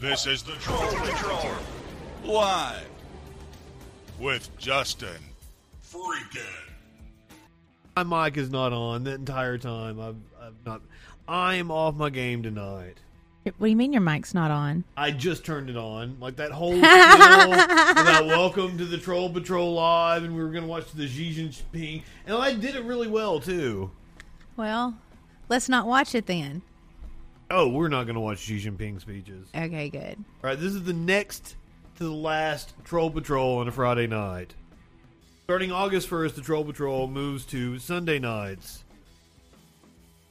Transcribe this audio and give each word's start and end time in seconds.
This 0.00 0.28
is 0.28 0.44
the 0.44 0.52
Troll 0.52 0.86
Patrol. 0.92 1.50
Live. 2.24 2.86
With 4.20 4.48
Justin. 4.56 5.18
Freaking. 5.84 6.44
My 7.96 8.04
mic 8.04 8.36
is 8.36 8.48
not 8.48 8.72
on 8.72 9.02
the 9.02 9.14
entire 9.14 9.58
time. 9.58 9.98
I've, 9.98 10.14
I've 10.40 10.54
not. 10.64 10.82
I 11.26 11.56
am 11.56 11.72
off 11.72 11.96
my 11.96 12.10
game 12.10 12.44
tonight. 12.44 12.94
What 13.42 13.58
do 13.58 13.66
you 13.66 13.74
mean 13.74 13.92
your 13.92 14.02
mic's 14.02 14.34
not 14.34 14.52
on? 14.52 14.84
I 14.96 15.10
just 15.10 15.44
turned 15.44 15.68
it 15.68 15.76
on. 15.76 16.16
Like 16.20 16.36
that 16.36 16.52
whole 16.52 16.74
spiel 16.74 16.84
about 17.52 18.26
welcome 18.26 18.78
to 18.78 18.84
the 18.84 18.98
Troll 18.98 19.30
Patrol 19.30 19.74
Live, 19.74 20.22
and 20.22 20.32
we 20.36 20.40
were 20.40 20.50
going 20.50 20.62
to 20.62 20.70
watch 20.70 20.92
the 20.92 21.08
Xi 21.08 21.34
Jinping. 21.34 22.04
And 22.24 22.36
I 22.36 22.54
did 22.54 22.76
it 22.76 22.84
really 22.84 23.08
well, 23.08 23.40
too. 23.40 23.90
Well, 24.56 24.96
let's 25.48 25.68
not 25.68 25.88
watch 25.88 26.14
it 26.14 26.26
then. 26.26 26.62
Oh, 27.50 27.68
we're 27.68 27.88
not 27.88 28.04
going 28.04 28.14
to 28.14 28.20
watch 28.20 28.40
Xi 28.40 28.60
Jinping 28.60 29.00
speeches. 29.00 29.48
Okay, 29.54 29.88
good. 29.88 30.16
All 30.18 30.50
right, 30.50 30.58
this 30.58 30.74
is 30.74 30.84
the 30.84 30.92
next 30.92 31.56
to 31.96 32.04
the 32.04 32.12
last 32.12 32.74
Troll 32.84 33.10
Patrol 33.10 33.58
on 33.58 33.68
a 33.68 33.72
Friday 33.72 34.06
night. 34.06 34.54
Starting 35.44 35.72
August 35.72 36.10
1st, 36.10 36.34
the 36.34 36.42
Troll 36.42 36.64
Patrol 36.64 37.08
moves 37.08 37.46
to 37.46 37.78
Sunday 37.78 38.18
nights. 38.18 38.84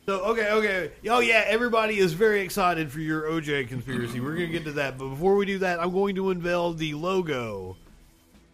So, 0.05 0.19
okay, 0.25 0.51
okay. 0.51 0.91
Oh, 1.09 1.19
yeah, 1.19 1.43
everybody 1.47 1.97
is 1.97 2.13
very 2.13 2.41
excited 2.41 2.91
for 2.91 2.99
your 2.99 3.23
OJ 3.23 3.67
conspiracy. 3.67 4.19
We're 4.19 4.35
going 4.35 4.45
to 4.45 4.51
get 4.51 4.65
to 4.65 4.73
that. 4.73 4.99
But 4.99 5.09
before 5.09 5.35
we 5.35 5.45
do 5.47 5.57
that, 5.57 5.79
I'm 5.79 5.91
going 5.91 6.15
to 6.15 6.29
unveil 6.29 6.73
the 6.73 6.93
logo. 6.93 7.77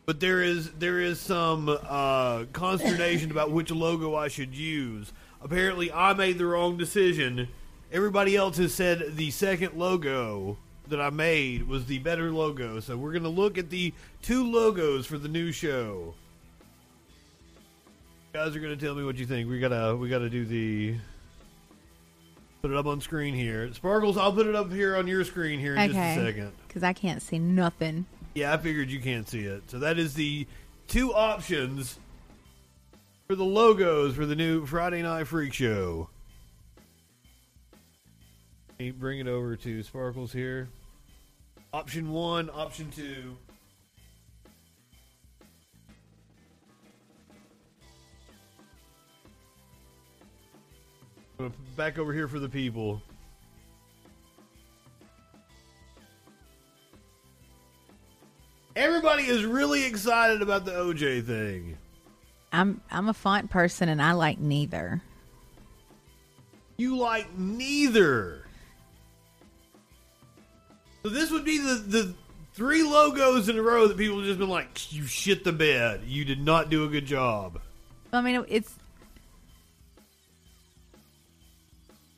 But 0.06 0.20
there 0.20 0.42
is 0.42 0.72
there 0.72 1.00
is 1.00 1.20
some 1.20 1.70
uh, 1.70 2.46
consternation 2.54 3.30
about 3.30 3.52
which 3.52 3.72
logo 3.72 4.16
I 4.16 4.30
should 4.30 4.56
use. 4.56 5.14
Apparently, 5.42 5.92
I 5.92 6.14
made 6.14 6.38
the 6.38 6.46
wrong 6.46 6.78
decision. 6.78 7.50
Everybody 7.94 8.36
else 8.36 8.58
has 8.58 8.74
said 8.74 9.16
the 9.16 9.30
second 9.30 9.78
logo 9.78 10.58
that 10.88 11.00
I 11.00 11.12
made 11.12 11.68
was 11.68 11.86
the 11.86 12.00
better 12.00 12.32
logo. 12.32 12.80
So 12.80 12.98
we're 12.98 13.12
going 13.12 13.24
to 13.24 13.30
look 13.30 13.58
at 13.60 13.70
the 13.70 13.94
two 14.24 14.52
logos 14.52 15.06
for 15.06 15.20
the 15.20 15.28
new 15.30 15.52
show. 15.52 16.16
You 18.34 18.40
guys 18.40 18.56
are 18.56 18.60
going 18.60 18.76
to 18.78 18.84
tell 18.84 18.96
me 18.96 19.04
what 19.04 19.18
you 19.18 19.28
think. 19.28 19.48
We 19.48 19.60
gotta 19.60 19.96
we 19.96 20.10
gotta 20.10 20.28
do 20.30 20.44
the 20.44 20.96
put 22.64 22.72
it 22.72 22.78
up 22.78 22.88
on 22.88 23.00
screen 23.00 23.36
here. 23.36 23.72
Sparkles, 23.74 24.18
I'll 24.18 24.34
put 24.34 24.48
it 24.48 24.56
up 24.56 24.72
here 24.72 24.96
on 24.96 25.06
your 25.06 25.24
screen 25.24 25.60
here 25.60 25.76
in 25.76 25.90
just 25.92 26.00
a 26.00 26.02
Okay. 26.14 26.16
second. 26.16 26.52
Because 26.68 26.82
I 26.82 26.94
can't 26.94 27.22
see 27.22 27.38
nothing. 27.38 28.08
Yeah, 28.34 28.54
I 28.54 28.58
figured 28.58 28.90
you 28.90 29.00
can't 29.02 29.30
see 29.30 29.42
it. 29.42 29.70
So 29.70 29.78
that 29.80 30.00
is 30.00 30.16
the 30.16 30.48
two 30.88 31.14
options 31.14 32.00
for 33.28 33.36
the 33.36 33.44
logos 33.44 34.16
for 34.16 34.26
the 34.26 34.36
new 34.36 34.66
Friday 34.66 35.04
Night 35.04 35.28
Freak 35.28 35.54
Show. 35.54 36.10
Bring 38.80 39.20
it 39.20 39.28
over 39.28 39.56
to 39.56 39.84
Sparkles 39.84 40.34
here. 40.34 40.68
Option 41.74 42.12
one, 42.12 42.50
option 42.54 42.92
two. 42.92 43.36
I'm 51.40 51.46
gonna 51.46 51.50
put 51.50 51.76
Back 51.76 51.98
over 51.98 52.14
here 52.14 52.28
for 52.28 52.40
the 52.40 52.50
people. 52.50 53.02
Everybody 58.76 59.24
is 59.24 59.46
really 59.46 59.86
excited 59.86 60.42
about 60.42 60.66
the 60.66 60.72
OJ 60.72 61.26
thing. 61.26 61.78
I'm 62.52 62.82
I'm 62.92 63.10
a 63.10 63.14
font 63.14 63.50
person 63.50 63.90
and 63.90 64.02
I 64.02 64.14
like 64.14 64.40
neither. 64.40 65.02
You 66.78 66.98
like 66.98 67.36
neither. 67.38 68.43
So 71.04 71.10
this 71.10 71.32
would 71.32 71.44
be 71.44 71.58
the 71.58 71.76
the 71.76 72.14
three 72.54 72.82
logos 72.82 73.50
in 73.50 73.58
a 73.58 73.62
row 73.62 73.88
that 73.88 73.98
people 73.98 74.18
have 74.18 74.26
just 74.26 74.40
been 74.40 74.50
like, 74.50 74.94
"You 74.94 75.06
shit 75.06 75.44
the 75.44 75.52
bed. 75.52 76.04
You 76.08 76.24
did 76.24 76.44
not 76.44 76.70
do 76.70 76.86
a 76.86 76.88
good 76.88 77.06
job." 77.06 77.60
I 78.14 78.22
mean, 78.22 78.46
it's. 78.48 78.74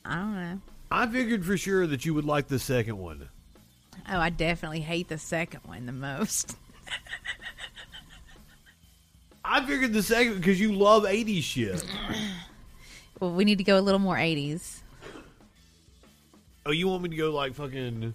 I 0.05 0.15
don't 0.15 0.35
know. 0.35 0.61
I 0.91 1.07
figured 1.07 1.43
for 1.43 1.57
sure 1.57 1.87
that 1.87 2.05
you 2.05 2.13
would 2.13 2.25
like 2.25 2.47
the 2.47 2.59
second 2.59 2.99
one. 2.99 3.27
Oh, 4.07 4.19
I 4.19 4.29
definitely 4.29 4.81
hate 4.81 5.09
the 5.09 5.17
second 5.17 5.61
one 5.63 5.87
the 5.87 5.91
most. 5.91 6.55
I 9.43 9.65
figured 9.65 9.93
the 9.93 10.03
second 10.03 10.35
because 10.35 10.59
you 10.59 10.73
love 10.73 11.03
80s 11.03 11.41
shit. 11.41 11.83
Well, 13.19 13.31
we 13.31 13.45
need 13.45 13.57
to 13.57 13.63
go 13.63 13.79
a 13.79 13.81
little 13.81 13.99
more 13.99 14.15
80s. 14.15 14.81
Oh, 16.67 16.71
you 16.71 16.87
want 16.87 17.03
me 17.03 17.09
to 17.09 17.15
go 17.15 17.31
like 17.31 17.55
fucking 17.55 18.13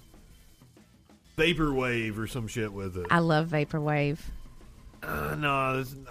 vaporwave 1.40 2.18
or 2.18 2.26
some 2.26 2.46
shit 2.46 2.72
with 2.72 2.96
it? 2.96 3.06
I 3.10 3.20
love 3.20 3.48
Vaporwave. 3.48 4.18
Uh, 5.02 5.34
no, 5.38 5.78
this, 5.78 5.94
no. 5.94 6.10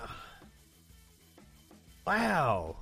Wow. 2.07 2.75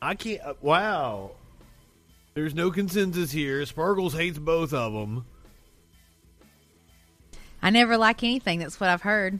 I 0.00 0.14
can't. 0.14 0.40
Uh, 0.40 0.54
wow. 0.62 1.32
There's 2.32 2.54
no 2.54 2.70
consensus 2.70 3.30
here. 3.30 3.64
Sparkles 3.66 4.14
hates 4.14 4.38
both 4.38 4.72
of 4.72 4.94
them. 4.94 5.26
I 7.62 7.68
never 7.68 7.98
like 7.98 8.22
anything. 8.22 8.60
That's 8.60 8.80
what 8.80 8.88
I've 8.88 9.02
heard. 9.02 9.38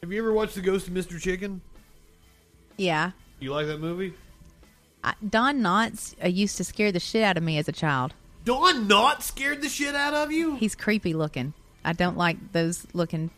Have 0.00 0.12
you 0.12 0.18
ever 0.20 0.32
watched 0.32 0.54
The 0.54 0.60
Ghost 0.60 0.86
of 0.86 0.94
Mr. 0.94 1.20
Chicken? 1.20 1.60
Yeah. 2.76 3.10
You 3.40 3.52
like 3.52 3.66
that 3.66 3.80
movie? 3.80 4.14
I, 5.06 5.14
Don 5.26 5.60
Knotts 5.60 6.14
uh, 6.22 6.26
used 6.28 6.56
to 6.58 6.64
scare 6.64 6.90
the 6.92 7.00
shit 7.00 7.22
out 7.22 7.36
of 7.36 7.42
me 7.42 7.56
as 7.58 7.68
a 7.68 7.72
child. 7.72 8.12
Don 8.44 8.88
Knotts 8.88 9.22
scared 9.22 9.62
the 9.62 9.68
shit 9.68 9.94
out 9.94 10.12
of 10.14 10.32
you? 10.32 10.56
He's 10.56 10.74
creepy 10.74 11.14
looking. 11.14 11.54
I 11.84 11.92
don't 11.92 12.16
like 12.16 12.52
those 12.52 12.86
looking. 12.92 13.30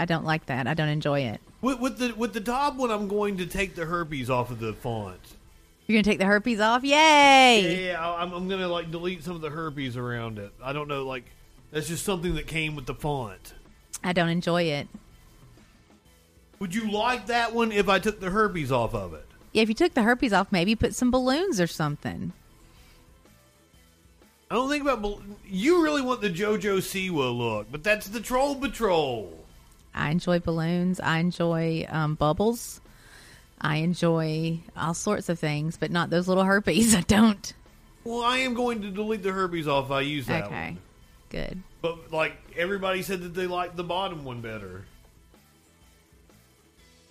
I 0.00 0.06
don't 0.06 0.24
like 0.24 0.46
that. 0.46 0.66
I 0.66 0.72
don't 0.74 0.88
enjoy 0.88 1.20
it. 1.20 1.40
With, 1.60 1.78
with 1.78 1.98
the 1.98 2.14
with 2.14 2.32
the 2.32 2.40
top 2.40 2.76
one, 2.76 2.90
I'm 2.90 3.06
going 3.08 3.36
to 3.38 3.46
take 3.46 3.74
the 3.74 3.84
herpes 3.86 4.28
off 4.30 4.50
of 4.50 4.58
the 4.60 4.72
font. 4.72 5.20
You're 5.86 5.96
gonna 5.96 6.02
take 6.02 6.18
the 6.18 6.24
herpes 6.24 6.60
off? 6.60 6.82
Yay! 6.82 7.88
Yeah, 7.88 8.06
I- 8.06 8.22
I'm, 8.22 8.32
I'm 8.32 8.48
gonna 8.48 8.68
like 8.68 8.90
delete 8.90 9.22
some 9.24 9.36
of 9.36 9.42
the 9.42 9.50
herpes 9.50 9.96
around 9.98 10.38
it. 10.38 10.52
I 10.62 10.72
don't 10.72 10.88
know, 10.88 11.04
like 11.04 11.24
that's 11.70 11.88
just 11.88 12.04
something 12.04 12.34
that 12.36 12.46
came 12.46 12.74
with 12.74 12.86
the 12.86 12.94
font. 12.94 13.52
I 14.02 14.12
don't 14.14 14.30
enjoy 14.30 14.62
it. 14.64 14.88
Would 16.58 16.74
you 16.74 16.90
like 16.90 17.26
that 17.26 17.52
one 17.54 17.72
if 17.72 17.88
I 17.88 17.98
took 17.98 18.20
the 18.20 18.30
herpes 18.30 18.72
off 18.72 18.94
of 18.94 19.12
it? 19.14 19.23
Yeah, 19.54 19.62
if 19.62 19.68
you 19.68 19.74
took 19.74 19.94
the 19.94 20.02
herpes 20.02 20.32
off, 20.32 20.50
maybe 20.50 20.74
put 20.74 20.96
some 20.96 21.12
balloons 21.12 21.60
or 21.60 21.68
something. 21.68 22.32
I 24.50 24.56
don't 24.56 24.68
think 24.68 24.82
about 24.82 25.00
bal- 25.00 25.22
you 25.46 25.82
really 25.82 26.02
want 26.02 26.20
the 26.20 26.28
JoJo 26.28 26.78
Siwa 26.78 27.36
look, 27.36 27.68
but 27.70 27.84
that's 27.84 28.08
the 28.08 28.20
Troll 28.20 28.56
Patrol. 28.56 29.32
I 29.94 30.10
enjoy 30.10 30.40
balloons. 30.40 30.98
I 30.98 31.18
enjoy 31.18 31.86
um, 31.88 32.16
bubbles. 32.16 32.80
I 33.60 33.76
enjoy 33.76 34.58
all 34.76 34.92
sorts 34.92 35.28
of 35.28 35.38
things, 35.38 35.76
but 35.76 35.92
not 35.92 36.10
those 36.10 36.26
little 36.26 36.44
herpes. 36.44 36.92
I 36.96 37.02
don't. 37.02 37.54
Well, 38.02 38.22
I 38.22 38.38
am 38.38 38.54
going 38.54 38.82
to 38.82 38.90
delete 38.90 39.22
the 39.22 39.30
herpes 39.30 39.68
off. 39.68 39.86
If 39.86 39.92
I 39.92 40.00
use 40.00 40.26
that 40.26 40.46
okay, 40.46 40.70
one, 40.70 40.78
good. 41.30 41.62
but 41.80 42.12
like 42.12 42.34
everybody 42.56 43.02
said 43.02 43.22
that 43.22 43.34
they 43.34 43.46
liked 43.46 43.76
the 43.76 43.84
bottom 43.84 44.24
one 44.24 44.40
better. 44.40 44.84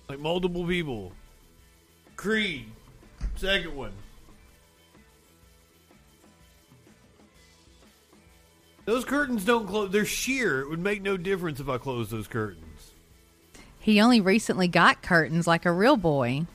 Like 0.09 0.19
multiple 0.19 0.67
people. 0.67 1.13
Creed, 2.23 2.71
second 3.35 3.75
one. 3.75 3.91
Those 8.85 9.03
curtains 9.03 9.43
don't 9.43 9.67
close. 9.67 9.91
They're 9.91 10.05
sheer. 10.05 10.61
It 10.61 10.69
would 10.69 10.79
make 10.79 11.01
no 11.01 11.17
difference 11.17 11.59
if 11.59 11.67
I 11.67 11.77
closed 11.77 12.11
those 12.11 12.29
curtains. 12.29 12.91
He 13.77 13.99
only 13.99 14.21
recently 14.21 14.69
got 14.69 15.01
curtains 15.01 15.47
like 15.47 15.65
a 15.65 15.71
real 15.73 15.97
boy. 15.97 16.45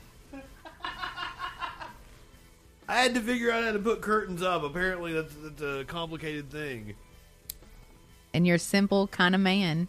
I 2.87 2.95
had 2.95 3.13
to 3.13 3.21
figure 3.21 3.51
out 3.51 3.63
how 3.63 3.71
to 3.71 3.77
put 3.77 4.01
curtains 4.01 4.41
up. 4.41 4.63
Apparently, 4.63 5.13
that's, 5.13 5.35
that's 5.35 5.61
a 5.61 5.85
complicated 5.85 6.49
thing. 6.49 6.95
And 8.33 8.47
you're 8.47 8.55
a 8.55 8.59
simple 8.59 9.05
kind 9.05 9.35
of 9.35 9.41
man. 9.41 9.87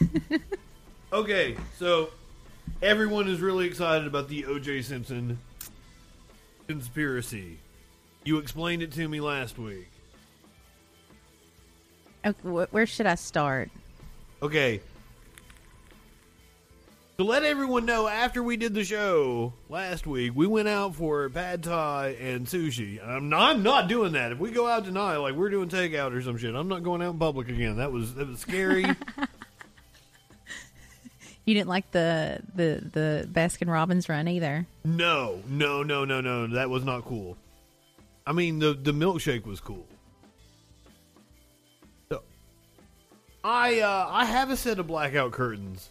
Okay, 1.10 1.56
so 1.78 2.10
everyone 2.82 3.28
is 3.28 3.40
really 3.40 3.66
excited 3.66 4.06
about 4.06 4.28
the 4.28 4.44
O.J. 4.44 4.82
Simpson 4.82 5.38
conspiracy. 6.66 7.58
You 8.24 8.36
explained 8.36 8.82
it 8.82 8.92
to 8.92 9.08
me 9.08 9.18
last 9.22 9.58
week. 9.58 9.88
Okay, 12.26 12.38
wh- 12.42 12.70
where 12.74 12.84
should 12.84 13.06
I 13.06 13.14
start? 13.14 13.70
Okay. 14.42 14.82
To 17.16 17.24
let 17.24 17.42
everyone 17.42 17.86
know, 17.86 18.06
after 18.06 18.42
we 18.42 18.58
did 18.58 18.74
the 18.74 18.84
show 18.84 19.54
last 19.70 20.06
week, 20.06 20.32
we 20.36 20.46
went 20.46 20.68
out 20.68 20.94
for 20.94 21.28
pad 21.30 21.62
thai 21.64 22.16
and 22.20 22.46
sushi. 22.46 23.02
I'm 23.02 23.30
not, 23.30 23.56
I'm 23.56 23.62
not 23.62 23.88
doing 23.88 24.12
that. 24.12 24.30
If 24.32 24.38
we 24.38 24.50
go 24.50 24.68
out 24.68 24.84
tonight, 24.84 25.16
like 25.16 25.34
we're 25.34 25.48
doing 25.48 25.70
takeout 25.70 26.12
or 26.12 26.20
some 26.20 26.36
shit, 26.36 26.54
I'm 26.54 26.68
not 26.68 26.82
going 26.84 27.00
out 27.00 27.14
in 27.14 27.18
public 27.18 27.48
again. 27.48 27.78
That 27.78 27.90
was 27.92 28.14
that 28.16 28.28
was 28.28 28.40
scary. 28.40 28.84
You 31.48 31.54
didn't 31.54 31.70
like 31.70 31.90
the 31.92 32.40
the 32.54 32.90
the 32.92 33.28
Baskin 33.32 33.72
Robbins 33.72 34.10
run 34.10 34.28
either. 34.28 34.66
No, 34.84 35.42
no, 35.48 35.82
no, 35.82 36.04
no, 36.04 36.20
no. 36.20 36.46
That 36.46 36.68
was 36.68 36.84
not 36.84 37.06
cool. 37.06 37.38
I 38.26 38.32
mean, 38.32 38.58
the 38.58 38.74
the 38.74 38.92
milkshake 38.92 39.46
was 39.46 39.58
cool. 39.58 39.86
So, 42.10 42.20
I 43.42 43.80
uh, 43.80 44.08
I 44.10 44.26
have 44.26 44.50
a 44.50 44.58
set 44.58 44.78
of 44.78 44.88
blackout 44.88 45.32
curtains, 45.32 45.88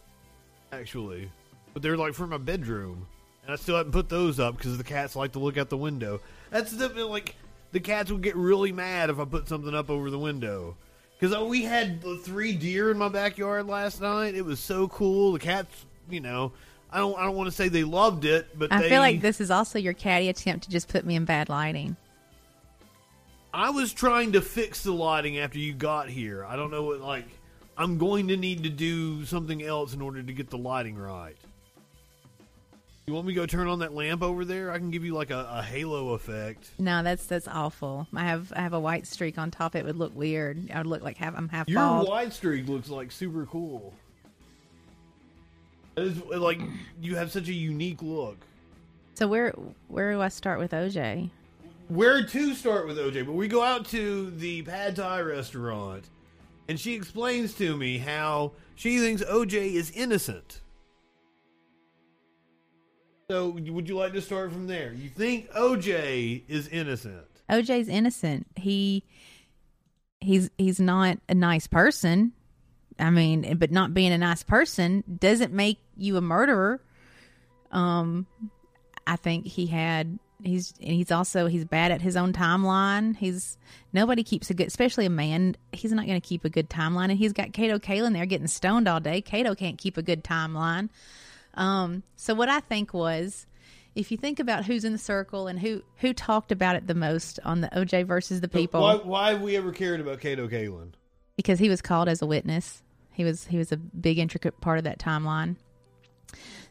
actually, 0.71 1.31
but 1.73 1.81
they're 1.81 1.97
like 1.97 2.13
for 2.13 2.27
my 2.27 2.37
bedroom, 2.37 3.07
and 3.41 3.51
I 3.51 3.55
still 3.55 3.77
haven't 3.77 3.93
put 3.93 4.09
those 4.09 4.39
up 4.39 4.57
because 4.57 4.77
the 4.77 4.83
cats 4.83 5.15
like 5.15 5.31
to 5.31 5.39
look 5.39 5.57
out 5.57 5.69
the 5.69 5.77
window. 5.77 6.21
That's 6.51 6.71
the 6.71 6.87
like 7.03 7.35
the 7.71 7.79
cats 7.79 8.11
would 8.11 8.21
get 8.21 8.35
really 8.35 8.71
mad 8.71 9.09
if 9.09 9.17
I 9.17 9.25
put 9.25 9.47
something 9.47 9.73
up 9.73 9.89
over 9.89 10.11
the 10.11 10.19
window. 10.19 10.77
Because 11.17 11.35
uh, 11.35 11.45
we 11.45 11.63
had 11.63 12.01
the 12.01 12.17
three 12.17 12.53
deer 12.53 12.91
in 12.91 12.97
my 12.97 13.09
backyard 13.09 13.67
last 13.67 14.01
night. 14.01 14.35
It 14.35 14.45
was 14.45 14.59
so 14.59 14.87
cool. 14.87 15.33
The 15.33 15.39
cats, 15.39 15.85
you 16.09 16.19
know, 16.19 16.51
I 16.91 16.99
don't 16.99 17.17
I 17.17 17.23
don't 17.25 17.35
want 17.35 17.47
to 17.47 17.55
say 17.55 17.69
they 17.69 17.83
loved 17.83 18.25
it, 18.25 18.47
but 18.57 18.71
I 18.71 18.81
they, 18.81 18.89
feel 18.89 19.01
like 19.01 19.21
this 19.21 19.41
is 19.41 19.51
also 19.51 19.79
your 19.79 19.93
catty 19.93 20.29
attempt 20.29 20.65
to 20.65 20.69
just 20.69 20.87
put 20.87 21.05
me 21.05 21.15
in 21.15 21.25
bad 21.25 21.49
lighting. 21.49 21.95
I 23.53 23.71
was 23.71 23.91
trying 23.93 24.33
to 24.33 24.41
fix 24.41 24.83
the 24.83 24.91
lighting 24.91 25.39
after 25.39 25.57
you 25.57 25.73
got 25.73 26.09
here. 26.09 26.45
I 26.45 26.55
don't 26.55 26.69
know 26.69 26.83
what 26.83 27.01
like 27.01 27.25
I'm 27.77 27.97
going 27.97 28.27
to 28.29 28.37
need 28.37 28.63
to 28.63 28.69
do 28.69 29.25
something 29.25 29.61
else 29.63 29.93
in 29.93 30.01
order 30.01 30.21
to 30.21 30.33
get 30.33 30.49
the 30.49 30.57
lighting 30.57 30.95
right. 30.95 31.37
You 33.07 33.13
want 33.13 33.25
me 33.25 33.33
to 33.33 33.39
go 33.39 33.45
turn 33.45 33.69
on 33.69 33.79
that 33.79 33.93
lamp 33.93 34.21
over 34.21 34.43
there? 34.43 34.69
I 34.69 34.79
can 34.79 34.91
give 34.91 35.05
you 35.05 35.13
like 35.13 35.31
a, 35.31 35.47
a 35.49 35.63
halo 35.63 36.09
effect. 36.09 36.71
No, 36.77 37.01
that's 37.03 37.25
that's 37.25 37.47
awful. 37.47 38.05
I 38.13 38.25
have 38.25 38.51
I 38.53 38.59
have 38.59 38.73
a 38.73 38.79
white 38.81 39.07
streak 39.07 39.37
on 39.37 39.49
top. 39.49 39.77
It 39.77 39.85
would 39.85 39.95
look 39.95 40.13
weird. 40.13 40.69
I 40.73 40.79
would 40.79 40.87
look 40.87 41.01
like 41.01 41.15
half 41.15 41.33
I'm 41.37 41.47
half 41.47 41.69
Your 41.69 41.79
bald. 41.79 42.09
wide 42.09 42.33
streak 42.33 42.67
looks 42.67 42.89
like 42.89 43.13
super 43.13 43.45
cool. 43.45 43.93
It 45.95 46.03
is 46.03 46.21
like 46.25 46.59
you 47.01 47.15
have 47.15 47.31
such 47.31 47.47
a 47.47 47.53
unique 47.53 48.01
look. 48.01 48.35
So 49.13 49.25
where 49.25 49.53
where 49.87 50.11
do 50.11 50.21
I 50.21 50.27
start 50.27 50.59
with 50.59 50.71
OJ? 50.71 51.29
Where 51.87 52.25
to 52.25 52.53
start 52.55 52.87
with 52.87 52.97
OJ? 52.97 53.25
But 53.25 53.35
we 53.35 53.47
go 53.47 53.63
out 53.63 53.85
to 53.85 54.31
the 54.31 54.63
pad 54.63 54.97
thai 54.97 55.21
restaurant, 55.21 56.09
and 56.67 56.77
she 56.77 56.93
explains 56.93 57.53
to 57.53 57.77
me 57.77 57.99
how 57.99 58.51
she 58.75 58.99
thinks 58.99 59.23
OJ 59.23 59.75
is 59.75 59.91
innocent. 59.91 60.59
So, 63.29 63.49
would 63.49 63.89
you 63.89 63.97
like 63.97 64.13
to 64.13 64.21
start 64.21 64.53
from 64.53 64.67
there? 64.67 64.93
You 64.93 65.09
think 65.09 65.51
OJ 65.51 66.43
is 66.47 66.69
innocent? 66.69 67.25
OJ's 67.49 67.89
innocent. 67.89 68.47
He 68.55 69.03
he's 70.21 70.49
he's 70.57 70.79
not 70.79 71.17
a 71.27 71.33
nice 71.33 71.67
person. 71.67 72.31
I 72.97 73.09
mean, 73.09 73.57
but 73.57 73.69
not 73.69 73.93
being 73.93 74.13
a 74.13 74.17
nice 74.17 74.43
person 74.43 75.03
doesn't 75.19 75.51
make 75.51 75.79
you 75.97 76.15
a 76.15 76.21
murderer. 76.21 76.81
Um 77.73 78.27
I 79.05 79.17
think 79.17 79.45
he 79.45 79.67
had 79.67 80.19
he's 80.41 80.73
and 80.79 80.91
he's 80.91 81.11
also 81.11 81.47
he's 81.47 81.65
bad 81.65 81.91
at 81.91 82.01
his 82.01 82.15
own 82.15 82.31
timeline. 82.31 83.13
He's 83.13 83.57
nobody 83.91 84.23
keeps 84.23 84.49
a 84.51 84.53
good 84.53 84.67
especially 84.67 85.05
a 85.05 85.09
man, 85.09 85.57
he's 85.73 85.91
not 85.91 86.05
going 86.05 86.21
to 86.21 86.25
keep 86.25 86.45
a 86.45 86.49
good 86.49 86.69
timeline 86.69 87.09
and 87.09 87.19
he's 87.19 87.33
got 87.33 87.51
Kato 87.51 87.77
Kaelin 87.77 88.13
there 88.13 88.25
getting 88.25 88.47
stoned 88.47 88.87
all 88.87 89.01
day. 89.01 89.19
Kato 89.19 89.53
can't 89.53 89.77
keep 89.77 89.97
a 89.97 90.01
good 90.01 90.23
timeline. 90.23 90.87
Um 91.57 92.03
so 92.15 92.33
what 92.33 92.47
I 92.49 92.59
think 92.61 92.93
was 92.93 93.45
if 93.95 94.11
you 94.11 94.17
think 94.17 94.39
about 94.39 94.63
who's 94.65 94.85
in 94.85 94.91
the 94.91 94.97
circle 94.99 95.47
and 95.47 95.59
who 95.59 95.81
who 95.97 96.13
talked 96.13 96.51
about 96.51 96.75
it 96.75 96.85
the 96.87 96.93
most 96.95 97.39
on 97.43 97.61
the 97.61 97.67
OJ 97.69 98.05
versus 98.05 98.41
the 98.41 98.47
people, 98.47 98.81
Why, 98.81 98.95
why 98.95 99.29
have 99.31 99.41
we 99.41 99.57
ever 99.57 99.71
cared 99.71 99.99
about 99.99 100.19
Kato 100.21 100.47
Kaelin? 100.47 100.93
because 101.35 101.59
he 101.59 101.69
was 101.69 101.81
called 101.81 102.07
as 102.09 102.21
a 102.21 102.25
witness. 102.25 102.81
He 103.11 103.23
was 103.23 103.45
he 103.47 103.57
was 103.57 103.71
a 103.71 103.77
big 103.77 104.19
intricate 104.19 104.61
part 104.61 104.77
of 104.77 104.83
that 104.85 104.99
timeline. 104.99 105.55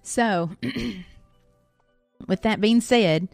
So, 0.03 0.51
with 2.29 2.43
that 2.43 2.61
being 2.61 2.81
said, 2.81 3.29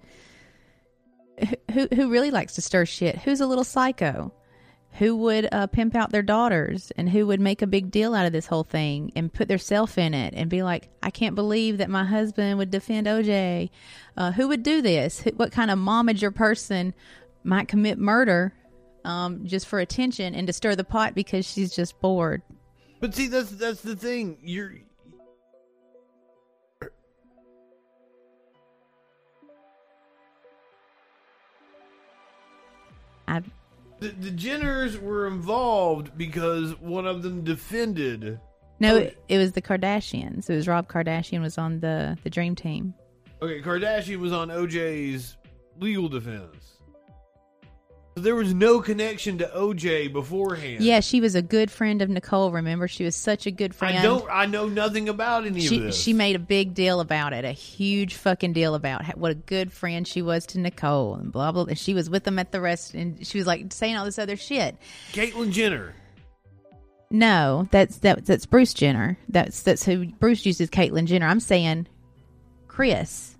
who 1.73 1.89
who 1.95 2.11
really 2.11 2.31
likes 2.31 2.55
to 2.55 2.63
stir 2.63 2.87
shit? 2.87 3.19
Who's 3.19 3.41
a 3.41 3.47
little 3.47 3.65
psycho? 3.65 4.33
Who 4.99 5.17
would 5.17 5.49
uh, 5.51 5.67
pimp 5.69 5.95
out 5.95 6.11
their 6.11 6.23
daughters 6.23 6.93
and 6.97 7.09
who 7.09 7.27
would 7.27 7.41
make 7.41 7.63
a 7.63 7.67
big 7.67 7.91
deal 7.91 8.15
out 8.15 8.27
of 8.27 8.33
this 8.33 8.47
whole 8.47 8.65
thing 8.65 9.11
and 9.17 9.33
put 9.33 9.49
their 9.49 9.59
self 9.59 9.97
in 9.97 10.13
it 10.13 10.35
and 10.37 10.51
be 10.51 10.63
like, 10.63 10.91
I 11.03 11.11
can't 11.11 11.35
believe 11.35 11.79
that 11.79 11.89
my 11.89 12.05
husband 12.05 12.59
would 12.59 12.71
defend 12.71 13.07
OJ. 13.07 13.71
Uh, 14.17 14.33
who 14.33 14.49
would 14.49 14.63
do 14.63 14.83
this? 14.83 15.25
What 15.37 15.51
kind 15.51 15.71
of 15.71 15.79
momager 15.79 16.35
person 16.35 16.95
might 17.43 17.69
commit 17.69 17.99
murder 17.99 18.53
um, 19.05 19.47
just 19.47 19.67
for 19.67 19.81
attention 19.81 20.35
and 20.35 20.47
to 20.47 20.53
stir 20.53 20.77
the 20.77 20.85
pot 20.85 21.15
because 21.15 21.47
she's 21.47 21.75
just 21.75 21.99
bored? 22.01 22.43
But 23.01 23.15
see, 23.15 23.29
that's 23.29 23.51
that's 23.51 23.81
the 23.81 23.97
thing. 23.97 24.39
You're 24.43 24.75
I 33.33 33.43
the, 34.03 34.09
the 34.09 34.31
Jenners 34.31 35.01
were 35.01 35.27
involved 35.27 36.17
because 36.17 36.79
one 36.81 37.07
of 37.07 37.23
them 37.23 37.45
defended. 37.45 38.41
no, 38.81 38.97
it, 38.97 39.23
it 39.29 39.39
was 39.39 39.53
the 39.53 39.63
Kardashians. 39.63 40.51
It 40.51 40.57
was 40.57 40.69
Rob 40.69 40.89
Kardashian 40.89 41.41
was 41.41 41.59
on 41.59 41.81
the 41.81 42.19
the 42.23 42.31
Dream 42.31 42.55
Team. 42.55 42.95
Okay, 43.41 43.61
Kardashian 43.61 44.19
was 44.19 44.33
on 44.33 44.49
OJ's 44.49 45.37
legal 45.79 46.09
defense. 46.09 46.79
So 48.15 48.21
there 48.21 48.35
was 48.35 48.53
no 48.53 48.81
connection 48.81 49.39
to 49.39 49.47
OJ 49.47 50.13
beforehand. 50.13 50.83
Yeah, 50.85 51.01
she 51.01 51.23
was 51.23 51.35
a 51.35 51.41
good 51.41 51.71
friend 51.71 52.03
of 52.03 52.11
Nicole. 52.11 52.53
Remember, 52.53 52.87
she 52.87 53.05
was 53.05 53.17
such 53.17 53.47
a 53.47 53.51
good 53.51 53.75
friend. 53.75 53.97
I 53.97 54.03
don't. 54.03 54.27
I 54.31 54.45
know 54.45 54.69
nothing 54.69 55.09
about 55.09 55.47
any 55.47 55.61
of 55.61 55.65
she 55.65 55.79
this. 55.79 55.99
she 55.99 56.13
made 56.13 56.37
a 56.37 56.39
big 56.39 56.75
deal 56.75 57.01
about 57.01 57.33
it, 57.33 57.47
a 57.47 57.53
huge 57.53 58.17
fucking 58.17 58.53
deal 58.53 58.75
about 58.75 59.05
how, 59.05 59.15
what 59.15 59.31
a 59.33 59.35
good 59.35 59.73
friend 59.73 60.07
she 60.07 60.21
was 60.21 60.45
to 60.47 60.61
Nicole 60.61 61.15
and 61.15 61.33
blah 61.33 61.53
blah. 61.53 61.65
And 61.65 61.79
she 61.79 61.95
was 61.95 62.11
with 62.11 62.25
them 62.25 62.39
at 62.39 62.53
the 62.53 62.61
rest, 62.61 62.93
and 62.93 63.27
she 63.27 63.39
was 63.39 63.47
like 63.47 63.73
saying 63.73 63.97
all 63.97 64.05
this 64.05 64.19
other 64.19 64.37
shit. 64.37 64.77
Caitlyn 65.13 65.51
Jenner. 65.51 65.95
No, 67.11 67.69
that's 67.71 67.99
that, 67.99 68.27
that's 68.27 68.45
Bruce 68.45 68.75
Jenner. 68.75 69.19
That's 69.29 69.63
that's 69.63 69.85
who 69.85 70.07
Bruce 70.07 70.45
uses 70.45 70.69
Caitlyn 70.69 71.07
Jenner. 71.07 71.27
I'm 71.27 71.41
saying 71.41 71.87
Kris, 72.69 73.37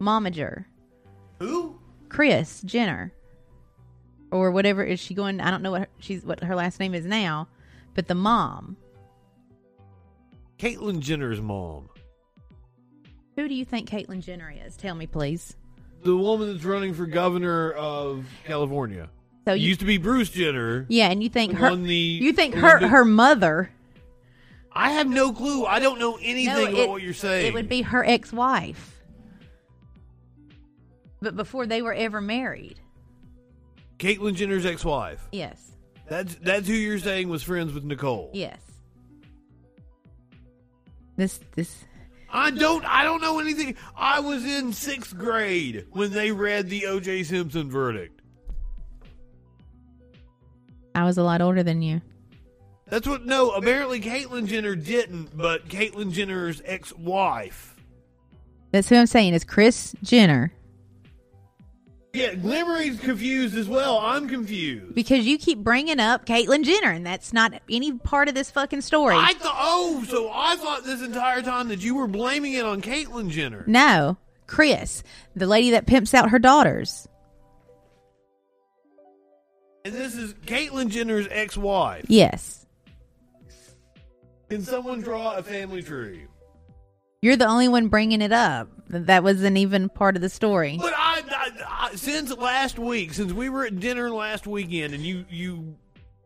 Momager, 0.00 0.66
Who? 1.40 1.77
Kris 2.08 2.60
Jenner, 2.62 3.12
or 4.30 4.50
whatever 4.50 4.82
is 4.84 5.00
she 5.00 5.14
going? 5.14 5.40
I 5.40 5.50
don't 5.50 5.62
know 5.62 5.72
what 5.72 5.80
her, 5.82 5.88
she's 5.98 6.24
what 6.24 6.42
her 6.42 6.54
last 6.54 6.80
name 6.80 6.94
is 6.94 7.04
now, 7.04 7.48
but 7.94 8.06
the 8.08 8.14
mom. 8.14 8.76
Caitlyn 10.58 11.00
Jenner's 11.00 11.40
mom. 11.40 11.88
Who 13.36 13.46
do 13.48 13.54
you 13.54 13.64
think 13.64 13.88
Caitlyn 13.88 14.20
Jenner 14.22 14.52
is? 14.66 14.76
Tell 14.76 14.94
me, 14.94 15.06
please. 15.06 15.54
The 16.02 16.16
woman 16.16 16.52
that's 16.52 16.64
running 16.64 16.94
for 16.94 17.06
governor 17.06 17.72
of 17.72 18.26
California. 18.44 19.08
So 19.46 19.54
you, 19.54 19.68
used 19.68 19.80
to 19.80 19.86
be 19.86 19.96
Bruce 19.98 20.30
Jenner. 20.30 20.84
yeah, 20.88 21.10
and 21.10 21.22
you 21.22 21.28
think 21.28 21.54
her 21.54 21.74
the- 21.74 21.94
you 21.94 22.32
think 22.32 22.54
her 22.54 22.80
the- 22.80 22.88
her 22.88 23.04
mother 23.04 23.70
I 24.70 24.90
have 24.90 25.08
no 25.08 25.32
clue. 25.32 25.64
I 25.64 25.80
don't 25.80 25.98
know 25.98 26.18
anything 26.22 26.54
No, 26.54 26.66
about 26.82 26.88
what 26.90 27.02
you're 27.02 27.14
saying. 27.14 27.46
It 27.46 27.54
would 27.54 27.68
be 27.68 27.82
her 27.82 28.04
ex-wife. 28.04 28.97
But 31.20 31.36
before 31.36 31.66
they 31.66 31.82
were 31.82 31.94
ever 31.94 32.20
married. 32.20 32.80
Caitlyn 33.98 34.34
Jenner's 34.34 34.64
ex-wife. 34.64 35.28
Yes. 35.32 35.72
That's 36.08 36.34
that's 36.36 36.66
who 36.66 36.74
you're 36.74 36.98
saying 36.98 37.28
was 37.28 37.42
friends 37.42 37.72
with 37.72 37.84
Nicole. 37.84 38.30
Yes. 38.32 38.60
This 41.16 41.40
this 41.54 41.84
I 42.30 42.50
don't 42.50 42.84
I 42.84 43.04
don't 43.04 43.20
know 43.20 43.40
anything. 43.40 43.76
I 43.96 44.20
was 44.20 44.44
in 44.44 44.72
sixth 44.72 45.16
grade 45.16 45.86
when 45.90 46.12
they 46.12 46.32
read 46.32 46.70
the 46.70 46.86
O.J. 46.86 47.24
Simpson 47.24 47.70
verdict. 47.70 48.22
I 50.94 51.04
was 51.04 51.18
a 51.18 51.22
lot 51.22 51.40
older 51.40 51.62
than 51.62 51.82
you. 51.82 52.00
That's 52.86 53.06
what. 53.06 53.26
No, 53.26 53.50
apparently 53.50 54.00
Caitlyn 54.00 54.46
Jenner 54.46 54.74
didn't, 54.74 55.36
but 55.36 55.68
Caitlyn 55.68 56.10
Jenner's 56.10 56.62
ex-wife. 56.64 57.76
That's 58.72 58.88
who 58.88 58.96
I'm 58.96 59.06
saying 59.06 59.34
is 59.34 59.44
Kris 59.44 59.94
Jenner. 60.02 60.52
Yeah, 62.14 62.34
Glimmering's 62.34 63.00
confused 63.00 63.56
as 63.56 63.68
well. 63.68 63.98
I'm 63.98 64.28
confused. 64.28 64.94
Because 64.94 65.26
you 65.26 65.36
keep 65.38 65.58
bringing 65.58 66.00
up 66.00 66.24
Caitlyn 66.24 66.64
Jenner, 66.64 66.90
and 66.90 67.06
that's 67.06 67.32
not 67.32 67.52
any 67.70 67.92
part 67.92 68.28
of 68.28 68.34
this 68.34 68.50
fucking 68.50 68.80
story. 68.80 69.14
I 69.16 69.34
thought. 69.34 69.56
Oh, 69.58 70.04
so 70.08 70.30
I 70.32 70.56
thought 70.56 70.84
this 70.84 71.02
entire 71.02 71.42
time 71.42 71.68
that 71.68 71.80
you 71.80 71.94
were 71.94 72.06
blaming 72.08 72.54
it 72.54 72.64
on 72.64 72.80
Caitlyn 72.80 73.28
Jenner. 73.30 73.62
no, 73.66 74.16
Kris, 74.46 75.02
the 75.36 75.46
lady 75.46 75.70
that 75.72 75.86
pimps 75.86 76.14
out 76.14 76.30
her 76.30 76.38
daughters. 76.38 77.06
And 79.84 79.94
this 79.94 80.16
is 80.16 80.34
Caitlyn 80.34 80.88
Jenner's 80.88 81.28
ex-wife. 81.30 82.06
Yes. 82.08 82.66
Can 84.50 84.62
someone 84.62 85.00
draw 85.02 85.36
a 85.36 85.42
family 85.42 85.82
tree? 85.82 86.26
You're 87.20 87.36
the 87.36 87.46
only 87.46 87.68
one 87.68 87.88
bringing 87.88 88.22
it 88.22 88.32
up. 88.32 88.68
That 88.88 89.22
wasn't 89.22 89.58
even 89.58 89.88
part 89.88 90.16
of 90.16 90.22
the 90.22 90.28
story. 90.28 90.78
But 90.80 90.94
I, 91.92 91.94
since 91.96 92.36
last 92.36 92.78
week, 92.78 93.12
since 93.14 93.32
we 93.32 93.48
were 93.48 93.66
at 93.66 93.78
dinner 93.80 94.10
last 94.10 94.46
weekend, 94.46 94.94
and 94.94 95.02
you 95.04 95.24
you 95.30 95.76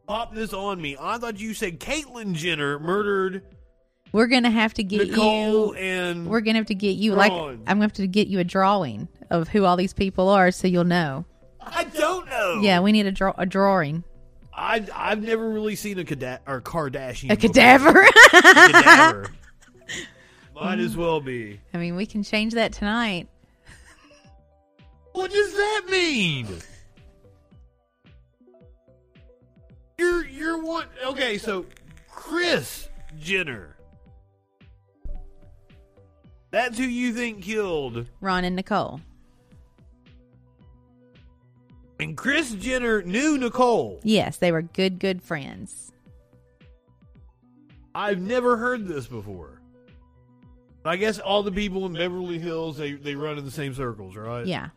popped 0.07 0.35
this 0.35 0.53
on 0.53 0.81
me, 0.81 0.97
I 1.01 1.19
thought 1.19 1.39
you 1.41 1.55
said 1.55 1.81
Caitlyn 1.81 2.35
Jenner 2.35 2.79
murdered 2.79 3.43
We're 4.13 4.27
gonna 4.27 4.51
have 4.51 4.75
to 4.75 4.83
get 4.85 5.09
Nicole 5.11 5.69
you. 5.69 5.75
and 5.75 6.27
We're 6.27 6.41
gonna 6.41 6.59
have 6.59 6.67
to 6.67 6.75
get 6.75 6.97
you 6.97 7.15
like 7.15 7.33
I'm 7.33 7.59
gonna 7.67 7.83
have 7.83 7.93
to 7.95 8.07
get 8.07 8.29
you 8.29 8.39
a 8.41 8.45
drawing 8.45 9.09
of 9.31 9.49
who 9.49 9.65
all 9.65 9.77
these 9.77 9.95
people 9.95 10.29
are, 10.29 10.51
so 10.51 10.67
you'll 10.69 10.85
know. 10.85 11.25
I 11.61 11.85
don't 11.85 12.27
know. 12.29 12.61
Yeah, 12.63 12.81
we 12.81 12.93
need 12.93 13.07
a 13.07 13.13
draw 13.13 13.33
a 13.39 13.47
drawing. 13.47 14.05
I 14.55 14.85
I've 14.95 15.23
never 15.23 15.49
really 15.49 15.77
seen 15.77 15.99
a 15.99 16.05
cada- 16.05 16.41
or 16.47 16.61
Kardashian. 16.61 17.31
A 17.33 17.37
before. 17.37 17.49
cadaver. 17.51 18.07
cadaver. 18.33 19.31
Might 20.55 20.79
as 20.81 20.97
well 20.97 21.21
be. 21.21 21.61
I 21.73 21.79
mean, 21.79 21.97
we 21.97 22.05
can 22.07 22.23
change 22.23 22.53
that 22.55 22.73
tonight. 22.73 23.29
What 25.13 25.31
does 25.31 25.53
that 25.55 25.83
mean? 25.91 26.49
You're 29.99 30.27
you're 30.27 30.63
one 30.63 30.87
okay, 31.07 31.39
so 31.39 31.67
Kris 32.11 32.89
Jenner. 33.19 33.77
That's 36.51 36.77
who 36.77 36.85
you 36.85 37.13
think 37.13 37.43
killed. 37.43 38.07
Ron 38.21 38.45
and 38.45 38.57
Nicole. 38.57 39.01
And 41.99 42.17
Kris 42.17 42.53
Jenner 42.53 43.03
knew 43.03 43.39
Nicole. 43.39 44.01
Yes, 44.03 44.39
they 44.39 44.51
were 44.51 44.63
good, 44.63 44.99
good 44.99 45.23
friends. 45.23 45.93
I've 47.95 48.21
never 48.21 48.57
heard 48.57 48.89
this 48.89 49.07
before. 49.07 49.61
I 50.85 50.97
guess 50.97 51.19
all 51.19 51.43
the 51.43 51.53
people 51.53 51.87
in 51.87 51.93
Beverly 51.93 52.39
Hills 52.39 52.77
they, 52.77 52.93
they 52.93 53.15
run 53.15 53.39
in 53.39 53.45
the 53.45 53.51
same 53.51 53.75
circles, 53.75 54.17
right? 54.17 54.47
Yeah. 54.47 54.71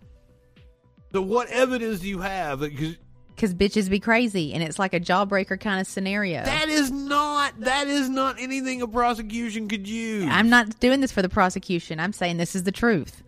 So 1.16 1.22
what 1.22 1.48
evidence 1.48 2.02
do 2.02 2.10
you 2.10 2.20
have? 2.20 2.60
Because 2.60 3.54
bitches 3.54 3.90
be 3.90 4.02
crazy, 4.02 4.54
and 4.54 4.62
it's 4.62 4.78
like 4.78 4.94
a 4.94 5.00
jawbreaker 5.00 5.58
kind 5.58 5.80
of 5.80 5.88
scenario. 5.88 6.44
that 6.44 6.68
is 6.68 6.92
not 6.92 7.58
that 7.62 7.88
is 7.88 8.10
not 8.10 8.36
anything 8.38 8.82
a 8.82 8.88
prosecution 8.90 9.70
could 9.70 9.88
use. 9.88 10.28
I'm 10.30 10.50
not 10.50 10.78
doing 10.82 11.00
this 11.00 11.14
for 11.14 11.22
the 11.22 11.30
prosecution. 11.30 12.02
I'm 12.02 12.12
saying 12.12 12.36
this 12.36 12.54
is 12.54 12.64
the 12.64 12.74
truth. 12.74 13.24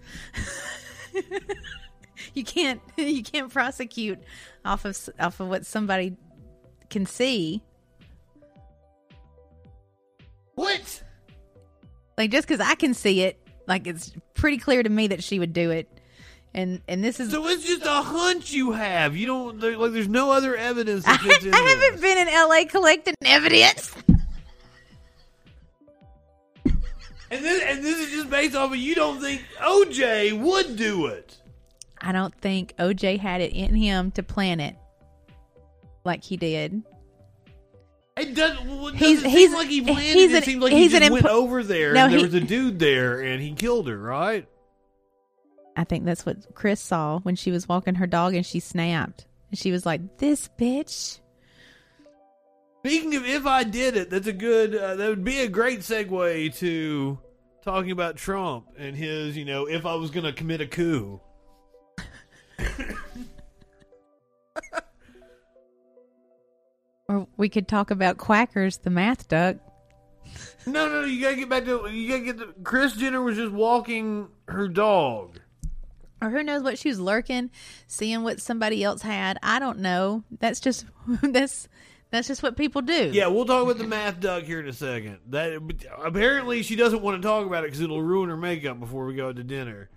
you 2.33 2.43
can't 2.43 2.81
you 2.97 3.23
can't 3.23 3.49
prosecute 3.53 4.19
off 4.65 4.83
of 4.83 5.09
off 5.17 5.39
of 5.39 5.47
what 5.47 5.65
somebody 5.65 6.17
can 6.89 7.05
see. 7.05 7.63
what? 10.55 11.03
Like 12.17 12.31
just 12.31 12.49
because 12.49 12.59
I 12.59 12.75
can 12.75 12.93
see 12.93 13.21
it, 13.21 13.39
like 13.65 13.87
it's 13.87 14.11
pretty 14.33 14.57
clear 14.57 14.83
to 14.83 14.89
me 14.89 15.07
that 15.07 15.23
she 15.23 15.39
would 15.39 15.53
do 15.53 15.71
it. 15.71 15.96
And 16.57 16.81
and 16.87 17.03
this 17.03 17.19
is 17.19 17.29
So 17.31 17.47
it's 17.47 17.63
just 17.63 17.83
a 17.85 18.01
hunch 18.01 18.51
you 18.51 18.71
have. 18.71 19.15
You 19.15 19.27
don't 19.27 19.59
there, 19.61 19.77
like. 19.77 19.91
There's 19.93 20.07
no 20.07 20.31
other 20.31 20.55
evidence 20.55 21.03
I, 21.07 21.11
I 21.13 21.15
haven't 21.77 22.01
been 22.01 22.17
in 22.17 22.27
L.A. 22.27 22.65
collecting 22.65 23.13
evidence. 23.23 23.91
And 27.29 27.43
this 27.43 27.61
and 27.63 27.83
this 27.83 27.99
is 27.99 28.11
just 28.11 28.29
based 28.29 28.55
off 28.55 28.71
of 28.71 28.77
you 28.77 28.95
don't 28.95 29.19
think 29.21 29.43
OJ 29.61 30.39
would 30.41 30.77
do 30.77 31.07
it. 31.07 31.35
I 31.99 32.11
don't 32.11 32.33
think 32.35 32.73
OJ 32.79 33.19
had 33.19 33.41
it 33.41 33.53
in 33.53 33.75
him 33.75 34.11
to 34.11 34.23
plan 34.23 34.59
it 34.59 34.75
like 36.05 36.23
he 36.23 36.37
did. 36.37 36.81
It. 38.15 38.35
Well, 38.65 38.87
it 38.87 38.95
He's- 38.95 39.17
doesn't 39.17 39.29
he's- 39.29 39.49
seem 39.51 39.53
like 39.53 39.67
he 39.67 39.81
planned 39.81 39.99
he's 39.99 40.31
it. 40.31 40.35
It 40.35 40.37
an- 40.37 40.43
seems 40.43 40.63
like 40.63 40.71
he's 40.73 40.91
he 40.91 40.97
an 40.97 41.03
just 41.03 41.11
went 41.11 41.25
over 41.27 41.61
there 41.63 41.93
No, 41.93 42.05
and 42.05 42.13
there 42.13 42.19
he- 42.19 42.25
was 42.25 42.33
a 42.33 42.39
dude 42.39 42.79
there 42.79 43.19
and 43.21 43.41
he 43.41 43.51
killed 43.53 43.87
her. 43.89 43.97
Right? 43.97 44.47
I 45.77 45.83
think 45.83 46.05
that's 46.05 46.25
what 46.25 46.55
Kris 46.55 46.81
saw 46.81 47.19
when 47.19 47.35
she 47.35 47.51
was 47.51 47.69
walking 47.69 47.95
her 47.95 48.07
dog 48.07 48.33
and 48.33 48.45
she 48.45 48.59
snapped. 48.59 49.27
And 49.49 49.57
she 49.57 49.71
was 49.71 49.85
like, 49.85 50.17
"This 50.17 50.49
bitch." 50.59 51.19
Speaking 52.79 53.15
of 53.15 53.25
if 53.25 53.45
I 53.45 53.63
did 53.63 53.95
it, 53.95 54.09
that's 54.09 54.27
a 54.27 54.33
good. 54.33 54.75
Uh, 54.75 54.95
that 54.95 55.09
would 55.09 55.23
be 55.23 55.39
a 55.41 55.47
great 55.47 55.79
segue 55.79 56.57
to 56.57 57.19
talking 57.63 57.91
about 57.91 58.17
Trump 58.17 58.65
and 58.77 58.95
his. 58.95 59.37
You 59.37 59.45
know, 59.45 59.67
if 59.67 59.85
I 59.85 59.95
was 59.95 60.11
going 60.11 60.25
to 60.25 60.33
commit 60.33 60.61
a 60.61 60.67
coup. 60.67 61.21
Or 67.09 67.27
we 67.37 67.47
could 67.47 67.67
talk 67.67 67.89
about 67.89 68.17
Quackers, 68.17 68.81
the 68.81 68.89
math 68.89 69.29
duck. 69.29 69.57
No, 70.65 70.89
no, 70.89 71.01
no. 71.01 71.07
You 71.07 71.21
gotta 71.21 71.35
get 71.37 71.49
back 71.49 71.65
to. 71.65 71.87
You 71.89 72.09
gotta 72.09 72.23
get. 72.23 72.37
To, 72.39 72.53
Kris 72.63 72.93
Jenner 72.93 73.21
was 73.21 73.37
just 73.37 73.53
walking 73.53 74.27
her 74.49 74.67
dog. 74.67 75.39
Or 76.21 76.29
who 76.29 76.41
knows 76.43 76.63
what 76.63 76.79
she 76.79 76.89
was 76.89 76.99
lurking, 76.99 77.51
seeing 77.87 78.23
what 78.23 78.41
somebody 78.41 78.83
else 78.83 79.01
had. 79.03 79.37
I 79.43 79.59
don't 79.59 79.79
know. 79.79 80.23
That's 80.39 80.59
just 80.59 80.85
that's 81.21 81.67
that's 82.09 82.27
just 82.27 82.41
what 82.41 82.55
people 82.55 82.81
do. 82.81 83.11
Yeah, 83.13 83.27
we'll 83.27 83.45
talk 83.45 83.63
about 83.63 83.77
the 83.77 83.83
math 83.85 84.19
duck 84.19 84.43
here 84.43 84.59
in 84.59 84.67
a 84.67 84.73
second. 84.73 85.19
That 85.29 85.61
apparently 86.03 86.63
she 86.63 86.75
doesn't 86.75 87.01
want 87.01 87.21
to 87.21 87.27
talk 87.27 87.45
about 87.45 87.63
it 87.63 87.67
because 87.67 87.81
it'll 87.81 88.01
ruin 88.01 88.29
her 88.29 88.37
makeup 88.37 88.79
before 88.79 89.05
we 89.05 89.13
go 89.13 89.31
to 89.31 89.43
dinner. 89.43 89.89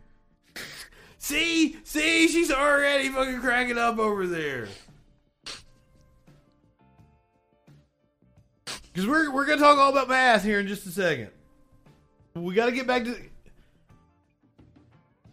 see, 1.18 1.76
see, 1.84 2.28
she's 2.28 2.50
already 2.50 3.08
fucking 3.08 3.40
cracking 3.40 3.78
up 3.78 3.98
over 3.98 4.26
there. 4.26 4.68
Because 8.92 9.06
we're 9.06 9.30
we're 9.32 9.46
gonna 9.46 9.60
talk 9.60 9.78
all 9.78 9.90
about 9.90 10.08
math 10.08 10.42
here 10.42 10.58
in 10.58 10.66
just 10.66 10.84
a 10.86 10.90
second. 10.90 11.30
We 12.34 12.54
got 12.54 12.66
to 12.66 12.72
get 12.72 12.86
back 12.86 13.04
to. 13.04 13.16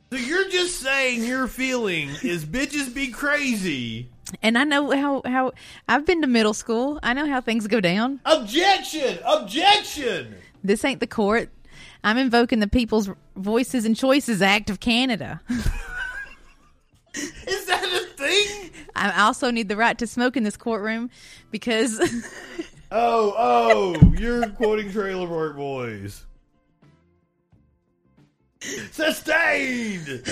So 0.10 0.18
you're 0.18 0.50
just 0.50 0.80
saying 0.80 1.26
your 1.26 1.48
feeling 1.48 2.10
is 2.24 2.46
bitches 2.46 2.94
be 2.94 3.08
crazy. 3.10 4.10
And 4.42 4.58
I 4.58 4.64
know 4.64 4.92
how 4.92 5.22
how 5.26 5.52
I've 5.90 6.06
been 6.06 6.22
to 6.22 6.28
middle 6.28 6.54
school. 6.54 7.00
I 7.04 7.14
know 7.14 7.28
how 7.28 7.42
things 7.42 7.68
go 7.68 7.82
down. 7.82 8.22
Objection! 8.26 9.20
Objection! 9.26 10.36
This 10.64 10.86
ain't 10.86 11.00
the 11.02 11.08
court. 11.08 11.50
I'm 12.04 12.18
invoking 12.18 12.60
the 12.60 12.68
People's 12.68 13.10
Voices 13.36 13.86
and 13.86 13.96
Choices 13.96 14.42
Act 14.42 14.70
of 14.70 14.80
Canada. 14.80 15.42
Is 17.14 17.66
that 17.66 17.84
a 17.84 18.06
thing? 18.16 18.72
I 18.96 19.24
also 19.24 19.52
need 19.52 19.68
the 19.70 19.76
right 19.76 19.98
to 19.98 20.08
smoke 20.08 20.38
in 20.38 20.44
this 20.44 20.56
courtroom 20.56 21.10
because 21.52 22.00
Oh, 22.92 23.34
oh, 23.38 24.14
you're 24.18 24.48
quoting 24.52 24.92
Trailer 24.92 25.28
Park 25.28 25.58
Boys. 25.58 26.26
Sustained! 28.92 30.24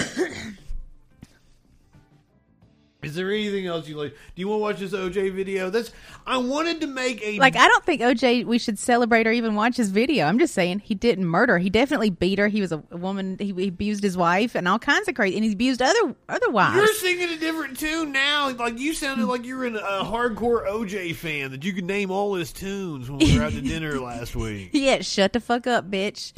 Is 3.05 3.13
there 3.13 3.32
anything 3.32 3.67
else 3.67 3.88
you 3.88 3.98
like? 3.98 4.13
Do 4.13 4.39
you 4.41 4.48
want 4.48 4.60
to 4.60 4.62
watch 4.63 4.79
this 4.79 4.91
OJ 4.94 5.32
video? 5.32 5.70
That's 5.70 5.91
I 6.25 6.38
wanted 6.38 6.82
to 6.82 6.88
make 6.88 7.24
a 7.24 7.38
like 7.38 7.55
I 7.55 7.67
don't 7.67 7.86
think 7.86 8.01
OJ 8.01 8.46
we 8.46 8.58
should 8.58 8.79
celebrate 8.79 9.27
or 9.27 9.32
even 9.32 9.53
watch 9.53 9.77
his 9.77 9.91
video. 9.91 10.25
I'm 10.25 10.39
just 10.39 10.55
saying 10.55 10.79
he 10.79 10.96
didn't 10.96 11.25
murder. 11.25 11.60
He 11.60 11.70
definitely 11.70 12.10
beat 12.10 12.39
her. 12.39 12.48
He 12.48 12.62
was 12.62 12.72
a, 12.72 12.77
woman. 12.77 13.38
He, 13.39 13.53
he 13.53 13.67
abused 13.67 14.01
his 14.01 14.17
wife 14.17 14.55
and 14.55 14.67
all 14.67 14.79
kinds 14.79 15.08
of 15.08 15.13
crazy. 15.13 15.36
And 15.36 15.46
he 15.46 15.51
abused 15.51 15.84
other 15.84 16.15
other 16.27 16.50
wives. 16.50 16.77
You're 16.77 16.94
singing 16.96 17.29
a 17.29 17.38
different 17.38 17.77
tune 17.77 18.12
now. 18.12 18.50
Like 18.50 18.79
you 18.79 18.96
sounded 18.96 19.27
like 19.27 19.46
you 19.46 19.58
were 19.58 19.65
an- 19.65 19.77
a 19.77 20.03
hardcore 20.03 20.67
OJ 20.67 21.13
fan 21.13 21.51
that 21.51 21.63
you 21.63 21.74
could 21.74 21.86
name 21.86 22.10
all 22.10 22.34
his 22.34 22.51
tunes 22.51 23.08
when 23.08 23.20
we 23.20 23.38
were 23.38 23.46
out 23.46 23.51
to 23.51 23.62
dinner 23.62 24.00
last 24.00 24.36
week. 24.36 24.72
Yeah, 24.74 25.01
shut 25.01 25.34
the 25.34 25.39
fuck 25.39 25.67
up, 25.67 25.91
bitch. 25.91 26.34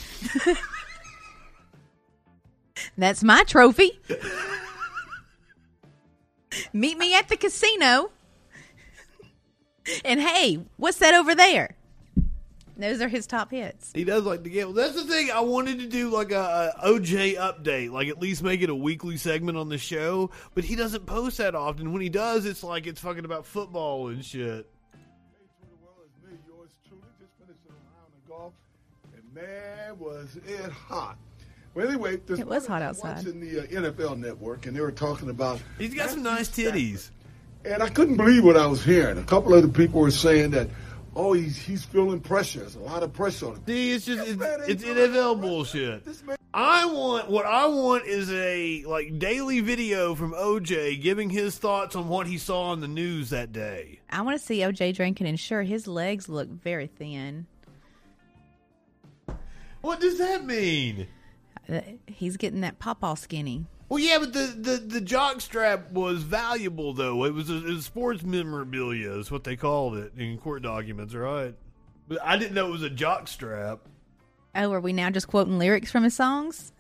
That's 2.98 3.24
my 3.24 3.44
trophy. 3.44 4.00
Meet 6.74 6.98
me 6.98 7.16
at 7.16 7.28
the 7.30 7.38
casino. 7.38 8.12
And 10.04 10.20
hey, 10.20 10.60
what's 10.78 10.98
that 11.00 11.14
over 11.14 11.34
there? 11.36 11.76
Those 12.78 13.02
are 13.02 13.08
his 13.08 13.26
top 13.26 13.52
hits. 13.52 13.92
He 13.94 14.04
does 14.04 14.24
like 14.24 14.44
to 14.44 14.50
get. 14.50 14.68
Well, 14.68 14.76
that's 14.76 14.94
the 14.94 15.06
thing. 15.06 15.32
I 15.32 15.40
wanted 15.40 15.80
to 15.80 15.88
do 15.88 16.10
like 16.10 16.32
a, 16.32 16.74
a 16.84 16.90
OJ 16.90 17.36
update, 17.36 17.92
like 17.92 18.08
at 18.08 18.20
least 18.20 18.44
make 18.44 18.62
it 18.62 18.70
a 18.70 18.76
weekly 18.76 19.18
segment 19.18 19.58
on 19.58 19.70
the 19.70 19.80
show. 19.80 20.30
But 20.54 20.64
he 20.64 20.76
doesn't 20.76 21.08
post 21.08 21.40
that 21.40 21.56
often. 21.56 21.92
When 21.92 22.04
he 22.04 22.10
does, 22.10 22.46
it's 22.46 22.64
like 22.64 22.86
it's 22.86 23.02
fucking 23.02 23.26
about 23.26 23.48
football 23.48 24.10
and 24.10 24.24
shit. 24.24 24.70
Hey, 24.94 25.00
Twitter 25.60 26.32
me, 26.32 26.38
yours 26.48 26.70
truly. 26.88 27.02
Just 27.20 27.32
finished 27.40 27.62
a 27.68 27.72
round 27.72 28.14
of 28.14 28.30
golf, 28.30 28.54
and 29.16 29.34
man, 29.34 29.98
was 29.98 30.38
it 30.46 30.72
hot. 30.72 31.18
Well, 31.78 31.88
anyway, 31.88 32.16
this 32.26 32.40
It 32.40 32.48
was 32.48 32.68
morning 32.68 32.70
hot 32.70 32.82
I 32.82 32.88
was 32.88 32.98
outside. 32.98 33.18
Watching 33.18 33.40
the 33.40 33.60
uh, 33.60 33.82
NFL 33.82 34.18
Network, 34.18 34.66
and 34.66 34.76
they 34.76 34.82
were 34.82 34.92
talking 34.92 35.30
about, 35.30 35.62
He's 35.78 35.94
got 35.94 36.10
some 36.10 36.24
nice 36.24 36.50
titties. 36.50 37.12
and 37.64 37.84
I 37.84 37.90
couldn't 37.90 38.18
believe 38.18 38.44
what 38.44 38.58
I 38.58 38.66
was 38.66 38.84
hearing. 38.84 39.20
A 39.20 39.24
couple 39.24 39.54
of 39.54 39.62
the 39.62 39.68
people 39.70 40.02
were 40.02 40.10
saying 40.10 40.50
that, 40.52 40.70
oh, 41.16 41.34
he's 41.34 41.56
he's 41.56 41.86
feeling 41.86 42.20
pressure. 42.20 42.62
There's 42.62 42.78
a 42.78 42.80
lot 42.80 43.04
of 43.04 43.14
pressure 43.14 43.50
on 43.50 43.58
him. 43.58 43.64
See, 43.68 43.92
it's 43.92 44.06
just 44.08 44.28
it's, 44.28 44.42
it's 44.68 44.84
NFL 44.84 45.40
bullshit. 45.40 46.04
Man- 46.26 46.38
I 46.52 46.86
want 46.86 47.30
what 47.30 47.46
I 47.46 47.68
want 47.68 48.08
is 48.08 48.32
a 48.32 48.84
like 48.86 49.20
daily 49.20 49.60
video 49.60 50.16
from 50.16 50.34
OJ 50.34 51.00
giving 51.00 51.30
his 51.30 51.60
thoughts 51.60 51.96
on 51.96 52.08
what 52.08 52.26
he 52.26 52.40
saw 52.40 52.72
on 52.72 52.82
the 52.82 52.88
news 52.88 53.30
that 53.30 53.52
day. 53.52 54.00
I 54.10 54.22
want 54.22 54.40
to 54.40 54.44
see 54.44 54.62
OJ 54.62 54.96
drinking, 54.96 55.28
and 55.28 55.40
sure, 55.40 55.62
his 55.62 55.86
legs 55.86 56.28
look 56.28 56.50
very 56.50 56.88
thin. 56.88 57.46
What 59.82 60.00
does 60.00 60.18
that 60.18 60.44
mean? 60.44 61.06
He's 62.08 62.38
getting 62.38 62.62
that 62.62 62.80
pawpaw 62.80 63.16
skinny. 63.16 63.66
Well, 63.90 64.00
yeah, 64.00 64.20
but 64.20 64.34
the, 64.34 64.54
the, 64.58 64.78
the 64.78 65.02
jock 65.02 65.40
strap 65.42 65.92
was 65.92 66.24
valuable, 66.24 66.94
though. 66.94 67.24
It 67.24 67.34
was, 67.34 67.50
a, 67.50 67.58
it 67.58 67.74
was 67.74 67.86
sports 67.86 68.24
memorabilia, 68.24 69.12
is 69.12 69.32
what 69.32 69.46
they 69.46 69.56
called 69.56 69.98
it 69.98 70.12
in 70.18 70.38
court 70.38 70.64
documents, 70.64 71.14
right? 71.14 71.56
But 72.08 72.22
I 72.22 72.38
didn't 72.38 72.54
know 72.54 72.68
it 72.68 72.72
was 72.72 72.84
a 72.84 72.90
jock 72.90 73.28
strap. 73.28 73.80
Oh, 74.56 74.72
are 74.72 74.82
we 74.82 74.92
now 74.92 75.10
just 75.10 75.28
quoting 75.28 75.58
lyrics 75.58 75.92
from 75.92 76.04
his 76.04 76.14
songs? 76.16 76.74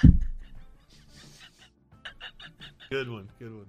Good 2.90 3.08
one. 3.08 3.28
Good 3.38 3.54
one. 3.54 3.66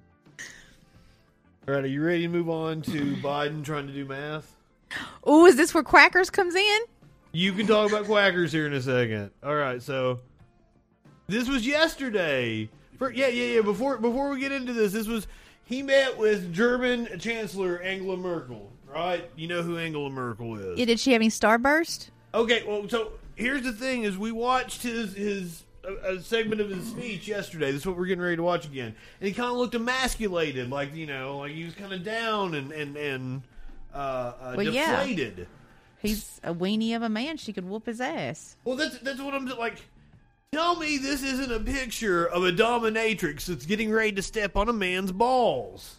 All 1.68 1.76
right, 1.76 1.84
are 1.84 1.88
you 1.88 2.04
ready 2.04 2.24
to 2.24 2.28
move 2.28 2.50
on 2.50 2.82
to 2.82 3.16
Biden 3.18 3.64
trying 3.64 3.88
to 3.88 3.94
do 3.94 4.06
math? 4.06 4.56
Oh, 5.24 5.46
is 5.46 5.56
this 5.56 5.74
where 5.74 5.84
Quackers 5.84 6.32
comes 6.32 6.56
in? 6.56 6.80
You 7.34 7.54
can 7.54 7.66
talk 7.66 7.90
about 7.90 8.06
quackers 8.06 8.52
here 8.52 8.66
in 8.68 8.74
a 8.74 8.82
second. 8.82 9.32
All 9.44 9.56
right, 9.56 9.82
so 9.82 10.20
this 11.28 11.48
was 11.48 11.66
yesterday. 11.66 12.70
For, 12.98 13.12
yeah, 13.12 13.28
yeah, 13.28 13.56
yeah. 13.56 13.62
Before 13.62 13.98
before 13.98 14.30
we 14.30 14.40
get 14.40 14.52
into 14.52 14.74
this, 14.74 14.92
this 14.92 15.08
was 15.08 15.28
he 15.64 15.82
met 15.82 16.18
with 16.18 16.54
German 16.54 17.20
Chancellor 17.20 17.80
Angela 17.80 18.18
Merkel. 18.18 18.72
Right? 18.86 19.30
You 19.38 19.48
know 19.48 19.62
who 19.62 19.78
Angela 19.78 20.10
Merkel 20.10 20.58
is. 20.58 20.78
Yeah, 20.78 20.86
did 20.86 21.00
she 21.00 21.14
have 21.14 21.22
any 21.22 21.30
starburst? 21.30 22.10
Okay, 22.34 22.64
well, 22.68 22.90
so 22.90 23.14
here's 23.36 23.64
the 23.64 23.72
thing: 23.72 24.04
is 24.04 24.18
we 24.18 24.34
watched 24.34 24.84
his 24.84 25.14
his 25.14 25.64
a, 25.86 26.16
a 26.16 26.22
segment 26.22 26.60
of 26.60 26.70
his 26.70 26.86
speech 26.86 27.28
yesterday. 27.28 27.72
This 27.72 27.82
is 27.82 27.88
what 27.88 27.98
we're 27.98 28.08
getting 28.08 28.22
ready 28.22 28.36
to 28.36 28.44
watch 28.44 28.66
again, 28.66 28.94
and 29.22 29.28
he 29.28 29.34
kind 29.34 29.50
of 29.50 29.56
looked 29.56 29.76
emasculated, 29.76 30.70
like 30.70 30.94
you 30.94 31.06
know, 31.06 31.38
like 31.38 31.54
he 31.54 31.64
was 31.64 31.74
kind 31.74 31.94
of 31.94 32.04
down 32.04 32.56
and 32.56 32.74
and 32.74 32.98
and 32.98 33.42
uh, 33.94 33.98
uh, 33.98 34.54
Well, 34.58 34.66
yeah. 34.66 35.06
He's 36.02 36.42
a 36.44 36.54
weenie 36.54 36.96
of 36.96 37.04
a 37.04 37.10
man. 37.10 37.38
She 37.38 37.54
could 37.54 37.70
whoop 37.70 37.86
his 37.86 38.02
ass. 38.02 38.58
Well, 38.64 38.76
that's 38.76 38.98
that's 39.00 39.20
what 39.20 39.34
I'm 39.34 39.46
like. 39.46 39.82
Tell 40.52 40.76
me 40.76 40.98
this 40.98 41.24
isn't 41.24 41.52
a 41.52 41.60
picture 41.60 42.26
of 42.26 42.44
a 42.44 42.52
dominatrix 42.52 43.46
that's 43.46 43.66
getting 43.66 43.92
ready 43.92 44.12
to 44.14 44.22
step 44.22 44.58
on 44.58 44.68
a 44.68 44.74
man's 44.74 45.12
balls. 45.12 45.98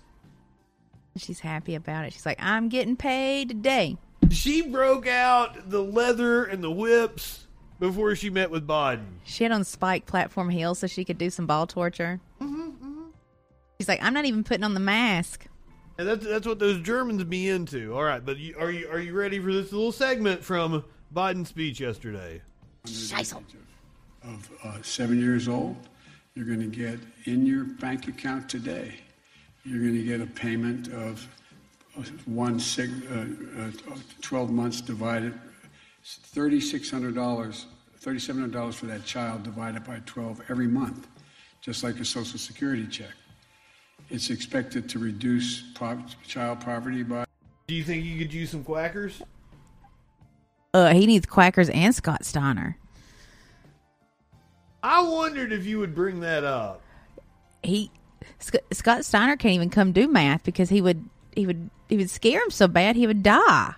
She's 1.17 1.41
happy 1.41 1.75
about 1.75 2.05
it. 2.05 2.13
She's 2.13 2.27
like, 2.27 2.39
I'm 2.41 2.69
getting 2.69 2.97
paid 2.97 3.49
today. 3.49 3.97
She 4.31 4.63
broke 4.63 5.07
out 5.07 5.71
the 5.71 5.83
leather 5.83 6.45
and 6.45 6.63
the 6.63 6.71
whips 6.71 7.47
before 7.79 8.15
she 8.15 8.31
met 8.31 8.51
with 8.51 8.67
Biden. 8.67 9.07
She 9.25 9.45
had 9.45 9.53
on 9.53 9.65
spike 9.65 10.07
platform 10.07 10.51
heels 10.51 10.79
so 10.79 10.87
she 10.87 11.05
could 11.05 11.19
do 11.19 11.31
some 11.31 11.47
ball 11.47 11.67
torture. 11.67 12.21
Mm-hmm. 12.41 13.03
She's 13.79 13.89
like, 13.89 14.03
I'm 14.03 14.15
not 14.15 14.25
even 14.25 14.45
putting 14.45 14.65
on 14.65 14.75
the 14.75 14.81
mask. 14.81 15.47
And 15.99 16.09
that's 16.09 16.27
that's 16.27 16.47
what 16.47 16.59
those 16.59 16.81
Germans 16.81 17.25
be 17.25 17.49
into. 17.49 17.95
All 17.95 18.03
right, 18.05 18.25
but 18.25 18.39
you, 18.39 18.57
are 18.59 18.71
you 18.71 18.89
are 18.89 18.99
you 18.99 19.13
ready 19.13 19.39
for 19.39 19.53
this 19.53 19.73
little 19.73 19.93
segment 19.93 20.43
from 20.43 20.85
Biden's 21.15 21.49
speech 21.49 21.81
yesterday? 21.81 22.41
Scheissel. 22.87 23.43
of 24.25 24.51
uh, 24.65 24.83
seven 24.83 25.21
years 25.21 25.49
old, 25.49 25.77
you're 26.35 26.47
going 26.47 26.61
to 26.61 26.77
get 26.77 26.99
in 27.27 27.47
your 27.47 27.65
bank 27.65 28.09
account 28.09 28.49
today, 28.49 28.95
you're 29.65 29.81
going 29.81 29.95
to 29.95 30.03
get 30.03 30.21
a 30.21 30.27
payment 30.27 30.89
of 30.89 31.27
uh, 31.99 32.03
one 32.25 32.59
sig, 32.59 32.91
uh, 33.13 33.63
uh, 33.63 33.97
12 34.23 34.51
months 34.51 34.81
divided, 34.81 35.39
$3,600, 36.05 37.13
$3,700 38.03 38.75
for 38.75 38.87
that 38.87 39.05
child 39.05 39.43
divided 39.43 39.85
by 39.85 40.01
12 40.07 40.41
every 40.49 40.67
month, 40.67 41.07
just 41.61 41.85
like 41.85 42.01
a 42.01 42.05
Social 42.05 42.39
Security 42.39 42.87
check. 42.87 43.13
It's 44.13 44.29
expected 44.29 44.89
to 44.91 44.99
reduce 44.99 45.63
po- 45.75 45.99
child 46.29 46.61
poverty 46.61 47.03
by 47.03 47.25
Do 47.67 47.75
you 47.75 47.83
think 47.83 48.05
you 48.05 48.19
could 48.19 48.33
use 48.33 48.51
some 48.51 48.63
quackers? 48.63 49.23
Uh, 50.75 50.93
he 50.93 51.07
needs 51.07 51.27
Quackers 51.27 51.71
and 51.75 51.95
Scott 51.95 52.25
Steiner. 52.25 52.77
I 54.83 55.03
wondered 55.03 55.53
if 55.53 55.65
you 55.65 55.79
would 55.79 55.95
bring 55.95 56.21
that 56.21 56.45
up. 56.45 56.81
He 57.63 57.91
Sc- 58.39 58.57
Scott 58.73 59.05
Steiner 59.05 59.37
can't 59.37 59.55
even 59.55 59.71
come 59.71 59.93
do 59.93 60.09
math 60.09 60.45
because 60.45 60.69
he 60.69 60.81
would 60.81 61.09
he 61.35 61.47
would 61.47 61.71
he 61.89 61.97
would 61.97 62.11
scare 62.11 62.43
him 62.43 62.51
so 62.51 62.69
bad 62.69 62.97
he 62.97 63.07
would 63.07 63.23
die. 63.23 63.75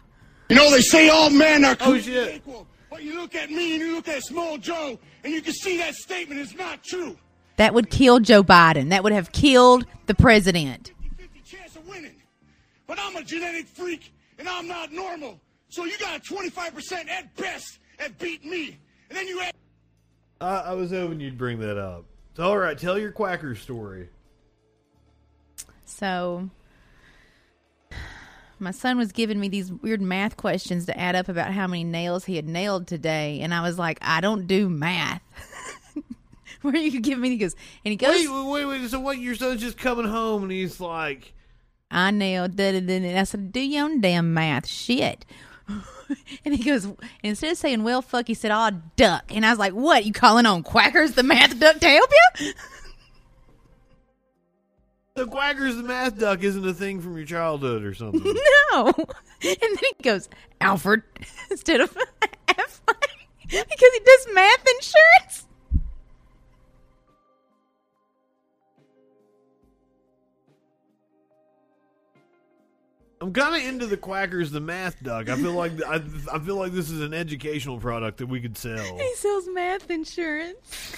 You 0.49 0.57
know, 0.57 0.71
they 0.71 0.81
say 0.81 1.09
all 1.09 1.31
men 1.31 1.65
are 1.65 1.77
Oh 1.81 1.99
shit! 1.99 2.37
equal. 2.37 2.67
But 2.91 3.03
you 3.03 3.21
look 3.21 3.35
at 3.35 3.51
me 3.51 3.75
and 3.75 3.81
you 3.83 3.95
look 3.97 4.09
at 4.09 4.23
Small 4.23 4.57
Joe, 4.57 4.99
and 5.25 5.33
you 5.33 5.43
can 5.43 5.53
see 5.53 5.79
that 5.79 5.95
statement 5.95 6.41
is 6.41 6.55
not 6.55 6.83
true. 6.85 7.17
That 7.57 7.75
would 7.75 7.91
kill 7.91 8.21
Joe 8.21 8.43
Biden. 8.43 8.91
That 8.91 9.05
would 9.05 9.13
have 9.13 9.33
killed 9.33 9.87
the 10.07 10.15
president. 10.15 10.93
50 11.17 11.41
chance 11.41 11.77
of 11.77 11.87
winning. 11.87 12.17
But 12.87 12.99
I'm 13.01 13.17
a 13.17 13.23
genetic 13.23 13.67
freak, 13.67 14.13
and 14.39 14.49
I'm 14.49 14.67
not 14.67 14.93
normal. 14.93 15.41
So 15.69 15.85
you 15.85 15.97
got 15.99 16.17
a 16.17 16.21
25% 16.21 17.09
at 17.09 17.35
best 17.37 17.79
at 17.99 18.19
beating 18.19 18.51
me. 18.51 18.79
And 19.09 19.19
then 19.19 19.29
you 19.29 19.41
add 19.41 19.53
I, 20.41 20.57
I 20.57 20.73
was 20.73 20.91
hoping 20.91 21.21
you'd 21.21 21.39
bring 21.39 21.61
that 21.61 21.79
up. 21.79 22.05
So, 22.37 22.45
all 22.45 22.59
right, 22.59 22.77
tell 22.77 22.99
your 22.99 23.13
quacker 23.13 23.55
story. 23.55 24.09
So 25.85 26.51
my 28.59 28.73
son 28.73 28.99
was 28.99 29.13
giving 29.13 29.39
me 29.39 29.49
these 29.49 29.73
weird 29.73 30.01
math 30.01 30.37
questions 30.37 30.87
to 30.87 30.99
add 30.99 31.15
up 31.15 31.29
about 31.29 31.53
how 31.53 31.67
many 31.67 31.85
nails 31.85 32.25
he 32.25 32.37
had 32.37 32.49
nailed 32.49 32.87
today, 32.87 33.41
and 33.41 33.55
I 33.55 33.63
was 33.63 33.79
like, 33.79 33.99
I 34.03 34.21
don't 34.21 34.47
do 34.47 34.69
math. 34.69 35.23
Where 36.73 36.77
you 36.77 37.01
give 37.01 37.19
me? 37.19 37.29
He 37.29 37.37
goes, 37.37 37.55
and 37.85 37.93
he 37.93 37.97
goes, 37.97 38.27
Wait, 38.27 38.29
wait, 38.29 38.65
wait. 38.65 38.89
So 38.89 38.99
what? 38.99 39.19
Your 39.19 39.35
son's 39.35 39.61
just 39.61 39.77
coming 39.77 40.07
home 40.07 40.45
and 40.45 40.51
he's 40.51 40.81
like, 40.81 41.35
I 41.91 42.11
nailed 42.11 42.57
da. 42.57 42.69
And 42.75 43.19
I 43.19 43.25
said, 43.25 43.53
do 43.53 43.61
your 43.61 43.85
own 43.85 44.01
damn 44.01 44.33
math, 44.33 44.67
shit. 44.67 45.27
and 46.45 46.55
he 46.55 46.65
goes, 46.65 46.89
instead 47.23 47.53
of 47.53 47.59
saying, 47.59 47.85
well, 47.85 48.01
fuck, 48.01 48.29
he 48.29 48.35
said, 48.35 48.51
oh, 48.51 48.71
duck. 48.97 49.25
And 49.29 49.45
I 49.45 49.51
was 49.51 49.59
like, 49.59 49.75
what? 49.75 50.07
You 50.07 50.13
calling 50.15 50.47
on 50.47 50.63
quackers 50.63 51.13
the 51.13 51.23
math 51.23 51.59
duck 51.61 51.79
to 51.81 51.89
help 51.89 52.11
you? 52.41 52.53
"The 55.17 55.29
quackers, 55.29 55.77
the 55.77 55.85
math 55.85 56.19
duck, 56.19 56.43
isn't 56.43 56.67
a 56.67 56.75
thing 56.75 57.01
from 57.01 57.17
your 57.17 57.25
childhood 57.25 57.85
or 57.85 57.95
something." 57.95 58.35
no. 58.73 58.93
And 58.97 59.57
then 59.61 59.77
he 59.79 60.03
goes, 60.03 60.29
Alfred, 60.61 61.03
instead 61.53 61.81
of 61.81 61.97
F, 62.49 62.81
because 63.47 63.63
he 63.69 64.01
does 64.05 64.27
math 64.33 64.67
insurance. 64.77 65.44
I'm 73.25 73.33
kind 73.33 73.57
of 73.57 73.67
into 73.67 73.87
the 73.87 73.97
quackers, 73.97 74.51
the 74.51 74.61
math 74.61 75.03
duck. 75.03 75.31
I 75.31 75.37
feel 75.37 75.55
like 75.55 75.73
I, 75.83 76.03
I 76.31 76.39
feel 76.39 76.57
like 76.57 76.73
this 76.73 76.91
is 76.91 77.01
an 77.01 77.15
educational 77.15 77.79
product 77.79 78.19
that 78.19 78.27
we 78.27 78.39
could 78.39 78.59
sell. 78.59 78.99
He 78.99 79.15
sells 79.15 79.49
math 79.49 79.91
insurance. 79.91 80.95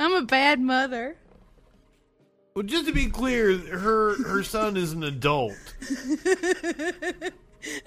I'm 0.00 0.14
a 0.14 0.22
bad 0.22 0.58
mother. 0.58 1.18
Well, 2.54 2.62
just 2.62 2.86
to 2.86 2.94
be 2.94 3.10
clear, 3.10 3.58
her 3.58 4.22
her 4.24 4.42
son 4.42 4.78
is 4.78 4.92
an 4.92 5.02
adult. 5.02 5.52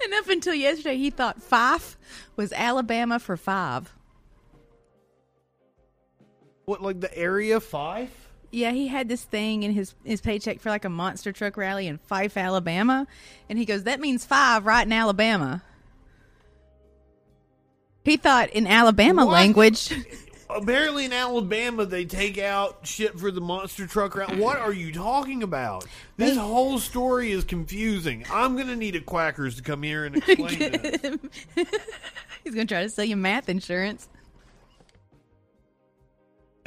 And 0.04 0.12
up 0.18 0.28
until 0.28 0.52
yesterday, 0.52 0.98
he 0.98 1.08
thought 1.08 1.42
five 1.42 1.96
was 2.36 2.52
Alabama 2.52 3.18
for 3.18 3.38
five. 3.38 3.90
What, 6.64 6.82
like 6.82 7.00
the 7.00 7.16
area 7.16 7.60
five? 7.60 8.10
Yeah, 8.52 8.72
he 8.72 8.88
had 8.88 9.08
this 9.08 9.22
thing 9.22 9.62
in 9.62 9.72
his 9.72 9.94
his 10.04 10.20
paycheck 10.20 10.60
for 10.60 10.70
like 10.70 10.84
a 10.84 10.88
monster 10.90 11.30
truck 11.32 11.56
rally 11.56 11.86
in 11.86 11.98
Fyffe, 12.10 12.36
Alabama, 12.36 13.06
and 13.48 13.58
he 13.58 13.64
goes, 13.64 13.84
"That 13.84 14.00
means 14.00 14.24
five 14.24 14.66
right 14.66 14.84
in 14.86 14.92
Alabama." 14.92 15.62
He 18.04 18.16
thought 18.16 18.50
in 18.50 18.66
Alabama 18.66 19.26
What? 19.26 19.32
language. 19.32 19.92
Apparently, 20.52 21.04
in 21.04 21.12
Alabama, 21.12 21.86
they 21.86 22.04
take 22.04 22.36
out 22.38 22.78
shit 22.84 23.16
for 23.20 23.30
the 23.30 23.40
monster 23.40 23.86
truck 23.86 24.16
route. 24.16 24.36
What 24.36 24.58
are 24.58 24.72
you 24.72 24.92
talking 24.92 25.44
about? 25.44 25.86
This 26.16 26.36
whole 26.38 26.80
story 26.80 27.30
is 27.30 27.44
confusing. 27.44 28.24
I'm 28.32 28.56
gonna 28.56 28.74
need 28.74 28.96
a 28.96 29.00
quackers 29.00 29.56
to 29.56 29.62
come 29.62 29.84
here 29.84 30.06
and 30.06 30.16
explain 30.28 30.56
it. 30.60 31.20
He's 32.42 32.52
gonna 32.54 32.66
try 32.66 32.82
to 32.82 32.88
sell 32.88 33.04
you 33.04 33.16
math 33.16 33.48
insurance. 33.48 34.08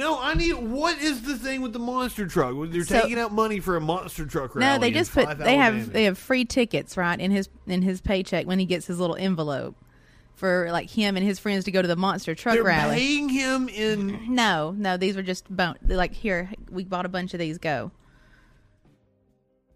No, 0.04 0.20
I 0.20 0.34
need. 0.34 0.52
What 0.54 0.98
is 0.98 1.22
the 1.22 1.36
thing 1.36 1.62
with 1.62 1.72
the 1.72 1.78
monster 1.78 2.26
truck? 2.26 2.54
They're 2.70 2.84
So- 2.84 3.00
taking 3.00 3.18
out 3.18 3.32
money 3.32 3.58
for 3.60 3.76
a 3.76 3.80
monster 3.80 4.26
truck 4.26 4.54
rally. 4.54 4.66
No, 4.74 4.78
they 4.80 4.88
in 4.88 4.94
just 4.94 5.12
put 5.12 5.38
they 5.38 5.56
have 5.56 5.72
Alabama. 5.74 5.92
they 5.92 6.04
have 6.04 6.18
free 6.18 6.44
tickets 6.44 6.96
right 6.96 7.18
in 7.18 7.30
his 7.30 7.48
in 7.66 7.80
his 7.82 8.00
paycheck 8.00 8.46
when 8.46 8.58
he 8.58 8.66
gets 8.66 8.86
his 8.86 8.98
little 9.00 9.16
envelope 9.16 9.74
for 10.34 10.68
like 10.72 10.90
him 10.90 11.16
and 11.16 11.24
his 11.24 11.38
friends 11.38 11.64
to 11.64 11.70
go 11.70 11.80
to 11.80 11.88
the 11.88 11.96
monster 11.96 12.34
truck 12.34 12.54
They're 12.56 12.64
rally. 12.64 12.96
paying 12.96 13.28
him 13.28 13.68
in. 13.68 14.34
No, 14.34 14.74
no, 14.76 14.96
these 14.96 15.16
were 15.16 15.22
just 15.22 15.44
bon- 15.48 15.76
they're 15.80 15.96
like 15.96 16.12
here 16.12 16.50
we 16.70 16.84
bought 16.84 17.06
a 17.06 17.08
bunch 17.08 17.32
of 17.34 17.40
these. 17.40 17.56
Go. 17.58 17.90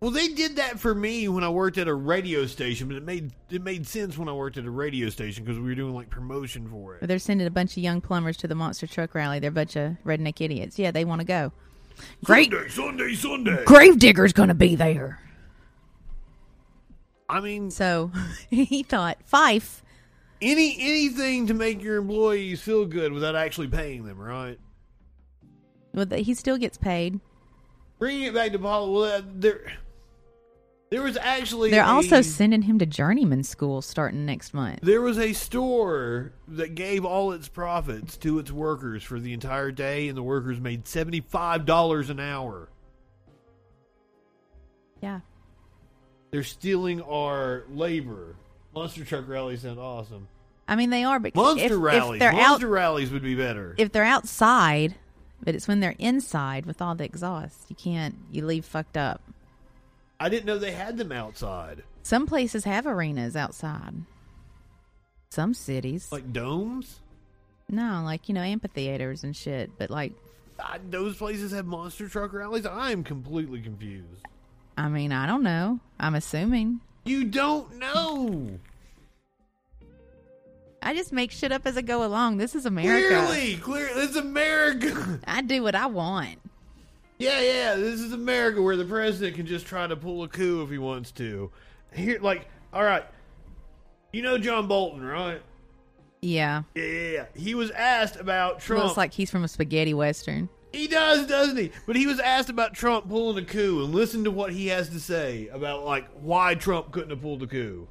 Well, 0.00 0.12
they 0.12 0.28
did 0.28 0.56
that 0.56 0.78
for 0.78 0.94
me 0.94 1.26
when 1.28 1.42
I 1.42 1.48
worked 1.48 1.76
at 1.76 1.88
a 1.88 1.94
radio 1.94 2.46
station, 2.46 2.86
but 2.86 2.96
it 2.96 3.02
made 3.02 3.32
it 3.50 3.62
made 3.62 3.84
sense 3.86 4.16
when 4.16 4.28
I 4.28 4.32
worked 4.32 4.56
at 4.56 4.64
a 4.64 4.70
radio 4.70 5.08
station 5.08 5.44
because 5.44 5.58
we 5.58 5.68
were 5.68 5.74
doing 5.74 5.92
like 5.94 6.08
promotion 6.08 6.68
for 6.68 6.94
it. 6.94 7.00
But 7.00 7.08
they're 7.08 7.18
sending 7.18 7.46
a 7.48 7.50
bunch 7.50 7.72
of 7.72 7.78
young 7.82 8.00
plumbers 8.00 8.36
to 8.38 8.46
the 8.48 8.54
monster 8.54 8.86
truck 8.86 9.14
rally. 9.14 9.40
They're 9.40 9.50
a 9.50 9.52
bunch 9.52 9.74
of 9.74 9.96
redneck 10.06 10.40
idiots. 10.40 10.78
Yeah, 10.78 10.92
they 10.92 11.04
want 11.04 11.20
to 11.20 11.26
go. 11.26 11.52
Great. 12.22 12.52
Sunday, 12.52 12.68
Sunday, 12.68 13.14
Sunday. 13.14 13.64
Grave 13.64 13.98
Digger's 13.98 14.32
going 14.32 14.50
to 14.50 14.54
be 14.54 14.76
there. 14.76 15.20
I 17.28 17.40
mean, 17.40 17.70
So 17.72 18.12
he 18.50 18.84
thought 18.84 19.18
Fyffe. 19.30 19.82
any 20.40 20.76
anything 20.78 21.48
to 21.48 21.54
make 21.54 21.82
your 21.82 21.96
employees 21.96 22.60
feel 22.60 22.86
good 22.86 23.12
without 23.12 23.34
actually 23.34 23.66
paying 23.68 24.04
them, 24.04 24.18
right? 24.18 24.60
Well, 25.92 26.06
he 26.12 26.34
still 26.34 26.56
gets 26.56 26.78
paid. 26.78 27.18
Bringing 27.98 28.22
it 28.22 28.34
back 28.34 28.52
to 28.52 28.60
Paul, 28.60 28.92
well, 28.92 29.02
uh, 29.02 29.22
there, 29.34 29.72
There 30.90 31.02
was 31.02 31.18
actually 31.18 31.70
They're 31.70 31.84
a- 31.84 31.86
also 31.88 32.22
sending 32.22 32.62
him 32.62 32.78
to 32.78 32.86
journeyman 32.86 33.42
school 33.44 33.82
starting 33.82 34.24
next 34.24 34.54
month. 34.54 34.80
There 34.82 35.02
was 35.02 35.18
a 35.18 35.34
store 35.34 36.32
that 36.48 36.74
gave 36.74 37.04
all 37.04 37.32
its 37.32 37.46
profits 37.48 38.16
to 38.18 38.38
its 38.38 38.50
workers 38.50 39.02
for 39.02 39.20
the 39.20 39.34
entire 39.34 39.70
day, 39.70 40.08
and 40.08 40.16
the 40.16 40.22
workers 40.22 40.58
made 40.60 40.88
seventy-five 40.88 41.66
dollars 41.66 42.08
an 42.08 42.20
hour. 42.20 42.70
Yeah. 45.02 45.20
They're 46.30 46.42
stealing 46.42 47.02
our 47.02 47.64
labor. 47.70 48.36
Monster 48.74 49.04
truck 49.04 49.28
rallies 49.28 49.62
sound 49.62 49.78
awesome. 49.78 50.28
I 50.66 50.76
mean, 50.76 50.90
they 50.90 51.04
are, 51.04 51.18
but 51.18 51.34
Monster 51.34 51.74
if, 51.74 51.80
rallies. 51.80 52.14
if 52.14 52.18
they're 52.20 52.32
Monster 52.32 52.66
out, 52.66 52.72
rallies 52.72 53.10
would 53.10 53.22
be 53.22 53.34
better. 53.34 53.74
if 53.78 53.92
they're 53.92 54.04
outside, 54.04 54.94
but 55.42 55.54
it's 55.54 55.66
when 55.68 55.80
they're 55.80 55.94
inside 55.98 56.66
with 56.66 56.82
all 56.82 56.94
the 56.94 57.04
exhaust, 57.04 57.66
you 57.68 57.76
can't. 57.76 58.14
You 58.30 58.44
leave 58.44 58.64
fucked 58.64 58.96
up. 58.96 59.22
I 60.20 60.28
didn't 60.28 60.46
know 60.46 60.58
they 60.58 60.72
had 60.72 60.96
them 60.98 61.12
outside, 61.12 61.82
Some 62.02 62.26
places 62.26 62.64
have 62.64 62.86
arenas 62.86 63.36
outside. 63.36 63.94
Some 65.30 65.54
cities, 65.54 66.10
like 66.10 66.32
domes. 66.32 67.00
no, 67.68 68.02
like 68.04 68.28
you 68.28 68.34
know, 68.34 68.40
amphitheaters 68.40 69.22
and 69.24 69.36
shit. 69.36 69.70
But 69.78 69.90
like, 69.90 70.12
I, 70.58 70.78
those 70.90 71.16
places 71.16 71.52
have 71.52 71.66
monster 71.66 72.08
truck 72.08 72.32
rallies. 72.32 72.66
I 72.66 72.90
am 72.90 73.04
completely 73.04 73.60
confused. 73.60 74.24
I 74.76 74.88
mean, 74.88 75.12
I 75.12 75.26
don't 75.26 75.42
know. 75.42 75.80
I'm 76.00 76.14
assuming. 76.14 76.80
You 77.04 77.24
don't 77.24 77.78
know. 77.78 78.58
I 80.82 80.94
just 80.94 81.12
make 81.12 81.30
shit 81.30 81.52
up 81.52 81.66
as 81.66 81.76
I 81.76 81.82
go 81.82 82.04
along. 82.04 82.38
This 82.38 82.54
is 82.54 82.64
America. 82.64 83.08
Clearly, 83.26 83.56
clear. 83.56 83.88
It's 83.92 84.16
America. 84.16 85.20
I 85.26 85.42
do 85.42 85.62
what 85.62 85.74
I 85.74 85.86
want. 85.86 86.38
Yeah, 87.18 87.40
yeah, 87.40 87.74
this 87.74 88.00
is 88.00 88.12
America 88.12 88.62
where 88.62 88.76
the 88.76 88.84
president 88.84 89.36
can 89.36 89.46
just 89.46 89.66
try 89.66 89.86
to 89.86 89.96
pull 89.96 90.22
a 90.22 90.28
coup 90.28 90.62
if 90.62 90.70
he 90.70 90.78
wants 90.78 91.10
to. 91.12 91.50
Here, 91.92 92.18
like, 92.20 92.46
all 92.72 92.84
right, 92.84 93.04
you 94.12 94.22
know 94.22 94.38
John 94.38 94.68
Bolton, 94.68 95.02
right? 95.04 95.42
Yeah. 96.20 96.62
Yeah, 96.74 96.84
yeah, 96.84 97.10
yeah. 97.10 97.26
He 97.34 97.54
was 97.54 97.70
asked 97.72 98.16
about 98.16 98.60
Trump. 98.60 98.84
looks 98.84 98.96
like 98.96 99.12
he's 99.12 99.30
from 99.30 99.44
a 99.44 99.48
spaghetti 99.48 99.94
western. 99.94 100.48
he 100.72 100.86
does, 100.86 101.26
doesn't 101.26 101.56
he? 101.56 101.72
But 101.86 101.96
he 101.96 102.06
was 102.06 102.20
asked 102.20 102.50
about 102.50 102.74
Trump 102.74 103.08
pulling 103.08 103.42
a 103.42 103.46
coup, 103.46 103.82
and 103.84 103.94
listen 103.94 104.24
to 104.24 104.30
what 104.30 104.52
he 104.52 104.68
has 104.68 104.88
to 104.90 105.00
say 105.00 105.48
about 105.48 105.84
like 105.84 106.08
why 106.20 106.54
Trump 106.54 106.92
couldn't 106.92 107.10
have 107.10 107.20
pulled 107.22 107.42
a 107.42 107.46
coup. 107.46 107.88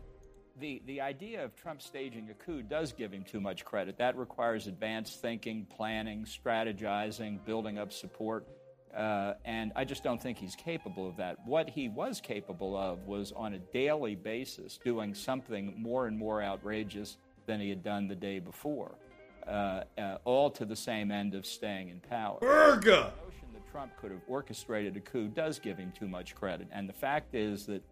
The, 0.60 0.82
the 0.88 1.02
idea 1.02 1.44
of 1.44 1.56
Trump 1.56 1.84
staging 1.84 2.30
a 2.32 2.34
coup 2.34 2.64
does 2.64 2.92
give 2.92 3.12
him 3.12 3.24
too 3.24 3.40
much 3.40 3.64
credit. 3.64 3.98
That 4.00 4.18
requires 4.18 4.66
advanced 4.66 5.22
thinking, 5.22 5.68
planning, 5.70 6.26
strategizing, 6.26 7.46
building 7.46 7.78
up 7.78 7.94
support. 7.94 8.48
Uh, 8.98 9.36
and 9.46 9.72
I 9.76 9.86
just 9.86 10.04
don't 10.04 10.20
think 10.20 10.40
he's 10.40 10.56
capable 10.56 11.08
of 11.08 11.18
that. 11.18 11.38
What 11.46 11.70
he 11.70 11.88
was 11.88 12.20
capable 12.20 12.76
of 12.76 13.06
was 13.06 13.32
on 13.32 13.54
a 13.54 13.60
daily 13.60 14.16
basis 14.16 14.80
doing 14.84 15.14
something 15.14 15.76
more 15.78 16.08
and 16.08 16.18
more 16.18 16.42
outrageous 16.42 17.18
than 17.46 17.60
he 17.62 17.70
had 17.70 17.84
done 17.84 18.08
the 18.08 18.16
day 18.16 18.40
before, 18.40 18.96
uh, 19.48 19.84
uh, 20.00 20.18
all 20.26 20.50
to 20.50 20.66
the 20.66 20.76
same 20.76 21.12
end 21.12 21.36
of 21.36 21.46
staying 21.46 21.90
in 21.90 22.00
power 22.00 22.40
America. 22.42 23.14
notion 23.24 23.48
that 23.54 23.72
Trump 23.72 23.92
could 24.02 24.10
have 24.10 24.22
orchestrated 24.28 24.98
a 24.98 25.00
coup 25.00 25.28
does 25.28 25.60
give 25.60 25.78
him 25.78 25.94
too 25.98 26.08
much 26.08 26.34
credit. 26.34 26.68
And 26.72 26.90
the 26.90 26.94
fact 26.94 27.36
is 27.36 27.68
that 27.68 27.84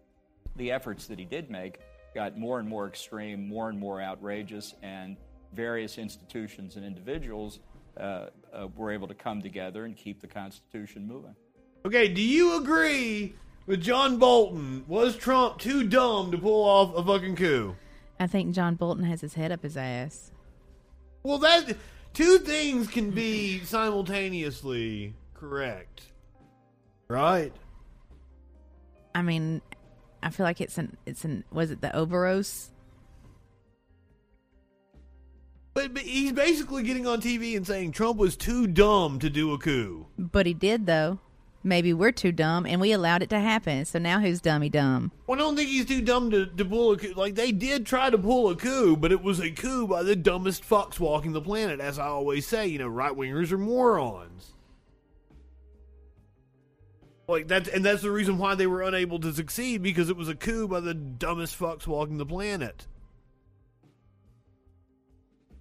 the 0.56 0.72
efforts 0.72 1.06
that 1.06 1.20
he 1.20 1.24
did 1.24 1.50
make 1.50 1.78
got 2.16 2.36
more 2.36 2.58
and 2.58 2.68
more 2.68 2.88
extreme, 2.88 3.46
more 3.46 3.68
and 3.68 3.78
more 3.78 4.02
outrageous, 4.02 4.74
and 4.82 5.16
various 5.52 5.98
institutions 5.98 6.74
and 6.74 6.84
individuals 6.84 7.60
uh, 7.96 8.26
uh, 8.56 8.68
were 8.76 8.90
able 8.90 9.08
to 9.08 9.14
come 9.14 9.42
together 9.42 9.84
and 9.84 9.96
keep 9.96 10.20
the 10.20 10.26
Constitution 10.26 11.06
moving. 11.06 11.34
Okay, 11.84 12.08
do 12.08 12.22
you 12.22 12.58
agree 12.58 13.34
with 13.66 13.80
John 13.80 14.18
Bolton? 14.18 14.84
Was 14.88 15.16
Trump 15.16 15.58
too 15.58 15.84
dumb 15.84 16.30
to 16.32 16.38
pull 16.38 16.64
off 16.64 16.96
a 16.96 17.04
fucking 17.04 17.36
coup? 17.36 17.76
I 18.18 18.26
think 18.26 18.54
John 18.54 18.76
Bolton 18.76 19.04
has 19.04 19.20
his 19.20 19.34
head 19.34 19.52
up 19.52 19.62
his 19.62 19.76
ass. 19.76 20.32
Well, 21.22 21.38
that 21.38 21.76
two 22.12 22.38
things 22.38 22.88
can 22.88 23.10
be 23.10 23.60
simultaneously 23.64 25.14
correct, 25.34 26.02
right? 27.08 27.52
I 29.14 29.22
mean, 29.22 29.60
I 30.22 30.30
feel 30.30 30.44
like 30.44 30.60
it's 30.60 30.78
an 30.78 30.96
it's 31.04 31.24
an 31.24 31.44
was 31.52 31.70
it 31.70 31.80
the 31.80 31.88
Oberos? 31.88 32.70
But, 35.76 35.92
but 35.92 36.04
he's 36.04 36.32
basically 36.32 36.84
getting 36.84 37.06
on 37.06 37.20
TV 37.20 37.54
and 37.54 37.66
saying 37.66 37.92
Trump 37.92 38.16
was 38.16 38.34
too 38.34 38.66
dumb 38.66 39.18
to 39.18 39.28
do 39.28 39.52
a 39.52 39.58
coup. 39.58 40.06
But 40.18 40.46
he 40.46 40.54
did 40.54 40.86
though. 40.86 41.18
Maybe 41.62 41.92
we're 41.92 42.12
too 42.12 42.32
dumb 42.32 42.64
and 42.64 42.80
we 42.80 42.92
allowed 42.92 43.22
it 43.22 43.28
to 43.28 43.38
happen. 43.38 43.84
So 43.84 43.98
now 43.98 44.20
who's 44.20 44.40
dummy 44.40 44.70
dumb? 44.70 45.12
Well, 45.26 45.38
I 45.38 45.42
don't 45.42 45.54
think 45.54 45.68
he's 45.68 45.84
too 45.84 46.00
dumb 46.00 46.30
to, 46.30 46.46
to 46.46 46.64
pull 46.64 46.92
a 46.92 46.96
coup. 46.96 47.12
Like, 47.14 47.34
they 47.34 47.52
did 47.52 47.84
try 47.84 48.08
to 48.08 48.16
pull 48.16 48.48
a 48.48 48.56
coup, 48.56 48.96
but 48.96 49.12
it 49.12 49.22
was 49.22 49.38
a 49.38 49.50
coup 49.50 49.86
by 49.86 50.02
the 50.02 50.16
dumbest 50.16 50.66
fucks 50.66 50.98
walking 50.98 51.32
the 51.32 51.42
planet. 51.42 51.78
As 51.78 51.98
I 51.98 52.06
always 52.06 52.46
say, 52.46 52.66
you 52.66 52.78
know, 52.78 52.88
right 52.88 53.12
wingers 53.12 53.52
are 53.52 53.58
morons. 53.58 54.54
Like 57.28 57.48
that's 57.48 57.68
and 57.68 57.84
that's 57.84 58.00
the 58.00 58.10
reason 58.10 58.38
why 58.38 58.54
they 58.54 58.66
were 58.66 58.80
unable 58.80 59.18
to 59.18 59.30
succeed 59.30 59.82
because 59.82 60.08
it 60.08 60.16
was 60.16 60.30
a 60.30 60.34
coup 60.34 60.68
by 60.68 60.80
the 60.80 60.94
dumbest 60.94 61.58
fucks 61.58 61.86
walking 61.86 62.16
the 62.16 62.24
planet. 62.24 62.86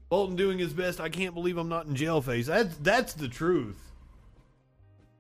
Bolton 0.10 0.36
doing 0.36 0.60
his 0.60 0.74
best. 0.74 1.00
I 1.00 1.10
can't 1.10 1.34
believe 1.34 1.58
I'm 1.58 1.70
not 1.70 1.88
in 1.88 1.96
jail 1.96 2.22
face. 2.22 2.48
That's 2.48 2.76
that's 2.78 3.14
the 3.14 3.28
truth. 3.28 3.82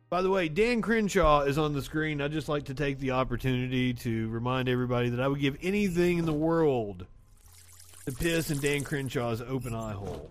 By 0.09 0.21
the 0.21 0.29
way, 0.29 0.47
Dan 0.49 0.81
Crenshaw 0.81 1.41
is 1.41 1.57
on 1.57 1.73
the 1.73 1.81
screen. 1.81 2.21
I'd 2.21 2.31
just 2.31 2.47
like 2.47 2.65
to 2.65 2.73
take 2.73 2.99
the 2.99 3.11
opportunity 3.11 3.93
to 3.95 4.29
remind 4.29 4.69
everybody 4.69 5.09
that 5.09 5.19
I 5.19 5.27
would 5.27 5.39
give 5.39 5.57
anything 5.61 6.19
in 6.19 6.25
the 6.25 6.33
world 6.33 7.07
to 8.05 8.11
piss 8.11 8.51
in 8.51 8.59
Dan 8.59 8.83
Crenshaw's 8.83 9.41
open 9.41 9.73
eye 9.73 9.93
hole. 9.93 10.29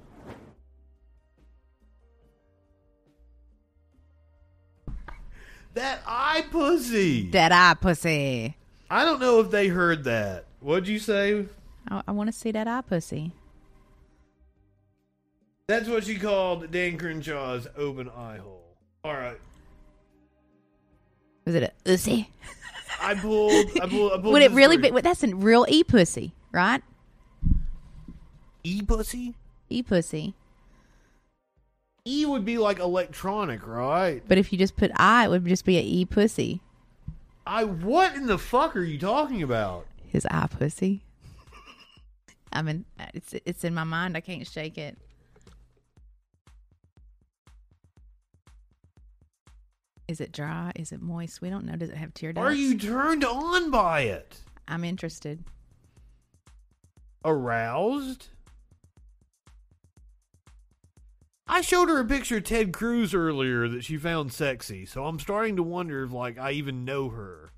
That 5.75 6.03
eye 6.07 6.45
pussy. 6.53 7.31
That 7.31 7.51
eye 7.51 7.75
pussy. 7.75 8.57
I 8.88 9.05
don't 9.05 9.19
know 9.19 9.40
if 9.40 9.51
they 9.51 9.67
heard 9.67 10.05
that. 10.05 10.45
What'd 10.61 10.87
you 10.87 11.01
say? 11.01 11.47
I, 11.88 12.03
I 12.07 12.12
want 12.12 12.29
to 12.29 12.33
see 12.33 12.53
that 12.53 12.69
eye 12.69 12.83
pussy. 12.83 13.33
That's 15.66 15.88
what 15.88 16.05
she 16.05 16.16
called 16.18 16.70
Dan 16.70 16.98
Crenshaw's 16.98 17.66
open 17.77 18.11
eye 18.11 18.37
hole. 18.37 18.77
All 19.03 19.14
right. 19.14 19.38
Was 21.46 21.55
it 21.55 21.62
a 21.62 21.72
pussy? 21.85 22.31
I 23.00 23.14
pulled. 23.14 23.70
I 23.81 23.87
pulled. 23.87 24.12
I 24.12 24.16
pulled 24.20 24.24
Would 24.24 24.42
it 24.42 24.53
really 24.53 24.77
be? 24.77 24.90
That's 24.90 25.22
a 25.22 25.35
real 25.35 25.66
e 25.68 25.83
pussy, 25.83 26.33
right? 26.53 26.83
e 28.62 28.83
pussy? 28.83 29.35
E 29.68 29.83
pussy. 29.83 30.35
E 32.07 32.27
would 32.27 32.44
be 32.44 32.59
like 32.59 32.79
electronic, 32.79 33.66
right? 33.66 34.22
But 34.27 34.37
if 34.37 34.53
you 34.53 34.59
just 34.59 34.77
put 34.77 34.90
I, 34.96 35.24
it 35.24 35.29
would 35.29 35.46
just 35.46 35.64
be 35.64 35.79
a 35.79 35.83
e 35.83 36.05
pussy. 36.05 36.61
I 37.46 37.64
what 37.64 38.14
in 38.14 38.27
the 38.27 38.38
fuck 38.38 38.77
are 38.77 38.83
you 38.83 38.98
talking 38.98 39.42
about? 39.42 39.87
His 40.07 40.27
eye 40.31 40.46
pussy. 40.46 41.03
I 42.53 42.61
mean, 42.62 42.85
it's 43.14 43.35
it's 43.46 43.64
in 43.64 43.74
my 43.74 43.85
mind. 43.85 44.16
I 44.16 44.20
can't 44.20 44.46
shake 44.46 44.77
it. 44.77 44.96
Is 50.07 50.21
it 50.21 50.33
dry? 50.33 50.73
Is 50.77 50.93
it 50.93 51.01
moist? 51.01 51.40
We 51.40 51.51
don't 51.51 51.64
know. 51.64 51.77
Does 51.77 51.90
it 51.90 51.97
have 51.97 52.12
tear 52.12 52.33
ducts? 52.33 52.47
Are 52.47 52.53
you 52.53 52.79
turned 52.79 53.25
on 53.25 53.71
by 53.71 54.03
it? 54.03 54.40
I'm 54.69 54.85
interested. 54.85 55.45
Aroused? 57.25 58.29
I 61.47 61.61
showed 61.61 61.88
her 61.88 62.01
a 62.01 62.05
picture 62.05 62.38
of 62.38 62.45
Ted 62.45 62.73
Cruz 62.73 63.14
earlier 63.14 63.69
that 63.69 63.85
she 63.85 63.97
found 63.97 64.33
sexy, 64.33 64.87
so 64.87 65.05
I'm 65.05 65.19
starting 65.19 65.57
to 65.57 65.62
wonder 65.62 66.03
if 66.03 66.12
like 66.12 66.38
I 66.38 66.53
even 66.53 66.85
know 66.85 67.11
her. 67.11 67.53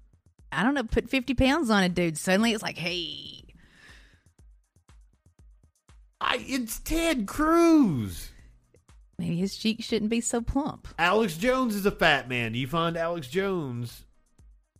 I 0.52 0.62
don't 0.62 0.74
know. 0.74 0.84
Put 0.84 1.08
50 1.08 1.34
pounds 1.34 1.70
on 1.70 1.82
it, 1.82 1.94
dude. 1.94 2.16
Suddenly 2.16 2.52
it's 2.52 2.62
like, 2.62 2.78
hey. 2.78 3.44
I 6.20 6.44
it's 6.46 6.78
Ted 6.80 7.26
Cruz. 7.26 8.30
Maybe 9.18 9.36
his 9.36 9.56
cheeks 9.56 9.84
shouldn't 9.86 10.10
be 10.10 10.20
so 10.20 10.42
plump. 10.42 10.88
Alex 10.98 11.36
Jones 11.36 11.74
is 11.74 11.86
a 11.86 11.90
fat 11.90 12.28
man. 12.28 12.52
Do 12.52 12.58
you 12.58 12.66
find 12.66 12.96
Alex 12.96 13.28
Jones 13.28 14.04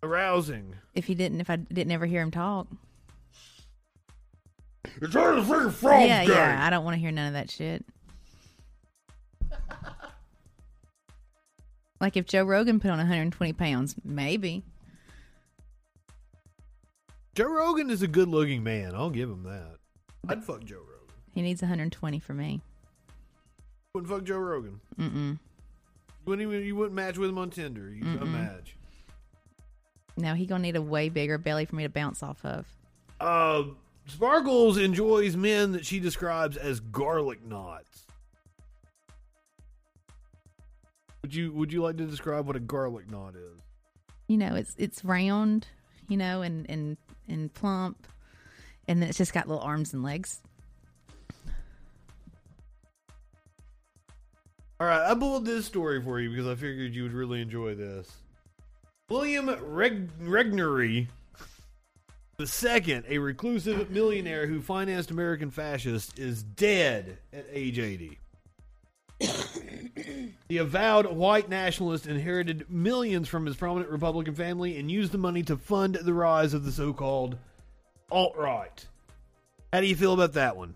arousing? 0.02 0.74
If 0.94 1.06
he 1.06 1.14
didn't, 1.14 1.40
if 1.40 1.48
I 1.48 1.56
didn't 1.56 1.92
ever 1.92 2.06
hear 2.06 2.20
him 2.20 2.30
talk. 2.30 2.66
It's 5.00 5.16
all 5.16 5.36
the 5.36 5.42
freaking 5.42 5.72
frog 5.72 6.06
yeah, 6.06 6.22
yeah. 6.22 6.64
I 6.64 6.70
don't 6.70 6.84
want 6.84 6.94
to 6.94 7.00
hear 7.00 7.10
none 7.10 7.28
of 7.28 7.32
that 7.32 7.50
shit. 7.50 7.84
like 12.00 12.16
if 12.16 12.26
Joe 12.26 12.44
Rogan 12.44 12.78
put 12.78 12.90
on 12.90 12.98
120 12.98 13.52
pounds, 13.54 13.96
maybe. 14.04 14.64
Joe 17.34 17.48
Rogan 17.48 17.90
is 17.90 18.02
a 18.02 18.06
good 18.06 18.28
looking 18.28 18.62
man. 18.62 18.94
I'll 18.94 19.10
give 19.10 19.28
him 19.28 19.42
that. 19.44 19.76
I'd 20.28 20.44
fuck 20.44 20.64
Joe 20.64 20.76
Rogan. 20.76 21.14
He 21.32 21.42
needs 21.42 21.62
120 21.62 22.18
for 22.20 22.32
me. 22.32 22.62
Wouldn't 23.96 24.12
fuck 24.12 24.24
Joe 24.24 24.36
Rogan. 24.36 24.78
Mm-mm. 25.00 25.30
You 25.30 25.38
wouldn't 26.26 26.46
even 26.46 26.66
you 26.66 26.76
wouldn't 26.76 26.94
match 26.94 27.16
with 27.16 27.30
him 27.30 27.38
on 27.38 27.48
Tinder. 27.48 27.88
You 27.88 28.04
Mm-mm. 28.04 28.20
a 28.20 28.26
match. 28.26 28.76
Now 30.18 30.34
he 30.34 30.44
gonna 30.44 30.60
need 30.60 30.76
a 30.76 30.82
way 30.82 31.08
bigger 31.08 31.38
belly 31.38 31.64
for 31.64 31.76
me 31.76 31.82
to 31.84 31.88
bounce 31.88 32.22
off 32.22 32.44
of. 32.44 32.66
Uh, 33.18 33.62
Sparkles 34.04 34.76
enjoys 34.76 35.34
men 35.34 35.72
that 35.72 35.86
she 35.86 35.98
describes 35.98 36.58
as 36.58 36.78
garlic 36.78 37.42
knots. 37.42 38.04
Would 41.22 41.34
you 41.34 41.52
Would 41.52 41.72
you 41.72 41.80
like 41.82 41.96
to 41.96 42.04
describe 42.04 42.46
what 42.46 42.54
a 42.56 42.60
garlic 42.60 43.10
knot 43.10 43.34
is? 43.34 43.62
You 44.28 44.36
know, 44.36 44.56
it's 44.56 44.74
it's 44.76 45.06
round, 45.06 45.68
you 46.06 46.18
know, 46.18 46.42
and 46.42 46.68
and 46.68 46.98
and 47.28 47.50
plump, 47.54 48.06
and 48.86 49.00
then 49.00 49.08
it's 49.08 49.16
just 49.16 49.32
got 49.32 49.48
little 49.48 49.64
arms 49.64 49.94
and 49.94 50.02
legs. 50.02 50.42
All 54.78 54.86
right, 54.86 55.10
I 55.10 55.14
pulled 55.14 55.46
this 55.46 55.66
story 55.66 56.02
for 56.02 56.20
you 56.20 56.30
because 56.30 56.46
I 56.46 56.54
figured 56.54 56.94
you 56.94 57.04
would 57.04 57.12
really 57.12 57.40
enjoy 57.40 57.74
this. 57.74 58.10
William 59.08 59.48
Reg- 59.48 60.10
Regnery 60.20 61.08
the 62.38 62.46
second, 62.46 63.04
a 63.08 63.16
reclusive 63.16 63.90
millionaire 63.90 64.46
who 64.46 64.60
financed 64.60 65.10
American 65.10 65.50
fascists, 65.50 66.18
is 66.18 66.42
dead 66.42 67.16
at 67.32 67.46
age 67.50 67.78
80. 67.78 68.18
the 70.48 70.58
avowed 70.58 71.06
white 71.06 71.48
nationalist 71.48 72.06
inherited 72.06 72.68
millions 72.68 73.26
from 73.26 73.46
his 73.46 73.56
prominent 73.56 73.90
Republican 73.90 74.34
family 74.34 74.76
and 74.76 74.90
used 74.90 75.12
the 75.12 75.18
money 75.18 75.42
to 75.44 75.56
fund 75.56 75.94
the 75.94 76.12
rise 76.12 76.52
of 76.52 76.66
the 76.66 76.72
so 76.72 76.92
called 76.92 77.38
alt 78.10 78.36
right. 78.36 78.84
How 79.72 79.80
do 79.80 79.86
you 79.86 79.96
feel 79.96 80.12
about 80.12 80.34
that 80.34 80.58
one? 80.58 80.74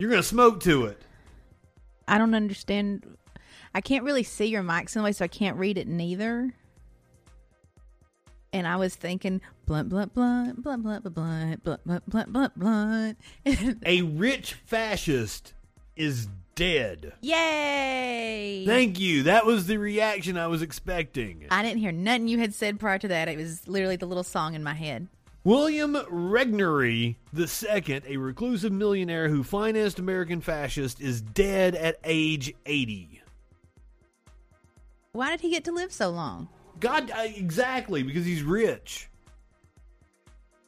You're 0.00 0.10
going 0.10 0.22
to 0.22 0.28
smoke 0.28 0.60
to 0.62 0.86
it. 0.86 1.00
I 2.06 2.18
don't 2.18 2.34
understand. 2.34 3.16
I 3.74 3.80
can't 3.80 4.04
really 4.04 4.22
see 4.22 4.46
your 4.46 4.62
mics 4.62 4.96
anyway, 4.96 5.12
so 5.12 5.24
I 5.24 5.28
can't 5.28 5.56
read 5.56 5.78
it 5.78 5.88
neither. 5.88 6.52
And 8.52 8.68
I 8.68 8.76
was 8.76 8.94
thinking 8.94 9.40
blunt, 9.66 9.88
blunt, 9.88 10.14
blunt, 10.14 10.62
blunt, 10.62 10.82
blunt, 10.84 11.02
blunt, 11.02 11.14
blunt, 11.14 11.64
blunt, 11.64 11.84
blunt, 11.84 12.08
blunt, 12.08 12.32
blunt, 12.32 12.58
blunt. 12.58 13.18
A 13.84 14.02
rich 14.02 14.52
fascist 14.52 15.54
is 15.96 16.28
dead. 16.54 17.14
Yay! 17.20 18.64
Thank 18.64 19.00
you. 19.00 19.24
That 19.24 19.44
was 19.44 19.66
the 19.66 19.76
reaction 19.78 20.36
I 20.38 20.46
was 20.46 20.62
expecting. 20.62 21.46
I 21.50 21.62
didn't 21.62 21.78
hear 21.78 21.90
nothing 21.90 22.28
you 22.28 22.38
had 22.38 22.54
said 22.54 22.78
prior 22.78 22.98
to 22.98 23.08
that. 23.08 23.28
It 23.28 23.36
was 23.36 23.66
literally 23.66 23.96
the 23.96 24.06
little 24.06 24.22
song 24.22 24.54
in 24.54 24.62
my 24.62 24.74
head. 24.74 25.08
William 25.44 25.94
Regnery 26.10 27.16
II, 27.36 28.02
a 28.06 28.16
reclusive 28.16 28.72
millionaire 28.72 29.28
who 29.28 29.42
financed 29.42 29.98
American 29.98 30.40
fascists, 30.40 30.98
is 31.02 31.20
dead 31.20 31.74
at 31.74 31.98
age 32.02 32.54
80. 32.64 33.20
Why 35.12 35.30
did 35.30 35.42
he 35.42 35.50
get 35.50 35.64
to 35.64 35.72
live 35.72 35.92
so 35.92 36.08
long? 36.08 36.48
God, 36.80 37.10
uh, 37.10 37.26
exactly, 37.26 38.02
because 38.02 38.24
he's 38.24 38.42
rich. 38.42 39.10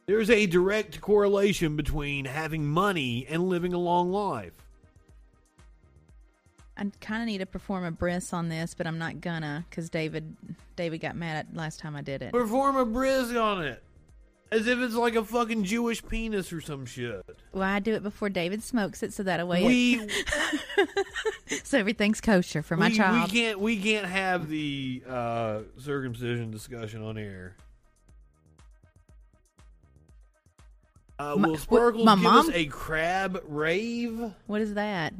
There's 0.05 0.29
a 0.29 0.45
direct 0.45 1.01
correlation 1.01 1.75
between 1.75 2.27
having 2.27 2.67
money 2.67 3.27
and 3.31 3.49
living 3.49 3.73
a 3.73 3.79
long 3.79 4.13
life. 4.13 4.53
I 6.77 6.85
kind 7.01 7.23
of 7.23 7.27
need 7.27 7.39
to 7.39 7.47
perform 7.47 7.85
a 7.85 7.91
bris 7.91 8.35
on 8.35 8.51
this, 8.51 8.75
but 8.75 8.87
I'm 8.87 8.99
not 8.99 9.23
gonna 9.23 9.65
because 9.71 9.89
David 9.89 10.37
David 10.77 10.99
got 10.99 11.17
mad 11.17 11.47
at 11.47 11.57
last 11.57 11.81
time 11.81 11.97
I 11.97 12.03
did 12.03 12.21
it. 12.21 12.33
Perform 12.33 12.77
a 12.77 12.85
bris 12.85 13.35
on 13.35 13.65
it. 13.65 13.83
As 14.53 14.67
if 14.69 14.79
it's 14.79 14.95
like 14.95 15.17
a 15.17 15.25
fucking 15.25 15.65
Jewish 15.65 16.05
penis 16.07 16.53
or 16.53 16.61
some 16.61 16.87
shit. 16.87 17.25
Well, 17.53 17.65
I 17.65 17.81
do 17.81 17.95
it 17.95 18.03
before 18.05 18.29
David 18.29 18.63
smokes 18.63 19.03
it, 19.03 19.13
so 19.13 19.25
that 19.25 19.47
way, 19.49 19.65
We 19.65 20.01
it, 20.01 21.61
so 21.65 21.79
everything's 21.79 22.21
kosher 22.21 22.63
for 22.63 22.77
my 22.77 22.89
we, 22.89 22.97
child. 22.97 23.33
we 23.33 23.41
can't 23.41 23.59
we 23.61 23.77
can't 23.77 24.07
have 24.07 24.49
the 24.49 25.03
uh, 25.09 25.59
circumcision 25.79 26.53
discussion 26.53 27.03
on 27.03 27.19
air. 27.19 27.57
Uh, 31.19 31.35
My- 31.37 31.49
will 31.49 31.57
Sparkles 31.57 32.05
my 32.05 32.15
give 32.15 32.25
mom- 32.25 32.49
us 32.49 32.55
a 32.55 32.67
crab 32.67 33.43
rave? 33.49 34.33
What 34.47 34.61
is 34.61 34.75
that? 34.75 35.13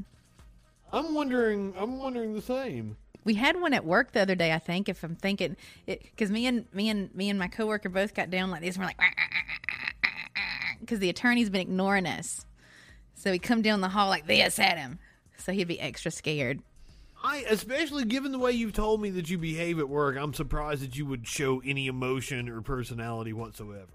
I'm 0.93 1.15
wondering. 1.15 1.75
I'm 1.77 1.99
wondering 1.99 2.35
the 2.35 2.43
same. 2.43 2.97
We 3.27 3.35
had 3.35 3.61
one 3.61 3.75
at 3.75 3.85
work 3.85 4.13
the 4.13 4.21
other 4.21 4.37
day. 4.37 4.53
I 4.53 4.61
think, 4.61 4.89
if 4.89 5.03
I'm 5.03 5.17
thinking, 5.17 5.57
because 5.85 6.31
me 6.31 6.47
and 6.47 6.65
me 6.73 6.89
and 6.89 7.13
me 7.13 7.29
and 7.29 7.37
my 7.37 7.49
coworker 7.49 7.89
both 7.89 8.15
got 8.15 8.31
down 8.31 8.53
like 8.53 8.63
this. 8.63 8.77
And 8.77 8.85
we're 8.85 8.87
like, 8.87 9.01
because 10.81 11.01
the 11.01 11.11
attorney's 11.11 11.51
been 11.51 11.61
ignoring 11.61 12.07
us, 12.07 12.47
so 13.17 13.33
we 13.33 13.41
come 13.41 13.63
down 13.63 13.81
the 13.81 13.89
hall 13.89 14.09
like 14.09 14.29
this 14.29 14.61
at 14.61 14.79
him, 14.79 15.01
so 15.39 15.51
he'd 15.51 15.67
be 15.67 15.81
extra 15.81 16.13
scared. 16.13 16.63
I, 17.21 17.45
especially 17.51 18.05
given 18.05 18.31
the 18.31 18.39
way 18.39 18.53
you've 18.53 18.75
told 18.75 19.03
me 19.03 19.11
that 19.11 19.29
you 19.29 19.39
behave 19.39 19.81
at 19.81 19.89
work, 19.89 20.17
I'm 20.17 20.33
surprised 20.33 20.83
that 20.83 20.97
you 20.97 21.05
would 21.07 21.27
show 21.27 21.61
any 21.65 21.89
emotion 21.89 22.49
or 22.49 22.63
personality 22.63 23.33
whatsoever. 23.33 23.91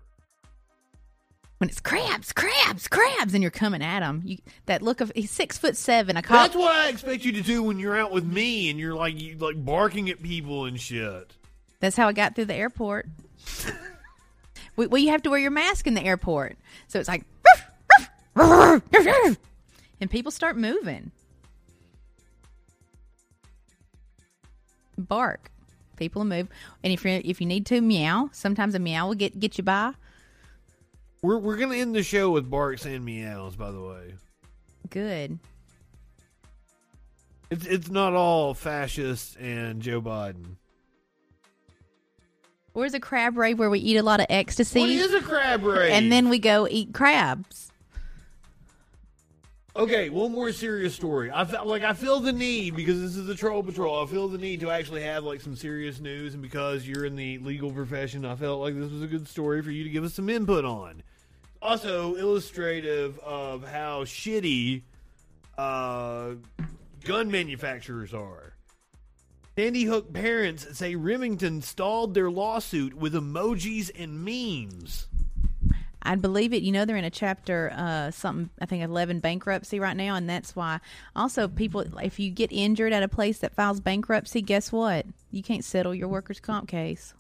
When 1.62 1.69
it's 1.69 1.80
crabs, 1.80 2.34
crabs, 2.34 2.88
crabs, 2.88 3.36
and 3.36 3.43
you're 3.43 3.52
coming 3.52 3.84
at 3.84 4.02
him, 4.02 4.24
you, 4.26 4.39
that 4.65 4.82
look 4.82 5.00
of 5.00 5.12
he's 5.13 5.30
six 5.30 5.60
foot 5.60 5.78
seven. 5.78 6.17
I 6.17 6.21
call 6.21 6.41
That's 6.41 6.56
what 6.56 6.76
I 6.76 6.89
expect 6.89 7.24
you 7.24 7.34
to 7.34 7.41
do 7.41 7.62
when 7.62 7.78
you're 7.78 7.95
out 7.95 8.12
with 8.12 8.26
me 8.26 8.71
and 8.71 8.80
you're 8.80 8.95
like 8.95 9.21
you, 9.21 9.38
like 9.38 9.63
barking 9.63 10.10
at 10.10 10.24
people 10.24 10.65
and 10.65 10.82
shit. 10.82 11.36
That's 11.80 11.95
how 11.95 12.08
I 12.08 12.13
got 12.13 12.34
through 12.34 12.45
the 12.45 12.56
airport. 12.56 13.10
well, 14.76 14.88
well, 14.89 14.97
you 14.97 15.10
have 15.10 15.21
to 15.21 15.30
wear 15.30 15.38
your 15.38 15.52
mask 15.52 15.86
in 15.86 15.93
the 15.93 16.02
airport, 16.02 16.58
so 16.88 17.00
it's 17.00 17.08
like, 17.08 17.26
and 18.36 18.82
people 20.10 20.32
start 20.32 20.58
moving. 20.58 21.12
Bark, 24.97 25.52
people 25.97 26.26
move, 26.26 26.47
and 26.84 26.91
if 26.91 27.06
you 27.06 27.21
if 27.24 27.39
you 27.39 27.45
need 27.45 27.67
to 27.67 27.82
meow, 27.82 28.32
sometimes 28.34 28.74
a 28.74 28.80
meow 28.80 29.06
will 29.06 29.13
get 29.13 29.39
get 29.39 29.60
you 29.60 29.63
by. 29.63 29.93
We're 31.22 31.38
we're 31.38 31.58
gonna 31.58 31.76
end 31.76 31.94
the 31.96 32.02
show 32.04 32.32
with 32.32 32.50
barks 32.50 32.86
and 32.86 33.06
meows. 33.06 33.56
By 33.56 33.72
the 33.72 33.82
way, 33.82 34.14
Good. 34.90 35.38
it's 37.52 37.66
it's 37.66 37.90
not 37.90 38.14
all 38.14 38.54
fascists 38.56 39.36
and 39.40 39.82
Joe 39.82 40.02
Biden. 40.02 40.56
Where's 42.74 42.94
a 42.94 43.00
crab 43.00 43.38
rave 43.38 43.60
where 43.60 43.70
we 43.70 43.80
eat 43.80 43.98
a 43.98 44.04
lot 44.04 44.20
of 44.22 44.26
ecstasy, 44.30 44.80
What 44.80 44.90
is 44.90 45.14
a 45.14 45.22
crab 45.22 45.64
rave? 45.64 45.92
and 45.92 46.12
then 46.12 46.30
we 46.30 46.40
go 46.40 46.68
eat 46.70 46.94
crabs? 46.94 47.68
okay, 49.76 50.10
one 50.10 50.32
more 50.32 50.52
serious 50.52 50.96
story. 50.96 51.30
I 51.32 51.46
felt 51.46 51.68
like 51.68 51.84
I 51.84 51.94
feel 51.94 52.20
the 52.20 52.32
need 52.34 52.76
because 52.76 53.00
this 53.00 53.16
is 53.16 53.28
the 53.28 53.36
Troll 53.36 53.62
Patrol. 53.62 54.02
I 54.04 54.08
feel 54.08 54.28
the 54.28 54.38
need 54.40 54.62
to 54.62 54.72
actually 54.72 55.04
have 55.04 55.24
like 55.24 55.42
some 55.42 55.56
serious 55.56 56.00
news, 56.00 56.34
and 56.34 56.42
because 56.42 56.88
you're 56.88 57.06
in 57.06 57.16
the 57.16 57.38
legal 57.40 57.72
profession, 57.72 58.26
I 58.26 58.36
felt 58.36 58.60
like 58.62 58.74
this 58.74 58.90
was 58.92 59.02
a 59.04 59.08
good 59.08 59.28
story 59.28 59.62
for 59.62 59.70
you 59.70 59.84
to 59.84 59.90
give 59.92 60.04
us 60.04 60.14
some 60.16 60.30
input 60.30 60.66
on. 60.66 61.04
Also, 61.62 62.15
illustrative 62.15 63.19
of 63.19 63.67
how 63.67 64.04
shitty 64.04 64.82
uh, 65.58 66.32
gun 67.04 67.30
manufacturers 67.30 68.13
are. 68.13 68.54
Sandy 69.56 69.84
Hook 69.84 70.12
parents 70.12 70.78
say 70.78 70.95
Remington 70.95 71.62
stalled 71.62 72.13
their 72.13 72.32
lawsuit 72.32 72.95
with 72.95 73.13
emojis 73.13 73.91
and 73.95 74.26
memes. 74.26 75.08
I'd 76.04 76.21
believe 76.21 76.52
it. 76.52 76.63
You 76.63 76.71
know, 76.71 76.86
they're 76.86 76.95
in 76.97 77.04
a 77.04 77.12
chapter, 77.12 77.71
uh, 77.76 78.10
something, 78.10 78.50
I 78.60 78.65
think 78.65 78.84
11 78.84 79.19
bankruptcy 79.19 79.80
right 79.80 79.95
now. 79.95 80.15
And 80.15 80.28
that's 80.28 80.56
why 80.56 80.80
also 81.15 81.47
people, 81.47 81.82
if 82.00 82.19
you 82.19 82.32
get 82.32 82.52
injured 82.52 82.91
at 82.91 83.04
a 83.04 83.08
place 83.08 83.38
that 83.39 83.54
files 83.54 83.80
bankruptcy, 83.80 84.41
guess 84.41 84.71
what? 84.71 85.06
You 85.30 85.43
can't 85.43 85.63
settle 85.63 85.93
your 85.93 86.08
workers' 86.08 86.39
comp 86.39 86.67
case. 86.67 87.13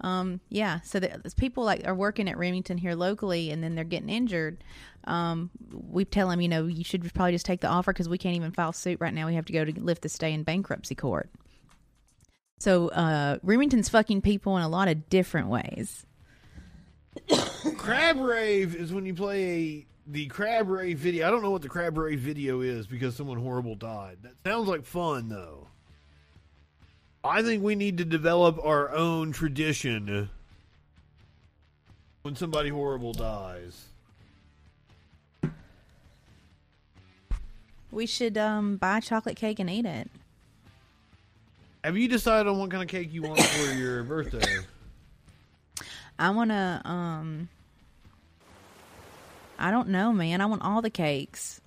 Um, 0.00 0.40
yeah. 0.48 0.80
So 0.80 1.00
the, 1.00 1.20
people 1.36 1.64
like 1.64 1.86
are 1.86 1.94
working 1.94 2.28
at 2.28 2.38
Remington 2.38 2.78
here 2.78 2.94
locally 2.94 3.50
and 3.50 3.62
then 3.62 3.74
they're 3.74 3.84
getting 3.84 4.08
injured. 4.08 4.62
Um, 5.04 5.50
we 5.70 6.04
tell 6.04 6.28
them, 6.28 6.40
you 6.40 6.48
know, 6.48 6.66
you 6.66 6.84
should 6.84 7.12
probably 7.14 7.32
just 7.32 7.46
take 7.46 7.60
the 7.60 7.68
offer 7.68 7.92
because 7.92 8.08
we 8.08 8.18
can't 8.18 8.36
even 8.36 8.52
file 8.52 8.72
suit 8.72 9.00
right 9.00 9.12
now. 9.12 9.26
We 9.26 9.34
have 9.34 9.46
to 9.46 9.52
go 9.52 9.64
to 9.64 9.80
lift 9.80 10.02
the 10.02 10.08
stay 10.08 10.32
in 10.32 10.42
bankruptcy 10.42 10.94
court. 10.94 11.30
So, 12.60 12.88
uh, 12.88 13.38
Remington's 13.42 13.88
fucking 13.88 14.22
people 14.22 14.56
in 14.56 14.62
a 14.62 14.68
lot 14.68 14.88
of 14.88 15.08
different 15.08 15.48
ways. 15.48 16.04
Crab 17.76 18.18
Rave 18.18 18.74
is 18.74 18.92
when 18.92 19.06
you 19.06 19.14
play 19.14 19.44
a 19.44 19.86
the 20.08 20.26
Crab 20.26 20.68
Rave 20.68 20.98
video. 20.98 21.26
I 21.26 21.30
don't 21.30 21.42
know 21.42 21.50
what 21.50 21.62
the 21.62 21.68
Crab 21.68 21.98
Rave 21.98 22.18
video 22.18 22.60
is 22.60 22.86
because 22.86 23.14
someone 23.14 23.38
horrible 23.38 23.74
died. 23.74 24.18
That 24.22 24.32
sounds 24.44 24.68
like 24.68 24.84
fun 24.84 25.28
though. 25.28 25.68
I 27.28 27.42
think 27.42 27.62
we 27.62 27.74
need 27.74 27.98
to 27.98 28.04
develop 28.04 28.58
our 28.64 28.90
own 28.94 29.32
tradition 29.32 30.30
when 32.22 32.36
somebody 32.36 32.70
horrible 32.70 33.12
dies. 33.12 33.84
We 37.90 38.06
should 38.06 38.36
um, 38.36 38.76
buy 38.76 39.00
chocolate 39.00 39.36
cake 39.36 39.58
and 39.58 39.68
eat 39.70 39.86
it. 39.86 40.10
Have 41.84 41.96
you 41.96 42.08
decided 42.08 42.48
on 42.48 42.58
what 42.58 42.70
kind 42.70 42.82
of 42.82 42.88
cake 42.88 43.12
you 43.12 43.22
want 43.22 43.40
for 43.40 43.72
your 43.72 44.02
birthday? 44.02 44.58
I 46.18 46.30
want 46.30 46.50
to. 46.50 46.82
Um, 46.84 47.48
I 49.58 49.70
don't 49.70 49.88
know, 49.88 50.12
man. 50.12 50.40
I 50.40 50.46
want 50.46 50.62
all 50.62 50.82
the 50.82 50.90
cakes. 50.90 51.60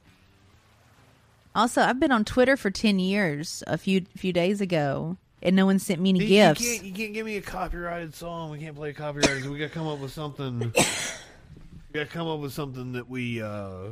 Also, 1.55 1.81
I've 1.81 1.99
been 1.99 2.11
on 2.11 2.25
Twitter 2.25 2.55
for 2.55 2.69
ten 2.69 2.99
years. 2.99 3.63
A 3.67 3.77
few 3.77 4.01
few 4.15 4.33
days 4.33 4.61
ago, 4.61 5.17
and 5.41 5.55
no 5.55 5.65
one 5.65 5.79
sent 5.79 5.99
me 6.01 6.09
any 6.09 6.19
You- 6.19 6.27
gifts. 6.27 6.61
You 6.61 6.73
can't, 6.75 6.85
you 6.85 6.93
can't 6.93 7.13
give 7.13 7.25
me 7.25 7.37
a 7.37 7.41
copyrighted 7.41 8.13
song. 8.15 8.51
We 8.51 8.59
can't 8.59 8.75
play 8.75 8.93
copyrighted. 8.93 9.45
we 9.49 9.57
got 9.59 9.67
to 9.69 9.73
come 9.73 9.87
up 9.87 9.99
with 9.99 10.11
something. 10.11 10.59
we 10.75 11.93
got 11.93 11.99
to 11.99 12.05
come 12.05 12.27
up 12.27 12.39
with 12.39 12.53
something 12.53 12.93
that 12.93 13.09
we 13.09 13.41
uh, 13.41 13.87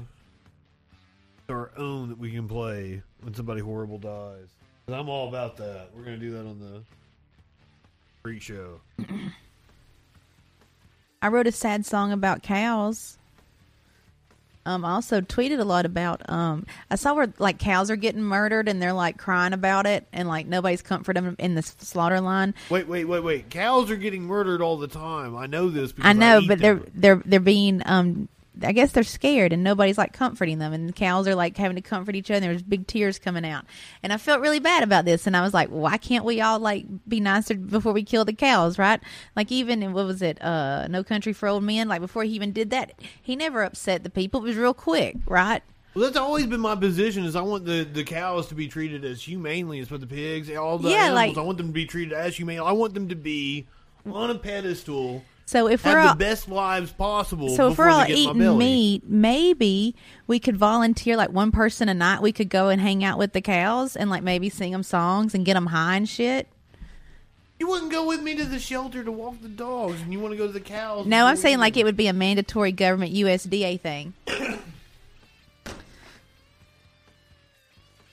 our 1.50 1.72
own 1.78 2.10
that 2.10 2.18
we 2.18 2.32
can 2.32 2.48
play 2.48 3.02
when 3.22 3.34
somebody 3.34 3.62
horrible 3.62 3.98
dies. 3.98 4.48
'Cause 4.88 4.96
I'm 5.00 5.08
all 5.10 5.28
about 5.30 5.56
that. 5.58 5.90
We're 5.96 6.04
gonna 6.04 6.18
do 6.18 6.32
that 6.32 6.48
on 6.48 6.60
the 6.60 6.82
freak 8.24 8.42
show. 8.42 8.82
I 11.22 11.28
wrote 11.28 11.46
a 11.46 11.52
sad 11.52 11.86
song 11.86 12.12
about 12.12 12.42
cows. 12.42 13.19
Um, 14.70 14.86
I 14.86 14.92
also 14.92 15.20
tweeted 15.20 15.60
a 15.60 15.64
lot 15.64 15.88
about. 15.88 16.30
Um, 16.30 16.68
I 16.92 16.96
saw 16.96 17.16
where 17.16 17.34
like 17.40 17.58
cows 17.58 17.90
are 17.90 17.96
getting 17.96 18.22
murdered 18.22 18.68
and 18.70 18.80
they're 18.80 18.94
like 18.94 19.18
crying 19.18 19.54
about 19.54 19.88
it, 19.88 20.06
and 20.14 20.28
like 20.28 20.46
nobody's 20.46 20.84
comforting 20.84 21.24
them 21.24 21.36
in 21.40 21.56
the 21.56 21.64
slaughter 21.64 22.22
line. 22.22 22.54
Wait, 22.70 22.88
wait, 22.88 23.06
wait, 23.06 23.22
wait. 23.22 23.50
Cows 23.50 23.90
are 23.90 23.96
getting 23.96 24.24
murdered 24.24 24.62
all 24.62 24.78
the 24.78 24.88
time. 24.88 25.36
I 25.36 25.48
know 25.48 25.70
this. 25.70 25.92
Because 25.92 26.08
I 26.08 26.14
know, 26.14 26.40
eat 26.40 26.48
but 26.48 26.60
they're 26.60 26.76
them. 26.76 26.92
they're 26.94 27.22
they're 27.26 27.40
being 27.40 27.82
um 27.86 28.30
I 28.64 28.72
guess 28.72 28.92
they're 28.92 29.04
scared 29.04 29.54
and 29.54 29.64
nobody's 29.64 29.98
like 29.98 30.14
comforting 30.14 30.60
them 30.60 30.74
and 30.74 30.90
the 30.90 30.94
cows 30.94 31.28
are 31.28 31.36
like 31.36 31.56
having 31.58 31.76
to 31.76 31.82
comfort 31.82 32.16
each 32.16 32.30
other 32.30 32.38
and 32.38 32.44
there's 32.46 32.62
big 32.64 32.88
tears 32.88 33.20
coming 33.20 33.46
out. 33.46 33.66
And 34.04 34.12
I 34.14 34.18
felt 34.18 34.42
really 34.42 34.60
bad 34.60 34.84
about 34.84 35.06
this 35.06 35.26
and 35.28 35.36
I 35.38 35.42
was 35.42 35.54
like, 35.54 35.70
why 35.70 35.98
can't 35.98 36.26
we 36.26 36.42
all 36.42 36.60
like 36.60 36.86
be 37.08 37.20
nicer 37.20 37.56
before 37.56 37.94
we 37.94 38.04
kill 38.04 38.26
the 38.26 38.34
cows, 38.34 38.78
right? 38.78 39.00
Like 39.36 39.52
even 39.52 39.82
in 39.84 39.94
what 39.94 40.06
was 40.06 40.22
it, 40.22 40.42
uh 40.42 40.88
No 40.88 41.04
Country 41.04 41.34
for 41.34 41.48
Old 41.48 41.64
Men, 41.64 41.88
like 41.88 42.02
before 42.02 42.24
he 42.24 42.32
even 42.32 42.52
did 42.52 42.70
that, 42.72 42.94
he 43.22 43.36
never 43.36 43.64
upset 43.64 44.04
the 44.04 44.10
people. 44.10 44.42
It 44.42 44.44
was 44.44 44.56
real 44.56 44.74
quick, 44.74 45.16
right? 45.26 45.62
Well, 45.96 46.06
that's 46.06 46.18
always 46.18 46.46
been 46.46 46.60
my 46.62 46.76
position. 46.76 47.26
Is 47.26 47.36
I 47.36 47.42
want 47.42 47.66
the, 47.66 47.84
the 47.84 48.04
cows 48.04 48.48
to 48.50 48.56
be 48.56 48.68
treated 48.68 49.04
as 49.04 49.24
humanely 49.28 49.80
as 49.80 49.90
with 49.90 50.02
the 50.02 50.08
pigs. 50.08 50.50
All 50.56 50.78
the 50.78 50.90
Yeah, 50.90 51.06
animals, 51.06 51.16
like- 51.16 51.38
I 51.38 51.42
want 51.42 51.58
them 51.58 51.68
to 51.68 51.74
be 51.74 51.86
treated 51.86 52.14
as 52.14 52.38
humane. 52.38 52.60
I 52.60 52.72
want 52.74 52.94
them 52.94 53.10
to 53.10 53.16
be 53.16 53.68
on 54.06 54.30
a 54.30 54.36
pedestal, 54.36 55.24
So 55.50 55.66
if 55.68 55.84
we're 55.84 55.98
all 55.98 56.14
the 56.14 56.20
best 56.20 56.48
lives 56.48 56.92
possible. 56.92 57.50
So 57.50 57.72
if 57.72 57.80
we're 57.80 57.90
all 57.90 58.06
get 58.06 58.16
in 58.16 58.38
my 58.38 58.44
eating 58.44 58.58
meat, 58.60 59.04
maybe 59.08 59.96
we 60.28 60.38
could 60.38 60.56
volunteer 60.56 61.18
like 61.18 61.32
one 61.32 61.52
person 61.52 61.90
a 61.90 61.96
night. 61.96 62.22
We 62.22 62.32
could 62.32 62.50
go 62.50 62.70
and 62.70 62.80
hang 62.80 63.04
out 63.04 63.18
with 63.18 63.34
the 63.34 63.42
cows 63.42 63.96
and 63.96 64.12
like 64.12 64.22
maybe 64.22 64.50
sing 64.50 64.72
them 64.74 64.84
songs 64.84 65.34
and 65.34 65.44
get 65.44 65.56
them 65.56 65.66
high 65.66 65.96
and 65.96 66.08
shit. 66.08 66.50
you 67.60 67.68
wouldn't 67.68 67.92
go 67.92 68.06
with 68.06 68.22
me 68.22 68.36
to 68.36 68.46
the 68.46 68.60
shelter 68.60 69.04
to 69.04 69.12
walk 69.12 69.42
the 69.42 69.48
dogs, 69.48 70.00
and 70.02 70.14
you 70.14 70.20
want 70.20 70.34
to 70.34 70.38
go 70.38 70.46
to 70.46 70.54
the 70.54 70.60
cows. 70.60 71.08
No, 71.08 71.26
I'm 71.26 71.36
saying 71.36 71.58
like 71.58 71.78
it 71.78 71.84
would 71.84 71.98
be 71.98 72.06
a 72.06 72.14
mandatory 72.14 72.72
government 72.72 73.12
USDA 73.16 73.82
thing. 73.82 74.14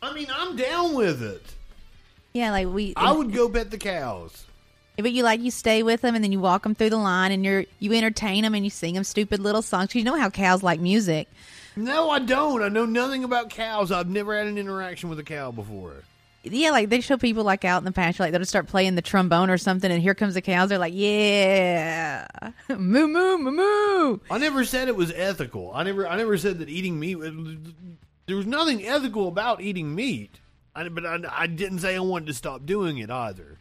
I 0.03 0.14
mean, 0.14 0.29
I'm 0.35 0.57
down 0.57 0.94
with 0.94 1.22
it. 1.22 1.44
Yeah, 2.33 2.51
like 2.51 2.68
we. 2.68 2.94
I 2.96 3.12
would 3.12 3.35
go 3.35 3.46
pet 3.51 3.70
the 3.70 3.77
cows. 3.77 4.46
But 4.97 5.13
you 5.13 5.23
like 5.23 5.41
you 5.41 5.51
stay 5.51 5.83
with 5.83 6.01
them 6.01 6.15
and 6.15 6.25
then 6.25 6.33
you 6.33 6.41
walk 6.41 6.63
them 6.63 6.75
through 6.75 6.91
the 6.91 6.97
line 6.97 7.33
and 7.33 7.45
you're 7.45 7.65
you 7.79 7.93
entertain 7.93 8.43
them 8.43 8.55
and 8.55 8.65
you 8.65 8.71
sing 8.71 8.95
them 8.95 9.05
stupid 9.05 9.41
little 9.41 9.63
songs. 9.63 9.95
You 9.95 10.05
know 10.05 10.17
how 10.17 10.31
cows 10.31 10.63
like 10.63 10.81
music. 10.81 11.29
No, 11.77 12.09
I 12.09 12.21
don't. 12.21 12.63
I 12.63 12.69
know 12.69 12.87
nothing 12.87 13.23
about 13.23 13.51
cows. 13.51 13.93
I've 13.93 14.09
never 14.09 14.37
had 14.37 14.47
an 14.47 14.57
interaction 14.57 15.11
with 15.11 15.19
a 15.19 15.23
cow 15.23 15.51
before. 15.51 16.05
Yeah, 16.43 16.71
like 16.71 16.89
they 16.89 17.01
show 17.01 17.17
people 17.19 17.45
like 17.45 17.65
out 17.65 17.79
in 17.79 17.85
the 17.85 17.93
pasture, 17.93 18.23
like 18.23 18.33
they'll 18.33 18.41
just 18.41 18.51
start 18.51 18.69
playing 18.69 18.95
the 18.95 19.03
trombone 19.03 19.51
or 19.51 19.59
something, 19.59 19.91
and 19.91 20.01
here 20.01 20.15
comes 20.15 20.35
the 20.35 20.41
cows. 20.41 20.69
They're 20.69 20.79
like, 20.79 20.95
"Yeah, 20.95 22.27
moo 22.69 23.09
moo 23.09 23.37
moo 23.39 23.51
moo." 23.51 24.19
I 24.31 24.39
never 24.39 24.65
said 24.65 24.89
it 24.89 24.97
was 24.97 25.13
ethical. 25.13 25.73
I 25.75 25.83
never, 25.83 26.09
I 26.09 26.17
never 26.17 26.39
said 26.39 26.61
that 26.61 26.69
eating 26.69 26.99
meat. 27.01 27.19
There 28.27 28.37
was 28.37 28.47
nothing 28.47 28.87
ethical 28.87 29.29
about 29.29 29.61
eating 29.61 29.95
meat. 29.95 30.39
I, 30.75 30.89
but 30.89 31.05
I, 31.05 31.19
I 31.31 31.47
didn't 31.47 31.81
say 31.81 31.97
I 31.97 32.01
wanted 32.01 32.27
to 32.27 32.35
stop 32.35 32.65
doing 32.65 32.99
it 32.99 33.11
either. 33.11 33.59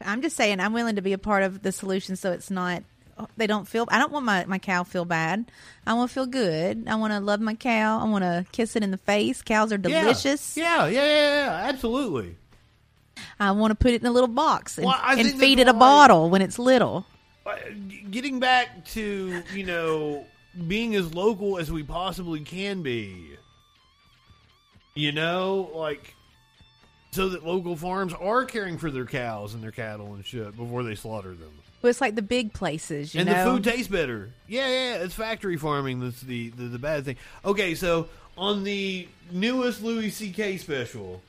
I'm 0.00 0.22
just 0.22 0.36
saying 0.36 0.60
I'm 0.60 0.72
willing 0.72 0.96
to 0.96 1.02
be 1.02 1.12
a 1.12 1.18
part 1.18 1.42
of 1.42 1.62
the 1.62 1.72
solution 1.72 2.16
so 2.16 2.32
it's 2.32 2.50
not 2.50 2.82
they 3.36 3.46
don't 3.46 3.66
feel 3.66 3.86
I 3.88 3.98
don't 3.98 4.12
want 4.12 4.24
my, 4.24 4.44
my 4.46 4.58
cow 4.58 4.82
feel 4.84 5.04
bad. 5.04 5.44
I 5.86 5.94
want 5.94 6.10
to 6.10 6.14
feel 6.14 6.26
good. 6.26 6.84
I 6.88 6.96
want 6.96 7.12
to 7.12 7.20
love 7.20 7.40
my 7.40 7.54
cow. 7.54 8.00
I 8.00 8.04
want 8.04 8.24
to 8.24 8.44
kiss 8.52 8.76
it 8.76 8.82
in 8.82 8.90
the 8.90 8.98
face. 8.98 9.42
Cows 9.42 9.72
are 9.72 9.78
delicious. 9.78 10.56
Yeah, 10.56 10.86
yeah, 10.86 11.06
yeah, 11.06 11.44
yeah, 11.46 11.68
absolutely. 11.68 12.36
I 13.38 13.52
want 13.52 13.70
to 13.70 13.76
put 13.76 13.92
it 13.92 14.00
in 14.00 14.06
a 14.06 14.10
little 14.10 14.28
box 14.28 14.78
and, 14.78 14.86
Well, 14.86 14.98
and 15.04 15.38
feed 15.38 15.58
it 15.58 15.68
a 15.68 15.74
bottle 15.74 16.30
when 16.30 16.42
it's 16.42 16.58
little. 16.58 17.06
Uh, 17.46 17.56
Getting 18.10 18.40
back 18.40 18.84
to 18.86 19.42
you 19.54 19.64
know 19.64 20.24
being 20.66 20.94
as 20.94 21.14
local 21.14 21.58
as 21.58 21.70
we 21.70 21.82
possibly 21.82 22.40
can 22.40 22.82
be. 22.82 23.30
You 24.94 25.12
know, 25.12 25.70
like 25.74 26.13
so 27.14 27.28
that 27.28 27.46
local 27.46 27.76
farms 27.76 28.12
are 28.12 28.44
caring 28.44 28.76
for 28.76 28.90
their 28.90 29.04
cows 29.04 29.54
and 29.54 29.62
their 29.62 29.70
cattle 29.70 30.14
and 30.14 30.26
shit 30.26 30.56
before 30.56 30.82
they 30.82 30.96
slaughter 30.96 31.32
them. 31.32 31.52
Well, 31.80 31.90
it's 31.90 32.00
like 32.00 32.14
the 32.14 32.22
big 32.22 32.52
places, 32.52 33.14
you 33.14 33.20
and 33.20 33.28
know. 33.28 33.44
the 33.44 33.50
food 33.50 33.64
tastes 33.64 33.88
better. 33.88 34.30
Yeah, 34.48 34.66
yeah, 34.66 35.04
it's 35.04 35.14
factory 35.14 35.56
farming 35.56 36.00
that's 36.00 36.20
the, 36.22 36.48
the 36.50 36.64
the 36.64 36.78
bad 36.78 37.04
thing. 37.04 37.16
Okay, 37.44 37.74
so 37.74 38.08
on 38.36 38.64
the 38.64 39.06
newest 39.30 39.82
Louis 39.82 40.10
C.K. 40.10 40.56
special, 40.56 41.22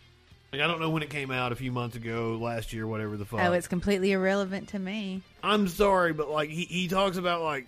like 0.51 0.61
I 0.61 0.67
don't 0.67 0.79
know 0.79 0.89
when 0.89 1.03
it 1.03 1.09
came 1.09 1.29
out, 1.29 1.51
a 1.51 1.55
few 1.55 1.71
months 1.71 1.95
ago, 1.95 2.39
last 2.41 2.73
year, 2.73 2.87
whatever 2.87 3.17
the 3.17 3.25
fuck. 3.25 3.41
oh, 3.41 3.51
it's 3.53 3.67
completely 3.67 4.13
irrelevant 4.13 4.69
to 4.69 4.79
me. 4.79 5.21
I'm 5.43 5.67
sorry, 5.67 6.13
but 6.13 6.29
like 6.29 6.49
he 6.49 6.63
he 6.63 6.87
talks 6.87 7.17
about 7.17 7.41
like, 7.43 7.67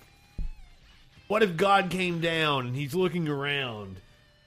what 1.27 1.43
if 1.43 1.55
God 1.55 1.89
came 1.91 2.19
down 2.19 2.67
and 2.67 2.75
he's 2.75 2.95
looking 2.95 3.27
around. 3.27 3.97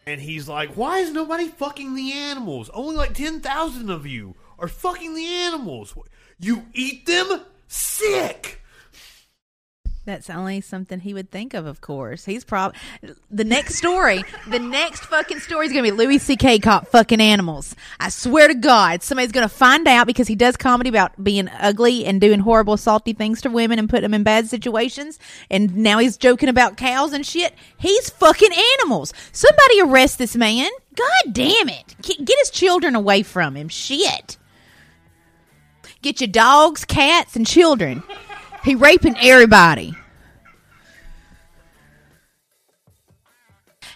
And 0.06 0.20
he's 0.20 0.48
like, 0.48 0.76
"Why 0.76 0.98
is 0.98 1.10
nobody 1.10 1.48
fucking 1.48 1.94
the 1.94 2.12
animals? 2.12 2.70
Only 2.70 2.96
like 2.96 3.14
ten 3.14 3.40
thousand 3.40 3.90
of 3.90 4.06
you 4.06 4.34
are 4.58 4.68
fucking 4.68 5.14
the 5.14 5.26
animals. 5.26 5.94
You 6.38 6.66
eat 6.72 7.06
them? 7.06 7.42
Sick." 7.68 8.62
That's 10.10 10.28
only 10.28 10.60
something 10.60 10.98
he 10.98 11.14
would 11.14 11.30
think 11.30 11.54
of, 11.54 11.66
of 11.66 11.80
course. 11.80 12.24
He's 12.24 12.42
probably 12.42 12.76
the 13.30 13.44
next 13.44 13.76
story. 13.76 14.24
the 14.48 14.58
next 14.58 15.04
fucking 15.04 15.38
story 15.38 15.66
is 15.66 15.72
gonna 15.72 15.84
be 15.84 15.92
Louis 15.92 16.18
C.K. 16.18 16.58
caught 16.58 16.88
fucking 16.88 17.20
animals. 17.20 17.76
I 18.00 18.08
swear 18.08 18.48
to 18.48 18.54
God, 18.54 19.04
somebody's 19.04 19.30
gonna 19.30 19.48
find 19.48 19.86
out 19.86 20.08
because 20.08 20.26
he 20.26 20.34
does 20.34 20.56
comedy 20.56 20.90
about 20.90 21.22
being 21.22 21.48
ugly 21.60 22.04
and 22.06 22.20
doing 22.20 22.40
horrible, 22.40 22.76
salty 22.76 23.12
things 23.12 23.40
to 23.42 23.50
women 23.50 23.78
and 23.78 23.88
putting 23.88 24.02
them 24.02 24.14
in 24.14 24.24
bad 24.24 24.48
situations. 24.48 25.20
And 25.48 25.76
now 25.76 26.00
he's 26.00 26.16
joking 26.16 26.48
about 26.48 26.76
cows 26.76 27.12
and 27.12 27.24
shit. 27.24 27.54
He's 27.78 28.10
fucking 28.10 28.50
animals. 28.80 29.14
Somebody 29.30 29.80
arrest 29.80 30.18
this 30.18 30.34
man. 30.34 30.72
God 30.96 31.32
damn 31.32 31.68
it! 31.68 31.94
Get 32.02 32.36
his 32.40 32.50
children 32.50 32.96
away 32.96 33.22
from 33.22 33.54
him. 33.54 33.68
Shit. 33.68 34.38
Get 36.02 36.20
your 36.20 36.26
dogs, 36.26 36.84
cats, 36.84 37.36
and 37.36 37.46
children. 37.46 38.02
He 38.64 38.74
raping 38.74 39.16
everybody. 39.18 39.94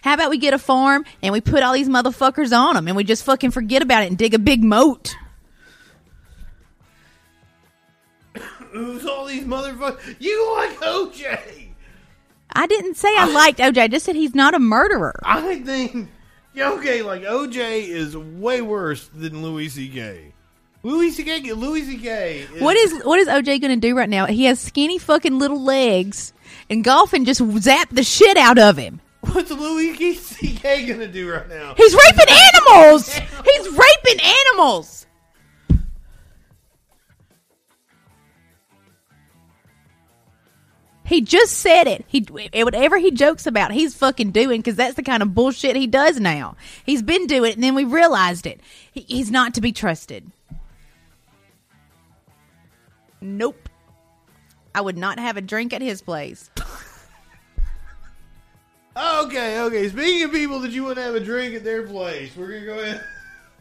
How 0.04 0.12
about 0.12 0.28
we 0.28 0.36
get 0.36 0.52
a 0.52 0.58
farm 0.58 1.06
and 1.22 1.32
we 1.32 1.40
put 1.40 1.62
all 1.62 1.72
these 1.72 1.88
motherfuckers 1.88 2.54
on 2.54 2.74
them 2.74 2.88
and 2.88 2.94
we 2.94 3.04
just 3.04 3.24
fucking 3.24 3.52
forget 3.52 3.80
about 3.80 4.02
it 4.02 4.08
and 4.08 4.18
dig 4.18 4.34
a 4.34 4.38
big 4.38 4.62
moat? 4.62 5.16
Who's 8.72 9.06
all 9.06 9.24
these 9.24 9.44
motherfuckers? 9.44 10.16
You 10.18 10.56
like 10.56 10.78
OJ? 10.80 11.68
I 12.52 12.66
didn't 12.66 12.98
say 12.98 13.08
I 13.16 13.32
liked 13.32 13.60
OJ. 13.60 13.78
I 13.78 13.88
just 13.88 14.04
said 14.04 14.14
he's 14.14 14.34
not 14.34 14.52
a 14.52 14.58
murderer. 14.58 15.18
I 15.24 15.58
think 15.60 16.10
okay, 16.54 17.00
like 17.00 17.22
OJ 17.22 17.88
is 17.88 18.14
way 18.14 18.60
worse 18.60 19.08
than 19.08 19.42
Louis 19.42 19.70
C.K. 19.70 20.34
Louis 20.82 21.12
C.K. 21.12 21.50
Louis 21.54 21.82
C.K. 21.82 22.40
Is, 22.40 22.60
What 22.60 22.76
is 22.76 23.02
what 23.04 23.18
is 23.20 23.26
OJ 23.26 23.58
going 23.58 23.80
to 23.80 23.88
do 23.88 23.96
right 23.96 24.10
now? 24.10 24.26
He 24.26 24.44
has 24.44 24.60
skinny 24.60 24.98
fucking 24.98 25.38
little 25.38 25.62
legs 25.62 26.34
and 26.68 26.84
golfing 26.84 27.24
just 27.24 27.40
zap 27.62 27.88
the 27.88 28.04
shit 28.04 28.36
out 28.36 28.58
of 28.58 28.76
him. 28.76 29.00
what's 29.32 29.50
Louis 29.50 30.14
C.K. 30.14 30.87
gonna 30.87 31.06
do 31.06 31.31
right 31.31 31.48
now? 31.48 31.75
He's 31.77 31.94
raping 31.94 32.35
animals. 32.54 33.08
He's 33.44 33.68
raping 33.68 34.20
animals. 34.20 35.06
He 41.06 41.20
just 41.20 41.58
said 41.58 41.87
it. 41.87 42.04
He 42.08 42.20
whatever 42.20 42.98
he 42.98 43.10
jokes 43.10 43.46
about, 43.46 43.72
he's 43.72 43.94
fucking 43.94 44.31
doing 44.31 44.60
because 44.60 44.77
that's 44.77 44.94
the 44.94 45.02
kind 45.02 45.22
of 45.22 45.35
bullshit 45.35 45.77
he 45.77 45.87
does 45.87 46.18
now. 46.18 46.56
He's 46.85 47.02
been 47.02 47.27
doing 47.27 47.50
it, 47.50 47.54
and 47.56 47.64
then 47.64 47.75
we 47.75 47.85
realized 47.85 48.46
it. 48.46 48.60
He, 48.90 49.02
he's 49.02 49.31
not 49.31 49.54
to 49.54 49.60
be 49.60 49.70
trusted. 49.70 50.33
Nope. 53.20 53.68
I 54.75 54.81
would 54.81 54.96
not 54.96 55.18
have 55.18 55.37
a 55.37 55.42
drink 55.42 55.72
at 55.75 55.83
his 55.83 56.00
place. 56.00 56.50
Okay, 58.96 59.60
okay. 59.60 59.88
Speaking 59.88 60.22
of 60.24 60.32
people 60.32 60.60
that 60.60 60.70
you 60.70 60.84
wouldn't 60.84 61.04
have 61.04 61.16
a 61.16 61.20
drink 61.20 61.54
at 61.54 61.64
their 61.64 61.82
place, 61.82 62.36
we're 62.36 62.48
gonna 62.48 62.64
go 62.64 62.78
ahead. 62.78 63.04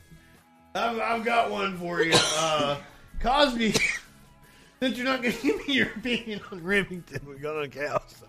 I've, 0.75 0.99
I've 0.99 1.25
got 1.25 1.49
one 1.49 1.77
for 1.77 2.01
you. 2.01 2.13
Uh, 2.15 2.77
Cosby. 3.19 3.73
Since 4.79 4.97
you're 4.97 5.05
not 5.05 5.23
gonna 5.23 5.36
give 5.41 5.67
me 5.67 5.75
your 5.75 5.88
opinion 5.88 6.41
on 6.51 6.63
Remington, 6.63 7.21
we're 7.25 7.36
gonna 7.36 7.67
cows. 7.67 8.23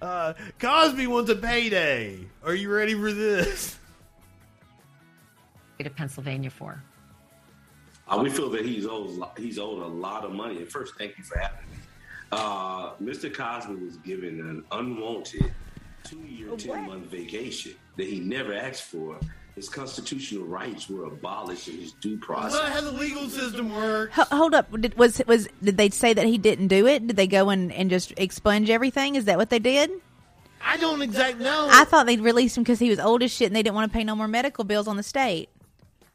Uh, 0.00 0.34
Cosby 0.58 1.06
wants 1.06 1.30
a 1.30 1.36
payday. 1.36 2.18
Are 2.44 2.54
you 2.54 2.70
ready 2.72 2.94
for 2.94 3.12
this? 3.12 3.78
to 5.82 5.90
Pennsylvania 5.90 6.50
for. 6.50 6.82
Uh, 8.08 8.20
we 8.22 8.30
feel 8.30 8.48
that 8.50 8.64
he's 8.64 8.86
owed 8.86 9.22
he's 9.36 9.58
owed 9.58 9.82
a 9.82 9.86
lot 9.86 10.24
of 10.24 10.32
money. 10.32 10.58
And 10.58 10.68
first, 10.68 10.94
thank 10.96 11.18
you 11.18 11.24
for 11.24 11.38
having 11.38 11.68
me. 11.70 11.76
Uh, 12.32 12.92
Mr. 13.02 13.32
Cosby 13.32 13.74
was 13.74 13.96
given 13.98 14.40
an 14.40 14.64
unwanted 14.72 15.52
two-year, 16.04 16.56
ten-month 16.56 17.06
vacation 17.06 17.74
that 17.96 18.06
he 18.06 18.20
never 18.20 18.54
asked 18.54 18.84
for. 18.84 19.18
His 19.54 19.68
constitutional 19.68 20.44
rights 20.46 20.88
were 20.90 21.04
abolished 21.04 21.68
in 21.68 21.78
his 21.78 21.92
due 21.92 22.18
process. 22.18 22.60
not 22.60 22.72
how 22.72 22.80
the 22.80 22.90
legal 22.90 23.28
system 23.28 23.72
works. 23.72 24.12
Ho- 24.16 24.36
hold 24.36 24.52
up. 24.52 24.68
Did, 24.80 24.98
was 24.98 25.22
was 25.28 25.48
did 25.62 25.76
they 25.76 25.90
say 25.90 26.12
that 26.12 26.26
he 26.26 26.38
didn't 26.38 26.66
do 26.68 26.88
it? 26.88 27.06
Did 27.06 27.16
they 27.16 27.28
go 27.28 27.50
and, 27.50 27.72
and 27.72 27.88
just 27.88 28.12
expunge 28.16 28.68
everything? 28.68 29.14
Is 29.14 29.26
that 29.26 29.38
what 29.38 29.50
they 29.50 29.60
did? 29.60 29.92
I 30.60 30.76
don't 30.78 31.02
exactly 31.02 31.44
know. 31.44 31.68
I 31.70 31.84
thought 31.84 32.06
they'd 32.06 32.20
released 32.20 32.56
him 32.56 32.64
because 32.64 32.80
he 32.80 32.90
was 32.90 32.98
old 32.98 33.22
as 33.22 33.30
shit 33.30 33.46
and 33.46 33.54
they 33.54 33.62
didn't 33.62 33.76
want 33.76 33.92
to 33.92 33.96
pay 33.96 34.02
no 34.02 34.16
more 34.16 34.26
medical 34.26 34.64
bills 34.64 34.88
on 34.88 34.96
the 34.96 35.02
state. 35.04 35.50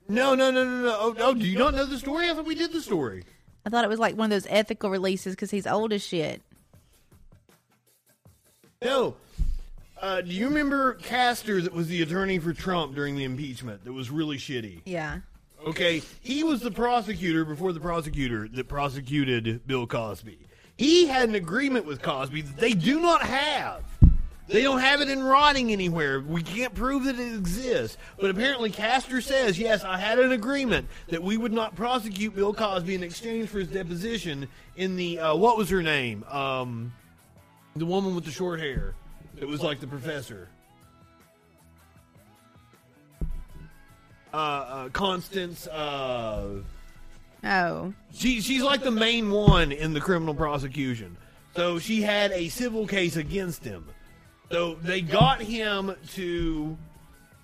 no, 0.10 0.36
no, 0.36 0.52
no, 0.52 0.66
no, 0.66 0.82
no. 0.82 0.98
Oh, 1.00 1.16
oh, 1.20 1.34
do 1.34 1.46
you 1.46 1.58
not 1.58 1.76
know 1.76 1.86
the 1.86 2.00
story? 2.00 2.30
I 2.30 2.34
thought 2.34 2.46
we 2.46 2.56
did 2.56 2.74
the 2.74 2.82
story. 2.82 3.24
I 3.66 3.70
thought 3.70 3.86
it 3.86 3.90
was 3.90 4.00
like 4.00 4.18
one 4.18 4.26
of 4.26 4.32
those 4.32 4.48
ethical 4.50 4.90
releases 4.90 5.34
because 5.36 5.52
he's 5.52 5.68
old 5.68 5.94
as 5.94 6.04
shit. 6.04 6.42
No. 8.82 9.16
Uh, 10.02 10.22
do 10.22 10.32
you 10.32 10.48
remember 10.48 10.94
Castor 10.94 11.62
that 11.62 11.74
was 11.74 11.88
the 11.88 12.02
attorney 12.02 12.40
for 12.40 12.54
Trump 12.54 12.96
during 12.96 13.18
the 13.18 13.26
impeachment 13.26 13.84
that 13.84 13.92
was 13.92 14.10
really 14.10 14.38
shitty? 14.38 14.82
Yeah. 14.86 15.20
Okay, 15.68 16.02
he 16.22 16.44
was 16.44 16.62
the 16.62 16.72
prosecutor 16.72 17.44
before 17.44 17.74
the 17.74 17.82
prosecutor 17.82 18.48
that 18.48 18.70
prosecuted 18.70 19.68
Bill 19.68 19.86
Cosby. 19.86 20.40
He 20.78 21.08
had 21.08 21.28
an 21.28 21.36
agreement 21.36 21.86
with 21.86 22.02
Cosby 22.02 22.44
that 22.44 22.58
they 22.58 22.72
do 22.72 23.02
not 23.02 23.24
have. 23.24 23.84
They 24.48 24.64
don't 24.64 24.80
have 24.80 25.02
it 25.02 25.10
in 25.10 25.22
writing 25.22 25.72
anywhere. 25.72 26.22
We 26.22 26.42
can't 26.42 26.74
prove 26.74 27.04
that 27.04 27.20
it 27.20 27.36
exists. 27.36 27.98
But 28.18 28.32
apparently, 28.32 28.72
Castor 28.72 29.20
says, 29.20 29.60
yes, 29.60 29.84
I 29.84 29.98
had 29.98 30.18
an 30.18 30.32
agreement 30.32 30.88
that 31.10 31.22
we 31.22 31.36
would 31.36 31.52
not 31.52 31.76
prosecute 31.76 32.34
Bill 32.34 32.54
Cosby 32.54 32.96
in 32.96 33.04
exchange 33.04 33.50
for 33.50 33.60
his 33.60 33.68
deposition 33.68 34.48
in 34.78 34.96
the, 34.96 35.20
uh, 35.20 35.36
what 35.36 35.58
was 35.58 35.70
her 35.70 35.84
name? 35.84 36.24
Um, 36.24 36.94
the 37.76 37.86
woman 37.86 38.16
with 38.16 38.24
the 38.24 38.32
short 38.32 38.60
hair. 38.62 38.96
It 39.40 39.48
was 39.48 39.62
like 39.62 39.80
the 39.80 39.88
professor. 39.88 40.50
Uh, 44.34 44.36
uh, 44.38 44.90
Constand, 44.90 45.68
uh, 45.72 46.46
Oh. 47.44 47.94
she 48.14 48.42
she's 48.42 48.62
like 48.62 48.84
the 48.84 48.92
main 48.92 49.32
one 49.32 49.72
in 49.72 49.94
the 49.94 50.02
criminal 50.02 50.36
prosecution. 50.36 51.18
So 51.56 51.80
she 51.80 52.02
had 52.02 52.32
a 52.32 52.50
civil 52.50 52.86
case 52.86 53.16
against 53.16 53.64
him. 53.64 53.86
So 54.52 54.76
they 54.76 55.02
got 55.02 55.42
him 55.42 55.96
to 56.16 56.78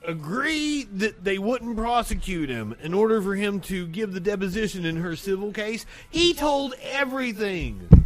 agree 0.05 0.83
that 0.93 1.23
they 1.23 1.39
wouldn't 1.39 1.77
prosecute 1.77 2.49
him 2.49 2.75
in 2.83 2.93
order 2.93 3.21
for 3.21 3.35
him 3.35 3.59
to 3.61 3.87
give 3.87 4.11
the 4.13 4.19
deposition 4.19 4.85
in 4.85 4.97
her 4.97 5.15
civil 5.15 5.51
case. 5.51 5.85
He 6.11 6.33
told 6.33 6.75
everything. 6.83 8.04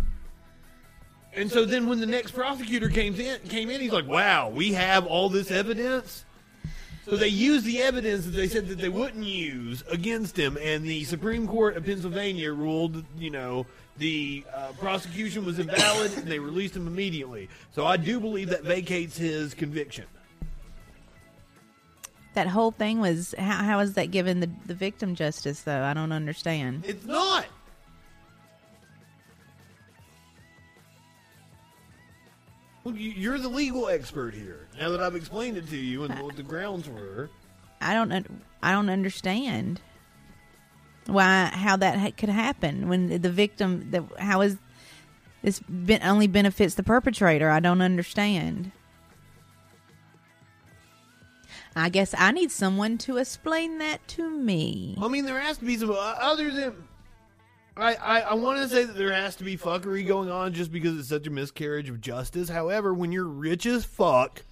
And 1.35 1.51
so 1.51 1.65
then 1.65 1.87
when 1.87 1.99
the 1.99 2.05
next 2.05 2.31
prosecutor 2.31 2.89
came 2.89 3.15
in 3.15 3.39
came 3.41 3.69
in, 3.69 3.81
he's 3.81 3.91
like, 3.91 4.07
Wow, 4.07 4.49
we 4.49 4.73
have 4.73 5.05
all 5.05 5.29
this 5.29 5.51
evidence? 5.51 6.25
So 7.09 7.15
they 7.15 7.27
used 7.27 7.65
the 7.65 7.81
evidence 7.81 8.25
that 8.25 8.31
they 8.31 8.47
said 8.47 8.67
that 8.67 8.77
they 8.77 8.89
wouldn't 8.89 9.25
use 9.25 9.83
against 9.89 10.37
him, 10.37 10.59
and 10.61 10.83
the 10.83 11.03
Supreme 11.05 11.47
Court 11.47 11.75
of 11.75 11.83
Pennsylvania 11.83 12.53
ruled, 12.53 13.03
you 13.17 13.31
know, 13.31 13.65
the 13.97 14.43
uh, 14.53 14.73
prosecution 14.77 15.43
was 15.43 15.57
invalid, 15.57 16.15
and 16.17 16.27
they 16.27 16.37
released 16.37 16.75
him 16.75 16.85
immediately. 16.85 17.49
So 17.71 17.85
I 17.85 17.97
do 17.97 18.19
believe 18.19 18.49
that 18.49 18.63
vacates 18.63 19.17
his 19.17 19.55
conviction. 19.55 20.05
That 22.35 22.47
whole 22.47 22.71
thing 22.71 22.99
was 22.99 23.33
how 23.37 23.63
how 23.63 23.79
is 23.79 23.95
that 23.95 24.11
giving 24.11 24.39
the, 24.39 24.49
the 24.67 24.75
victim 24.75 25.15
justice 25.15 25.61
though? 25.61 25.81
I 25.81 25.93
don't 25.95 26.11
understand. 26.11 26.85
It's 26.87 27.05
not. 27.05 27.45
Well, 32.83 32.95
you- 32.95 33.11
you're 33.11 33.37
the 33.37 33.49
legal 33.49 33.89
expert 33.89 34.33
here. 34.33 34.67
Now 34.79 34.89
that 34.89 35.01
I've 35.01 35.15
explained 35.15 35.57
it 35.57 35.67
to 35.69 35.77
you 35.77 36.03
and 36.05 36.17
what 36.21 36.35
the 36.35 36.43
grounds 36.43 36.87
were. 36.87 37.29
I 37.81 37.93
don't 37.93 38.11
I 38.61 38.71
don't 38.71 38.89
understand 38.89 39.79
why 41.05 41.45
how 41.53 41.75
that 41.77 41.97
ha- 41.97 42.11
could 42.15 42.29
happen 42.29 42.87
when 42.89 43.21
the 43.21 43.31
victim 43.31 43.89
that 43.91 44.03
how 44.19 44.41
is 44.41 44.57
this 45.41 45.61
ben- 45.69 46.03
only 46.03 46.27
benefits 46.27 46.75
the 46.75 46.83
perpetrator. 46.83 47.49
I 47.49 47.59
don't 47.61 47.81
understand. 47.81 48.71
I 51.75 51.89
guess 51.89 52.13
I 52.17 52.31
need 52.31 52.51
someone 52.51 52.97
to 52.99 53.17
explain 53.17 53.77
that 53.77 54.05
to 54.09 54.29
me. 54.29 54.97
I 55.01 55.07
mean, 55.07 55.25
there 55.25 55.39
has 55.39 55.57
to 55.59 55.65
be 55.65 55.77
some 55.77 55.91
uh, 55.91 55.95
other 55.95 56.51
than. 56.51 56.75
I, 57.83 57.93
I, 57.95 58.19
I 58.21 58.33
want 58.33 58.59
to 58.59 58.67
say 58.67 58.83
that 58.83 58.97
there 58.97 59.13
has 59.13 59.35
to 59.37 59.43
be 59.43 59.57
fuckery 59.57 60.05
going 60.05 60.29
on 60.29 60.53
just 60.53 60.71
because 60.71 60.97
it's 60.97 61.09
such 61.09 61.27
a 61.27 61.29
miscarriage 61.29 61.89
of 61.89 62.01
justice. 62.01 62.49
However, 62.49 62.93
when 62.93 63.11
you're 63.11 63.25
rich 63.25 63.65
as 63.65 63.85
fuck, 63.85 64.43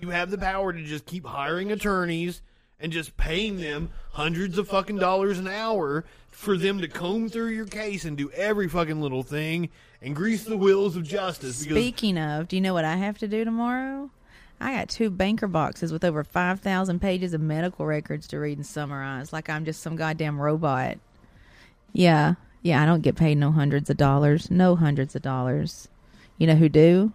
you 0.00 0.10
have 0.10 0.30
the 0.30 0.38
power 0.38 0.72
to 0.72 0.82
just 0.82 1.06
keep 1.06 1.26
hiring 1.26 1.72
attorneys 1.72 2.42
and 2.78 2.92
just 2.92 3.16
paying 3.16 3.56
them 3.56 3.90
hundreds 4.12 4.58
of 4.58 4.68
fucking 4.68 4.96
dollars 4.96 5.38
an 5.38 5.48
hour 5.48 6.04
for 6.30 6.56
them 6.56 6.80
to 6.80 6.88
comb 6.88 7.28
through 7.28 7.48
your 7.48 7.66
case 7.66 8.04
and 8.04 8.16
do 8.16 8.30
every 8.32 8.68
fucking 8.68 9.00
little 9.00 9.22
thing 9.22 9.70
and 10.02 10.14
grease 10.14 10.44
the 10.44 10.56
wheels 10.56 10.96
of 10.96 11.02
justice. 11.02 11.62
Because 11.62 11.76
Speaking 11.76 12.18
of, 12.18 12.48
do 12.48 12.56
you 12.56 12.62
know 12.62 12.74
what 12.74 12.84
I 12.84 12.96
have 12.96 13.18
to 13.18 13.28
do 13.28 13.44
tomorrow? 13.44 14.10
I 14.60 14.74
got 14.74 14.88
two 14.88 15.10
banker 15.10 15.46
boxes 15.46 15.92
with 15.92 16.04
over 16.04 16.24
5,000 16.24 17.00
pages 17.00 17.34
of 17.34 17.40
medical 17.40 17.86
records 17.86 18.26
to 18.28 18.38
read 18.38 18.58
and 18.58 18.66
summarize 18.66 19.32
like 19.32 19.50
I'm 19.50 19.64
just 19.64 19.82
some 19.82 19.96
goddamn 19.96 20.40
robot. 20.40 20.98
Yeah, 21.96 22.34
yeah, 22.62 22.82
I 22.82 22.86
don't 22.86 23.00
get 23.00 23.16
paid 23.16 23.38
no 23.38 23.52
hundreds 23.52 23.88
of 23.88 23.96
dollars. 23.96 24.50
No 24.50 24.76
hundreds 24.76 25.16
of 25.16 25.22
dollars. 25.22 25.88
You 26.36 26.46
know 26.46 26.54
who 26.54 26.68
do? 26.68 27.12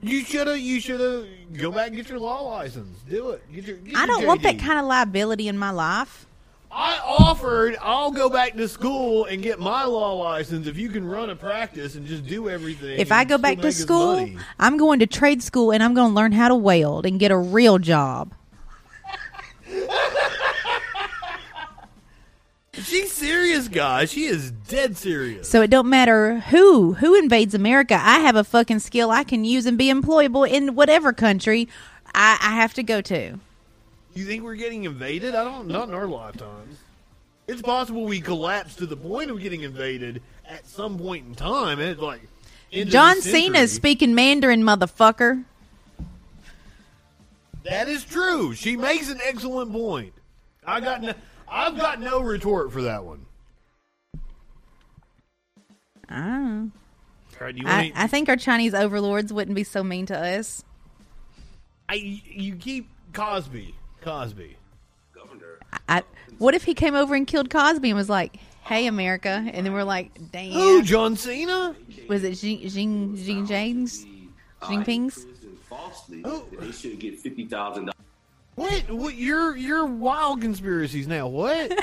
you 0.00 0.24
should 0.24 0.46
have, 0.46 0.58
you 0.58 0.80
should 0.80 1.00
have 1.00 1.26
go 1.56 1.70
back 1.70 1.88
and 1.88 1.96
get 1.96 2.08
your 2.08 2.18
law 2.18 2.40
license. 2.42 2.98
Do 3.08 3.30
it. 3.30 3.52
Get 3.52 3.64
your, 3.64 3.76
get 3.76 3.96
I 3.96 4.06
don't 4.06 4.26
want 4.26 4.42
that 4.42 4.58
kind 4.58 4.78
of 4.78 4.86
liability 4.86 5.46
in 5.46 5.56
my 5.56 5.70
life. 5.70 6.26
I 6.70 6.98
offered 6.98 7.76
I'll 7.80 8.10
go 8.10 8.28
back 8.28 8.54
to 8.54 8.68
school 8.68 9.24
and 9.24 9.42
get 9.42 9.60
my 9.60 9.84
law 9.84 10.14
license 10.14 10.66
if 10.66 10.76
you 10.76 10.88
can 10.90 11.06
run 11.06 11.30
a 11.30 11.36
practice 11.36 11.94
and 11.94 12.06
just 12.06 12.26
do 12.26 12.48
everything. 12.48 12.98
If 12.98 13.12
I 13.12 13.24
go 13.24 13.38
back 13.38 13.60
to 13.60 13.72
school. 13.72 14.28
I'm 14.58 14.76
going 14.76 14.98
to 14.98 15.06
trade 15.06 15.42
school 15.42 15.70
and 15.70 15.82
I'm 15.82 15.94
going 15.94 16.10
to 16.10 16.14
learn 16.14 16.32
how 16.32 16.48
to 16.48 16.56
weld 16.56 17.06
and 17.06 17.20
get 17.20 17.30
a 17.30 17.38
real 17.38 17.78
job. 17.78 18.34
She's 22.82 23.12
serious, 23.12 23.68
guys. 23.68 24.10
She 24.12 24.24
is 24.24 24.50
dead 24.50 24.96
serious. 24.96 25.48
So 25.48 25.62
it 25.62 25.70
don't 25.70 25.88
matter 25.88 26.40
who 26.40 26.94
who 26.94 27.14
invades 27.14 27.54
America. 27.54 27.94
I 28.00 28.20
have 28.20 28.36
a 28.36 28.44
fucking 28.44 28.80
skill 28.80 29.10
I 29.10 29.24
can 29.24 29.44
use 29.44 29.66
and 29.66 29.76
be 29.76 29.92
employable 29.92 30.48
in 30.48 30.74
whatever 30.74 31.12
country 31.12 31.68
I, 32.14 32.38
I 32.40 32.54
have 32.54 32.74
to 32.74 32.82
go 32.82 33.00
to. 33.02 33.38
You 34.14 34.24
think 34.24 34.42
we're 34.42 34.56
getting 34.56 34.84
invaded? 34.84 35.34
I 35.34 35.44
don't. 35.44 35.68
Not 35.68 35.88
in 35.88 35.94
our 35.94 36.06
lifetimes. 36.06 36.78
It's 37.46 37.62
possible 37.62 38.04
we 38.04 38.20
collapse 38.20 38.74
to 38.76 38.86
the 38.86 38.96
point 38.96 39.30
of 39.30 39.40
getting 39.40 39.62
invaded 39.62 40.22
at 40.46 40.66
some 40.66 40.98
point 40.98 41.26
in 41.26 41.34
time. 41.34 41.80
It's 41.80 42.00
like 42.00 42.20
John 42.70 43.16
the 43.16 43.22
Cena 43.22 43.60
is 43.60 43.72
speaking 43.72 44.14
Mandarin, 44.14 44.62
motherfucker. 44.62 45.44
That 47.64 47.88
is 47.88 48.04
true. 48.04 48.54
She 48.54 48.76
makes 48.76 49.10
an 49.10 49.18
excellent 49.24 49.72
point. 49.72 50.12
I 50.66 50.80
got. 50.80 51.02
No, 51.02 51.14
I've 51.50 51.76
got 51.78 52.00
no 52.00 52.20
retort 52.20 52.72
for 52.72 52.82
that 52.82 53.04
one. 53.04 53.24
Ah. 56.10 56.62
All 57.40 57.46
right, 57.46 57.56
you 57.56 57.64
I, 57.66 57.82
want 57.84 57.92
I 57.96 58.06
think 58.06 58.28
our 58.28 58.36
Chinese 58.36 58.74
overlords 58.74 59.32
wouldn't 59.32 59.54
be 59.54 59.64
so 59.64 59.84
mean 59.84 60.06
to 60.06 60.18
us. 60.18 60.64
I, 61.88 61.94
you 61.94 62.56
keep 62.56 62.88
Cosby. 63.12 63.74
Cosby. 64.02 64.56
Governor, 65.14 65.58
I, 65.88 66.02
what 66.38 66.54
if 66.54 66.64
he 66.64 66.74
came 66.74 66.94
over 66.94 67.14
and 67.14 67.26
killed 67.26 67.50
Cosby 67.50 67.90
and 67.90 67.96
was 67.96 68.08
like, 68.08 68.36
"Hey, 68.62 68.86
America," 68.86 69.28
and 69.52 69.64
then 69.66 69.72
we're 69.72 69.84
like, 69.84 70.10
"Damn." 70.32 70.52
Who? 70.52 70.82
John 70.82 71.16
Cena? 71.16 71.74
Was 72.08 72.24
it 72.24 72.36
Xi 72.36 72.68
Xi 72.68 73.16
Xi 73.16 73.42
James? 73.46 74.06
uh, 74.62 74.66
Jinping's? 74.66 75.26
falsely, 75.68 76.22
Oh. 76.24 76.44
they 76.58 76.72
should 76.72 76.98
get 76.98 77.18
fifty 77.18 77.44
thousand 77.46 77.86
dollars. 77.86 77.94
What? 78.58 78.90
What? 78.90 79.14
You're 79.14 79.56
you're 79.56 79.86
wild 79.86 80.40
conspiracies 80.40 81.06
now. 81.06 81.28
What? 81.28 81.72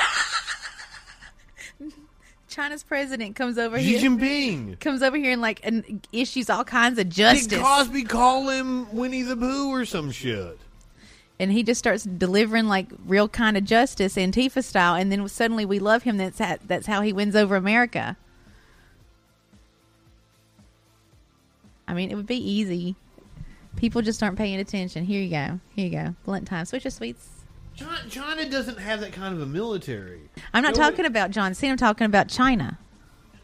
China's 2.50 2.84
president 2.84 3.36
comes 3.36 3.58
over 3.58 3.80
Xi 3.80 3.98
here. 3.98 4.10
Jinping. 4.10 4.80
Comes 4.80 5.02
over 5.02 5.18
here 5.18 5.32
and 5.32 5.42
like 5.42 5.60
and 5.64 6.08
issues 6.12 6.50
all 6.50 6.64
kinds 6.64 7.00
of 7.00 7.10
justice. 7.10 7.48
Did 7.48 7.62
Cosby 7.62 8.04
call 8.04 8.50
him 8.50 8.94
Winnie 8.96 9.24
the 9.24 9.36
Pooh 9.36 9.72
or 9.72 9.86
some 9.86 10.12
shit? 10.12 10.60
and 11.40 11.52
he 11.52 11.64
just 11.64 11.80
starts 11.80 12.04
delivering 12.04 12.68
like 12.68 12.88
real 13.06 13.28
kind 13.28 13.58
of 13.58 13.64
justice, 13.64 14.16
Antifa 14.16 14.64
style, 14.64 14.96
and 14.96 15.12
then 15.12 15.28
suddenly 15.28 15.66
we 15.66 15.80
love 15.80 16.04
him. 16.04 16.18
That's 16.18 16.40
how, 16.40 16.58
that's 16.66 16.88
how 16.88 17.02
he 17.02 17.12
wins 17.12 17.36
over 17.36 17.56
America. 17.56 18.16
I 21.88 21.94
mean, 21.94 22.10
it 22.10 22.16
would 22.16 22.26
be 22.26 22.38
easy. 22.38 22.96
People 23.76 24.02
just 24.02 24.22
aren't 24.24 24.38
paying 24.38 24.60
attention. 24.60 25.06
Here 25.06 25.22
you 25.22 25.30
go. 25.30 25.60
Here 25.76 25.86
you 25.86 25.92
go. 25.92 26.16
Blunt 26.26 26.48
time. 26.48 26.66
Switch 26.66 26.86
of 26.86 26.94
sweets. 26.94 27.30
China, 27.76 28.10
China 28.10 28.50
doesn't 28.50 28.80
have 28.80 29.02
that 29.02 29.12
kind 29.12 29.36
of 29.36 29.42
a 29.42 29.46
military. 29.46 30.22
I'm 30.54 30.64
not 30.64 30.76
No, 30.76 30.82
talking 30.82 31.06
about 31.06 31.32
John 31.32 31.54
Cena. 31.54 31.72
I'm 31.72 31.78
talking 31.78 32.06
about 32.06 32.30
China. 32.30 32.78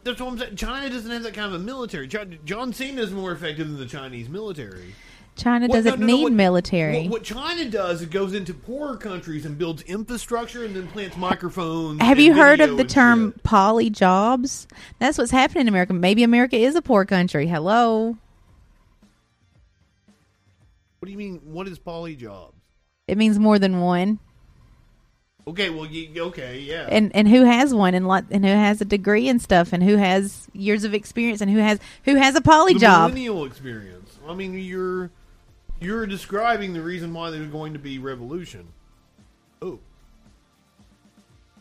That's 0.04 0.20
what 0.20 0.32
I'm 0.32 0.38
saying. 0.38 0.56
China 0.56 0.88
doesn't 0.90 1.10
have 1.10 1.22
that 1.24 1.34
kind 1.34 1.54
of 1.54 1.60
a 1.60 1.62
military. 1.64 2.08
Chi- 2.08 2.38
John 2.44 2.72
Cena 2.72 3.02
is 3.02 3.12
more 3.12 3.32
effective 3.32 3.68
than 3.68 3.78
the 3.78 3.86
Chinese 3.86 4.28
military. 4.30 4.94
China 5.36 5.66
What- 5.66 5.76
doesn't 5.76 6.00
no, 6.00 6.06
no, 6.06 6.12
no, 6.12 6.16
need 6.16 6.22
what- 6.24 6.32
military. 6.32 7.02
What, 7.02 7.10
what 7.10 7.22
China 7.24 7.66
does, 7.70 8.00
it 8.02 8.10
goes 8.10 8.32
into 8.32 8.52
poorer 8.54 8.96
countries 8.96 9.44
and 9.44 9.56
builds 9.58 9.82
infrastructure 9.82 10.64
and 10.64 10.74
then 10.74 10.88
plants 10.88 11.16
microphones. 11.16 12.00
Have 12.02 12.18
you 12.18 12.32
heard 12.34 12.60
of 12.60 12.76
the 12.78 12.84
term 12.84 13.32
shit. 13.32 13.42
poly 13.42 13.90
jobs? 13.90 14.66
That's 14.98 15.18
what's 15.18 15.30
happening 15.30 15.62
in 15.62 15.68
America. 15.68 15.92
Maybe 15.92 16.22
America 16.22 16.56
is 16.56 16.74
a 16.74 16.82
poor 16.82 17.04
country. 17.04 17.46
Hello. 17.48 18.16
What 21.02 21.06
do 21.06 21.10
you 21.10 21.18
mean? 21.18 21.40
What 21.42 21.66
is 21.66 21.80
poly 21.80 22.14
jobs? 22.14 22.54
It 23.08 23.18
means 23.18 23.36
more 23.36 23.58
than 23.58 23.80
one. 23.80 24.20
Okay, 25.48 25.68
well, 25.68 25.84
you, 25.84 26.26
okay, 26.26 26.60
yeah. 26.60 26.86
And 26.88 27.10
and 27.16 27.26
who 27.26 27.42
has 27.42 27.74
one 27.74 27.94
and 27.94 28.06
lot 28.06 28.26
and 28.30 28.44
who 28.44 28.52
has 28.52 28.80
a 28.80 28.84
degree 28.84 29.28
and 29.28 29.42
stuff 29.42 29.72
and 29.72 29.82
who 29.82 29.96
has 29.96 30.46
years 30.52 30.84
of 30.84 30.94
experience 30.94 31.40
and 31.40 31.50
who 31.50 31.58
has 31.58 31.80
who 32.04 32.14
has 32.14 32.36
a 32.36 32.40
poly 32.40 32.74
the 32.74 32.78
job. 32.78 33.10
millennial 33.10 33.46
experience. 33.46 34.16
I 34.28 34.34
mean, 34.34 34.56
you're 34.56 35.10
you're 35.80 36.06
describing 36.06 36.72
the 36.72 36.82
reason 36.82 37.12
why 37.12 37.30
there's 37.30 37.50
going 37.50 37.72
to 37.72 37.80
be 37.80 37.98
revolution. 37.98 38.68
Oh, 39.60 39.80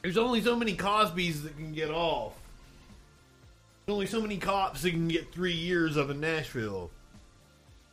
there's 0.04 0.18
only 0.20 0.42
so 0.42 0.56
many 0.56 0.78
Cosbys 0.78 1.42
that 1.42 1.58
can 1.58 1.74
get 1.74 1.90
off. 1.90 2.34
There's 3.88 3.96
only 3.96 4.06
so 4.06 4.22
many 4.22 4.38
cops 4.38 4.84
that 4.84 4.92
can 4.92 5.08
get 5.08 5.34
three 5.34 5.56
years 5.56 5.98
of 5.98 6.12
in 6.12 6.20
Nashville. 6.20 6.92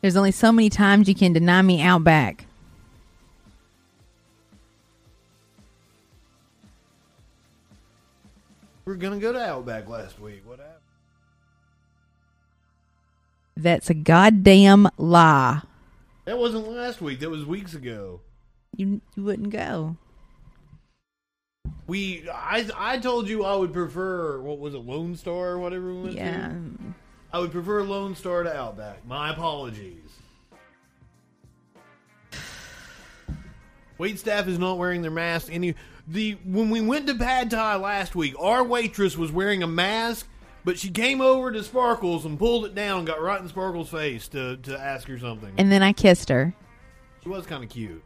There's 0.00 0.16
only 0.16 0.30
so 0.32 0.52
many 0.52 0.70
times 0.70 1.08
you 1.08 1.14
can 1.14 1.32
deny 1.32 1.60
me 1.62 1.82
Outback. 1.82 2.46
We 8.84 8.92
are 8.94 8.96
gonna 8.96 9.18
go 9.18 9.32
to 9.32 9.38
Outback 9.40 9.88
last 9.88 10.18
week. 10.20 10.42
What 10.46 10.58
happened? 10.58 10.74
That's 13.56 13.90
a 13.90 13.94
goddamn 13.94 14.88
lie. 14.96 15.62
That 16.24 16.38
wasn't 16.38 16.68
last 16.68 17.00
week. 17.00 17.20
That 17.20 17.30
was 17.30 17.44
weeks 17.44 17.74
ago. 17.74 18.20
You 18.76 19.00
you 19.14 19.24
wouldn't 19.24 19.50
go. 19.50 19.96
We, 21.86 22.28
I, 22.30 22.68
I 22.76 22.98
told 22.98 23.28
you 23.30 23.44
I 23.46 23.56
would 23.56 23.72
prefer 23.72 24.40
what 24.40 24.58
was 24.58 24.74
it, 24.74 24.78
Lone 24.84 25.16
Star 25.16 25.48
or 25.52 25.58
whatever 25.58 25.86
we 25.94 26.02
went 26.02 26.16
Yeah. 26.16 26.48
to. 26.48 26.70
I 27.32 27.38
would 27.38 27.52
prefer 27.52 27.82
Lone 27.82 28.14
Star 28.14 28.42
to 28.42 28.56
Outback. 28.56 29.06
My 29.06 29.30
apologies. 29.30 29.94
Wait 33.98 34.18
staff 34.18 34.46
is 34.46 34.58
not 34.58 34.78
wearing 34.78 35.02
their 35.02 35.10
mask. 35.10 35.48
Any 35.50 35.74
the 36.06 36.38
when 36.44 36.70
we 36.70 36.80
went 36.80 37.06
to 37.08 37.14
Pad 37.16 37.50
Thai 37.50 37.76
last 37.76 38.14
week, 38.14 38.34
our 38.38 38.62
waitress 38.62 39.18
was 39.18 39.32
wearing 39.32 39.62
a 39.62 39.66
mask, 39.66 40.26
but 40.64 40.78
she 40.78 40.88
came 40.90 41.20
over 41.20 41.50
to 41.50 41.62
Sparkles 41.64 42.24
and 42.24 42.38
pulled 42.38 42.64
it 42.64 42.74
down 42.74 43.04
got 43.04 43.20
right 43.20 43.40
in 43.40 43.48
Sparkles' 43.48 43.90
face 43.90 44.28
to 44.28 44.56
to 44.58 44.78
ask 44.78 45.08
her 45.08 45.18
something. 45.18 45.52
And 45.58 45.70
then 45.70 45.82
I 45.82 45.92
kissed 45.92 46.28
her. 46.28 46.54
she 47.24 47.28
was 47.28 47.44
kind 47.44 47.64
of 47.64 47.70
cute. 47.70 48.02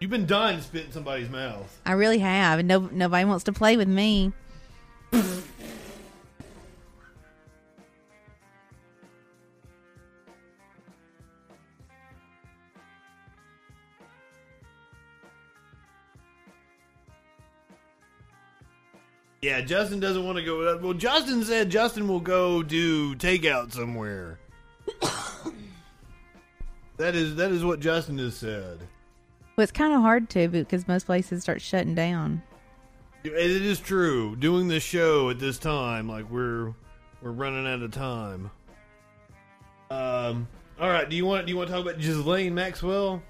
You've 0.00 0.10
been 0.10 0.24
done 0.24 0.62
spitting 0.62 0.92
somebody's 0.92 1.28
mouth. 1.28 1.78
I 1.84 1.92
really 1.92 2.20
have, 2.20 2.58
and 2.58 2.66
no, 2.66 2.88
nobody 2.90 3.26
wants 3.26 3.44
to 3.44 3.52
play 3.52 3.76
with 3.76 3.88
me. 3.88 4.32
Yeah, 19.42 19.62
Justin 19.62 20.00
doesn't 20.00 20.24
want 20.24 20.36
to 20.36 20.44
go. 20.44 20.78
Well, 20.78 20.92
Justin 20.92 21.42
said 21.44 21.70
Justin 21.70 22.06
will 22.06 22.20
go 22.20 22.62
do 22.62 23.14
takeout 23.16 23.72
somewhere. 23.72 24.38
that 26.98 27.14
is 27.14 27.36
that 27.36 27.50
is 27.50 27.64
what 27.64 27.80
Justin 27.80 28.18
has 28.18 28.36
said. 28.36 28.80
Well, 29.56 29.62
it's 29.62 29.72
kind 29.72 29.94
of 29.94 30.02
hard 30.02 30.28
to 30.30 30.48
because 30.48 30.86
most 30.86 31.06
places 31.06 31.42
start 31.42 31.62
shutting 31.62 31.94
down. 31.94 32.42
It 33.22 33.34
is 33.34 33.80
true. 33.80 34.34
Doing 34.36 34.68
this 34.68 34.82
show 34.82 35.28
at 35.30 35.38
this 35.38 35.58
time, 35.58 36.08
like 36.08 36.30
we're 36.30 36.74
we're 37.20 37.32
running 37.32 37.66
out 37.66 37.82
of 37.82 37.92
time. 37.92 38.50
Um. 39.90 40.48
All 40.80 40.88
right. 40.88 41.08
Do 41.08 41.16
you 41.16 41.26
want 41.26 41.46
do 41.46 41.52
you 41.52 41.58
want 41.58 41.68
to 41.68 41.74
talk 41.74 41.82
about 41.82 42.00
Ghislaine 42.00 42.54
Maxwell? 42.54 43.22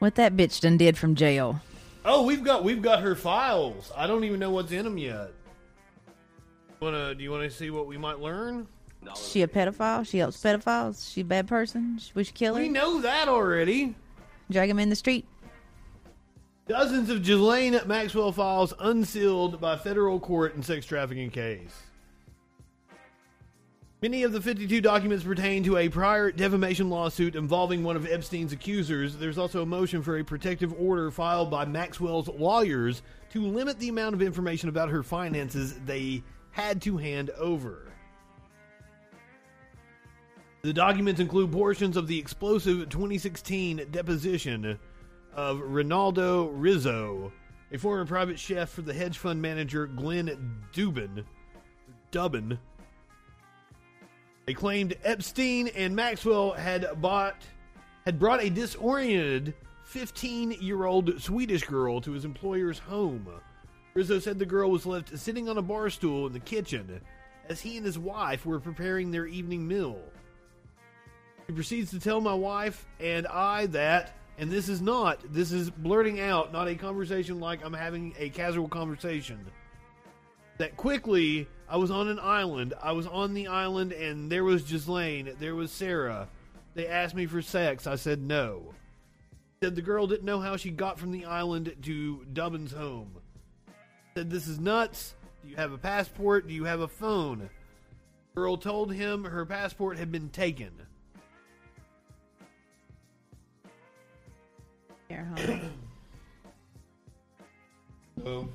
What 0.00 0.16
that 0.16 0.36
bitch 0.36 0.60
done 0.60 0.76
did 0.76 0.98
from 0.98 1.14
jail. 1.14 1.60
Oh, 2.04 2.24
we've 2.24 2.44
got 2.44 2.62
we've 2.62 2.82
got 2.82 3.00
her 3.00 3.14
files. 3.14 3.90
I 3.96 4.06
don't 4.06 4.24
even 4.24 4.38
know 4.38 4.50
what's 4.50 4.70
in 4.70 4.84
them 4.84 4.98
yet. 4.98 5.30
Wanna? 6.80 7.14
Do 7.14 7.24
you 7.24 7.30
want 7.30 7.44
to 7.44 7.50
see 7.50 7.70
what 7.70 7.86
we 7.86 7.96
might 7.96 8.20
learn? 8.20 8.66
She 9.16 9.42
a 9.42 9.48
pedophile? 9.48 10.06
She 10.06 10.18
helps 10.18 10.42
pedophiles? 10.42 11.12
She 11.12 11.22
a 11.22 11.24
bad 11.24 11.46
person? 11.46 11.98
We 12.14 12.24
should 12.24 12.34
kill 12.34 12.54
her? 12.54 12.60
We 12.60 12.68
know 12.68 13.00
that 13.00 13.28
already. 13.28 13.94
Drag 14.50 14.68
him 14.68 14.78
in 14.78 14.88
the 14.90 14.96
street? 14.96 15.26
Dozens 16.66 17.10
of 17.10 17.22
Ghislaine 17.22 17.78
Maxwell 17.84 18.32
files 18.32 18.72
unsealed 18.78 19.60
by 19.60 19.76
federal 19.76 20.18
court 20.18 20.54
in 20.54 20.62
sex 20.62 20.86
trafficking 20.86 21.28
case. 21.28 21.82
Many 24.00 24.22
of 24.22 24.32
the 24.32 24.40
52 24.40 24.80
documents 24.80 25.24
pertain 25.24 25.62
to 25.64 25.76
a 25.76 25.90
prior 25.90 26.30
defamation 26.32 26.88
lawsuit 26.88 27.36
involving 27.36 27.84
one 27.84 27.96
of 27.96 28.06
Epstein's 28.06 28.52
accusers. 28.54 29.16
There's 29.16 29.36
also 29.36 29.60
a 29.62 29.66
motion 29.66 30.02
for 30.02 30.18
a 30.18 30.24
protective 30.24 30.74
order 30.78 31.10
filed 31.10 31.50
by 31.50 31.66
Maxwell's 31.66 32.28
lawyers 32.28 33.02
to 33.30 33.46
limit 33.46 33.78
the 33.78 33.90
amount 33.90 34.14
of 34.14 34.22
information 34.22 34.70
about 34.70 34.88
her 34.88 35.02
finances 35.02 35.78
they 35.84 36.22
had 36.50 36.80
to 36.82 36.96
hand 36.96 37.28
over. 37.30 37.92
The 40.62 40.72
documents 40.72 41.20
include 41.20 41.52
portions 41.52 41.98
of 41.98 42.06
the 42.06 42.18
explosive 42.18 42.88
2016 42.88 43.88
deposition 43.90 44.78
of 45.34 45.60
Rinaldo 45.60 46.46
Rizzo, 46.48 47.32
a 47.72 47.78
former 47.78 48.06
private 48.06 48.38
chef 48.38 48.70
for 48.70 48.82
the 48.82 48.94
hedge 48.94 49.18
fund 49.18 49.42
manager 49.42 49.86
Glenn 49.86 50.62
Dubin. 50.72 51.24
Dubin. 52.12 52.58
They 54.46 54.54
claimed 54.54 54.96
Epstein 55.02 55.68
and 55.68 55.96
Maxwell 55.96 56.52
had 56.52 57.00
bought 57.00 57.42
had 58.04 58.18
brought 58.18 58.42
a 58.42 58.50
disoriented 58.50 59.54
15-year-old 59.90 61.22
Swedish 61.22 61.64
girl 61.64 62.00
to 62.02 62.12
his 62.12 62.26
employer's 62.26 62.78
home. 62.78 63.26
Rizzo 63.94 64.18
said 64.18 64.38
the 64.38 64.44
girl 64.44 64.70
was 64.70 64.84
left 64.84 65.16
sitting 65.18 65.48
on 65.48 65.56
a 65.56 65.62
bar 65.62 65.88
stool 65.88 66.26
in 66.26 66.32
the 66.32 66.40
kitchen 66.40 67.00
as 67.48 67.60
he 67.60 67.76
and 67.76 67.86
his 67.86 67.98
wife 67.98 68.44
were 68.44 68.60
preparing 68.60 69.10
their 69.10 69.26
evening 69.26 69.66
meal. 69.66 69.98
He 71.46 71.52
proceeds 71.52 71.90
to 71.90 72.00
tell 72.00 72.20
my 72.20 72.34
wife 72.34 72.86
and 73.00 73.26
I 73.26 73.66
that, 73.66 74.14
and 74.38 74.50
this 74.50 74.68
is 74.68 74.80
not, 74.80 75.20
this 75.32 75.52
is 75.52 75.70
blurting 75.70 76.20
out, 76.20 76.52
not 76.52 76.68
a 76.68 76.74
conversation 76.74 77.40
like 77.40 77.64
I'm 77.64 77.72
having 77.72 78.14
a 78.18 78.30
casual 78.30 78.68
conversation. 78.68 79.38
That 80.58 80.76
quickly, 80.76 81.48
I 81.68 81.76
was 81.76 81.90
on 81.90 82.08
an 82.08 82.18
island. 82.20 82.74
I 82.82 82.92
was 82.92 83.06
on 83.06 83.34
the 83.34 83.48
island, 83.48 83.92
and 83.92 84.30
there 84.30 84.44
was 84.44 84.62
Ghislaine, 84.62 85.34
there 85.40 85.54
was 85.54 85.70
Sarah. 85.70 86.28
They 86.74 86.86
asked 86.86 87.14
me 87.14 87.26
for 87.26 87.42
sex. 87.42 87.86
I 87.86 87.96
said 87.96 88.20
no. 88.20 88.74
Said 89.62 89.76
the 89.76 89.82
girl 89.82 90.06
didn't 90.06 90.24
know 90.24 90.40
how 90.40 90.56
she 90.56 90.70
got 90.70 90.98
from 90.98 91.12
the 91.12 91.24
island 91.24 91.74
to 91.82 92.26
Dubin's 92.32 92.72
home. 92.72 93.16
Said 94.16 94.30
this 94.30 94.48
is 94.48 94.58
nuts. 94.58 95.14
Do 95.42 95.50
you 95.50 95.56
have 95.56 95.72
a 95.72 95.78
passport? 95.78 96.48
Do 96.48 96.54
you 96.54 96.64
have 96.64 96.80
a 96.80 96.88
phone? 96.88 97.48
Girl 98.34 98.56
told 98.56 98.92
him 98.92 99.24
her 99.24 99.46
passport 99.46 99.96
had 99.96 100.10
been 100.10 100.30
taken. 100.30 100.72
Here, 105.08 105.28
hold 105.36 105.50
on. 105.50 105.70
So, 108.22 108.48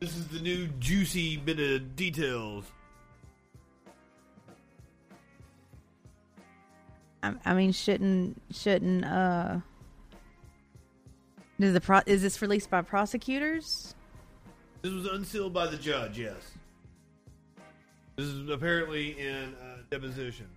this 0.00 0.16
is 0.16 0.26
the 0.28 0.40
new 0.40 0.66
juicy 0.80 1.36
bit 1.36 1.60
of 1.60 1.94
details. 1.94 2.64
I, 7.22 7.34
I 7.44 7.54
mean, 7.54 7.72
shouldn't 7.72 8.40
shouldn't 8.50 9.04
uh? 9.04 9.58
Does 11.60 11.74
the 11.74 11.80
pro- 11.80 12.00
is 12.06 12.22
this 12.22 12.42
released 12.42 12.70
by 12.70 12.82
prosecutors? 12.82 13.94
This 14.80 14.92
was 14.92 15.06
unsealed 15.06 15.52
by 15.52 15.68
the 15.68 15.76
judge, 15.76 16.18
yes. 16.18 16.34
This 18.16 18.26
is 18.26 18.48
apparently 18.50 19.18
in 19.20 19.54
uh, 19.54 19.76
deposition. 19.88 20.48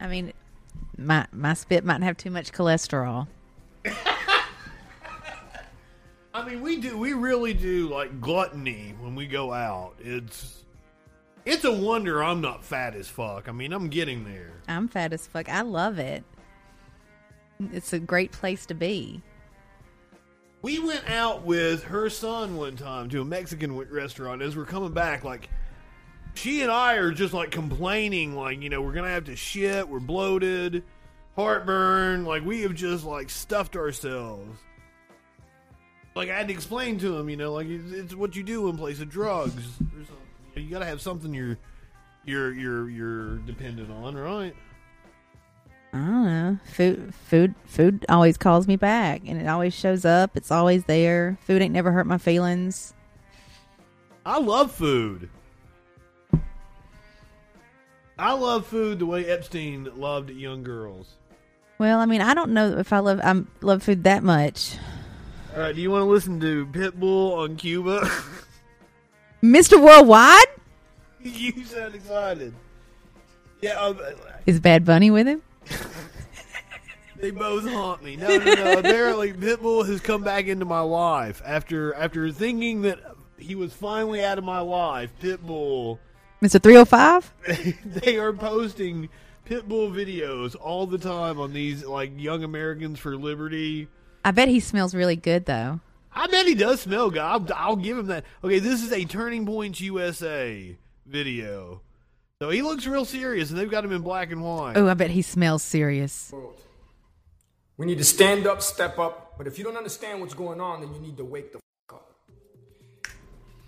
I 0.00 0.06
mean, 0.08 0.32
my 0.98 1.26
my 1.32 1.54
spit 1.54 1.84
might 1.84 2.02
have 2.02 2.16
too 2.16 2.30
much 2.30 2.52
cholesterol. 2.52 3.28
I 6.34 6.44
mean, 6.46 6.62
we 6.62 6.78
do. 6.78 6.96
We 6.96 7.12
really 7.12 7.54
do 7.54 7.88
like 7.88 8.20
gluttony 8.20 8.94
when 9.00 9.14
we 9.14 9.26
go 9.26 9.52
out. 9.52 9.94
It's 10.00 10.64
it's 11.44 11.64
a 11.64 11.72
wonder 11.72 12.22
I'm 12.22 12.40
not 12.40 12.64
fat 12.64 12.94
as 12.94 13.08
fuck. 13.08 13.48
I 13.48 13.52
mean, 13.52 13.72
I'm 13.72 13.88
getting 13.88 14.24
there. 14.24 14.52
I'm 14.68 14.88
fat 14.88 15.12
as 15.12 15.26
fuck. 15.26 15.48
I 15.48 15.62
love 15.62 15.98
it. 15.98 16.24
It's 17.72 17.92
a 17.92 17.98
great 17.98 18.32
place 18.32 18.66
to 18.66 18.74
be. 18.74 19.22
We 20.62 20.78
went 20.78 21.10
out 21.10 21.42
with 21.42 21.82
her 21.84 22.08
son 22.08 22.56
one 22.56 22.76
time 22.76 23.10
to 23.10 23.20
a 23.20 23.24
Mexican 23.24 23.76
restaurant. 23.76 24.42
As 24.42 24.56
we're 24.56 24.64
coming 24.64 24.92
back, 24.92 25.24
like 25.24 25.50
she 26.34 26.62
and 26.62 26.70
I 26.70 26.94
are 26.94 27.10
just 27.10 27.34
like 27.34 27.50
complaining, 27.50 28.36
like 28.36 28.62
you 28.62 28.70
know 28.70 28.80
we're 28.80 28.92
gonna 28.92 29.08
have 29.08 29.24
to 29.24 29.34
shit, 29.34 29.88
we're 29.88 29.98
bloated, 29.98 30.84
heartburn, 31.34 32.24
like 32.24 32.44
we 32.44 32.62
have 32.62 32.74
just 32.74 33.04
like 33.04 33.28
stuffed 33.28 33.74
ourselves. 33.76 34.56
Like 36.14 36.30
I 36.30 36.38
had 36.38 36.46
to 36.46 36.54
explain 36.54 36.96
to 37.00 37.16
him, 37.16 37.28
you 37.28 37.36
know, 37.36 37.52
like 37.52 37.66
it's, 37.66 37.92
it's 37.92 38.14
what 38.14 38.36
you 38.36 38.44
do 38.44 38.68
in 38.68 38.78
place 38.78 39.00
of 39.00 39.08
drugs. 39.08 39.66
You 40.54 40.68
gotta 40.68 40.84
have 40.84 41.00
something 41.00 41.32
you're 41.32 41.56
you're 42.26 42.52
you're 42.52 42.90
you're 42.90 43.36
dependent 43.38 43.90
on, 43.90 44.14
right? 44.14 44.54
I 45.92 45.98
don't 45.98 46.24
know. 46.24 46.58
Food, 46.64 47.14
food, 47.14 47.54
food 47.66 48.06
always 48.08 48.38
calls 48.38 48.66
me 48.66 48.76
back, 48.76 49.22
and 49.26 49.40
it 49.40 49.46
always 49.46 49.74
shows 49.74 50.04
up. 50.04 50.36
It's 50.36 50.50
always 50.50 50.84
there. 50.84 51.38
Food 51.42 51.60
ain't 51.60 51.74
never 51.74 51.92
hurt 51.92 52.06
my 52.06 52.18
feelings. 52.18 52.94
I 54.24 54.38
love 54.38 54.72
food. 54.72 55.28
I 58.18 58.32
love 58.32 58.66
food 58.66 59.00
the 59.00 59.06
way 59.06 59.26
Epstein 59.26 59.88
loved 59.96 60.30
young 60.30 60.62
girls. 60.62 61.14
Well, 61.78 61.98
I 61.98 62.06
mean, 62.06 62.20
I 62.20 62.34
don't 62.34 62.52
know 62.52 62.78
if 62.78 62.92
I 62.92 63.00
love 63.00 63.20
I 63.22 63.42
love 63.60 63.82
food 63.82 64.04
that 64.04 64.22
much. 64.22 64.76
All 65.54 65.60
right, 65.60 65.74
do 65.74 65.82
you 65.82 65.90
want 65.90 66.02
to 66.02 66.06
listen 66.06 66.40
to 66.40 66.66
Pitbull 66.66 67.36
on 67.36 67.56
Cuba? 67.56 68.08
Mr. 69.42 69.82
Worldwide 69.82 70.46
you 71.24 71.64
sound 71.64 71.94
excited. 71.94 72.54
Yeah, 73.60 73.80
um, 73.80 73.98
is 74.46 74.60
Bad 74.60 74.84
Bunny 74.84 75.10
with 75.10 75.26
him. 75.26 75.42
They 77.16 77.30
both 77.30 77.64
haunt 77.68 78.02
me. 78.02 78.16
No, 78.16 78.36
no, 78.36 78.54
no. 78.54 78.72
Apparently, 78.78 79.32
Pitbull 79.32 79.86
has 79.86 80.00
come 80.00 80.22
back 80.22 80.46
into 80.46 80.64
my 80.64 80.80
life 80.80 81.40
after 81.44 81.94
after 81.94 82.30
thinking 82.30 82.82
that 82.82 82.98
he 83.38 83.54
was 83.54 83.72
finally 83.72 84.24
out 84.24 84.38
of 84.38 84.44
my 84.44 84.60
life. 84.60 85.12
Pitbull, 85.20 85.98
Mr. 86.42 86.62
Three 86.62 86.74
Hundred 86.74 86.86
Five. 86.86 87.32
they 87.84 88.18
are 88.18 88.32
posting 88.32 89.08
Pitbull 89.46 89.92
videos 89.92 90.56
all 90.60 90.86
the 90.86 90.98
time 90.98 91.38
on 91.38 91.52
these 91.52 91.84
like 91.84 92.12
Young 92.16 92.44
Americans 92.44 92.98
for 92.98 93.16
Liberty. 93.16 93.88
I 94.24 94.30
bet 94.30 94.48
he 94.48 94.60
smells 94.60 94.94
really 94.94 95.16
good 95.16 95.46
though. 95.46 95.80
I 96.14 96.26
bet 96.26 96.46
he 96.46 96.54
does 96.54 96.82
smell 96.82 97.10
good. 97.10 97.22
I'll, 97.22 97.46
I'll 97.54 97.76
give 97.76 97.98
him 97.98 98.06
that. 98.06 98.24
Okay, 98.44 98.58
this 98.58 98.82
is 98.82 98.92
a 98.92 99.04
Turning 99.04 99.46
Points 99.46 99.80
USA 99.80 100.76
video. 101.06 101.80
So 102.42 102.50
he 102.50 102.60
looks 102.60 102.88
real 102.88 103.04
serious, 103.04 103.50
and 103.50 103.58
they've 103.60 103.70
got 103.70 103.84
him 103.84 103.92
in 103.92 104.02
black 104.02 104.32
and 104.32 104.42
white. 104.42 104.76
Oh, 104.76 104.88
I 104.88 104.94
bet 104.94 105.10
he 105.10 105.22
smells 105.22 105.62
serious. 105.62 106.34
We 107.76 107.86
need 107.86 107.98
to 107.98 108.04
stand 108.04 108.48
up, 108.48 108.62
step 108.62 108.98
up. 108.98 109.38
But 109.38 109.46
if 109.46 109.58
you 109.58 109.64
don't 109.64 109.76
understand 109.76 110.20
what's 110.20 110.34
going 110.34 110.60
on, 110.60 110.80
then 110.80 110.92
you 110.92 110.98
need 110.98 111.16
to 111.18 111.24
wake 111.24 111.52
the 111.52 111.60
fuck 111.88 112.00
up. 112.00 112.16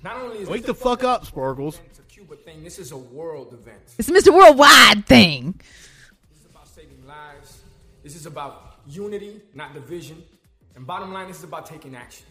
Not 0.03 0.16
only 0.16 0.39
is 0.39 0.49
Wake 0.49 0.62
this 0.62 0.66
the 0.66 0.75
fuck 0.75 1.05
up, 1.05 1.25
Sparkles. 1.25 1.81
It's 1.87 2.01
a 2.01 2.03
Cuba 2.03 2.35
thing. 2.35 2.64
This 2.64 2.81
is 2.81 2.91
a 2.91 2.97
world 2.97 3.53
event. 3.53 3.95
It's 3.97 4.09
a 4.09 4.12
Mr. 4.12 4.35
Worldwide 4.35 5.07
thing. 5.07 5.55
This 6.33 6.41
is 6.41 6.47
about 6.51 6.66
saving 6.66 7.07
lives. 7.07 7.62
This 8.03 8.16
is 8.16 8.27
about 8.27 8.81
unity, 8.89 9.41
not 9.55 9.72
division. 9.72 10.20
And 10.75 10.85
bottom 10.85 11.12
line, 11.12 11.29
this 11.29 11.39
is 11.39 11.45
about 11.45 11.66
taking 11.66 11.95
action. 11.95 12.27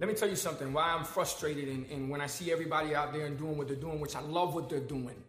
Let 0.00 0.08
me 0.08 0.14
tell 0.14 0.30
you 0.30 0.36
something. 0.36 0.72
Why 0.72 0.94
I'm 0.94 1.04
frustrated 1.04 1.68
and, 1.68 1.84
and 1.90 2.08
when 2.08 2.22
I 2.22 2.26
see 2.26 2.50
everybody 2.50 2.94
out 2.94 3.12
there 3.12 3.26
and 3.26 3.36
doing 3.38 3.58
what 3.58 3.68
they're 3.68 3.76
doing, 3.76 4.00
which 4.00 4.16
I 4.16 4.20
love 4.20 4.54
what 4.54 4.70
they're 4.70 4.80
doing. 4.80 5.22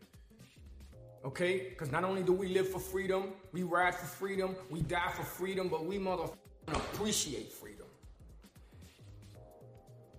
Okay? 1.26 1.68
Because 1.70 1.92
not 1.92 2.06
only 2.06 2.24
do 2.24 2.32
we 2.32 2.48
live 2.48 2.70
for 2.70 2.80
freedom, 2.80 3.34
we 3.52 3.64
ride 3.64 3.94
for 3.94 4.06
freedom, 4.06 4.56
we 4.70 4.82
die 4.82 5.12
for 5.14 5.24
freedom, 5.24 5.68
but 5.68 5.86
we 5.86 6.00
motherfucking 6.00 6.34
appreciate 6.70 7.52
freedom. 7.52 7.86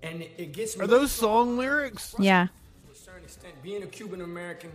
And 0.02 0.20
it, 0.20 0.32
it 0.36 0.52
gets 0.52 0.76
me 0.76 0.84
Are 0.84 0.86
those 0.86 1.12
song 1.12 1.56
lyrics? 1.56 2.14
Yeah. 2.18 2.48
to 2.86 2.92
a 2.92 2.94
certain 2.94 3.24
extent, 3.24 3.54
being 3.62 3.82
a 3.84 3.86
Cuban 3.86 4.20
American 4.20 4.70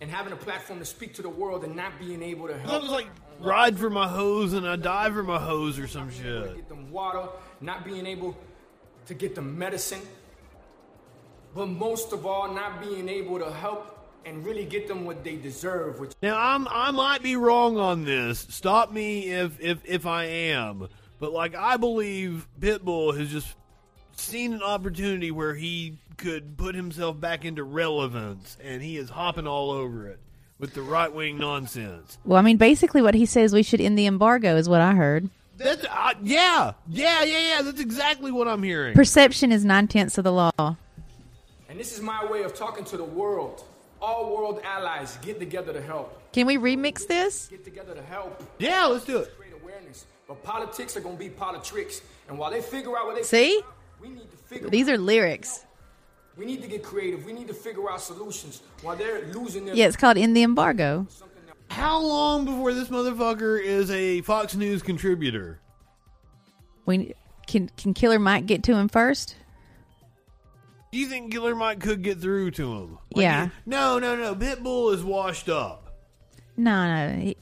and 0.00 0.10
having 0.10 0.32
a 0.32 0.36
platform 0.36 0.80
to 0.80 0.84
speak 0.84 1.14
to 1.14 1.22
the 1.22 1.28
world 1.28 1.62
and 1.62 1.76
not 1.76 1.98
being 2.00 2.22
able 2.24 2.48
to 2.48 2.54
That 2.54 2.66
help 2.66 2.82
was 2.82 2.90
like 2.90 3.06
ride 3.38 3.78
for 3.78 3.88
my 3.88 4.08
hose 4.08 4.52
and 4.52 4.66
I 4.66 4.74
die 4.76 5.10
for 5.10 5.22
my 5.22 5.38
hose 5.38 5.78
or 5.78 5.86
some 5.86 6.10
shit. 6.10 6.56
get 6.56 6.68
them 6.68 6.90
water, 6.90 7.28
not 7.60 7.84
being 7.84 8.04
able 8.04 8.36
to 9.06 9.14
get 9.14 9.34
the 9.34 9.42
medicine, 9.42 10.02
but 11.54 11.66
most 11.66 12.12
of 12.12 12.26
all, 12.26 12.52
not 12.52 12.80
being 12.80 13.08
able 13.08 13.38
to 13.38 13.50
help 13.50 13.92
and 14.24 14.44
really 14.44 14.64
get 14.64 14.88
them 14.88 15.04
what 15.04 15.22
they 15.22 15.36
deserve, 15.36 16.00
which 16.00 16.12
Now 16.20 16.36
I'm 16.38 16.66
I 16.68 16.90
might 16.90 17.22
be 17.22 17.36
wrong 17.36 17.78
on 17.78 18.04
this. 18.04 18.40
Stop 18.50 18.92
me 18.92 19.30
if 19.30 19.60
if 19.60 19.78
if 19.84 20.04
I 20.04 20.24
am. 20.24 20.88
But 21.20 21.32
like 21.32 21.54
I 21.54 21.76
believe 21.76 22.46
Pitbull 22.60 23.16
has 23.16 23.30
just 23.30 23.54
seen 24.16 24.52
an 24.52 24.62
opportunity 24.62 25.30
where 25.30 25.54
he 25.54 25.98
could 26.16 26.56
put 26.56 26.74
himself 26.74 27.20
back 27.20 27.44
into 27.44 27.62
relevance 27.62 28.56
and 28.62 28.82
he 28.82 28.96
is 28.96 29.10
hopping 29.10 29.46
all 29.46 29.70
over 29.70 30.08
it 30.08 30.18
with 30.58 30.74
the 30.74 30.82
right 30.82 31.12
wing 31.12 31.38
nonsense. 31.38 32.18
Well, 32.24 32.38
I 32.38 32.42
mean, 32.42 32.56
basically, 32.56 33.02
what 33.02 33.14
he 33.14 33.26
says 33.26 33.52
we 33.52 33.62
should 33.62 33.80
end 33.80 33.98
the 33.98 34.06
embargo 34.06 34.56
is 34.56 34.68
what 34.68 34.80
I 34.80 34.94
heard. 34.94 35.28
That's 35.56 35.84
uh, 35.84 36.12
yeah, 36.22 36.72
yeah, 36.88 37.22
yeah, 37.24 37.38
yeah. 37.56 37.62
That's 37.62 37.80
exactly 37.80 38.30
what 38.30 38.46
I'm 38.48 38.62
hearing. 38.62 38.94
Perception 38.94 39.52
is 39.52 39.64
nine 39.64 39.88
tenths 39.88 40.18
of 40.18 40.24
the 40.24 40.32
law. 40.32 40.50
and 41.68 41.78
this 41.80 41.92
is 41.94 42.00
my 42.02 42.24
way 42.30 42.42
of 42.42 42.54
talking 42.54 42.84
to 42.86 42.96
the 42.96 43.04
world. 43.04 43.64
All 44.00 44.34
world 44.36 44.60
allies 44.64 45.18
get 45.22 45.38
together 45.38 45.72
to 45.72 45.80
help. 45.80 46.20
Can 46.32 46.46
we 46.46 46.58
remix 46.58 47.06
this? 47.06 47.46
Get 47.48 47.64
together 47.64 47.94
to 47.94 48.02
help. 48.02 48.42
Yeah, 48.58 48.84
let's 48.86 49.06
do 49.06 49.18
it. 49.18 49.34
Create 49.38 49.54
awareness. 49.62 50.04
But 50.28 50.42
politics 50.42 50.96
are 50.96 51.00
gonna 51.00 51.16
be 51.16 51.30
politics. 51.30 52.02
And 52.28 52.38
while 52.38 52.50
they 52.50 52.60
figure 52.60 52.96
out 52.96 53.06
what 53.06 53.16
they 53.16 53.22
See? 53.22 53.62
we 54.02 54.08
need 54.10 54.30
to 54.30 54.36
figure 54.36 54.68
These 54.68 54.90
are 54.90 54.98
lyrics. 54.98 55.64
we 56.36 56.44
need 56.44 56.60
to 56.60 56.68
get 56.68 56.82
creative. 56.82 57.24
We 57.24 57.32
need 57.32 57.48
to 57.48 57.54
figure 57.54 57.90
out 57.90 58.02
solutions 58.02 58.60
while 58.82 58.94
they're 58.96 59.24
losing 59.32 59.64
their 59.64 59.74
Yeah, 59.74 59.86
it's 59.86 59.96
called 59.96 60.18
In 60.18 60.34
the 60.34 60.42
Embargo. 60.42 61.06
How 61.68 62.00
long 62.00 62.44
before 62.44 62.72
this 62.72 62.88
motherfucker 62.88 63.60
is 63.62 63.90
a 63.90 64.20
Fox 64.22 64.54
News 64.54 64.82
contributor? 64.82 65.60
We 66.86 67.14
can 67.46 67.70
can 67.76 67.92
Killer 67.94 68.18
Mike 68.18 68.46
get 68.46 68.62
to 68.64 68.74
him 68.74 68.88
first? 68.88 69.36
Do 70.92 70.98
you 70.98 71.06
think 71.08 71.32
Killer 71.32 71.54
Mike 71.54 71.80
could 71.80 72.02
get 72.02 72.20
through 72.20 72.52
to 72.52 72.72
him? 72.72 72.98
Like, 73.12 73.22
Yeah. 73.22 73.48
no, 73.66 73.98
no, 73.98 74.16
no. 74.16 74.34
Pitbull 74.34 74.94
is 74.94 75.02
washed 75.04 75.48
up. 75.48 75.94
No, 76.56 76.86
no. 77.08 77.16
He, 77.20 77.36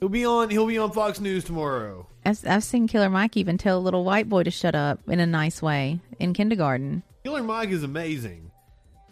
He'll 0.00 0.08
be 0.08 0.24
on. 0.26 0.50
He'll 0.50 0.66
be 0.66 0.78
on 0.78 0.90
Fox 0.90 1.20
News 1.20 1.44
tomorrow. 1.44 2.08
I've, 2.26 2.40
I've 2.46 2.64
seen 2.64 2.88
Killer 2.88 3.08
Mike 3.08 3.36
even 3.36 3.56
tell 3.56 3.78
a 3.78 3.80
little 3.80 4.04
white 4.04 4.28
boy 4.28 4.42
to 4.42 4.50
shut 4.50 4.74
up 4.74 4.98
in 5.08 5.20
a 5.20 5.26
nice 5.26 5.62
way 5.62 6.00
in 6.18 6.34
kindergarten. 6.34 7.04
Killer 7.24 7.42
Mike 7.42 7.68
is 7.70 7.84
amazing. 7.84 8.50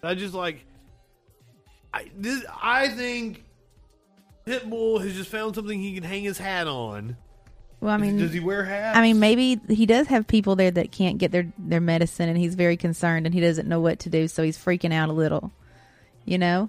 I 0.02 0.14
just 0.16 0.34
like. 0.34 0.66
I 1.94 2.10
this. 2.16 2.44
I 2.60 2.88
think 2.88 3.44
Pitbull 4.50 5.00
has 5.02 5.14
just 5.14 5.30
found 5.30 5.54
something 5.54 5.80
he 5.80 5.94
can 5.94 6.02
hang 6.02 6.24
his 6.24 6.38
hat 6.38 6.66
on. 6.66 7.16
Well, 7.80 7.94
I 7.94 7.96
mean, 7.96 8.18
does 8.18 8.32
he 8.32 8.40
wear 8.40 8.64
hats? 8.64 8.98
I 8.98 9.00
mean, 9.00 9.20
maybe 9.20 9.60
he 9.68 9.86
does 9.86 10.08
have 10.08 10.26
people 10.26 10.56
there 10.56 10.70
that 10.70 10.92
can't 10.92 11.18
get 11.18 11.32
their 11.32 11.50
their 11.56 11.80
medicine, 11.80 12.28
and 12.28 12.36
he's 12.36 12.54
very 12.54 12.76
concerned, 12.76 13.26
and 13.26 13.34
he 13.34 13.40
doesn't 13.40 13.68
know 13.68 13.80
what 13.80 14.00
to 14.00 14.10
do, 14.10 14.28
so 14.28 14.42
he's 14.42 14.58
freaking 14.58 14.92
out 14.92 15.08
a 15.08 15.12
little. 15.12 15.50
You 16.26 16.38
know? 16.38 16.68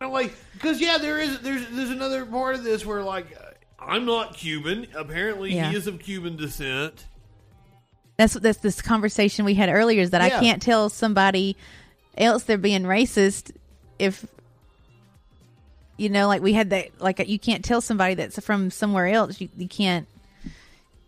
I'm 0.00 0.12
like, 0.12 0.32
because 0.52 0.80
yeah, 0.80 0.98
there 0.98 1.18
is. 1.18 1.40
There's 1.40 1.66
there's 1.70 1.90
another 1.90 2.24
part 2.24 2.54
of 2.54 2.62
this 2.62 2.86
where 2.86 3.02
like, 3.02 3.36
uh, 3.36 3.50
I'm 3.80 4.04
not 4.04 4.36
Cuban. 4.36 4.86
Apparently, 4.94 5.54
Yeah. 5.54 5.70
he 5.70 5.76
is 5.76 5.86
of 5.86 5.98
Cuban 5.98 6.36
descent. 6.36 7.06
That's 8.16 8.34
what 8.34 8.42
that's 8.44 8.58
this 8.58 8.80
conversation 8.80 9.44
we 9.44 9.54
had 9.54 9.68
earlier. 9.68 10.02
Is 10.02 10.10
that 10.10 10.20
Yeah. 10.28 10.36
I 10.36 10.40
can't 10.40 10.62
tell 10.62 10.88
somebody 10.88 11.56
else 12.16 12.44
they're 12.44 12.58
being 12.58 12.82
racist 12.82 13.50
if 13.98 14.24
you 15.98 16.08
know, 16.08 16.28
like 16.28 16.40
we 16.40 16.54
had 16.54 16.70
that. 16.70 17.00
Like 17.00 17.28
you 17.28 17.38
can't 17.38 17.64
tell 17.64 17.82
somebody 17.82 18.14
that's 18.14 18.38
from 18.40 18.70
somewhere 18.70 19.08
else. 19.08 19.40
You, 19.40 19.50
you 19.58 19.68
can't. 19.68 20.06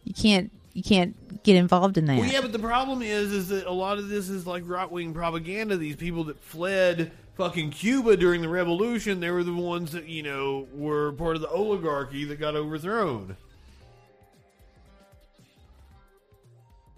You 0.05 0.13
can't. 0.13 0.51
You 0.75 0.83
can't 0.83 1.43
get 1.43 1.57
involved 1.57 1.97
in 1.97 2.05
that. 2.07 2.19
Well, 2.19 2.29
yeah, 2.31 2.43
but 2.43 2.53
the 2.53 2.59
problem 2.59 3.03
is, 3.03 3.33
is 3.33 3.49
that 3.49 3.67
a 3.67 3.73
lot 3.73 3.99
of 3.99 4.09
this 4.09 4.29
is 4.29 4.47
like 4.47 4.65
right 4.67 4.91
wing 4.91 5.15
propaganda. 5.15 5.77
These 5.77 5.97
people 5.97 6.25
that 6.25 6.41
fled 6.43 7.11
fucking 7.37 7.71
Cuba 7.71 8.17
during 8.17 8.43
the 8.43 8.49
revolution, 8.49 9.21
they 9.21 9.31
were 9.31 9.45
the 9.45 9.53
ones 9.53 9.93
that 9.93 10.09
you 10.09 10.23
know 10.23 10.69
were 10.75 11.13
part 11.13 11.37
of 11.37 11.43
the 11.43 11.49
oligarchy 11.49 12.25
that 12.25 12.39
got 12.39 12.55
overthrown. 12.55 13.37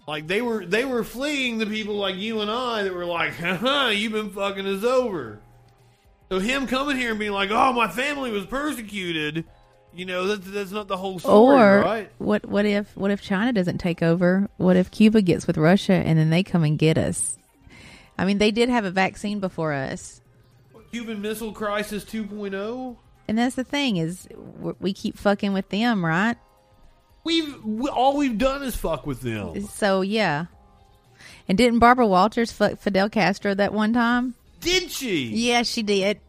Like 0.07 0.27
they 0.27 0.41
were, 0.41 0.65
they 0.65 0.83
were 0.83 1.03
fleeing 1.03 1.59
the 1.59 1.65
people 1.65 1.95
like 1.95 2.15
you 2.15 2.41
and 2.41 2.51
I 2.51 2.83
that 2.83 2.93
were 2.93 3.05
like, 3.05 3.33
"Haha, 3.37 3.89
you've 3.89 4.13
been 4.13 4.31
fucking 4.31 4.65
us 4.67 4.83
over." 4.83 5.39
So 6.29 6.39
him 6.39 6.67
coming 6.67 6.97
here 6.97 7.11
and 7.11 7.19
being 7.19 7.31
like, 7.31 7.51
"Oh, 7.51 7.73
my 7.73 7.87
family 7.87 8.31
was 8.31 8.45
persecuted," 8.45 9.45
You 9.95 10.05
know, 10.05 10.27
that's, 10.27 10.49
that's 10.49 10.71
not 10.71 10.87
the 10.87 10.97
whole 10.97 11.19
story, 11.19 11.55
or 11.55 11.81
right? 11.81 12.11
what? 12.17 12.45
What 12.45 12.65
if? 12.65 12.95
What 12.97 13.11
if 13.11 13.21
China 13.21 13.53
doesn't 13.53 13.77
take 13.77 14.01
over? 14.01 14.49
What 14.57 14.75
if 14.75 14.89
Cuba 14.89 15.21
gets 15.21 15.45
with 15.45 15.57
Russia 15.57 15.93
and 15.93 16.17
then 16.17 16.31
they 16.31 16.41
come 16.41 16.63
and 16.63 16.79
get 16.79 16.97
us? 16.97 17.37
I 18.17 18.25
mean, 18.25 18.39
they 18.39 18.49
did 18.49 18.69
have 18.69 18.85
a 18.85 18.91
vaccine 18.91 19.39
before 19.39 19.73
us, 19.73 20.21
Cuban 20.91 21.21
Missile 21.21 21.51
Crisis 21.51 22.05
oh? 22.09 22.17
2.0? 22.17 22.97
and 23.27 23.37
that's 23.37 23.55
the 23.55 23.63
thing 23.63 23.97
is 23.97 24.27
we- 24.59 24.73
we 24.79 24.93
keep 24.93 25.17
fucking 25.17 25.53
with 25.53 25.69
them, 25.69 26.03
right? 26.03 26.37
We've 27.23 27.63
we, 27.63 27.89
all 27.89 28.17
we've 28.17 28.37
done 28.37 28.63
is 28.63 28.75
fuck 28.75 29.05
with 29.05 29.21
them. 29.21 29.61
So 29.67 30.01
yeah. 30.01 30.45
And 31.47 31.57
didn't 31.57 31.79
Barbara 31.79 32.07
Walters 32.07 32.51
fuck 32.51 32.79
Fidel 32.79 33.09
Castro 33.09 33.53
that 33.53 33.73
one 33.73 33.93
time? 33.93 34.33
Did 34.63 34.91
she? 34.91 35.25
Yeah, 35.27 35.63
she 35.63 35.83
did. 35.83 36.19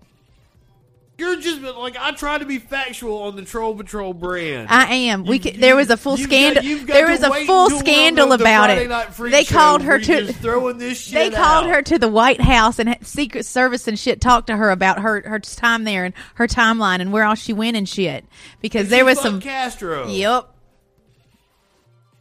You're 1.16 1.40
just 1.40 1.60
like 1.60 1.96
I 1.96 2.10
try 2.10 2.38
to 2.38 2.44
be 2.44 2.58
factual 2.58 3.22
on 3.22 3.36
the 3.36 3.42
Troll 3.44 3.72
Patrol 3.76 4.12
brand. 4.12 4.66
I 4.68 4.92
am. 4.94 5.24
We 5.24 5.36
You- 5.36 5.40
could, 5.42 5.60
there 5.60 5.76
was 5.76 5.88
a 5.88 5.96
full 5.96 6.16
scandal. 6.16 6.60
got 6.78 6.86
there 6.88 7.08
was 7.08 7.22
a 7.22 7.30
full 7.30 7.36
until 7.36 7.54
we're 7.68 7.74
on 7.76 7.78
scandal 7.78 8.28
the- 8.30 8.36
the 8.38 8.42
about 8.42 8.70
it. 8.70 9.30
They 9.30 9.44
called 9.44 9.82
her 9.82 10.00
to 10.00 10.32
throwing 10.32 10.78
this 10.78 11.00
shit 11.00 11.14
They 11.14 11.30
called 11.30 11.66
out. 11.66 11.70
her 11.70 11.82
to 11.82 11.98
the 12.00 12.08
White 12.08 12.40
House 12.40 12.80
and 12.80 12.96
Secret 13.02 13.46
Service 13.46 13.86
and 13.86 13.96
shit 13.96 14.20
talked 14.20 14.48
to 14.48 14.56
her 14.56 14.70
about 14.72 14.98
her 15.02 15.22
her 15.24 15.38
time 15.38 15.84
there 15.84 16.04
and 16.04 16.14
her 16.34 16.48
timeline 16.48 17.00
and 17.00 17.12
where 17.12 17.22
all 17.22 17.36
she 17.36 17.52
went 17.52 17.76
and 17.76 17.88
shit 17.88 18.24
because 18.60 18.88
there 18.88 19.04
was 19.04 19.20
some. 19.20 19.40
Castro. 19.40 20.08
Yep. 20.08 20.50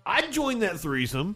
I'd 0.05 0.31
join 0.31 0.59
that 0.59 0.79
threesome. 0.79 1.35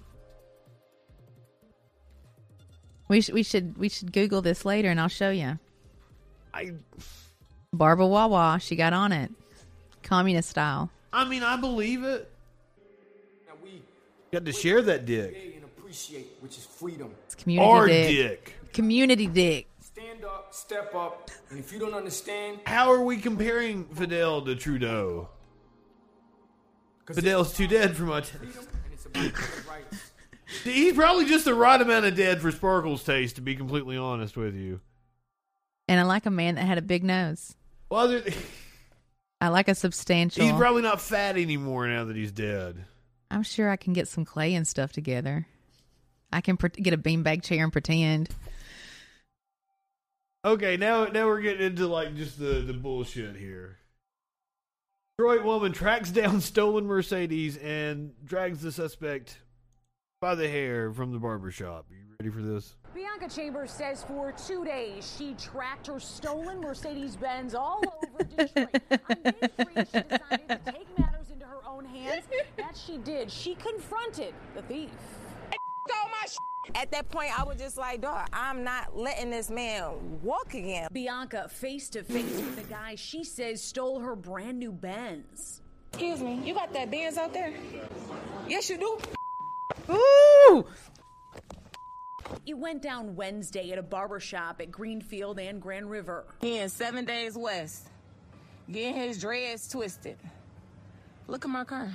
We 3.07 3.21
sh- 3.21 3.29
we 3.31 3.43
should 3.43 3.77
we 3.77 3.89
should 3.89 4.11
Google 4.11 4.41
this 4.41 4.65
later 4.65 4.89
and 4.89 4.99
I'll 4.99 5.07
show 5.07 5.29
you. 5.29 5.59
I 6.53 6.73
Barbara 7.73 8.07
Wawa, 8.07 8.59
she 8.61 8.75
got 8.75 8.93
on 8.93 9.11
it, 9.11 9.31
communist 10.03 10.49
style. 10.49 10.89
I 11.13 11.25
mean 11.25 11.43
I 11.43 11.55
believe 11.57 12.03
it. 12.03 12.29
Now 13.47 13.53
we 13.63 13.81
Got 14.31 14.45
to 14.45 14.51
share 14.51 14.81
that 14.81 15.05
dick. 15.05 15.53
and 15.55 15.63
appreciate, 15.63 16.27
which 16.41 16.57
is 16.57 16.65
freedom. 16.65 17.11
It's 17.25 17.35
community 17.35 17.69
Our 17.71 17.87
dick. 17.87 18.45
dick. 18.45 18.73
Community 18.73 19.27
dick. 19.27 19.67
Stand 19.79 20.25
up, 20.25 20.53
step 20.53 20.93
up, 20.93 21.31
and 21.49 21.57
if 21.59 21.71
you 21.71 21.79
don't 21.79 21.93
understand, 21.93 22.59
How 22.65 22.91
are 22.91 23.01
we 23.01 23.17
comparing 23.17 23.85
Fidel 23.85 24.41
to 24.43 24.55
Trudeau? 24.55 25.29
'cause 27.05 27.15
Fidel's 27.15 27.53
too 27.53 27.67
dead 27.67 27.95
for 27.95 28.03
my. 28.03 28.19
T- 28.21 29.31
it's 30.49 30.59
freedom 30.59 30.63
and 30.63 30.63
it's 30.63 30.63
about 30.63 30.63
human 30.63 30.63
rights. 30.63 30.63
He's 30.63 30.93
probably 30.93 31.25
just 31.25 31.45
the 31.45 31.55
right 31.55 31.81
amount 31.81 32.05
of 32.05 32.15
dead 32.15 32.41
for 32.41 32.51
Sparkle's 32.51 33.03
taste, 33.03 33.35
to 33.35 33.41
be 33.41 33.55
completely 33.55 33.97
honest 33.97 34.37
with 34.37 34.55
you. 34.55 34.79
And 35.87 35.99
I 35.99 36.03
like 36.03 36.25
a 36.25 36.31
man 36.31 36.55
that 36.55 36.65
had 36.65 36.77
a 36.77 36.81
big 36.81 37.03
nose. 37.03 37.55
Well, 37.89 38.01
other- 38.01 38.23
I 39.41 39.49
like 39.49 39.67
a 39.67 39.75
substantial. 39.75 40.43
he's 40.43 40.53
probably 40.53 40.81
not 40.81 40.99
fat 40.99 41.37
anymore 41.37 41.87
now 41.87 42.05
that 42.05 42.15
he's 42.15 42.31
dead. 42.31 42.85
I'm 43.29 43.43
sure 43.43 43.69
I 43.69 43.75
can 43.75 43.93
get 43.93 44.07
some 44.07 44.25
clay 44.25 44.55
and 44.55 44.67
stuff 44.67 44.91
together. 44.91 45.47
I 46.33 46.41
can 46.41 46.57
pre- 46.57 46.69
get 46.69 46.93
a 46.93 46.97
beanbag 46.97 47.43
chair 47.43 47.63
and 47.63 47.71
pretend. 47.71 48.29
Okay, 50.45 50.77
now 50.77 51.05
now 51.05 51.25
we're 51.27 51.41
getting 51.41 51.65
into 51.65 51.87
like 51.87 52.15
just 52.15 52.39
the 52.39 52.61
the 52.61 52.73
bullshit 52.73 53.35
here. 53.35 53.77
Detroit 55.17 55.43
woman 55.43 55.71
tracks 55.71 56.09
down 56.09 56.41
stolen 56.41 56.85
Mercedes 56.85 57.57
and 57.57 58.13
drags 58.23 58.61
the 58.61 58.71
suspect 58.71 59.37
by 60.19 60.33
the 60.33 60.47
hair 60.47 60.91
from 60.91 61.11
the 61.11 61.19
barber 61.19 61.51
shop. 61.51 61.85
Are 61.91 61.95
you 61.95 62.03
ready 62.19 62.31
for 62.31 62.41
this? 62.41 62.75
Bianca 62.95 63.29
Chambers 63.29 63.71
says 63.71 64.03
for 64.03 64.31
two 64.31 64.65
days 64.65 65.15
she 65.17 65.35
tracked 65.35 65.85
her 65.85 65.99
stolen 65.99 66.59
Mercedes 66.59 67.15
Benz 67.15 67.53
all 67.53 67.83
over 68.03 68.23
Detroit. 68.23 68.69
On 68.91 69.21
day 69.21 69.33
three, 69.57 69.85
she 69.85 70.01
decided 70.01 70.49
to 70.49 70.59
take 70.65 70.99
matters 70.99 71.29
into 71.31 71.45
her 71.45 71.59
own 71.67 71.85
hands. 71.85 72.23
That 72.57 72.75
she 72.75 72.97
did. 72.97 73.31
She 73.31 73.53
confronted 73.55 74.33
the 74.55 74.63
thief. 74.63 74.89
At 76.75 76.91
that 76.91 77.09
point, 77.09 77.39
I 77.39 77.43
was 77.43 77.57
just 77.57 77.77
like, 77.77 78.01
dog, 78.01 78.27
I'm 78.33 78.63
not 78.63 78.97
letting 78.97 79.29
this 79.29 79.49
man 79.49 80.19
walk 80.21 80.53
again. 80.53 80.89
Bianca 80.91 81.47
face 81.47 81.89
to 81.91 82.03
face 82.03 82.25
with 82.25 82.55
the 82.55 82.63
guy 82.63 82.95
she 82.95 83.23
says 83.23 83.63
stole 83.63 83.99
her 83.99 84.15
brand 84.15 84.59
new 84.59 84.71
Benz. 84.71 85.61
Excuse 85.93 86.21
me, 86.21 86.41
you 86.43 86.53
got 86.53 86.73
that 86.73 86.91
Benz 86.91 87.17
out 87.17 87.33
there? 87.33 87.53
Yes, 88.47 88.69
you 88.69 88.77
do. 88.77 88.97
Ooh! 89.89 90.65
It 92.45 92.57
went 92.57 92.81
down 92.81 93.15
Wednesday 93.15 93.71
at 93.71 93.77
a 93.77 93.83
barber 93.83 94.19
shop 94.19 94.61
at 94.61 94.71
Greenfield 94.71 95.39
and 95.39 95.61
Grand 95.61 95.89
River. 95.89 96.25
He 96.41 96.57
in 96.57 96.69
seven 96.69 97.05
days 97.05 97.37
west, 97.37 97.87
getting 98.71 98.95
his 98.95 99.19
dreads 99.19 99.67
twisted. 99.69 100.17
Look 101.27 101.43
at 101.45 101.51
my 101.51 101.63
car. 101.65 101.91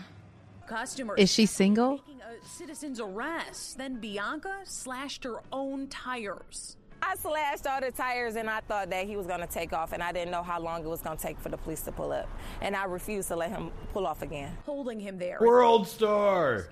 Customers 0.66 1.18
Is 1.18 1.32
she 1.32 1.46
single? 1.46 1.92
making 1.92 2.20
a 2.20 2.46
citizen's 2.46 3.00
arrest. 3.00 3.78
Then 3.78 3.96
Bianca 4.00 4.60
slashed 4.64 5.24
her 5.24 5.40
own 5.52 5.88
tires. 5.88 6.76
I 7.02 7.16
slashed 7.16 7.66
all 7.66 7.80
the 7.80 7.90
tires 7.90 8.36
and 8.36 8.48
I 8.48 8.60
thought 8.60 8.88
that 8.90 9.06
he 9.06 9.16
was 9.16 9.26
gonna 9.26 9.46
take 9.48 9.72
off, 9.72 9.92
and 9.92 10.02
I 10.02 10.12
didn't 10.12 10.30
know 10.30 10.42
how 10.42 10.60
long 10.60 10.84
it 10.84 10.88
was 10.88 11.00
gonna 11.00 11.16
take 11.16 11.38
for 11.40 11.48
the 11.48 11.56
police 11.56 11.80
to 11.82 11.92
pull 11.92 12.12
up, 12.12 12.28
and 12.60 12.76
I 12.76 12.84
refused 12.84 13.28
to 13.28 13.36
let 13.36 13.50
him 13.50 13.70
pull 13.92 14.06
off 14.06 14.22
again. 14.22 14.56
holding 14.64 15.00
him 15.00 15.18
there. 15.18 15.38
World 15.40 15.88
star. 15.88 16.68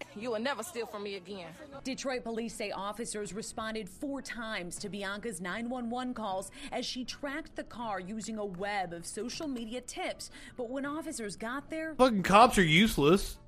Okay. 0.00 0.20
You 0.20 0.30
will 0.30 0.40
never 0.40 0.62
steal 0.62 0.86
from 0.86 1.02
me 1.02 1.16
again. 1.16 1.48
Detroit 1.84 2.22
police 2.24 2.54
say 2.54 2.70
officers 2.70 3.32
responded 3.32 3.88
four 3.88 4.22
times 4.22 4.76
to 4.76 4.88
Bianca's 4.88 5.40
911 5.40 6.14
calls 6.14 6.50
as 6.70 6.86
she 6.86 7.04
tracked 7.04 7.56
the 7.56 7.64
car 7.64 7.98
using 7.98 8.38
a 8.38 8.44
web 8.44 8.92
of 8.92 9.04
social 9.04 9.48
media 9.48 9.80
tips. 9.80 10.30
But 10.56 10.70
when 10.70 10.86
officers 10.86 11.34
got 11.36 11.68
there, 11.70 11.94
Fucking 11.96 12.22
cops 12.22 12.58
are 12.58 12.62
useless. 12.62 13.38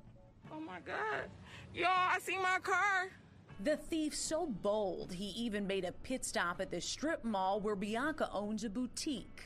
Oh 0.53 0.59
my 0.59 0.79
God, 0.85 1.29
y'all! 1.73 1.87
I 1.89 2.19
see 2.19 2.37
my 2.37 2.57
car. 2.61 3.09
the 3.63 3.77
thief 3.77 4.13
so 4.15 4.45
bold 4.47 5.13
he 5.13 5.27
even 5.37 5.65
made 5.67 5.85
a 5.85 5.91
pit 5.91 6.25
stop 6.25 6.59
at 6.59 6.71
the 6.71 6.81
strip 6.81 7.23
mall 7.23 7.61
where 7.61 7.75
Bianca 7.75 8.29
owns 8.33 8.63
a 8.65 8.69
boutique. 8.69 9.45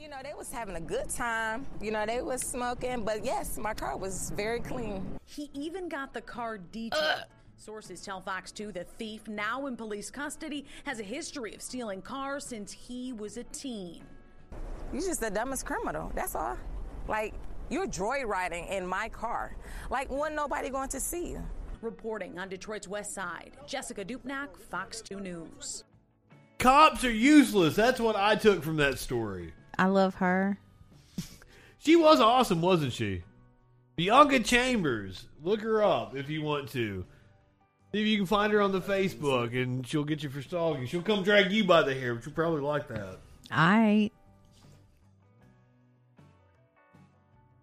Driving. 0.00 0.02
You 0.02 0.08
know, 0.08 0.22
they 0.22 0.34
was 0.36 0.52
having 0.52 0.76
a 0.76 0.80
good 0.80 1.08
time. 1.08 1.66
You 1.80 1.90
know, 1.90 2.06
they 2.06 2.22
was 2.22 2.42
smoking, 2.42 3.04
but 3.04 3.24
yes, 3.24 3.58
my 3.58 3.74
car 3.74 3.96
was 3.96 4.32
very 4.36 4.60
clean. 4.60 5.18
He 5.24 5.50
even 5.54 5.88
got 5.88 6.12
the 6.12 6.20
car 6.20 6.58
detailed. 6.58 7.24
Sources 7.56 8.00
tell 8.00 8.22
Fox 8.22 8.52
2 8.52 8.72
the 8.72 8.84
thief, 8.84 9.28
now 9.28 9.66
in 9.66 9.76
police 9.76 10.10
custody, 10.10 10.64
has 10.84 10.98
a 10.98 11.02
history 11.02 11.54
of 11.54 11.60
stealing 11.60 12.00
cars 12.00 12.44
since 12.44 12.72
he 12.72 13.12
was 13.12 13.36
a 13.36 13.44
teen. 13.44 14.02
You're 14.92 15.02
just 15.02 15.20
the 15.20 15.30
dumbest 15.30 15.66
criminal. 15.66 16.10
That's 16.14 16.34
all. 16.34 16.56
Like 17.06 17.34
you're 17.68 17.86
joyriding 17.86 18.70
in 18.70 18.86
my 18.86 19.10
car. 19.10 19.56
Like 19.90 20.10
when 20.10 20.34
nobody 20.34 20.70
going 20.70 20.88
to 20.88 21.00
see 21.00 21.30
you. 21.32 21.42
Reporting 21.82 22.38
on 22.38 22.50
Detroit's 22.50 22.86
West 22.88 23.14
Side, 23.14 23.52
Jessica 23.66 24.04
Dupnack, 24.04 24.54
Fox 24.58 25.00
2 25.00 25.18
News. 25.20 25.84
Cops 26.58 27.04
are 27.04 27.10
useless. 27.10 27.74
That's 27.74 28.00
what 28.00 28.16
I 28.16 28.36
took 28.36 28.62
from 28.62 28.76
that 28.76 28.98
story. 28.98 29.54
I 29.80 29.86
love 29.86 30.16
her. 30.16 30.58
She 31.78 31.96
was 31.96 32.20
awesome, 32.20 32.60
wasn't 32.60 32.92
she? 32.92 33.22
Bianca 33.96 34.40
Chambers. 34.40 35.24
Look 35.42 35.62
her 35.62 35.82
up 35.82 36.14
if 36.14 36.28
you 36.28 36.42
want 36.42 36.68
to. 36.72 37.06
See 37.90 38.02
if 38.02 38.06
you 38.06 38.18
can 38.18 38.26
find 38.26 38.52
her 38.52 38.60
on 38.60 38.72
the 38.72 38.82
Facebook 38.82 39.56
and 39.56 39.86
she'll 39.86 40.04
get 40.04 40.22
you 40.22 40.28
for 40.28 40.42
stalking. 40.42 40.84
She'll 40.86 41.00
come 41.00 41.22
drag 41.22 41.50
you 41.50 41.64
by 41.64 41.82
the 41.82 41.94
hair, 41.94 42.14
but 42.14 42.26
you'll 42.26 42.34
probably 42.34 42.60
like 42.60 42.88
that. 42.88 43.20
I 43.50 44.10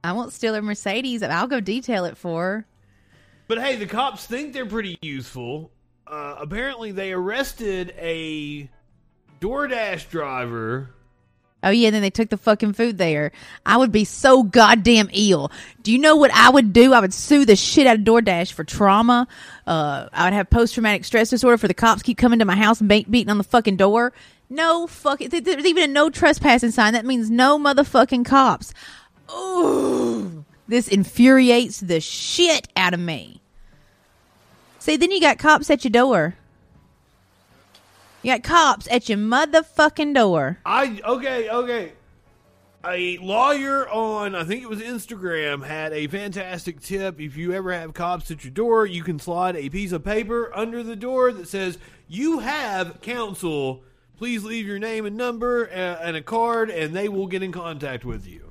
I 0.04 0.12
won't 0.14 0.34
steal 0.34 0.56
her 0.56 0.62
Mercedes. 0.64 1.22
And 1.22 1.32
I'll 1.32 1.46
go 1.46 1.60
detail 1.60 2.06
it 2.06 2.18
for 2.18 2.44
her. 2.44 2.68
But 3.48 3.60
hey, 3.60 3.76
the 3.76 3.86
cops 3.86 4.26
think 4.26 4.54
they're 4.54 4.66
pretty 4.66 4.98
useful. 5.04 5.70
Uh, 6.08 6.38
apparently, 6.40 6.92
they 6.92 7.14
arrested 7.14 7.94
a 8.00 8.72
DoorDash 9.40 10.10
driver. 10.10 10.96
Oh 11.64 11.70
yeah, 11.72 11.88
and 11.88 11.96
then 11.96 12.02
they 12.04 12.12
took 12.12 12.30
the 12.30 12.38
fucking 12.38 12.74
food 12.74 12.98
there. 13.00 13.32
I 13.66 13.78
would 13.78 13.92
be 13.92 14.06
so 14.06 14.44
goddamn 14.44 15.10
ill. 15.12 15.52
Do 15.82 15.92
you 15.92 15.98
know 15.98 16.16
what 16.16 16.32
I 16.34 16.50
would 16.50 16.72
do? 16.72 16.94
I 16.94 17.00
would 17.00 17.14
sue 17.14 17.46
the 17.46 17.56
shit 17.56 17.88
out 17.88 17.96
of 17.98 18.04
DoorDash 18.04 18.54
for 18.54 18.64
trauma. 18.64 19.28
Uh, 19.66 20.08
I 20.14 20.26
would 20.26 20.34
have 20.34 20.50
post 20.52 20.76
traumatic 20.76 21.04
stress 21.04 21.32
disorder 21.32 21.58
for 21.58 21.68
the 21.68 21.74
cops 21.74 22.04
keep 22.04 22.18
coming 22.18 22.40
to 22.40 22.46
my 22.46 22.56
house 22.56 22.80
and 22.80 22.88
be- 22.88 23.08
beating 23.10 23.32
on 23.32 23.40
the 23.40 23.44
fucking 23.44 23.76
door. 23.78 24.14
No 24.50 24.86
fucking. 24.88 25.30
th- 25.32 25.44
There's 25.44 25.66
even 25.66 25.84
a 25.90 25.94
no 25.94 26.10
trespassing 26.12 26.72
sign. 26.72 26.94
That 26.94 27.06
means 27.06 27.30
no 27.32 27.58
motherfucking 27.58 28.26
cops. 28.26 28.74
Ooh, 29.34 30.46
this 30.68 30.88
infuriates 30.88 31.80
the 31.80 32.00
shit 32.00 32.68
out 32.78 32.94
of 32.94 33.00
me. 33.00 33.42
See, 34.80 34.96
then 34.96 35.12
you 35.12 35.20
got 35.20 35.38
cops 35.40 35.70
at 35.70 35.84
your 35.84 35.92
door. 35.92 36.36
You 38.28 38.34
got 38.34 38.44
cops 38.44 38.90
at 38.92 39.08
your 39.08 39.18
motherfucking 39.18 40.14
door. 40.14 40.60
I 40.66 41.00
okay, 41.06 41.50
okay. 41.50 41.94
A 42.86 43.18
lawyer 43.20 43.88
on 43.88 44.36
I 44.36 44.44
think 44.44 44.64
it 44.64 44.70
was 44.70 44.82
Instagram 44.82 45.66
had 45.66 45.94
a 45.94 46.08
fantastic 46.08 46.82
tip. 46.82 47.22
If 47.22 47.38
you 47.38 47.54
ever 47.54 47.72
have 47.72 47.94
cops 47.94 48.30
at 48.30 48.44
your 48.44 48.52
door, 48.52 48.86
you 48.86 49.02
can 49.02 49.18
slide 49.18 49.56
a 49.56 49.70
piece 49.70 49.94
of 49.94 50.04
paper 50.04 50.52
under 50.54 50.84
the 50.84 50.98
door 50.98 51.32
that 51.32 51.48
says 51.48 51.78
you 52.10 52.40
have 52.40 53.00
counsel. 53.00 53.82
Please 54.18 54.44
leave 54.44 54.68
your 54.68 54.78
name 54.78 55.06
and 55.06 55.16
number 55.16 55.70
uh, 55.70 56.04
and 56.04 56.18
a 56.18 56.22
card, 56.22 56.70
and 56.70 56.94
they 56.94 57.08
will 57.08 57.28
get 57.28 57.42
in 57.42 57.54
contact 57.54 58.04
with 58.04 58.28
you. 58.28 58.47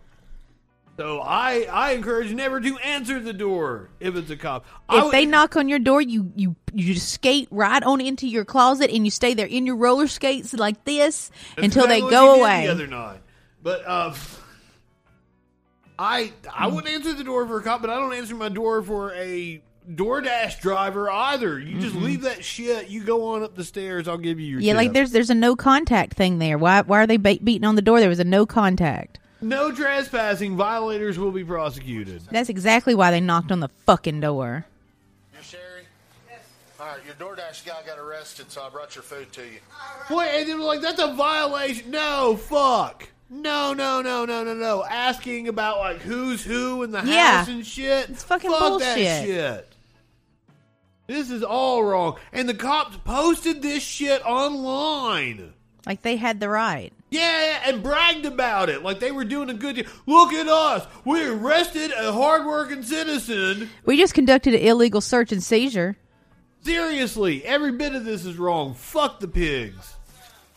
So 0.96 1.20
I 1.20 1.66
I 1.70 1.92
encourage 1.92 2.32
never 2.32 2.60
to 2.60 2.78
answer 2.78 3.20
the 3.20 3.32
door 3.34 3.90
if 4.00 4.16
it's 4.16 4.30
a 4.30 4.36
cop. 4.36 4.64
I 4.88 4.98
If 4.98 5.04
would- 5.04 5.12
they 5.12 5.26
knock 5.26 5.54
on 5.56 5.68
your 5.68 5.78
door, 5.78 6.00
you 6.00 6.32
you 6.34 6.56
you 6.72 6.94
just 6.94 7.10
skate 7.12 7.48
right 7.50 7.82
on 7.82 8.00
into 8.00 8.26
your 8.26 8.44
closet 8.46 8.90
and 8.90 9.04
you 9.04 9.10
stay 9.10 9.34
there 9.34 9.46
in 9.46 9.66
your 9.66 9.76
roller 9.76 10.06
skates 10.06 10.54
like 10.54 10.84
this 10.84 11.30
That's 11.54 11.66
until 11.66 11.86
they 11.86 11.98
exactly 11.98 12.02
what 12.04 12.10
go 12.10 12.40
away. 12.40 12.66
The 12.66 12.72
other 12.72 12.86
night, 12.86 13.20
but 13.62 13.82
uh, 13.86 14.14
I 15.98 16.32
I 16.52 16.66
wouldn't 16.68 16.92
answer 16.92 17.12
the 17.12 17.24
door 17.24 17.46
for 17.46 17.58
a 17.58 17.62
cop, 17.62 17.80
but 17.80 17.90
I 17.90 17.96
don't 17.98 18.14
answer 18.14 18.34
my 18.34 18.48
door 18.48 18.82
for 18.82 19.12
a 19.14 19.62
DoorDash 19.90 20.60
driver 20.60 21.10
either. 21.10 21.58
You 21.58 21.78
just 21.80 21.94
leave 21.94 22.22
that 22.22 22.44
shit. 22.44 22.88
You 22.88 23.04
go 23.04 23.28
on 23.34 23.42
up 23.42 23.54
the 23.54 23.64
stairs. 23.64 24.08
I'll 24.08 24.18
give 24.18 24.38
you 24.40 24.46
your 24.46 24.60
Yeah, 24.60 24.74
like 24.74 24.92
there's 24.92 25.12
there's 25.12 25.30
a 25.30 25.34
no 25.34 25.56
contact 25.56 26.14
thing 26.14 26.38
there. 26.38 26.58
Why 26.58 26.82
why 26.82 27.02
are 27.02 27.06
they 27.06 27.16
ba- 27.18 27.38
beating 27.42 27.64
on 27.66 27.76
the 27.76 27.82
door? 27.82 28.00
There 28.00 28.08
was 28.08 28.18
a 28.18 28.24
no 28.24 28.46
contact. 28.46 29.18
No 29.48 29.72
trespassing. 29.72 30.56
Violators 30.56 31.18
will 31.18 31.30
be 31.32 31.44
prosecuted. 31.44 32.22
That's 32.30 32.48
exactly 32.48 32.94
why 32.94 33.10
they 33.10 33.20
knocked 33.20 33.52
on 33.52 33.60
the 33.60 33.68
fucking 33.86 34.20
door. 34.20 34.66
You 35.34 35.42
Sherry? 35.42 35.62
Yes. 36.30 36.40
All 36.80 36.86
right, 36.86 36.98
your 37.04 37.14
DoorDash 37.14 37.64
guy 37.66 37.78
got 37.86 37.98
arrested, 37.98 38.50
so 38.50 38.62
I 38.62 38.68
brought 38.68 38.94
your 38.94 39.02
food 39.02 39.32
to 39.32 39.42
you. 39.42 39.58
Wait, 40.10 40.28
and 40.40 40.48
they 40.48 40.54
were 40.54 40.60
like, 40.64 40.80
that's 40.80 41.00
a 41.00 41.14
violation. 41.14 41.90
No, 41.90 42.36
fuck. 42.36 43.08
No, 43.28 43.72
no, 43.72 44.02
no, 44.02 44.24
no, 44.24 44.44
no, 44.44 44.54
no. 44.54 44.84
Asking 44.84 45.48
about 45.48 45.78
like 45.78 45.98
who's 45.98 46.44
who 46.44 46.82
in 46.84 46.92
the 46.92 47.02
Yeah. 47.04 47.38
house 47.38 47.48
and 47.48 47.66
shit. 47.66 48.08
It's 48.10 48.22
fucking 48.22 48.50
Fuck 48.50 48.60
that 48.60 48.68
bullshit. 48.96 49.24
shit. 49.24 49.72
This 51.08 51.30
is 51.30 51.42
all 51.42 51.82
wrong. 51.84 52.18
And 52.32 52.48
the 52.48 52.54
cops 52.54 52.96
posted 53.04 53.62
this 53.62 53.82
shit 53.82 54.24
online. 54.24 55.52
Like 55.86 56.02
they 56.02 56.16
had 56.16 56.38
the 56.40 56.48
right. 56.48 56.92
Yeah, 57.10 57.62
and 57.64 57.82
bragged 57.82 58.26
about 58.26 58.68
it. 58.68 58.82
Like 58.82 58.98
they 58.98 59.12
were 59.12 59.24
doing 59.24 59.48
a 59.48 59.54
good 59.54 59.76
deal. 59.76 59.86
Look 60.06 60.32
at 60.32 60.48
us. 60.48 60.86
We 61.04 61.24
arrested 61.24 61.92
a 61.92 62.12
hardworking 62.12 62.82
citizen. 62.82 63.70
We 63.84 63.96
just 63.96 64.14
conducted 64.14 64.54
an 64.54 64.60
illegal 64.60 65.00
search 65.00 65.30
and 65.30 65.42
seizure. 65.42 65.96
Seriously, 66.62 67.44
every 67.44 67.72
bit 67.72 67.94
of 67.94 68.04
this 68.04 68.24
is 68.24 68.36
wrong. 68.36 68.74
Fuck 68.74 69.20
the 69.20 69.28
pigs. 69.28 69.94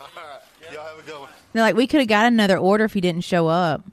All 0.01 0.07
right, 0.15 0.73
y'all 0.73 0.85
have 0.87 0.97
a 0.97 1.03
good 1.03 1.19
one. 1.19 1.29
They're 1.53 1.61
like, 1.61 1.75
we 1.75 1.85
could 1.85 1.99
have 1.99 2.09
got 2.09 2.25
another 2.25 2.57
order 2.57 2.85
if 2.85 2.93
he 2.93 3.01
didn't 3.01 3.23
show 3.23 3.47
up. 3.47 3.83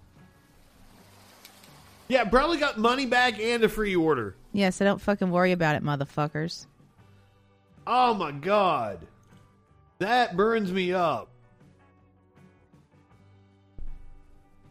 Yeah, 2.09 2.25
probably 2.25 2.57
got 2.59 2.79
money 2.79 3.05
back 3.05 3.39
and 3.39 3.65
a 3.65 3.69
free 3.69 3.97
order. 3.97 4.35
Yeah, 4.53 4.71
so 4.71 4.85
don't 4.85 5.01
fucking 5.01 5.31
worry 5.31 5.53
about 5.53 5.77
it, 5.77 5.83
motherfuckers. 5.83 6.67
Oh 7.87 8.15
my 8.15 8.33
god. 8.33 9.01
That 9.99 10.37
burns 10.37 10.73
me 10.73 10.93
up. 10.93 11.29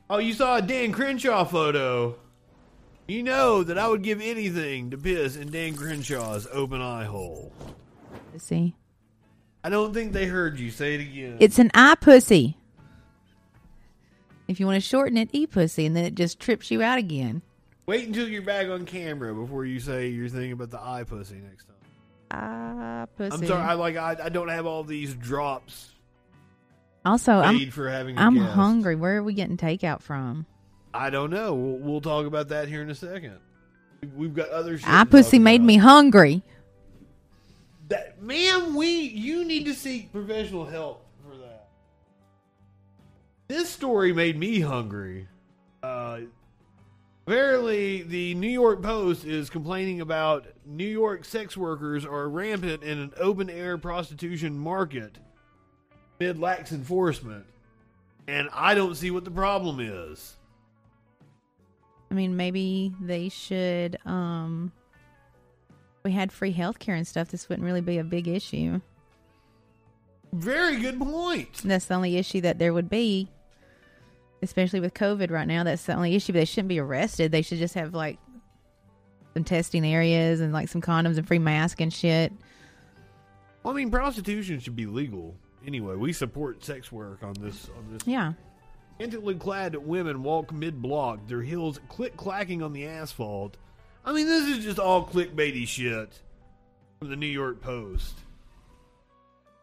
Oh, 0.10 0.20
you 0.20 0.34
saw 0.34 0.58
a 0.58 0.62
Dan 0.62 0.92
Crenshaw 0.92 1.46
photo. 1.46 2.16
You 3.08 3.24
know 3.24 3.64
that 3.64 3.78
I 3.78 3.88
would 3.88 4.04
give 4.04 4.22
anything 4.22 4.92
to 4.92 4.98
piss 4.98 5.36
in 5.36 5.52
Dan 5.52 5.76
Crenshaw's 5.76 6.48
open 6.52 6.82
eye 6.82 7.06
hole. 7.06 7.52
See, 8.38 8.76
I 9.64 9.70
don't 9.70 9.94
think 9.94 10.14
they 10.14 10.26
heard 10.26 10.60
you. 10.60 10.70
Say 10.70 10.96
it 10.96 11.02
again. 11.02 11.38
it's 11.40 11.58
an 11.58 11.72
eye 11.74 11.96
pussy. 12.00 12.58
If 14.48 14.60
you 14.60 14.68
want 14.68 14.76
to 14.76 14.88
shorten 14.88 15.18
it, 15.18 15.30
e 15.32 15.48
pussy, 15.48 15.86
and 15.86 15.96
then 15.96 16.06
it 16.06 16.14
just 16.14 16.40
trips 16.40 16.70
you 16.70 16.84
out 16.84 17.00
again. 17.00 17.42
Wait 17.88 18.08
until 18.08 18.28
you're 18.28 18.42
back 18.42 18.68
on 18.68 18.86
camera 18.86 19.34
before 19.34 19.66
you 19.66 19.80
say 19.80 20.08
your 20.10 20.30
thing 20.30 20.52
about 20.52 20.70
the 20.70 20.80
eye 20.80 21.04
pussy 21.04 21.36
next 21.36 21.66
time. 21.66 21.76
Eye 22.32 23.06
pussy. 23.16 23.36
I'm 23.36 23.48
sorry. 23.48 23.64
I 23.64 23.74
like. 23.74 23.96
I, 23.96 24.18
I 24.26 24.30
don't 24.30 24.50
have 24.50 24.66
all 24.66 24.84
these 24.84 25.16
drops 25.16 25.92
also, 27.06 27.34
I'm 27.34 27.70
for 27.70 27.90
having. 27.90 28.18
I'm 28.18 28.36
guest. 28.36 28.54
hungry. 28.54 28.96
Where 28.96 29.18
are 29.18 29.24
we 29.24 29.34
getting 29.34 29.58
takeout 29.58 30.02
from? 30.02 30.46
I 30.94 31.10
don't 31.10 31.30
know. 31.30 31.54
We'll, 31.54 31.78
we'll 31.78 32.02
talk 32.02 32.26
about 32.26 32.50
that 32.50 32.68
here 32.68 32.82
in 32.82 32.90
a 32.90 32.96
second. 32.96 33.38
We've 34.16 34.34
got 34.34 34.50
other 34.50 34.78
to 34.78 35.06
pussy 35.06 35.40
made 35.40 35.62
about. 35.62 35.68
me 35.68 35.78
hungry. 35.78 36.44
That 37.90 38.22
ma'am, 38.22 38.76
we 38.76 38.90
you 38.90 39.46
need 39.46 39.66
to 39.66 39.74
seek 39.74 40.12
professional 40.12 40.66
help 40.66 41.06
for 41.24 41.38
that. 41.38 41.70
This 43.48 43.70
story 43.70 44.12
made 44.12 44.38
me 44.38 44.60
hungry. 44.60 45.28
Uh, 45.84 46.22
apparently, 47.28 48.02
the 48.02 48.34
New 48.36 48.50
York 48.50 48.82
Post 48.82 49.26
is 49.26 49.52
complaining 49.52 50.02
about 50.02 50.48
New 50.66 50.88
York 50.88 51.26
sex 51.26 51.56
workers 51.56 52.06
are 52.06 52.28
rampant 52.28 52.82
in 52.82 52.98
an 52.98 53.14
open 53.18 53.50
air 53.50 53.78
prostitution 53.78 54.58
market 54.58 55.20
mid 56.20 56.40
lacks 56.40 56.72
enforcement, 56.72 57.46
and 58.28 58.50
I 58.54 58.76
don't 58.76 58.96
see 58.96 59.12
what 59.12 59.26
the 59.26 59.32
problem 59.32 59.80
is. 59.80 60.36
I 62.10 62.14
mean, 62.14 62.38
maybe 62.38 62.94
they 63.02 63.30
should. 63.30 63.98
Um, 64.06 64.72
we 66.04 66.12
had 66.12 66.32
free 66.32 66.54
healthcare 66.54 66.96
and 66.96 67.08
stuff. 67.08 67.30
This 67.30 67.50
wouldn't 67.50 67.66
really 67.66 67.82
be 67.82 67.98
a 67.98 68.04
big 68.04 68.28
issue. 68.28 68.80
Very 70.34 70.78
good 70.78 71.00
point. 71.00 71.62
That's 71.64 71.86
the 71.86 71.96
only 71.96 72.18
issue 72.18 72.42
that 72.42 72.60
there 72.60 72.74
would 72.74 72.90
be, 72.90 73.30
especially 74.42 74.80
with 74.80 74.94
COVID 74.94 75.32
right 75.32 75.48
now. 75.48 75.64
That's 75.64 75.86
the 75.86 75.94
only 75.96 76.16
issue. 76.16 76.34
But 76.34 76.40
they 76.40 76.46
shouldn't 76.46 76.70
be 76.70 76.80
arrested. 76.80 77.32
They 77.32 77.42
should 77.42 77.58
just 77.58 77.74
have 77.74 77.94
like 77.94 78.20
some 79.34 79.44
testing 79.44 79.86
areas 79.86 80.42
and 80.42 80.54
like 80.54 80.70
some 80.70 80.82
condoms 80.82 81.18
and 81.18 81.28
free 81.28 81.40
mask 81.40 81.82
and 81.82 81.92
shit. 81.92 82.32
Well, 83.64 83.74
I 83.74 83.78
mean, 83.78 83.90
prostitution 83.90 84.60
should 84.60 84.76
be 84.76 84.86
legal 84.86 85.36
anyway. 85.66 85.96
We 85.96 86.14
support 86.14 86.64
sex 86.64 86.92
work 86.92 87.24
on 87.24 87.34
this. 87.40 87.70
On 87.78 87.92
this. 87.92 88.02
Yeah. 88.06 88.34
Scantily 88.96 89.36
clad 89.36 89.76
women 89.76 90.24
walk 90.24 90.54
mid-block, 90.54 91.28
their 91.28 91.42
heels 91.42 91.80
click-clacking 91.90 92.64
on 92.64 92.72
the 92.72 92.88
asphalt. 92.88 93.58
I 94.06 94.14
mean, 94.14 94.26
this 94.26 94.48
is 94.48 94.64
just 94.64 94.80
all 94.80 95.06
clickbaity 95.06 95.68
shit 95.68 96.18
from 97.00 97.10
the 97.10 97.16
New 97.18 97.26
York 97.26 97.60
Post. 97.60 98.14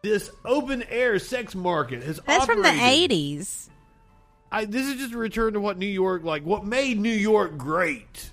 This 0.03 0.29
open-air 0.45 1.17
sex 1.17 1.55
market 1.55 2.03
has 2.03 2.19
That's 2.27 2.45
from 2.45 2.61
the 2.61 2.69
eighties. 2.69 3.69
I, 4.51 4.65
this 4.65 4.85
is 4.85 4.97
just 4.97 5.13
a 5.13 5.17
return 5.17 5.53
to 5.53 5.59
what 5.59 5.79
New 5.79 5.87
York, 5.87 6.23
like 6.23 6.43
what 6.43 6.63
made 6.63 6.99
New 6.99 7.09
York 7.09 7.57
great 7.57 8.29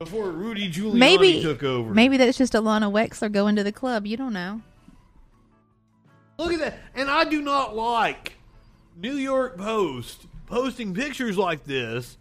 before 0.00 0.30
Rudy 0.30 0.72
Giuliani 0.72 0.94
Maybe 0.94 1.42
took 1.42 1.62
over. 1.62 1.94
Maybe 1.94 2.16
that's 2.16 2.38
just 2.38 2.54
Alana 2.54 2.90
Wexler 2.90 3.30
going 3.30 3.54
to 3.54 3.62
the 3.62 3.70
club. 3.70 4.04
You 4.06 4.16
don't 4.16 4.32
know. 4.32 4.62
Look 6.40 6.54
at 6.54 6.60
that. 6.60 6.78
And 6.94 7.10
I 7.10 7.24
do 7.24 7.42
not 7.42 7.76
like 7.76 8.38
New 8.96 9.16
York 9.16 9.58
Post 9.58 10.26
posting 10.46 10.94
pictures 10.94 11.36
like 11.36 11.64
this. 11.64 12.16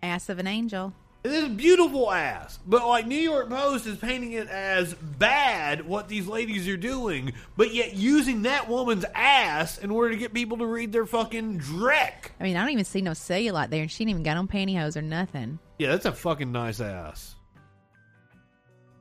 Ass 0.00 0.28
of 0.28 0.38
an 0.38 0.46
angel. 0.46 0.92
This 1.24 1.42
is 1.42 1.48
beautiful 1.48 2.12
ass. 2.12 2.60
But 2.64 2.86
like 2.86 3.06
New 3.06 3.18
York 3.18 3.48
Post 3.48 3.86
is 3.86 3.96
painting 3.96 4.32
it 4.32 4.46
as 4.46 4.94
bad 4.94 5.88
what 5.88 6.06
these 6.06 6.28
ladies 6.28 6.68
are 6.68 6.76
doing, 6.76 7.32
but 7.56 7.74
yet 7.74 7.94
using 7.94 8.42
that 8.42 8.68
woman's 8.68 9.06
ass 9.12 9.78
in 9.78 9.90
order 9.90 10.10
to 10.10 10.16
get 10.18 10.32
people 10.32 10.58
to 10.58 10.66
read 10.66 10.92
their 10.92 11.06
fucking 11.06 11.58
dreck. 11.58 12.30
I 12.38 12.44
mean, 12.44 12.56
I 12.56 12.60
don't 12.60 12.72
even 12.72 12.84
see 12.84 13.00
no 13.00 13.10
cellulite 13.10 13.70
there, 13.70 13.82
and 13.82 13.90
she 13.90 14.04
didn't 14.04 14.10
even 14.10 14.22
got 14.22 14.36
on 14.36 14.46
pantyhose 14.46 14.96
or 14.96 15.02
nothing. 15.02 15.58
Yeah, 15.80 15.88
that's 15.88 16.04
a 16.04 16.12
fucking 16.12 16.52
nice 16.52 16.78
ass. 16.78 17.34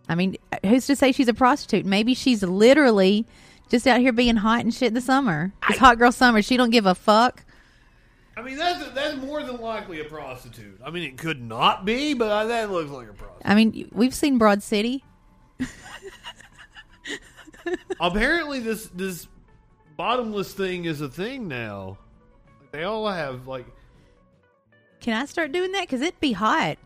I 0.09 0.15
mean, 0.15 0.37
who's 0.65 0.87
to 0.87 0.95
say 0.95 1.11
she's 1.11 1.27
a 1.27 1.33
prostitute? 1.33 1.85
Maybe 1.85 2.15
she's 2.15 2.41
literally 2.41 3.27
just 3.69 3.87
out 3.87 3.99
here 3.99 4.13
being 4.13 4.35
hot 4.35 4.61
and 4.61 4.73
shit 4.73 4.89
in 4.89 4.93
the 4.93 5.01
summer. 5.01 5.51
It's 5.69 5.79
hot 5.79 5.97
girl 5.97 6.11
summer. 6.11 6.41
She 6.41 6.57
don't 6.57 6.69
give 6.69 6.85
a 6.85 6.95
fuck. 6.95 7.43
I 8.35 8.41
mean, 8.41 8.57
that's 8.57 8.89
that's 8.91 9.17
more 9.17 9.43
than 9.43 9.57
likely 9.57 9.99
a 9.99 10.05
prostitute. 10.05 10.79
I 10.83 10.89
mean, 10.89 11.03
it 11.03 11.17
could 11.17 11.41
not 11.41 11.85
be, 11.85 12.13
but 12.13 12.31
uh, 12.31 12.45
that 12.45 12.71
looks 12.71 12.89
like 12.89 13.07
a 13.09 13.13
prostitute. 13.13 13.45
I 13.45 13.55
mean, 13.55 13.89
we've 13.91 14.15
seen 14.15 14.37
Broad 14.37 14.63
City. 14.63 15.03
Apparently, 17.99 18.59
this 18.59 18.87
this 18.93 19.27
bottomless 19.95 20.53
thing 20.53 20.85
is 20.85 21.01
a 21.01 21.09
thing 21.09 21.47
now. 21.47 21.99
They 22.71 22.83
all 22.83 23.07
have 23.07 23.47
like 23.47 23.67
Can 24.99 25.21
I 25.21 25.25
start 25.25 25.51
doing 25.51 25.71
that? 25.73 25.81
Because 25.81 26.01
it'd 26.01 26.19
be 26.19 26.31
hot. 26.31 26.79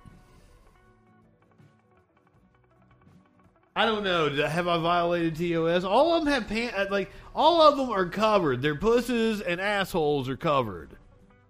I 3.78 3.86
don't 3.86 4.04
know. 4.04 4.28
Did- 4.28 4.44
Have 4.44 4.68
I 4.68 4.78
violated 4.80 5.36
TOS? 5.36 5.84
All 5.84 6.16
of 6.16 6.26
them 6.26 6.34
have 6.34 6.48
pant. 6.48 6.74
Uh, 6.76 6.88
like 6.90 7.12
all 7.36 7.62
of 7.62 7.78
them 7.78 7.90
are 7.92 8.08
covered. 8.08 8.62
Their 8.64 8.74
pussies 8.76 9.40
and 9.40 9.62
assholes 9.62 10.28
are 10.28 10.36
covered. 10.36 10.90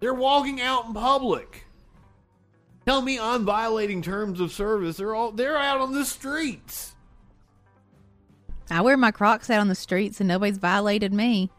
They're 0.00 0.12
walking 0.12 0.60
out 0.60 0.84
in 0.86 0.92
public. 0.94 1.64
Tell 2.84 3.00
me 3.00 3.18
I'm 3.18 3.44
violating 3.46 4.02
terms 4.02 4.40
of 4.40 4.52
service. 4.52 4.98
They're 4.98 5.14
all 5.14 5.32
they're 5.32 5.56
out 5.56 5.80
on 5.80 5.94
the 5.94 6.04
streets. 6.04 6.94
I 8.70 8.82
wear 8.82 8.98
my 8.98 9.10
Crocs 9.10 9.48
out 9.48 9.60
on 9.60 9.68
the 9.68 9.74
streets, 9.74 10.20
and 10.20 10.28
nobody's 10.28 10.58
violated 10.58 11.12
me 11.14 11.50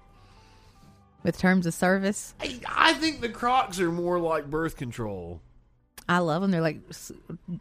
with 1.23 1.37
terms 1.39 1.65
of 1.65 1.73
service. 1.73 2.35
I, 2.39 2.59
I 2.67 2.93
think 2.93 3.21
the 3.21 3.29
Crocs 3.29 3.79
are 3.79 3.91
more 3.91 4.19
like 4.19 4.49
birth 4.51 4.77
control. 4.77 5.41
I 6.07 6.19
love 6.19 6.43
them. 6.43 6.51
They're 6.51 6.61
like 6.61 6.81
s- 6.89 7.11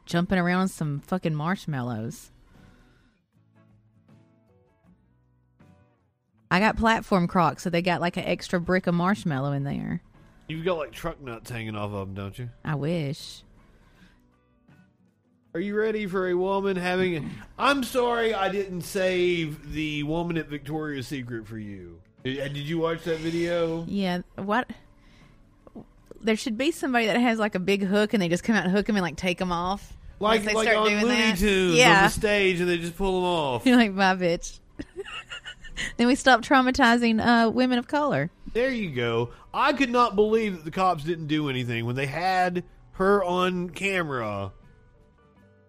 jumping 0.04 0.38
around 0.38 0.60
on 0.60 0.68
some 0.68 1.00
fucking 1.00 1.34
marshmallows. 1.34 2.30
I 6.50 6.60
got 6.60 6.76
platform 6.76 7.26
Crocs, 7.28 7.62
so 7.62 7.70
they 7.70 7.82
got 7.82 8.00
like 8.00 8.16
an 8.16 8.24
extra 8.24 8.60
brick 8.60 8.86
of 8.86 8.94
marshmallow 8.94 9.52
in 9.52 9.64
there. 9.64 10.00
You've 10.48 10.64
got 10.64 10.78
like 10.78 10.92
truck 10.92 11.20
nuts 11.20 11.50
hanging 11.50 11.76
off 11.76 11.92
of 11.92 12.06
them, 12.08 12.14
don't 12.14 12.38
you? 12.38 12.48
I 12.64 12.74
wish. 12.74 13.42
Are 15.54 15.60
you 15.60 15.74
ready 15.78 16.06
for 16.06 16.28
a 16.28 16.34
woman 16.34 16.76
having? 16.76 17.30
I'm 17.58 17.82
sorry, 17.82 18.32
I 18.34 18.48
didn't 18.48 18.82
save 18.82 19.72
the 19.72 20.02
woman 20.04 20.36
at 20.38 20.46
Victoria's 20.48 21.06
Secret 21.08 21.46
for 21.46 21.58
you. 21.58 22.00
Did, 22.24 22.40
uh, 22.40 22.48
did 22.48 22.56
you 22.58 22.78
watch 22.78 23.04
that 23.04 23.18
video? 23.18 23.84
Yeah. 23.88 24.20
What? 24.36 24.70
There 26.20 26.36
should 26.36 26.58
be 26.58 26.70
somebody 26.70 27.06
that 27.06 27.18
has 27.20 27.38
like 27.38 27.54
a 27.54 27.58
big 27.60 27.82
hook 27.84 28.12
and 28.12 28.22
they 28.22 28.28
just 28.28 28.42
come 28.44 28.56
out 28.56 28.64
and 28.64 28.72
hook 28.72 28.86
them 28.86 28.96
and 28.96 29.02
like 29.02 29.16
take 29.16 29.38
them 29.38 29.52
off. 29.52 29.92
Like 30.20 30.44
they 30.44 30.52
like 30.52 30.68
start 30.68 30.78
on 30.78 30.88
doing 30.90 31.02
Looney 31.04 31.14
that. 31.16 31.38
Tunes 31.38 31.76
Yeah. 31.76 31.98
on 31.98 32.02
the 32.04 32.10
stage, 32.10 32.60
and 32.60 32.68
they 32.68 32.76
just 32.78 32.96
pull 32.96 33.20
them 33.20 33.24
off. 33.24 33.66
You're 33.66 33.76
like, 33.76 33.92
my 33.92 34.14
bitch. 34.16 34.58
then 35.96 36.06
we 36.06 36.14
stop 36.14 36.42
traumatizing 36.42 37.24
uh, 37.24 37.50
women 37.50 37.78
of 37.78 37.86
color. 37.88 38.30
There 38.52 38.70
you 38.70 38.90
go. 38.90 39.30
I 39.52 39.72
could 39.72 39.90
not 39.90 40.16
believe 40.16 40.56
that 40.56 40.64
the 40.64 40.70
cops 40.70 41.04
didn't 41.04 41.26
do 41.26 41.48
anything 41.48 41.86
when 41.86 41.96
they 41.96 42.06
had 42.06 42.64
her 42.92 43.22
on 43.22 43.70
camera 43.70 44.52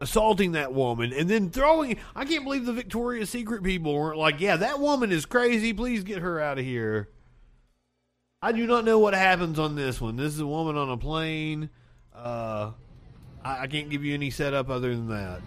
assaulting 0.01 0.53
that 0.53 0.73
woman 0.73 1.13
and 1.13 1.29
then 1.29 1.49
throwing. 1.49 1.97
I 2.15 2.25
can't 2.25 2.43
believe 2.43 2.65
the 2.65 2.73
Victoria's 2.73 3.29
Secret 3.29 3.63
people 3.63 3.93
weren't 3.93 4.17
like, 4.17 4.39
yeah, 4.39 4.55
that 4.57 4.79
woman 4.79 5.11
is 5.11 5.25
crazy. 5.25 5.73
Please 5.73 6.03
get 6.03 6.19
her 6.19 6.39
out 6.39 6.57
of 6.57 6.65
here. 6.65 7.09
I 8.41 8.53
do 8.53 8.65
not 8.65 8.85
know 8.85 8.99
what 8.99 9.13
happens 9.13 9.59
on 9.59 9.75
this 9.75 9.99
one. 9.99 10.15
This 10.15 10.33
is 10.33 10.39
a 10.39 10.47
woman 10.47 10.77
on 10.77 10.89
a 10.89 10.97
plane. 10.97 11.69
Uh, 12.15 12.71
I, 13.43 13.63
I 13.63 13.67
can't 13.67 13.89
give 13.89 14.03
you 14.05 14.13
any 14.13 14.29
setup 14.29 14.69
other 14.69 14.95
than 14.95 15.09
that. 15.09 15.41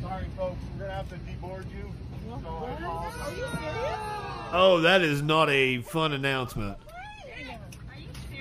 Sorry, 0.00 0.26
folks, 0.36 0.56
we're 0.72 0.84
gonna 0.84 0.94
have 0.94 1.08
to 1.08 1.16
deboard 1.16 1.26
you. 1.26 1.35
Are 3.06 3.30
you 3.30 3.46
serious? 3.58 3.98
Oh, 4.52 4.80
that 4.82 5.02
is 5.02 5.22
not 5.22 5.48
a 5.50 5.82
fun 5.82 6.12
announcement. 6.12 6.78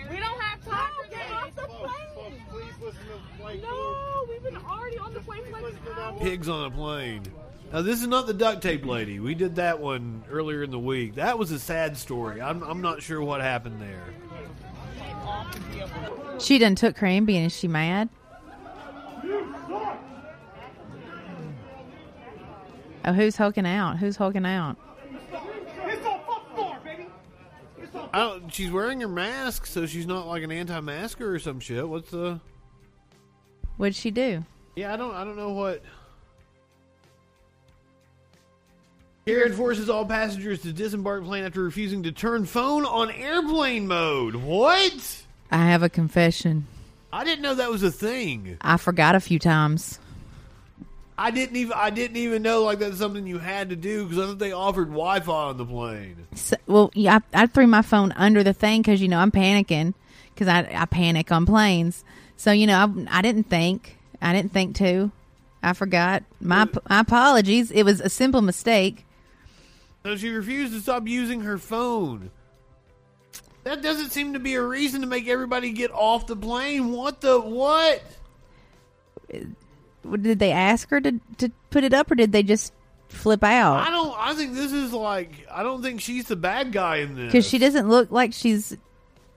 We 0.10 0.18
don't 0.18 0.40
have 0.42 0.66
time 0.66 0.92
to 1.04 1.10
get 1.10 1.32
off 1.32 1.56
the 1.56 1.64
plane. 1.64 2.42
Please 2.52 2.74
listen 2.82 3.02
to 3.02 3.14
the 3.14 3.44
plane. 3.44 3.62
No, 3.62 4.26
we've 4.30 4.44
been 4.44 4.58
already 4.58 4.98
on 4.98 5.14
the 5.14 5.20
plane 5.20 5.44
for 5.46 5.62
like 5.62 5.74
an 5.74 6.00
hour. 6.00 6.20
Pigs 6.20 6.50
on 6.50 6.66
a 6.66 6.72
plane. 6.72 7.24
Now 7.74 7.82
this 7.82 8.02
is 8.02 8.08
not 8.08 8.28
the 8.28 8.34
duct 8.34 8.62
tape 8.62 8.86
lady. 8.86 9.20
We 9.20 9.36
did 9.36 9.56
that 9.56 9.80
one 9.80 10.24
earlier 10.30 10.64
in 10.64 10.72
the 10.72 10.80
week. 10.80 11.16
That 11.16 11.38
was 11.38 11.52
a 11.52 11.60
sad 11.60 11.98
story. 11.98 12.42
I'm 12.42 12.64
I'm 12.64 12.82
not 12.82 13.02
sure 13.02 13.22
what 13.22 13.42
happened 13.42 13.82
there. 13.82 14.04
She 16.40 16.58
done 16.60 16.76
took 16.76 16.98
her 17.00 17.08
Ambien. 17.08 17.46
Is 17.48 17.56
she 17.56 17.68
mad? 17.68 18.10
Oh, 23.06 23.14
who's 23.14 23.36
hulking 23.36 23.66
out? 23.68 23.98
Who's 23.98 24.16
hulking 24.16 24.46
out? 24.46 24.78
Don't, 28.14 28.54
she's 28.54 28.72
wearing 28.72 29.02
her 29.02 29.08
mask, 29.08 29.66
so 29.66 29.86
she's 29.86 30.08
not 30.08 30.28
like 30.28 30.44
an 30.44 30.52
anti-masker 30.52 31.36
or 31.36 31.40
some 31.40 31.60
shit. 31.60 31.88
What's 31.88 32.12
the? 32.12 32.40
What'd 33.78 33.96
she 33.96 34.10
do? 34.12 34.44
Yeah, 34.76 34.94
I 34.94 34.98
don't 34.98 35.14
I 35.14 35.24
don't 35.24 35.36
know 35.36 35.52
what. 35.52 35.84
Garrett 39.26 39.56
forces 39.56 39.90
all 39.90 40.06
passengers 40.06 40.62
to 40.62 40.72
disembark 40.72 41.24
plane 41.24 41.44
after 41.44 41.64
refusing 41.64 42.04
to 42.04 42.12
turn 42.12 42.46
phone 42.46 42.86
on 42.86 43.10
airplane 43.12 43.88
mode. 43.88 44.36
What? 44.36 45.24
I 45.52 45.66
have 45.70 45.84
a 45.84 45.90
confession. 45.90 46.68
I 47.12 47.24
didn't 47.24 47.42
know 47.42 47.56
that 47.56 47.72
was 47.72 47.84
a 47.84 47.92
thing. 47.92 48.58
I 48.62 48.78
forgot 48.78 49.16
a 49.16 49.20
few 49.20 49.40
times. 49.40 50.00
I 51.18 51.32
didn't 51.32 51.56
even 51.56 51.74
I 51.74 51.90
didn't 51.90 52.18
even 52.18 52.42
know 52.42 52.64
like 52.64 52.80
that's 52.80 52.98
something 52.98 53.26
you 53.26 53.38
had 53.38 53.70
to 53.70 53.76
do 53.76 54.04
because 54.04 54.20
I 54.20 54.28
thought 54.28 54.40
they 54.40 54.52
offered 54.52 54.90
Wi-Fi 54.90 55.32
on 55.32 55.58
the 55.58 55.66
plane. 55.66 56.28
So, 56.36 56.58
well, 56.68 56.92
yeah, 56.94 57.20
I, 57.34 57.44
I 57.44 57.48
threw 57.48 57.68
my 57.68 57.82
phone 57.82 58.12
under 58.14 58.44
the 58.44 58.54
thing 58.54 58.82
because 58.82 59.02
you 59.02 59.08
know 59.08 59.20
I'm 59.20 59.32
panicking 59.32 59.94
because 60.34 60.48
I 60.48 60.70
I 60.74 60.86
panic 60.86 61.32
on 61.32 61.46
planes. 61.46 62.04
So 62.36 62.52
you 62.52 62.68
know 62.68 62.78
I 62.78 63.20
I 63.20 63.22
didn't 63.22 63.46
think 63.46 63.98
I 64.22 64.34
didn't 64.34 64.52
think 64.52 64.76
to. 64.78 65.12
I 65.64 65.74
forgot. 65.74 66.24
My 66.42 66.68
my 66.90 67.00
apologies. 67.00 67.72
It 67.72 67.84
was 67.84 68.02
a 68.02 68.10
simple 68.10 68.42
mistake. 68.42 69.06
So 70.04 70.16
she 70.18 70.30
refused 70.30 70.74
to 70.74 70.82
stop 70.82 71.08
using 71.08 71.42
her 71.42 71.58
phone. 71.58 72.30
That 73.64 73.82
doesn't 73.82 74.12
seem 74.12 74.34
to 74.34 74.40
be 74.40 74.54
a 74.54 74.62
reason 74.62 75.02
to 75.02 75.08
make 75.08 75.28
everybody 75.28 75.72
get 75.72 75.92
off 75.92 76.28
the 76.28 76.36
plane. 76.36 76.92
What 76.92 77.22
the 77.22 77.40
what? 77.40 78.04
Uh, 79.34 79.40
Did 80.22 80.40
they 80.40 80.52
ask 80.52 80.90
her 80.90 81.02
to 81.02 81.20
to 81.38 81.50
put 81.70 81.84
it 81.84 81.94
up 81.94 82.12
or 82.12 82.16
did 82.16 82.32
they 82.32 82.44
just 82.44 82.74
flip 83.10 83.44
out? 83.44 83.88
I 83.88 83.90
don't. 83.90 84.16
I 84.18 84.34
think 84.34 84.54
this 84.54 84.72
is 84.72 84.94
like. 84.94 85.48
I 85.52 85.64
don't 85.64 85.82
think 85.82 86.02
she's 86.02 86.26
the 86.26 86.36
bad 86.36 86.72
guy 86.72 86.98
in 86.98 87.16
this. 87.16 87.26
Because 87.26 87.48
she 87.48 87.58
doesn't 87.58 87.88
look 87.88 88.12
like 88.12 88.34
she's 88.34 88.78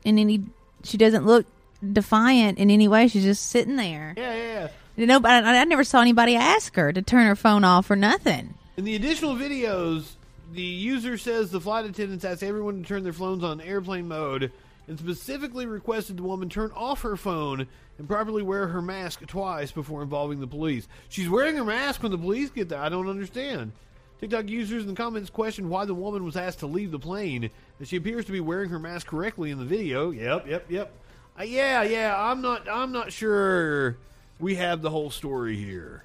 in 0.04 0.18
any. 0.18 0.44
She 0.84 0.96
doesn't 0.96 1.26
look 1.26 1.46
defiant 1.92 2.58
in 2.58 2.70
any 2.70 2.88
way. 2.88 3.08
She's 3.08 3.24
just 3.24 3.46
sitting 3.46 3.76
there. 3.76 4.14
Yeah, 4.16 4.34
yeah. 4.34 4.68
You 4.96 5.06
know, 5.06 5.20
but 5.20 5.44
I, 5.44 5.60
I 5.60 5.64
never 5.64 5.84
saw 5.84 6.00
anybody 6.00 6.34
ask 6.34 6.74
her 6.74 6.92
to 6.92 7.02
turn 7.02 7.26
her 7.26 7.36
phone 7.36 7.64
off 7.64 7.90
or 7.90 7.96
nothing. 7.96 8.54
In 8.76 8.84
the 8.84 8.96
additional 8.96 9.34
videos, 9.34 10.10
the 10.52 10.62
user 10.62 11.18
says 11.18 11.50
the 11.50 11.60
flight 11.60 11.84
attendants 11.84 12.24
asked 12.24 12.42
everyone 12.42 12.82
to 12.82 12.88
turn 12.88 13.04
their 13.04 13.12
phones 13.12 13.44
on 13.44 13.60
airplane 13.60 14.08
mode 14.08 14.52
and 14.88 14.98
specifically 14.98 15.66
requested 15.66 16.16
the 16.16 16.22
woman 16.22 16.48
turn 16.48 16.72
off 16.74 17.02
her 17.02 17.16
phone 17.16 17.66
and 17.98 18.08
properly 18.08 18.42
wear 18.42 18.68
her 18.68 18.82
mask 18.82 19.24
twice 19.26 19.70
before 19.70 20.02
involving 20.02 20.40
the 20.40 20.46
police. 20.46 20.88
She's 21.08 21.28
wearing 21.28 21.56
her 21.56 21.64
mask 21.64 22.02
when 22.02 22.10
the 22.10 22.18
police 22.18 22.50
get 22.50 22.70
there. 22.70 22.80
I 22.80 22.88
don't 22.88 23.08
understand. 23.08 23.72
TikTok 24.20 24.48
users 24.48 24.82
in 24.82 24.88
the 24.88 24.94
comments 24.94 25.30
questioned 25.30 25.70
why 25.70 25.84
the 25.84 25.94
woman 25.94 26.24
was 26.24 26.36
asked 26.36 26.60
to 26.60 26.66
leave 26.66 26.90
the 26.90 26.98
plane, 26.98 27.50
and 27.78 27.86
she 27.86 27.96
appears 27.96 28.24
to 28.24 28.32
be 28.32 28.40
wearing 28.40 28.70
her 28.70 28.78
mask 28.78 29.06
correctly 29.06 29.50
in 29.50 29.58
the 29.58 29.64
video. 29.64 30.10
Yep, 30.10 30.48
yep, 30.48 30.64
yep. 30.68 30.92
Uh, 31.38 31.44
yeah, 31.44 31.82
yeah. 31.82 32.16
I'm 32.18 32.42
not. 32.42 32.68
I'm 32.68 32.90
not 32.90 33.12
sure 33.12 33.96
we 34.40 34.56
have 34.56 34.82
the 34.82 34.90
whole 34.90 35.10
story 35.10 35.56
here. 35.56 36.02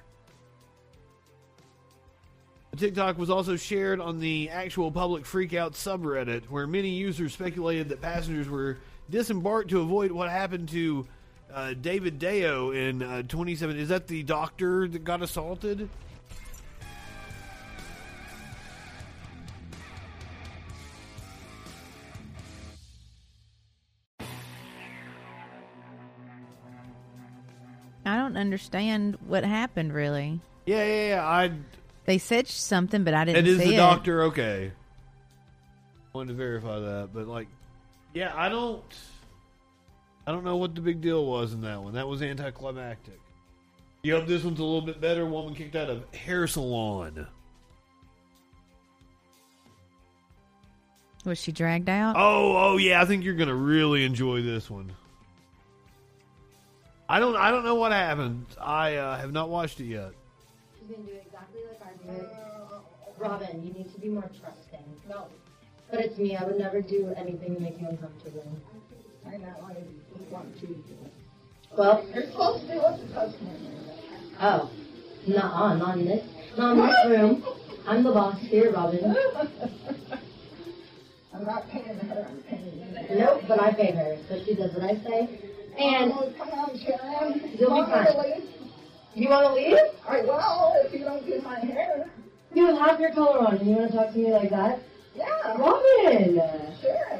The 2.74 2.86
TikTok 2.86 3.18
was 3.18 3.30
also 3.30 3.54
shared 3.54 4.00
on 4.00 4.18
the 4.18 4.50
actual 4.50 4.90
public 4.90 5.22
freakout 5.22 5.74
subreddit, 5.74 6.50
where 6.50 6.66
many 6.66 6.88
users 6.88 7.32
speculated 7.32 7.88
that 7.90 8.00
passengers 8.00 8.48
were 8.48 8.78
disembarked 9.08 9.70
to 9.70 9.80
avoid 9.80 10.10
what 10.10 10.28
happened 10.28 10.70
to 10.70 11.06
uh, 11.52 11.74
David 11.74 12.18
Dao 12.18 12.74
in 12.74 13.00
uh, 13.00 13.22
27. 13.28 13.78
Is 13.78 13.90
that 13.90 14.08
the 14.08 14.24
doctor 14.24 14.88
that 14.88 15.04
got 15.04 15.22
assaulted? 15.22 15.88
I 28.04 28.16
don't 28.16 28.36
understand 28.36 29.16
what 29.28 29.44
happened 29.44 29.94
really. 29.94 30.40
Yeah, 30.66 30.84
yeah, 30.84 31.08
yeah. 31.10 31.24
I. 31.24 31.52
They 32.06 32.18
said 32.18 32.46
something, 32.48 33.04
but 33.04 33.14
I 33.14 33.24
didn't 33.24 33.46
It 33.46 33.48
is 33.48 33.58
see 33.58 33.68
the 33.68 33.74
it. 33.74 33.78
doctor. 33.78 34.24
Okay. 34.24 34.72
Wanted 36.12 36.28
to 36.28 36.34
verify 36.34 36.78
that, 36.78 37.10
but 37.12 37.26
like, 37.26 37.48
yeah, 38.12 38.32
I 38.36 38.48
don't. 38.48 38.82
I 40.26 40.32
don't 40.32 40.44
know 40.44 40.56
what 40.56 40.74
the 40.74 40.80
big 40.80 41.00
deal 41.00 41.26
was 41.26 41.52
in 41.52 41.60
that 41.62 41.82
one. 41.82 41.94
That 41.94 42.08
was 42.08 42.22
anticlimactic. 42.22 43.20
You 44.02 44.14
hope 44.16 44.26
this 44.26 44.44
one's 44.44 44.60
a 44.60 44.64
little 44.64 44.80
bit 44.82 45.00
better. 45.00 45.26
Woman 45.26 45.54
kicked 45.54 45.76
out 45.76 45.90
of 45.90 46.04
hair 46.14 46.46
salon. 46.46 47.26
Was 51.24 51.38
she 51.38 51.52
dragged 51.52 51.88
out? 51.88 52.16
Oh, 52.16 52.56
oh 52.56 52.76
yeah, 52.76 53.00
I 53.00 53.06
think 53.06 53.24
you're 53.24 53.34
gonna 53.34 53.54
really 53.54 54.04
enjoy 54.04 54.42
this 54.42 54.70
one. 54.70 54.92
I 57.08 57.18
don't, 57.18 57.36
I 57.36 57.50
don't 57.50 57.64
know 57.64 57.74
what 57.74 57.92
happened. 57.92 58.46
I 58.60 58.96
uh, 58.96 59.16
have 59.18 59.32
not 59.32 59.48
watched 59.48 59.80
it 59.80 59.86
yet. 59.86 60.12
She's 62.04 62.12
gonna 62.12 62.18
do 62.18 62.26
exactly 63.08 63.18
like 63.18 63.18
I 63.18 63.18
do 63.18 63.18
it. 63.18 63.18
Robin, 63.18 63.62
you 63.66 63.72
need 63.72 63.92
to 63.94 64.00
be 64.00 64.08
more 64.08 64.30
trusting. 64.40 64.84
No. 65.08 65.28
But 65.90 66.00
it's 66.00 66.18
me. 66.18 66.36
I 66.36 66.44
would 66.44 66.58
never 66.58 66.80
do 66.80 67.14
anything 67.16 67.54
to 67.54 67.60
make 67.60 67.80
you 67.80 67.88
uncomfortable. 67.88 68.44
I 69.26 69.36
know. 69.36 69.54
I 69.58 70.32
want 70.32 70.60
to. 70.60 70.66
Well, 71.76 72.06
you're 72.14 72.26
supposed 72.26 72.66
to 72.68 72.72
be 72.72 72.78
supposed 73.08 73.38
to 73.38 73.44
do. 73.44 73.50
Oh, 74.40 74.70
not 75.26 75.78
not 75.78 75.98
in 75.98 76.06
this, 76.06 76.24
not 76.56 76.76
in 76.76 76.86
this 76.86 77.06
room. 77.06 77.44
I'm 77.86 78.02
the 78.02 78.12
boss 78.12 78.38
here, 78.40 78.72
Robin. 78.72 79.16
I'm 81.34 81.44
not 81.44 81.68
paying 81.68 81.98
her. 81.98 82.26
I'm 82.28 82.42
paying 82.42 82.78
you. 83.10 83.16
Nope, 83.18 83.42
but 83.48 83.60
I 83.60 83.72
pay 83.72 83.92
her, 83.92 84.16
so 84.28 84.42
she 84.44 84.54
does 84.54 84.72
what 84.74 84.84
I 84.84 84.94
say. 85.02 85.40
And 85.78 86.12
Oh, 86.14 86.32
come 86.38 86.50
on. 86.50 86.70
You'll 87.58 87.70
be 87.70 87.74
Want 87.74 87.88
me 87.88 87.94
to 88.06 88.12
fine. 88.12 88.63
Leave? 89.14 89.24
you 89.24 89.30
want 89.30 89.46
to 89.46 89.54
leave? 89.54 89.78
I 90.08 90.20
will 90.22 90.72
if 90.84 90.92
you 90.92 91.00
don't 91.00 91.24
do 91.26 91.40
my 91.42 91.60
hair. 91.60 92.10
You 92.54 92.76
have 92.76 93.00
your 93.00 93.12
color 93.12 93.40
on, 93.40 93.56
and 93.56 93.68
you 93.68 93.76
want 93.76 93.90
to 93.90 93.96
talk 93.96 94.12
to 94.12 94.18
me 94.18 94.32
like 94.32 94.50
that? 94.50 94.80
Yeah. 95.16 95.56
Robin. 95.58 96.40
Sure. 96.80 97.18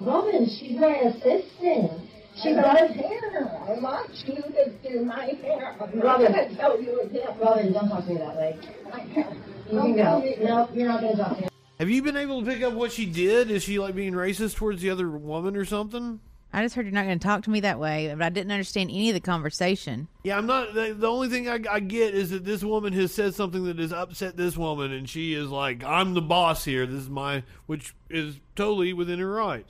Robin, 0.00 0.46
she's 0.48 0.78
my 0.78 0.96
assistant. 0.96 2.10
She 2.42 2.50
I 2.50 2.62
does 2.62 2.96
don't. 2.96 3.48
I 3.48 3.78
want 3.80 4.10
you 4.24 4.36
to 4.36 4.88
do 4.88 5.04
my 5.04 5.26
hair. 5.42 5.76
I'm 5.80 6.00
Robin. 6.00 6.32
gonna 6.32 6.54
tell 6.56 6.80
you 6.80 7.00
again. 7.00 7.26
Robin, 7.40 7.72
don't 7.72 7.88
talk 7.88 8.04
to 8.06 8.12
me 8.12 8.18
that 8.18 8.36
way. 8.36 8.58
I 8.92 9.00
can't. 9.12 9.36
You 9.70 9.80
can 9.80 9.96
go. 9.96 10.18
No, 10.42 10.68
you're 10.72 10.88
not 10.88 11.00
going 11.00 11.16
to 11.16 11.22
talk 11.22 11.36
to 11.36 11.42
me. 11.42 11.48
Have 11.78 11.90
you 11.90 12.02
been 12.02 12.16
able 12.16 12.44
to 12.44 12.50
pick 12.50 12.62
up 12.62 12.72
what 12.74 12.92
she 12.92 13.06
did? 13.06 13.50
Is 13.50 13.62
she 13.62 13.78
like 13.78 13.94
being 13.94 14.12
racist 14.12 14.56
towards 14.56 14.80
the 14.80 14.90
other 14.90 15.08
woman 15.08 15.56
or 15.56 15.64
something? 15.64 16.20
I 16.52 16.62
just 16.62 16.74
heard 16.74 16.84
you're 16.84 16.92
not 16.92 17.04
going 17.06 17.18
to 17.18 17.22
talk 17.24 17.42
to 17.44 17.50
me 17.50 17.60
that 17.60 17.78
way, 17.78 18.12
but 18.16 18.22
I 18.24 18.28
didn't 18.28 18.50
understand 18.50 18.90
any 18.90 19.08
of 19.10 19.14
the 19.14 19.20
conversation. 19.20 20.08
Yeah, 20.24 20.36
I'm 20.36 20.46
not. 20.46 20.74
The, 20.74 20.92
the 20.98 21.06
only 21.06 21.28
thing 21.28 21.48
I, 21.48 21.60
I 21.70 21.78
get 21.80 22.14
is 22.14 22.30
that 22.30 22.44
this 22.44 22.64
woman 22.64 22.92
has 22.94 23.12
said 23.14 23.34
something 23.34 23.64
that 23.64 23.78
has 23.78 23.92
upset 23.92 24.36
this 24.36 24.56
woman, 24.56 24.90
and 24.92 25.08
she 25.08 25.34
is 25.34 25.48
like, 25.48 25.84
"I'm 25.84 26.14
the 26.14 26.20
boss 26.22 26.64
here. 26.64 26.86
This 26.86 27.02
is 27.02 27.08
my," 27.10 27.44
which 27.66 27.94
is 28.08 28.40
totally 28.56 28.92
within 28.92 29.18
her 29.20 29.30
right. 29.30 29.64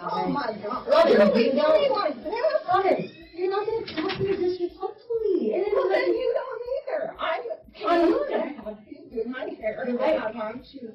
Oh 0.00 0.26
my 0.28 0.56
god. 0.62 0.88
Robin, 0.88 1.12
you 1.42 1.52
don't 1.52 1.90
like 1.92 2.24
this? 2.24 2.34
Robin, 2.68 3.10
you're 3.36 3.50
not 3.50 3.66
going 3.66 3.84
to 3.84 3.94
talk 3.94 4.10
to 4.16 4.22
me 4.22 4.30
disrespectfully. 4.36 5.54
And 5.54 5.64
Well, 5.74 5.88
then 5.90 6.06
you 6.08 6.34
don't 6.34 6.62
either. 7.02 7.14
I'm 7.18 7.42
I'm 7.86 8.00
paying 8.00 8.12
to 8.30 8.30
not. 8.38 8.64
have 8.64 8.78
you 8.88 9.22
do 9.24 9.28
my 9.28 9.44
hair. 9.60 9.84
You're 9.86 9.98
right. 9.98 10.22
I 10.22 10.30
want 10.30 10.72
you. 10.72 10.90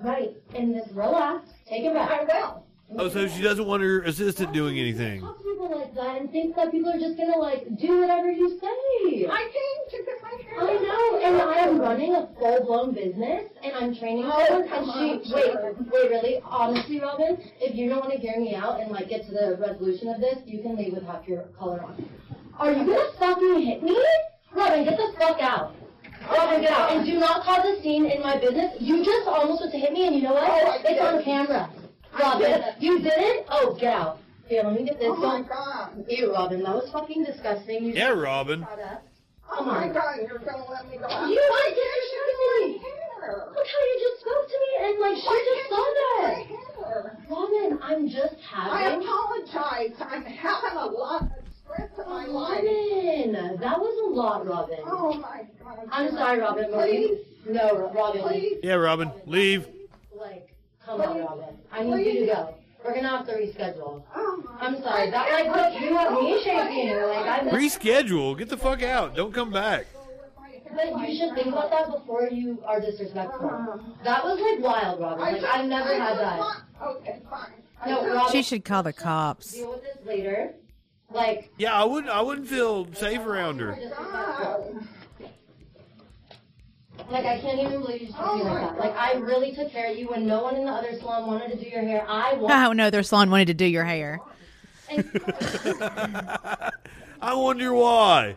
Right. 0.00 0.36
And 0.54 0.74
just 0.74 0.92
relax. 0.92 1.50
Take 1.68 1.84
it 1.84 1.92
back. 1.94 2.10
I 2.10 2.24
will. 2.24 2.64
Oh, 2.98 3.08
so 3.08 3.28
she 3.28 3.40
doesn't 3.40 3.66
want 3.66 3.82
her 3.82 4.02
assistant 4.02 4.52
doing 4.52 4.78
anything. 4.78 5.20
Talk 5.20 5.38
to 5.38 5.44
people 5.44 5.70
like 5.78 5.94
that 5.94 6.20
and 6.20 6.30
think 6.30 6.56
that 6.56 6.72
people 6.72 6.90
are 6.90 6.98
just 6.98 7.16
going 7.16 7.32
to, 7.32 7.38
like, 7.38 7.64
do 7.78 8.00
whatever 8.00 8.30
you 8.30 8.58
say. 8.58 9.26
I 9.30 9.48
came 9.48 9.80
to 9.90 10.04
get 10.04 10.22
my 10.22 10.42
hair. 10.42 10.60
I 10.60 10.74
know, 10.74 11.20
and 11.22 11.40
I 11.40 11.54
am 11.68 11.78
running 11.78 12.14
a 12.16 12.28
full-blown 12.38 12.94
business, 12.94 13.44
and 13.62 13.72
I'm 13.76 13.94
training 13.94 14.24
Oh, 14.26 14.44
someone, 14.46 14.68
come 14.68 14.90
and 14.90 15.24
she, 15.24 15.32
wait, 15.34 15.54
wait, 15.92 16.10
really, 16.10 16.40
honestly, 16.44 17.00
Robin, 17.00 17.38
if 17.60 17.76
you 17.76 17.88
don't 17.88 18.00
want 18.00 18.12
to 18.12 18.18
hear 18.18 18.40
me 18.40 18.56
out 18.56 18.80
and, 18.80 18.90
like, 18.90 19.08
get 19.08 19.24
to 19.26 19.30
the 19.30 19.56
resolution 19.60 20.08
of 20.08 20.20
this, 20.20 20.38
you 20.44 20.60
can 20.60 20.76
leave 20.76 20.92
with 20.92 21.04
half 21.04 21.28
your 21.28 21.42
color 21.58 21.82
on. 21.84 22.08
Are 22.58 22.72
you 22.72 22.84
gonna 22.84 23.12
fucking 23.18 23.62
hit 23.62 23.82
me? 23.82 23.96
Robin, 24.52 24.84
get 24.84 24.96
the 24.96 25.14
fuck 25.16 25.40
out. 25.40 25.74
Robin, 26.28 26.60
get 26.60 26.72
out, 26.72 26.90
and 26.90 27.06
do 27.06 27.18
not 27.18 27.44
cause 27.44 27.64
a 27.64 27.80
scene 27.82 28.06
in 28.06 28.20
my 28.20 28.36
business. 28.36 28.74
You 28.80 29.04
just 29.04 29.28
almost 29.28 29.60
went 29.60 29.72
to 29.72 29.78
hit 29.78 29.92
me, 29.92 30.06
and 30.08 30.16
you 30.16 30.22
know 30.22 30.34
what? 30.34 30.42
Oh, 30.44 30.70
I 30.72 30.80
it's 30.84 31.00
on 31.00 31.22
camera. 31.22 31.70
I 32.14 32.20
Robin, 32.20 32.62
you 32.80 32.98
didn't? 33.00 33.46
Oh, 33.50 33.76
get 33.80 33.94
out. 33.94 34.18
Here, 34.48 34.62
let 34.64 34.74
me 34.74 34.84
get 34.84 34.98
this. 34.98 35.08
Oh 35.10 35.16
my 35.16 35.36
Don't- 35.38 35.48
god. 35.48 36.04
Ew, 36.08 36.32
Robin, 36.32 36.62
that 36.62 36.74
was 36.74 36.90
fucking 36.90 37.24
disgusting. 37.24 37.84
You 37.84 37.92
Yeah, 37.94 38.08
Robin. 38.10 38.60
Shut 38.68 38.78
up. 38.80 39.06
Oh 39.52 39.64
my 39.64 39.88
god, 39.88 40.16
you're 40.28 40.38
gonna 40.38 40.64
let 40.70 40.88
me 40.90 40.96
go 40.98 41.04
out. 41.06 41.28
You 41.28 41.36
want 41.36 41.68
to 41.68 41.74
disrespect 41.74 42.66
me? 42.66 42.78
hair. 42.78 43.46
Look 43.54 43.66
how 43.66 43.80
you 43.86 43.96
just 44.00 44.20
spoke 44.20 44.46
to 44.48 44.58
me 44.62 44.70
and 44.86 45.00
like 45.00 45.16
she 45.16 45.36
just 45.50 45.68
saw 45.70 45.86
that. 46.00 46.46
Robin, 47.28 47.78
I'm 47.82 48.08
just 48.08 48.36
having. 48.48 48.72
I 48.72 48.90
apologize. 48.94 49.96
I'm 50.00 50.24
having 50.24 50.78
a 50.78 50.86
lot 50.86 51.22
of 51.22 51.28
stress 51.62 51.90
in 51.98 52.10
my 52.10 52.26
life. 52.26 52.64
Robin, 52.64 53.58
that 53.60 53.78
was 53.78 54.10
a 54.10 54.14
lot, 54.16 54.46
Robin. 54.46 54.78
Oh 54.86 55.14
my 55.14 55.42
god. 55.62 55.78
I'm 55.90 56.10
sorry, 56.12 56.40
Robin. 56.40 56.70
Please. 56.72 57.18
No, 57.48 57.90
Robin. 57.94 58.22
Please. 58.22 58.58
Yeah, 58.62 58.74
Robin, 58.74 59.12
leave. 59.26 59.66
Like, 60.16 60.49
come 60.90 61.00
on, 61.00 61.18
Robin. 61.20 61.56
I 61.72 61.82
need 61.84 62.06
you 62.06 62.20
to 62.20 62.26
go. 62.26 62.54
We're 62.84 62.94
gonna 62.94 63.08
have 63.08 63.26
to 63.26 63.32
reschedule. 63.34 64.02
I'm 64.60 64.82
sorry. 64.82 65.10
That 65.10 65.30
like 65.30 65.54
look, 65.54 65.80
you 65.82 65.96
have 65.96 66.12
me 66.12 66.42
shaking. 66.42 66.96
Like 66.96 67.26
I. 67.26 67.40
Reschedule. 67.50 68.38
Get 68.38 68.48
the 68.48 68.56
fuck 68.56 68.82
out. 68.82 69.14
Don't 69.14 69.32
come 69.32 69.50
back. 69.50 69.86
But 70.72 71.08
you 71.08 71.16
should 71.16 71.34
think 71.34 71.48
about 71.48 71.70
that 71.70 71.90
before 71.90 72.28
you 72.28 72.62
are 72.64 72.80
disrespectful. 72.80 73.50
That 74.04 74.24
was 74.24 74.40
like 74.40 74.64
wild, 74.64 75.00
Robin. 75.00 75.18
Like 75.20 75.42
I've 75.42 75.66
never 75.66 75.94
had 75.94 76.18
that. 76.18 76.62
Okay, 76.82 77.20
fine. 77.28 77.50
No, 77.86 78.06
Robin. 78.06 78.32
She 78.32 78.42
should 78.42 78.64
call 78.64 78.82
the 78.82 78.92
cops. 78.92 79.52
Deal 79.52 79.70
with 79.70 79.82
this 79.82 79.98
later. 80.06 80.54
Like. 81.10 81.50
Yeah, 81.58 81.74
I 81.74 81.84
wouldn't. 81.84 82.10
I 82.10 82.22
wouldn't 82.22 82.48
feel 82.48 82.86
safe 82.94 83.20
around 83.20 83.60
her. 83.60 83.78
Like 87.10 87.24
I 87.26 87.38
can't 87.40 87.58
even 87.58 87.80
believe 87.80 88.00
you 88.02 88.06
just 88.08 88.18
told 88.18 88.38
me 88.38 88.44
like 88.44 88.60
that. 88.60 88.78
Like 88.78 88.94
I 88.96 89.14
really 89.14 89.52
took 89.54 89.70
care 89.72 89.90
of 89.90 89.98
you 89.98 90.06
when 90.08 90.26
no 90.26 90.42
one 90.44 90.54
in 90.56 90.64
the 90.64 90.70
other 90.70 90.92
salon 90.98 91.26
wanted 91.26 91.50
to 91.58 91.64
do 91.64 91.68
your 91.68 91.82
hair. 91.82 92.04
I 92.08 92.36
Oh 92.68 92.72
no, 92.72 92.88
their 92.90 93.02
salon 93.02 93.30
wanted 93.30 93.46
to 93.48 93.54
do 93.54 93.66
your 93.66 93.84
hair. 93.84 94.20
I 97.22 97.34
wonder 97.34 97.72
why. 97.74 98.36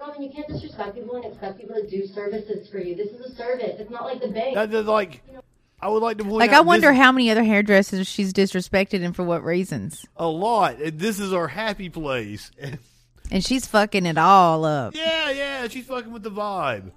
Robin, 0.00 0.22
you 0.22 0.30
can't 0.30 0.48
disrespect 0.48 0.94
people 0.94 1.16
and 1.16 1.24
expect 1.26 1.58
people 1.60 1.74
to 1.76 1.86
do 1.88 2.06
services 2.06 2.68
for 2.68 2.78
you. 2.78 2.94
This 2.96 3.08
is 3.08 3.20
a 3.20 3.34
service. 3.34 3.74
It's 3.78 3.90
not 3.90 4.04
like 4.04 4.20
the 4.20 4.28
bank. 4.28 4.54
That, 4.54 4.70
that, 4.70 4.86
like, 4.86 5.22
I 5.80 5.88
would 5.88 6.02
like 6.02 6.16
to 6.18 6.24
point 6.24 6.36
Like 6.38 6.50
out 6.52 6.56
I 6.56 6.60
wonder 6.62 6.88
this- 6.88 6.96
how 6.98 7.12
many 7.12 7.30
other 7.30 7.44
hairdressers 7.44 8.06
she's 8.06 8.32
disrespected 8.32 9.04
and 9.04 9.14
for 9.14 9.22
what 9.24 9.44
reasons. 9.44 10.04
a 10.16 10.26
lot. 10.26 10.76
This 10.78 11.20
is 11.20 11.32
our 11.32 11.48
happy 11.48 11.88
place. 11.90 12.50
And 13.32 13.44
she's 13.44 13.64
fucking 13.64 14.06
it 14.06 14.18
all 14.18 14.64
up. 14.64 14.96
yeah, 14.96 15.30
yeah. 15.30 15.68
She's 15.68 15.86
fucking 15.86 16.10
with 16.10 16.24
the 16.24 16.32
vibe. 16.32 16.90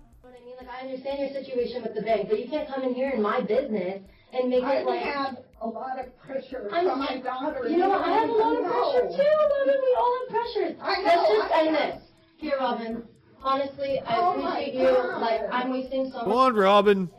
But 0.66 0.72
I 0.72 0.76
like 0.76 0.84
I 0.84 0.88
understand 0.88 1.20
your 1.20 1.44
situation 1.44 1.84
with 1.84 1.96
the 1.96 2.02
bank, 2.02 2.30
but 2.30 2.40
you 2.40 2.48
can't 2.48 2.68
come 2.68 2.84
in 2.84 2.94
here 2.94 3.10
in 3.10 3.22
my 3.22 3.42
business 3.42 4.02
and 4.34 4.50
make 4.50 4.64
I 4.64 4.78
it 4.78 4.86
like. 4.88 5.02
have 5.02 5.38
a 5.62 5.68
lot 5.68 6.00
of 6.00 6.18
pressure 6.20 6.70
I'm 6.72 6.86
from 6.88 7.00
my 7.00 7.18
daughter. 7.18 7.68
You 7.70 7.78
know 7.78 7.90
what? 7.90 8.02
I 8.02 8.12
have 8.12 8.30
a 8.30 8.34
lot 8.34 8.56
of 8.58 8.64
pressure 8.66 9.08
too, 9.10 9.30
Robin. 9.40 9.82
We 9.82 9.96
all 9.98 10.20
have 10.20 10.30
pressures. 10.30 10.78
I 10.82 11.02
know, 11.02 11.06
Let's 11.06 11.30
just 11.32 11.52
I 11.54 11.62
end 11.66 11.74
know. 11.74 11.80
this. 11.80 12.02
Here, 12.38 12.58
Robin. 12.60 13.04
Honestly, 13.42 14.00
I 14.06 14.16
Oh 14.18 14.42
my 14.42 14.60
appreciate 14.60 14.74
you. 14.82 14.88
God. 14.88 15.22
Like 15.22 15.42
I'm 15.52 15.70
wasting 15.72 16.06
so 16.12 16.20
Come 16.20 16.30
much. 16.30 16.38
on, 16.38 16.56
Robin. 16.56 17.10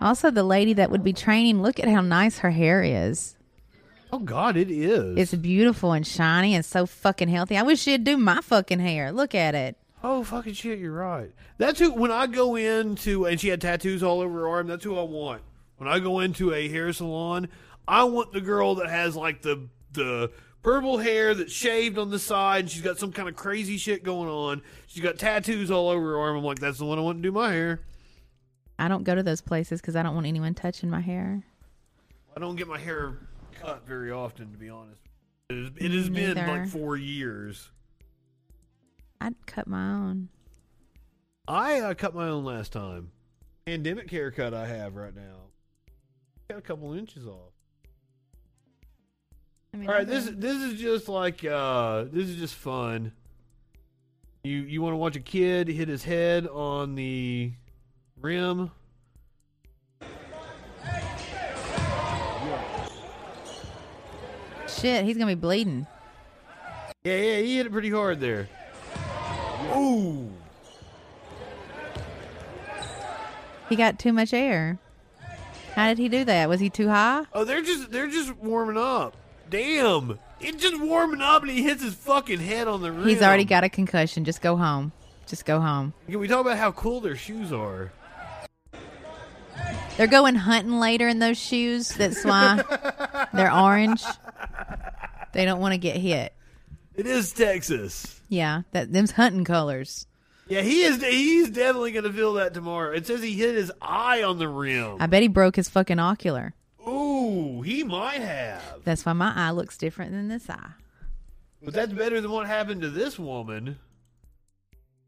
Also, 0.00 0.30
the 0.30 0.42
lady 0.42 0.72
that 0.74 0.90
would 0.90 1.02
be 1.04 1.12
training, 1.12 1.62
look 1.62 1.78
at 1.80 1.88
how 1.88 2.00
nice 2.00 2.38
her 2.38 2.50
hair 2.50 2.82
is. 2.82 3.36
Oh 4.12 4.18
God, 4.18 4.56
it 4.56 4.70
is. 4.70 5.16
It's 5.18 5.34
beautiful 5.34 5.92
and 5.92 6.06
shiny 6.06 6.54
and 6.54 6.64
so 6.64 6.86
fucking 6.86 7.28
healthy. 7.28 7.56
I 7.56 7.62
wish 7.62 7.80
she'd 7.80 8.04
do 8.04 8.16
my 8.16 8.40
fucking 8.40 8.80
hair. 8.80 9.10
Look 9.12 9.34
at 9.34 9.54
it. 9.54 9.76
Oh 10.06 10.22
fucking 10.22 10.52
shit, 10.52 10.78
you're 10.78 10.92
right. 10.92 11.32
That's 11.56 11.78
who. 11.78 11.90
When 11.90 12.10
I 12.12 12.26
go 12.26 12.56
into 12.56 13.24
and 13.24 13.40
she 13.40 13.48
had 13.48 13.62
tattoos 13.62 14.02
all 14.02 14.20
over 14.20 14.40
her 14.40 14.48
arm. 14.48 14.66
That's 14.66 14.84
who 14.84 14.98
I 14.98 15.02
want. 15.02 15.40
When 15.78 15.88
I 15.88 15.98
go 15.98 16.20
into 16.20 16.52
a 16.52 16.68
hair 16.68 16.92
salon, 16.92 17.48
I 17.88 18.04
want 18.04 18.30
the 18.30 18.42
girl 18.42 18.74
that 18.74 18.90
has 18.90 19.16
like 19.16 19.40
the 19.40 19.66
the 19.92 20.30
purple 20.62 20.98
hair 20.98 21.34
that's 21.34 21.54
shaved 21.54 21.96
on 21.96 22.10
the 22.10 22.18
side. 22.18 22.60
and 22.64 22.70
She's 22.70 22.82
got 22.82 22.98
some 22.98 23.12
kind 23.12 23.30
of 23.30 23.34
crazy 23.34 23.78
shit 23.78 24.04
going 24.04 24.28
on. 24.28 24.60
She's 24.86 25.02
got 25.02 25.18
tattoos 25.18 25.70
all 25.70 25.88
over 25.88 26.10
her 26.10 26.18
arm. 26.18 26.36
I'm 26.36 26.44
like, 26.44 26.58
that's 26.58 26.78
the 26.78 26.84
one 26.84 26.98
I 26.98 27.02
want 27.02 27.18
to 27.18 27.22
do 27.22 27.32
my 27.32 27.50
hair. 27.50 27.80
I 28.78 28.88
don't 28.88 29.04
go 29.04 29.14
to 29.14 29.22
those 29.22 29.40
places 29.40 29.80
because 29.80 29.96
I 29.96 30.02
don't 30.02 30.14
want 30.14 30.26
anyone 30.26 30.52
touching 30.52 30.90
my 30.90 31.00
hair. 31.00 31.42
I 32.36 32.40
don't 32.40 32.56
get 32.56 32.68
my 32.68 32.78
hair 32.78 33.14
cut 33.58 33.86
very 33.86 34.10
often, 34.10 34.52
to 34.52 34.58
be 34.58 34.68
honest. 34.68 35.00
It 35.48 35.56
has, 35.56 35.70
it 35.76 35.90
has 35.92 36.10
Me 36.10 36.34
been 36.34 36.46
like 36.46 36.68
four 36.68 36.98
years. 36.98 37.70
I'd 39.24 39.46
cut 39.46 39.66
my 39.66 39.90
own. 39.90 40.28
I 41.48 41.80
uh, 41.80 41.94
cut 41.94 42.14
my 42.14 42.28
own 42.28 42.44
last 42.44 42.72
time. 42.72 43.10
Pandemic 43.64 44.10
haircut 44.10 44.52
I 44.52 44.66
have 44.66 44.96
right 44.96 45.16
now. 45.16 45.36
Got 46.50 46.58
a 46.58 46.60
couple 46.60 46.92
inches 46.92 47.26
off. 47.26 47.54
I 49.72 49.78
mean, 49.78 49.88
All 49.88 49.94
right, 49.94 50.06
this 50.06 50.28
this 50.30 50.62
is 50.62 50.78
just 50.78 51.08
like 51.08 51.42
uh 51.42 52.04
this 52.12 52.28
is 52.28 52.36
just 52.36 52.54
fun. 52.54 53.12
You 54.42 54.58
you 54.58 54.82
want 54.82 54.92
to 54.92 54.98
watch 54.98 55.16
a 55.16 55.20
kid 55.20 55.68
hit 55.68 55.88
his 55.88 56.04
head 56.04 56.46
on 56.46 56.94
the 56.94 57.50
rim? 58.20 58.72
Shit, 64.68 65.06
he's 65.06 65.16
gonna 65.16 65.34
be 65.34 65.40
bleeding. 65.40 65.86
Yeah, 67.04 67.16
yeah, 67.16 67.38
he 67.38 67.56
hit 67.56 67.64
it 67.64 67.72
pretty 67.72 67.90
hard 67.90 68.20
there. 68.20 68.50
Ooh. 69.76 70.30
He 73.68 73.76
got 73.76 73.98
too 73.98 74.12
much 74.12 74.32
air. 74.32 74.78
How 75.74 75.88
did 75.88 75.98
he 75.98 76.08
do 76.08 76.24
that? 76.24 76.48
Was 76.48 76.60
he 76.60 76.70
too 76.70 76.88
high? 76.88 77.24
Oh, 77.32 77.44
they're 77.44 77.62
just 77.62 77.90
they're 77.90 78.08
just 78.08 78.36
warming 78.36 78.76
up. 78.76 79.16
Damn. 79.50 80.18
It's 80.40 80.62
just 80.62 80.80
warming 80.80 81.20
up 81.20 81.42
and 81.42 81.50
he 81.50 81.62
hits 81.62 81.82
his 81.82 81.94
fucking 81.94 82.40
head 82.40 82.68
on 82.68 82.82
the 82.82 82.92
rim. 82.92 83.08
He's 83.08 83.22
already 83.22 83.44
got 83.44 83.64
a 83.64 83.68
concussion. 83.68 84.24
Just 84.24 84.42
go 84.42 84.56
home. 84.56 84.92
Just 85.26 85.46
go 85.46 85.60
home. 85.60 85.94
Can 86.06 86.20
we 86.20 86.28
talk 86.28 86.40
about 86.42 86.58
how 86.58 86.70
cool 86.72 87.00
their 87.00 87.16
shoes 87.16 87.52
are? 87.52 87.92
They're 89.96 90.06
going 90.06 90.34
hunting 90.34 90.78
later 90.78 91.08
in 91.08 91.18
those 91.18 91.38
shoes. 91.38 91.88
That's 91.88 92.24
why 92.24 92.62
they're 93.32 93.52
orange. 93.52 94.04
They 95.32 95.44
don't 95.44 95.60
want 95.60 95.72
to 95.72 95.78
get 95.78 95.96
hit. 95.96 96.34
It 96.96 97.06
is 97.06 97.32
Texas. 97.32 98.20
Yeah, 98.28 98.62
that 98.72 98.92
them's 98.92 99.12
hunting 99.12 99.44
colors. 99.44 100.06
Yeah, 100.48 100.60
he 100.60 100.82
is. 100.82 101.02
He's 101.02 101.50
definitely 101.50 101.92
gonna 101.92 102.12
feel 102.12 102.34
that 102.34 102.54
tomorrow. 102.54 102.92
It 102.92 103.06
says 103.06 103.22
he 103.22 103.32
hit 103.32 103.54
his 103.54 103.72
eye 103.80 104.22
on 104.22 104.38
the 104.38 104.48
rim. 104.48 104.98
I 105.00 105.06
bet 105.06 105.22
he 105.22 105.28
broke 105.28 105.56
his 105.56 105.68
fucking 105.68 105.98
ocular. 105.98 106.54
Ooh, 106.86 107.62
he 107.62 107.82
might 107.82 108.20
have. 108.20 108.62
That's 108.84 109.06
why 109.06 109.14
my 109.14 109.32
eye 109.34 109.50
looks 109.50 109.78
different 109.78 110.12
than 110.12 110.28
this 110.28 110.48
eye. 110.50 110.72
But 111.62 111.72
that's 111.72 111.92
better 111.92 112.20
than 112.20 112.30
what 112.30 112.46
happened 112.46 112.82
to 112.82 112.90
this 112.90 113.18
woman. 113.18 113.78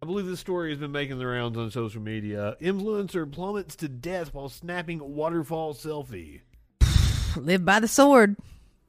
I 0.03 0.07
believe 0.07 0.27
this 0.27 0.41
story 0.41 0.71
has 0.71 0.79
been 0.79 0.93
making 0.93 1.19
the 1.19 1.27
rounds 1.27 1.59
on 1.59 1.71
social 1.71 2.01
media. 2.01 2.57
Influencer 2.61 3.31
plummets 3.31 3.77
to 3.77 3.89
death 3.89 4.33
while 4.33 4.49
snapping 4.49 5.15
waterfall 5.15 5.75
selfie. 5.75 6.41
Live 7.37 7.65
by 7.65 7.81
the 7.81 7.89
sword. 7.89 8.37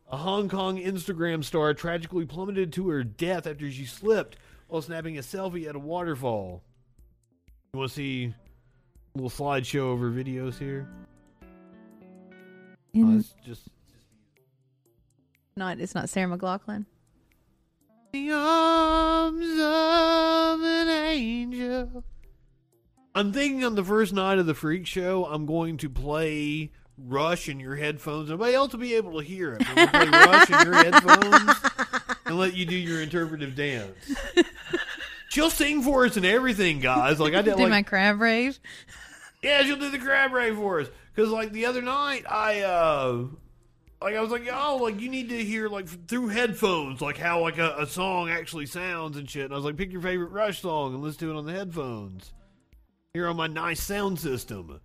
A 0.09 0.17
Hong 0.17 0.47
Kong 0.47 0.77
Instagram 0.77 1.43
star 1.43 1.73
tragically 1.73 2.25
plummeted 2.25 2.71
to 2.73 2.87
her 2.89 3.03
death 3.03 3.45
after 3.45 3.69
she 3.69 3.85
slipped 3.85 4.37
while 4.67 4.81
snapping 4.81 5.17
a 5.17 5.21
selfie 5.21 5.67
at 5.67 5.75
a 5.75 5.79
waterfall. 5.79 6.63
You 7.73 7.79
want 7.79 7.89
to 7.91 7.95
see 7.95 8.33
a 9.15 9.17
little 9.21 9.29
slideshow 9.29 9.93
of 9.93 9.99
her 9.99 10.09
videos 10.09 10.57
here? 10.57 10.87
In- 12.93 13.15
Uh, 13.15 13.19
it's 13.19 13.35
just 13.45 13.67
Not 15.57 15.79
it's 15.79 15.93
not 15.95 16.07
Sarah 16.09 16.35
McLachlan. 16.37 16.85
the 18.13 18.31
arms 18.31 19.59
of 19.59 20.61
an 20.63 20.87
angel. 20.87 22.03
I'm 23.13 23.33
thinking 23.33 23.65
on 23.65 23.75
the 23.75 23.83
first 23.83 24.13
night 24.13 24.37
of 24.39 24.45
the 24.45 24.53
freak 24.53 24.85
show, 24.85 25.25
I'm 25.25 25.45
going 25.45 25.77
to 25.77 25.89
play 25.89 26.71
Rush 26.97 27.47
in 27.49 27.59
your 27.59 27.75
headphones. 27.75 28.29
Nobody 28.29 28.53
else 28.55 28.71
will 28.71 28.79
be 28.79 28.95
able 28.95 29.19
to 29.19 29.25
hear 29.25 29.53
it. 29.53 29.59
But 29.59 29.75
we'll 29.75 29.87
play 29.87 30.09
Rush 30.09 30.49
in 30.49 30.65
your 30.65 30.75
headphones 30.75 31.55
and 32.25 32.37
let 32.37 32.55
you 32.55 32.65
do 32.65 32.75
your 32.75 33.01
interpretive 33.01 33.55
dance. 33.55 33.95
She'll 35.29 35.49
sing 35.49 35.83
for 35.83 36.05
us 36.05 36.17
and 36.17 36.25
everything, 36.25 36.79
guys. 36.79 37.19
Like 37.19 37.33
I 37.35 37.41
did, 37.41 37.55
Do 37.57 37.63
like 37.63 37.69
my 37.69 37.83
crab 37.83 38.19
rave. 38.19 38.59
yeah, 39.43 39.61
she'll 39.63 39.77
do 39.77 39.91
the 39.91 39.99
crab 39.99 40.33
rave 40.33 40.55
for 40.55 40.79
us. 40.81 40.87
Because 41.13 41.31
like 41.31 41.51
the 41.51 41.65
other 41.65 41.81
night, 41.81 42.25
I 42.29 42.61
uh, 42.61 43.25
like 44.01 44.15
I 44.15 44.21
was 44.21 44.31
like, 44.31 44.47
oh, 44.51 44.77
like 44.81 44.99
you 44.99 45.09
need 45.09 45.29
to 45.29 45.43
hear 45.43 45.67
like 45.69 45.87
through 46.07 46.29
headphones, 46.29 47.01
like 47.01 47.17
how 47.17 47.41
like 47.41 47.57
a, 47.57 47.75
a 47.79 47.85
song 47.87 48.29
actually 48.29 48.65
sounds 48.65 49.17
and 49.17 49.29
shit. 49.29 49.45
And 49.45 49.53
I 49.53 49.57
was 49.57 49.65
like, 49.65 49.77
pick 49.77 49.91
your 49.91 50.01
favorite 50.01 50.31
Rush 50.31 50.61
song 50.61 50.93
and 50.93 51.03
listen 51.03 51.19
to 51.27 51.31
it 51.35 51.37
on 51.37 51.45
the 51.45 51.53
headphones. 51.53 52.33
Here 53.13 53.27
on 53.27 53.35
my 53.35 53.47
nice 53.47 53.81
sound 53.83 54.19
system. 54.19 54.79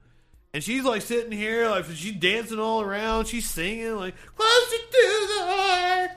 And 0.55 0.63
she's 0.63 0.85
like 0.85 1.03
sitting 1.03 1.33
here, 1.33 1.69
like 1.69 1.87
she's 1.87 2.15
dancing 2.15 2.59
all 2.59 2.83
around. 2.83 3.27
She's 3.27 3.49
singing 3.49 3.97
like 3.97 4.15
closer 4.37 4.77
to 4.77 5.27
the 5.29 5.45
heart. 5.45 6.11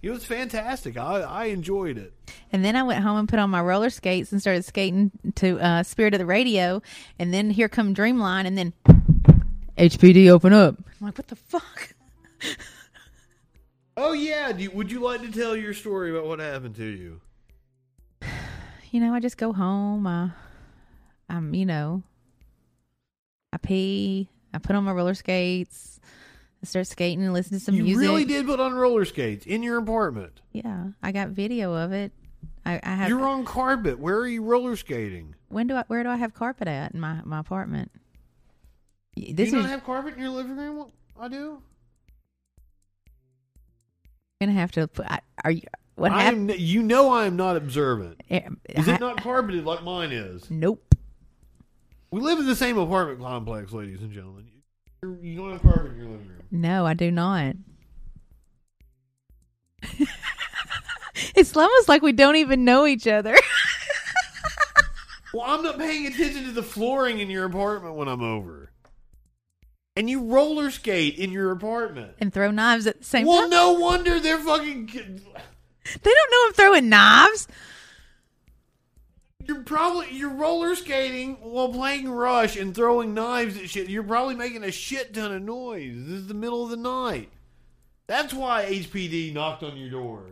It 0.00 0.10
was 0.10 0.24
fantastic. 0.24 0.96
I 0.96 1.22
I 1.22 1.44
enjoyed 1.46 1.98
it. 1.98 2.12
And 2.52 2.64
then 2.64 2.76
I 2.76 2.82
went 2.84 3.02
home 3.02 3.18
and 3.18 3.28
put 3.28 3.38
on 3.38 3.50
my 3.50 3.60
roller 3.60 3.90
skates 3.90 4.30
and 4.32 4.40
started 4.40 4.64
skating 4.64 5.10
to 5.36 5.58
uh, 5.60 5.82
Spirit 5.82 6.14
of 6.14 6.18
the 6.18 6.26
Radio. 6.26 6.82
And 7.18 7.34
then 7.34 7.50
here 7.50 7.68
come 7.68 7.94
Dreamline, 7.94 8.46
and 8.46 8.56
then 8.56 8.72
HPD 9.76 10.30
open 10.30 10.52
up. 10.52 10.76
I'm 10.78 11.06
like, 11.06 11.18
what 11.18 11.26
the 11.26 11.36
fuck? 11.36 11.94
Oh 14.00 14.12
yeah, 14.12 14.56
you, 14.56 14.70
would 14.70 14.92
you 14.92 15.00
like 15.00 15.22
to 15.22 15.32
tell 15.32 15.56
your 15.56 15.74
story 15.74 16.12
about 16.12 16.26
what 16.26 16.38
happened 16.38 16.76
to 16.76 16.84
you? 16.84 17.20
You 18.90 19.00
know, 19.00 19.12
I 19.12 19.20
just 19.20 19.36
go 19.36 19.52
home. 19.52 20.06
I, 20.06 20.30
I'm, 21.28 21.52
you 21.52 21.66
know, 21.66 22.02
I 23.52 23.56
pee. 23.56 24.28
I 24.52 24.58
put 24.58 24.76
on 24.76 24.84
my 24.84 24.92
roller 24.92 25.14
skates. 25.14 26.00
I 26.62 26.66
start 26.66 26.86
skating 26.86 27.24
and 27.24 27.32
listen 27.32 27.58
to 27.58 27.64
some 27.64 27.74
you 27.76 27.84
music. 27.84 28.02
You 28.02 28.08
really 28.08 28.24
did 28.24 28.46
put 28.46 28.58
on 28.60 28.74
roller 28.74 29.04
skates 29.04 29.46
in 29.46 29.62
your 29.62 29.78
apartment. 29.78 30.40
Yeah, 30.52 30.88
I 31.02 31.12
got 31.12 31.28
video 31.28 31.72
of 31.74 31.92
it. 31.92 32.12
I, 32.66 32.80
I 32.82 32.94
have. 32.96 33.08
You're 33.08 33.26
on 33.26 33.44
carpet. 33.44 33.98
Where 33.98 34.16
are 34.16 34.26
you 34.26 34.42
roller 34.42 34.74
skating? 34.76 35.34
When 35.48 35.66
do 35.66 35.76
I? 35.76 35.84
Where 35.86 36.02
do 36.02 36.08
I 36.08 36.16
have 36.16 36.34
carpet 36.34 36.66
at 36.68 36.92
in 36.92 37.00
my 37.00 37.20
my 37.24 37.38
apartment? 37.38 37.90
Y- 39.16 39.26
Do 39.28 39.34
This 39.34 39.52
you 39.52 39.58
is 39.58 39.64
not 39.64 39.70
have 39.70 39.84
carpet 39.84 40.14
in 40.14 40.20
your 40.20 40.30
living 40.30 40.56
room? 40.56 40.90
I 41.18 41.28
do. 41.28 41.62
gonna 44.40 44.52
have 44.52 44.72
to. 44.72 44.88
Put, 44.88 45.06
I, 45.10 45.20
are 45.44 45.50
you? 45.52 45.62
What 45.94 46.12
happened? 46.12 46.54
you 46.58 46.82
know 46.82 47.10
I 47.10 47.26
am 47.26 47.34
not 47.36 47.56
observant. 47.56 48.22
Eh, 48.30 48.48
Is 48.70 48.86
it 48.86 49.00
not 49.00 49.20
carpeted 49.20 49.64
like 49.64 49.82
mine 49.82 50.12
is? 50.12 50.48
Nope. 50.50 50.87
We 52.10 52.20
live 52.20 52.38
in 52.38 52.46
the 52.46 52.56
same 52.56 52.78
apartment 52.78 53.20
complex, 53.20 53.72
ladies 53.72 54.00
and 54.00 54.12
gentlemen. 54.12 54.46
You, 55.02 55.18
you 55.20 55.36
don't 55.36 55.52
have 55.52 55.62
carpet 55.62 55.92
in 55.92 55.96
your 55.98 56.06
living 56.06 56.28
room. 56.28 56.42
No, 56.50 56.86
I 56.86 56.94
do 56.94 57.10
not. 57.10 57.56
it's 61.34 61.56
almost 61.56 61.88
like 61.88 62.02
we 62.02 62.12
don't 62.12 62.36
even 62.36 62.64
know 62.64 62.86
each 62.86 63.06
other. 63.06 63.36
Well, 65.32 65.44
I'm 65.46 65.62
not 65.62 65.78
paying 65.78 66.06
attention 66.06 66.44
to 66.44 66.52
the 66.52 66.62
flooring 66.62 67.20
in 67.20 67.28
your 67.28 67.44
apartment 67.44 67.96
when 67.96 68.08
I'm 68.08 68.22
over. 68.22 68.72
And 69.94 70.08
you 70.08 70.24
roller 70.24 70.70
skate 70.70 71.18
in 71.18 71.32
your 71.32 71.50
apartment. 71.50 72.14
and 72.18 72.32
throw 72.32 72.50
knives 72.50 72.86
at 72.86 73.00
the 73.00 73.04
same 73.04 73.26
well, 73.26 73.42
time. 73.42 73.50
Well, 73.50 73.74
no 73.74 73.80
wonder 73.80 74.18
they're 74.20 74.38
fucking. 74.38 74.86
They 74.86 76.10
don't 76.14 76.30
know 76.30 76.46
I'm 76.46 76.52
throwing 76.54 76.88
knives. 76.88 77.46
You're 79.48 79.62
probably 79.62 80.08
you're 80.12 80.34
roller 80.34 80.74
skating 80.74 81.36
while 81.40 81.70
playing 81.70 82.10
Rush 82.10 82.56
and 82.56 82.74
throwing 82.74 83.14
knives 83.14 83.56
at 83.56 83.70
shit. 83.70 83.88
You're 83.88 84.02
probably 84.02 84.34
making 84.34 84.62
a 84.62 84.70
shit 84.70 85.14
ton 85.14 85.32
of 85.32 85.42
noise. 85.42 85.94
This 85.96 86.20
is 86.20 86.26
the 86.26 86.34
middle 86.34 86.64
of 86.64 86.70
the 86.70 86.76
night. 86.76 87.30
That's 88.06 88.34
why 88.34 88.66
HPD 88.66 89.32
knocked 89.32 89.62
on 89.62 89.78
your 89.78 89.88
door. 89.88 90.24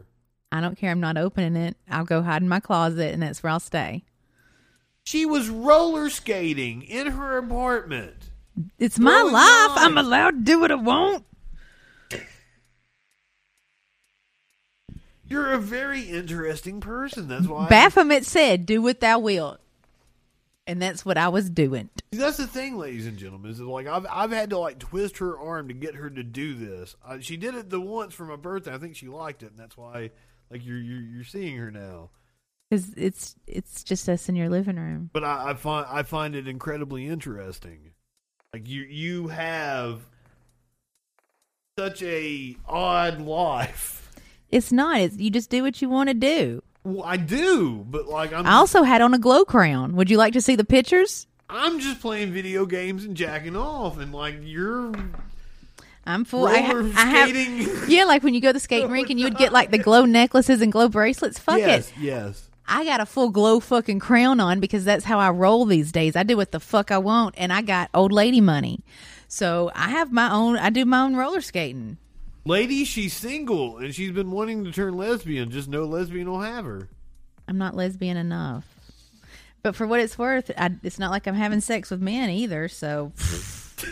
I 0.52 0.60
don't 0.60 0.76
care. 0.76 0.90
I'm 0.90 1.00
not 1.00 1.16
opening 1.16 1.56
it. 1.56 1.78
I'll 1.88 2.04
go 2.04 2.20
hide 2.22 2.42
in 2.42 2.48
my 2.48 2.60
closet, 2.60 3.14
and 3.14 3.22
that's 3.22 3.42
where 3.42 3.52
I'll 3.52 3.60
stay. 3.60 4.04
She 5.04 5.24
was 5.24 5.48
roller 5.48 6.10
skating 6.10 6.82
in 6.82 7.06
her 7.12 7.38
apartment. 7.38 8.30
It's 8.78 8.98
my 8.98 9.22
life. 9.22 9.78
I'm 9.82 9.96
allowed 9.96 10.30
to 10.32 10.44
do 10.44 10.60
what 10.60 10.70
I 10.70 10.76
want. 10.76 11.24
You're 15.28 15.52
a 15.52 15.58
very 15.58 16.02
interesting 16.02 16.80
person. 16.80 17.28
That's 17.28 17.46
why. 17.46 17.68
Baphomet 17.68 18.24
said, 18.24 18.66
"Do 18.66 18.80
what 18.80 19.00
thou 19.00 19.18
wilt," 19.18 19.60
and 20.66 20.80
that's 20.80 21.04
what 21.04 21.18
I 21.18 21.28
was 21.28 21.50
doing. 21.50 21.90
That's 22.12 22.36
the 22.36 22.46
thing, 22.46 22.78
ladies 22.78 23.06
and 23.06 23.18
gentlemen. 23.18 23.50
Is 23.50 23.60
like 23.60 23.86
I've 23.86 24.06
I've 24.10 24.30
had 24.30 24.50
to 24.50 24.58
like 24.58 24.78
twist 24.78 25.18
her 25.18 25.38
arm 25.38 25.68
to 25.68 25.74
get 25.74 25.96
her 25.96 26.08
to 26.08 26.22
do 26.22 26.54
this. 26.54 26.94
Uh, 27.04 27.18
she 27.20 27.36
did 27.36 27.54
it 27.54 27.70
the 27.70 27.80
once 27.80 28.14
for 28.14 28.24
my 28.24 28.36
birthday. 28.36 28.72
I 28.74 28.78
think 28.78 28.96
she 28.96 29.08
liked 29.08 29.42
it, 29.42 29.50
and 29.50 29.58
that's 29.58 29.76
why 29.76 30.10
like 30.50 30.64
you're 30.64 30.78
you're, 30.78 31.02
you're 31.02 31.24
seeing 31.24 31.56
her 31.56 31.70
now. 31.70 32.10
Because 32.70 32.94
it's 32.96 33.36
it's 33.46 33.84
just 33.84 34.08
us 34.08 34.28
in 34.28 34.36
your 34.36 34.48
living 34.48 34.76
room. 34.76 35.10
But 35.12 35.24
I, 35.24 35.50
I 35.50 35.54
find 35.54 35.86
I 35.88 36.02
find 36.02 36.34
it 36.34 36.48
incredibly 36.48 37.06
interesting. 37.06 37.92
Like 38.52 38.68
you 38.68 38.82
you 38.82 39.28
have 39.28 40.02
such 41.78 42.02
a 42.02 42.56
odd 42.66 43.20
life. 43.20 44.05
It's 44.50 44.72
not. 44.72 45.00
It's, 45.00 45.16
you 45.16 45.30
just 45.30 45.50
do 45.50 45.62
what 45.62 45.80
you 45.82 45.88
want 45.88 46.08
to 46.08 46.14
do. 46.14 46.62
Well, 46.84 47.04
I 47.04 47.16
do, 47.16 47.84
but 47.88 48.06
like 48.06 48.32
I'm 48.32 48.46
I 48.46 48.52
also 48.54 48.84
had 48.84 49.00
on 49.02 49.12
a 49.12 49.18
glow 49.18 49.44
crown. 49.44 49.96
Would 49.96 50.08
you 50.08 50.18
like 50.18 50.34
to 50.34 50.40
see 50.40 50.54
the 50.54 50.64
pictures? 50.64 51.26
I'm 51.48 51.80
just 51.80 52.00
playing 52.00 52.32
video 52.32 52.66
games 52.66 53.04
and 53.04 53.16
jacking 53.16 53.56
off, 53.56 53.98
and 53.98 54.12
like 54.12 54.36
you're 54.42 54.92
I'm 56.06 56.24
full. 56.24 56.46
I, 56.46 56.60
ha- 56.60 56.92
I 56.96 57.06
have, 57.06 57.88
yeah, 57.88 58.04
like 58.04 58.22
when 58.22 58.34
you 58.34 58.40
go 58.40 58.50
to 58.50 58.52
the 58.52 58.60
skating 58.60 58.90
rink 58.90 59.10
and 59.10 59.18
you 59.18 59.26
would 59.26 59.36
get 59.36 59.52
like 59.52 59.72
the 59.72 59.78
glow 59.78 60.04
necklaces 60.04 60.60
and 60.60 60.70
glow 60.70 60.88
bracelets. 60.88 61.38
Fuck 61.38 61.58
yes, 61.58 61.90
it. 61.90 61.94
yes. 61.98 62.48
I 62.68 62.84
got 62.84 63.00
a 63.00 63.06
full 63.06 63.30
glow 63.30 63.60
fucking 63.60 63.98
crown 63.98 64.38
on 64.40 64.60
because 64.60 64.84
that's 64.84 65.04
how 65.04 65.18
I 65.18 65.30
roll 65.30 65.64
these 65.64 65.92
days. 65.92 66.16
I 66.16 66.22
do 66.22 66.36
what 66.36 66.52
the 66.52 66.60
fuck 66.60 66.90
I 66.92 66.98
want, 66.98 67.34
and 67.36 67.52
I 67.52 67.62
got 67.62 67.90
old 67.92 68.12
lady 68.12 68.40
money, 68.40 68.80
so 69.26 69.72
I 69.74 69.90
have 69.90 70.12
my 70.12 70.30
own. 70.32 70.56
I 70.56 70.70
do 70.70 70.84
my 70.84 71.00
own 71.00 71.16
roller 71.16 71.40
skating. 71.40 71.98
Lady, 72.46 72.84
she's 72.84 73.12
single 73.12 73.78
and 73.78 73.92
she's 73.92 74.12
been 74.12 74.30
wanting 74.30 74.62
to 74.62 74.70
turn 74.70 74.96
lesbian. 74.96 75.50
Just 75.50 75.68
no 75.68 75.84
lesbian 75.84 76.30
will 76.30 76.42
have 76.42 76.64
her. 76.64 76.88
I'm 77.48 77.58
not 77.58 77.74
lesbian 77.74 78.16
enough, 78.16 78.64
but 79.62 79.74
for 79.74 79.84
what 79.84 79.98
it's 79.98 80.16
worth, 80.16 80.52
I, 80.56 80.70
it's 80.84 81.00
not 81.00 81.10
like 81.10 81.26
I'm 81.26 81.34
having 81.34 81.60
sex 81.60 81.90
with 81.90 82.00
men 82.00 82.30
either. 82.30 82.68
So, 82.68 83.10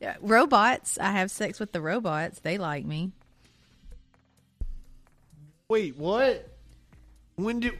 yeah, 0.00 0.16
robots. 0.20 0.98
I 0.98 1.12
have 1.12 1.30
sex 1.30 1.60
with 1.60 1.70
the 1.70 1.80
robots. 1.80 2.40
They 2.40 2.58
like 2.58 2.84
me. 2.84 3.12
Wait, 5.68 5.96
what? 5.96 6.48
When 7.36 7.60
did? 7.60 7.78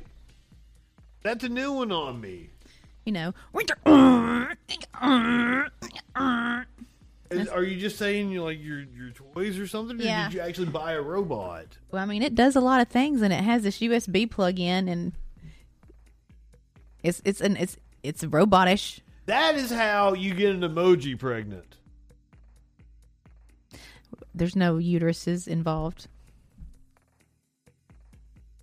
That's 1.24 1.42
a 1.42 1.48
new 1.48 1.72
one 1.72 1.90
on 1.90 2.20
me. 2.20 2.50
You 3.04 3.12
know, 3.12 3.34
Is- 7.30 7.48
are 7.48 7.62
you 7.62 7.78
just 7.78 7.96
saying 7.96 8.30
you 8.30 8.42
like 8.42 8.60
your 8.62 8.80
your 8.80 9.10
toys 9.10 9.58
or 9.58 9.66
something? 9.66 10.00
Or 10.00 10.02
Yeah. 10.04 10.28
did 10.28 10.34
you 10.34 10.40
actually 10.40 10.68
buy 10.70 10.92
a 10.92 11.00
robot? 11.00 11.78
Well, 11.90 12.02
I 12.02 12.06
mean, 12.06 12.22
it 12.22 12.34
does 12.34 12.56
a 12.56 12.60
lot 12.60 12.80
of 12.80 12.88
things, 12.88 13.22
and 13.22 13.32
it 13.32 13.42
has 13.44 13.62
this 13.62 13.80
USB 13.80 14.26
plug-in, 14.28 14.88
and 14.88 15.12
it's 17.02 17.22
it's 17.24 17.40
an 17.40 17.56
it's 17.56 17.76
it's 18.02 18.24
robotish. 18.24 19.00
That 19.26 19.54
is 19.54 19.70
how 19.70 20.14
you 20.14 20.34
get 20.34 20.54
an 20.54 20.62
emoji 20.62 21.16
pregnant. 21.18 21.76
There's 24.34 24.56
no 24.56 24.76
uteruses 24.76 25.46
involved. 25.46 26.08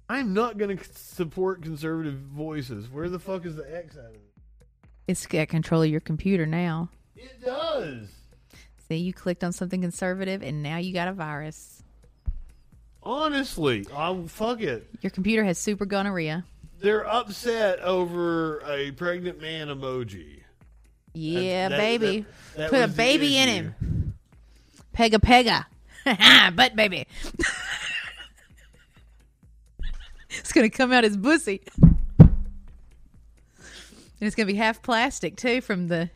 I'm 0.10 0.34
not 0.34 0.58
going 0.58 0.78
to 0.78 0.84
support 0.94 1.62
conservative 1.62 2.16
voices. 2.16 2.90
Where 2.90 3.10
the 3.10 3.20
fuck 3.20 3.46
is 3.46 3.56
the 3.58 3.76
X 3.78 3.98
out 3.98 4.06
of 4.06 4.16
it? 4.16 4.22
It's 5.08 5.26
got 5.26 5.50
control 5.50 5.82
of 5.84 5.90
your 5.90 6.00
computer 6.00 6.46
now. 6.46 6.90
It 7.16 7.42
does. 7.44 8.08
See, 8.88 8.98
you 8.98 9.14
clicked 9.14 9.44
on 9.44 9.52
something 9.52 9.82
conservative, 9.82 10.42
and 10.42 10.64
now 10.64 10.78
you 10.78 10.94
got 10.94 11.08
a 11.08 11.14
virus. 11.14 11.84
Honestly, 13.04 13.86
I'll 13.94 14.28
fuck 14.28 14.62
it. 14.62 14.88
Your 15.02 15.10
computer 15.10 15.44
has 15.44 15.58
super 15.58 15.86
gonorrhea. 15.86 16.46
They're 16.80 17.06
upset 17.08 17.80
over 17.80 18.62
a 18.70 18.92
pregnant 18.92 19.42
man 19.42 19.68
emoji. 19.68 20.42
Yeah, 21.14 21.70
that- 21.70 21.78
baby. 21.78 22.26
that- 22.56 22.58
that 22.58 22.70
Put 22.70 22.82
a 22.82 22.88
baby 22.88 23.38
in 23.38 23.50
him. 23.50 24.14
Pega 24.96 25.16
pega. 25.20 25.66
butt 26.56 26.76
baby. 26.76 27.08
it's 30.30 30.52
gonna 30.54 30.70
come 30.70 30.92
out 30.94 31.04
his 31.04 31.18
pussy. 31.18 31.62
And 32.20 32.32
it's 34.22 34.36
gonna 34.36 34.48
be 34.48 34.56
half 34.56 34.82
plastic 34.82 35.36
too 35.36 35.62
from 35.62 35.88
the 35.88 36.10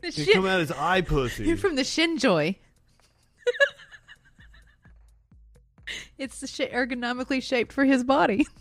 The 0.00 0.08
It 0.08 0.14
shit- 0.14 0.34
come 0.34 0.46
out 0.46 0.60
as 0.60 0.70
eye 0.72 1.00
pussy. 1.00 1.44
You're 1.44 1.56
from 1.56 1.76
the 1.76 1.82
Shinjoy. 1.82 2.56
it's 6.18 6.40
the 6.40 6.46
shit 6.46 6.72
ergonomically 6.72 7.42
shaped 7.42 7.72
for 7.72 7.84
his 7.84 8.04
body. 8.04 8.46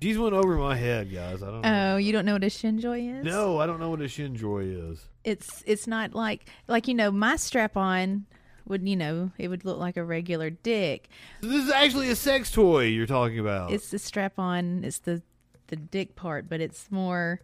She's 0.00 0.18
went 0.18 0.34
over 0.34 0.56
my 0.56 0.76
head, 0.76 1.10
guys. 1.10 1.42
I 1.42 1.46
don't 1.46 1.62
know. 1.62 1.94
Oh, 1.94 1.96
you 1.96 2.12
don't 2.12 2.26
know 2.26 2.34
what 2.34 2.44
a 2.44 2.48
Shinjoy 2.48 3.20
is? 3.20 3.24
No, 3.24 3.58
I 3.58 3.66
don't 3.66 3.80
know 3.80 3.88
what 3.88 4.00
a 4.02 4.04
shinjoy 4.04 4.92
is. 4.92 5.00
It's 5.24 5.62
it's 5.66 5.86
not 5.86 6.14
like 6.14 6.46
like 6.68 6.88
you 6.88 6.94
know 6.94 7.10
my 7.10 7.36
strap 7.36 7.76
on 7.76 8.26
would 8.66 8.86
you 8.86 8.96
know 8.96 9.30
it 9.38 9.48
would 9.48 9.64
look 9.64 9.78
like 9.78 9.96
a 9.96 10.04
regular 10.04 10.50
dick. 10.50 11.08
So 11.40 11.48
this 11.48 11.64
is 11.64 11.70
actually 11.70 12.10
a 12.10 12.16
sex 12.16 12.50
toy 12.50 12.84
you're 12.86 13.06
talking 13.06 13.38
about. 13.38 13.72
It's 13.72 13.90
the 13.90 13.98
strap 13.98 14.38
on. 14.38 14.84
It's 14.84 14.98
the 14.98 15.22
the 15.68 15.76
dick 15.76 16.16
part, 16.16 16.48
but 16.48 16.60
it's 16.60 16.90
more 16.90 17.40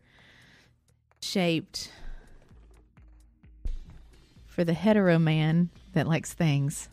shaped 1.22 1.90
for 4.46 4.64
the 4.64 4.74
hetero 4.74 5.18
man 5.18 5.70
that 5.92 6.06
likes 6.06 6.32
things. 6.32 6.88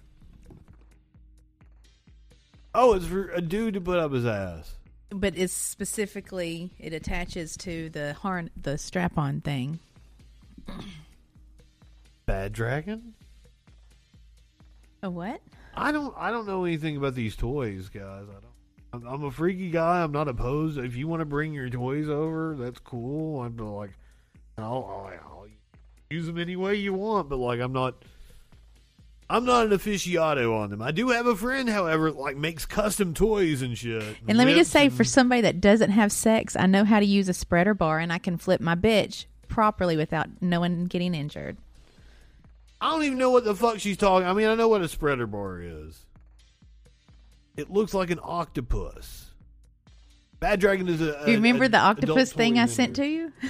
oh, 2.73 2.93
it's 2.93 3.05
for 3.05 3.29
a 3.31 3.41
dude 3.41 3.73
to 3.73 3.81
put 3.81 3.97
up 3.97 4.11
his 4.11 4.25
ass. 4.25 4.75
But 5.09 5.37
it's 5.37 5.53
specifically 5.53 6.69
it 6.79 6.93
attaches 6.93 7.57
to 7.57 7.89
the 7.89 8.13
harn 8.13 8.49
the 8.61 8.77
strap 8.77 9.17
on 9.17 9.41
thing. 9.41 9.79
Bad 12.25 12.51
dragon? 12.53 13.13
A 15.01 15.09
what? 15.09 15.41
I 15.75 15.91
don't. 15.91 16.13
I 16.17 16.29
don't 16.29 16.45
know 16.45 16.65
anything 16.65 16.97
about 16.97 17.15
these 17.15 17.35
toys, 17.35 17.89
guys. 17.89 18.25
I 18.29 18.33
don't. 18.33 18.43
I'm, 18.93 19.23
a 19.23 19.31
freaky 19.31 19.69
guy. 19.69 20.01
I'm 20.01 20.11
not 20.11 20.27
opposed. 20.27 20.77
If 20.77 20.95
you 20.95 21.07
want 21.07 21.21
to 21.21 21.25
bring 21.25 21.53
your 21.53 21.69
toys 21.69 22.09
over, 22.09 22.55
that's 22.57 22.79
cool. 22.79 23.41
I'm 23.41 23.57
like, 23.57 23.91
I'll, 24.57 24.65
I'll, 24.65 25.11
I'll 25.23 25.47
use 26.09 26.25
them 26.25 26.37
any 26.37 26.55
way 26.55 26.75
you 26.75 26.93
want. 26.93 27.29
But 27.29 27.37
like, 27.37 27.59
I'm 27.59 27.73
not. 27.73 28.03
I'm 29.29 29.43
not 29.43 29.65
an 29.65 29.73
aficionado 29.73 30.57
on 30.57 30.69
them. 30.69 30.81
I 30.81 30.91
do 30.91 31.09
have 31.09 31.27
a 31.27 31.35
friend, 31.35 31.69
however, 31.69 32.11
like 32.11 32.37
makes 32.37 32.65
custom 32.65 33.13
toys 33.13 33.61
and 33.61 33.77
shit. 33.77 34.01
And 34.25 34.37
let 34.37 34.47
me 34.47 34.53
just 34.53 34.71
say, 34.71 34.85
and- 34.85 34.93
for 34.93 35.03
mm-hmm. 35.03 35.09
somebody 35.09 35.41
that 35.41 35.59
doesn't 35.59 35.91
have 35.91 36.13
sex, 36.13 36.55
I 36.55 36.65
know 36.65 36.85
how 36.85 37.01
to 37.01 37.05
use 37.05 37.27
a 37.27 37.33
spreader 37.33 37.73
bar, 37.73 37.99
and 37.99 38.13
I 38.13 38.19
can 38.19 38.37
flip 38.37 38.61
my 38.61 38.75
bitch 38.75 39.25
properly 39.49 39.97
without 39.97 40.29
no 40.39 40.61
one 40.61 40.85
getting 40.85 41.13
injured. 41.13 41.57
I 42.79 42.91
don't 42.91 43.03
even 43.03 43.17
know 43.17 43.31
what 43.31 43.43
the 43.43 43.55
fuck 43.55 43.79
she's 43.79 43.97
talking. 43.97 44.27
I 44.27 44.33
mean, 44.33 44.47
I 44.47 44.55
know 44.55 44.69
what 44.69 44.81
a 44.81 44.87
spreader 44.87 45.27
bar 45.27 45.61
is. 45.61 46.05
It 47.57 47.69
looks 47.71 47.93
like 47.93 48.11
an 48.11 48.19
octopus. 48.21 49.25
Bad 50.39 50.59
Dragon 50.59 50.87
is 50.87 51.01
a. 51.01 51.23
you 51.27 51.33
remember 51.35 51.67
the 51.67 51.79
octopus 51.79 52.31
thing 52.31 52.53
I 52.53 52.61
vendor. 52.61 52.73
sent 52.73 52.95
to 52.97 53.05
you? 53.07 53.33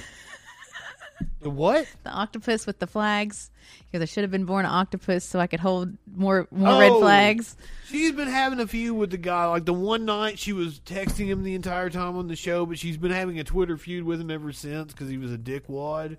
The 1.40 1.50
what? 1.50 1.86
The 2.02 2.10
octopus 2.10 2.66
with 2.66 2.80
the 2.80 2.86
flags. 2.88 3.50
Because 3.86 4.02
I 4.02 4.06
should 4.06 4.22
have 4.22 4.30
been 4.30 4.44
born 4.44 4.64
an 4.64 4.72
octopus 4.72 5.24
so 5.24 5.38
I 5.38 5.46
could 5.46 5.60
hold 5.60 5.96
more 6.12 6.48
more 6.50 6.80
red 6.80 6.90
Oh, 6.90 7.00
flags. 7.00 7.56
She's 7.86 8.10
been 8.12 8.26
having 8.28 8.58
a 8.60 8.66
feud 8.66 8.96
with 8.96 9.10
the 9.10 9.18
guy. 9.18 9.46
Like 9.46 9.64
the 9.64 9.72
one 9.72 10.04
night 10.04 10.38
she 10.38 10.52
was 10.52 10.80
texting 10.80 11.26
him 11.26 11.44
the 11.44 11.54
entire 11.54 11.90
time 11.90 12.16
on 12.16 12.26
the 12.28 12.34
show, 12.36 12.66
but 12.66 12.78
she's 12.78 12.96
been 12.96 13.10
having 13.12 13.38
a 13.38 13.44
Twitter 13.44 13.76
feud 13.76 14.04
with 14.04 14.20
him 14.20 14.30
ever 14.32 14.52
since 14.52 14.92
because 14.92 15.08
he 15.08 15.16
was 15.18 15.32
a 15.32 15.38
dickwad. 15.38 16.16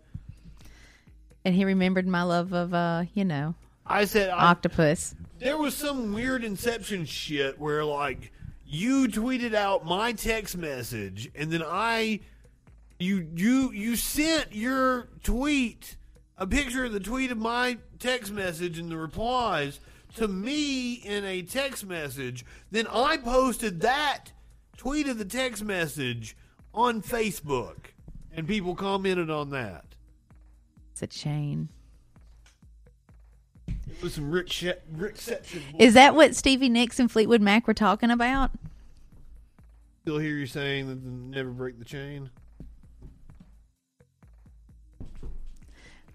And 1.45 1.53
he 1.55 1.65
remembered 1.65 2.07
my 2.07 2.23
love 2.23 2.53
of, 2.53 2.73
uh, 2.73 3.03
you 3.13 3.25
know, 3.25 3.55
I 3.85 4.05
said 4.05 4.29
I, 4.29 4.37
octopus. 4.51 5.15
There 5.39 5.57
was 5.57 5.75
some 5.75 6.13
weird 6.13 6.43
Inception 6.43 7.05
shit 7.05 7.59
where 7.59 7.83
like 7.85 8.31
you 8.65 9.07
tweeted 9.07 9.53
out 9.53 9.85
my 9.85 10.11
text 10.11 10.57
message 10.57 11.29
and 11.35 11.51
then 11.51 11.63
I 11.65 12.19
you 12.99 13.27
you 13.35 13.71
you 13.71 13.95
sent 13.95 14.53
your 14.53 15.07
tweet 15.23 15.95
a 16.37 16.45
picture 16.45 16.85
of 16.85 16.91
the 16.91 16.99
tweet 16.99 17.31
of 17.31 17.37
my 17.37 17.77
text 17.99 18.31
message 18.31 18.77
and 18.77 18.91
the 18.91 18.97
replies 18.97 19.79
to 20.15 20.27
me 20.27 20.93
in 20.93 21.23
a 21.25 21.41
text 21.41 21.85
message 21.85 22.45
then 22.71 22.85
I 22.87 23.17
posted 23.17 23.81
that 23.81 24.31
tweet 24.77 25.07
of 25.07 25.17
the 25.17 25.25
text 25.25 25.63
message 25.63 26.35
on 26.73 27.01
Facebook 27.01 27.77
and 28.31 28.47
people 28.47 28.75
commented 28.75 29.29
on 29.29 29.49
that 29.51 29.95
It's 30.91 31.01
a 31.01 31.07
chain. 31.07 31.69
It 33.99 34.03
was 34.03 34.13
some 34.13 34.31
Rick 34.31 34.49
She- 34.49 34.71
Rickception 34.95 35.61
Is 35.77 35.93
that 35.93 36.15
what 36.15 36.33
Stevie 36.33 36.69
Nicks 36.69 36.99
and 36.99 37.11
Fleetwood 37.11 37.41
Mac 37.41 37.67
were 37.67 37.73
talking 37.73 38.09
about? 38.09 38.51
Still 40.03 40.19
hear 40.19 40.35
you 40.37 40.47
saying 40.47 40.87
that 40.87 41.03
never 41.03 41.49
break 41.49 41.77
the 41.77 41.85
chain. 41.85 42.29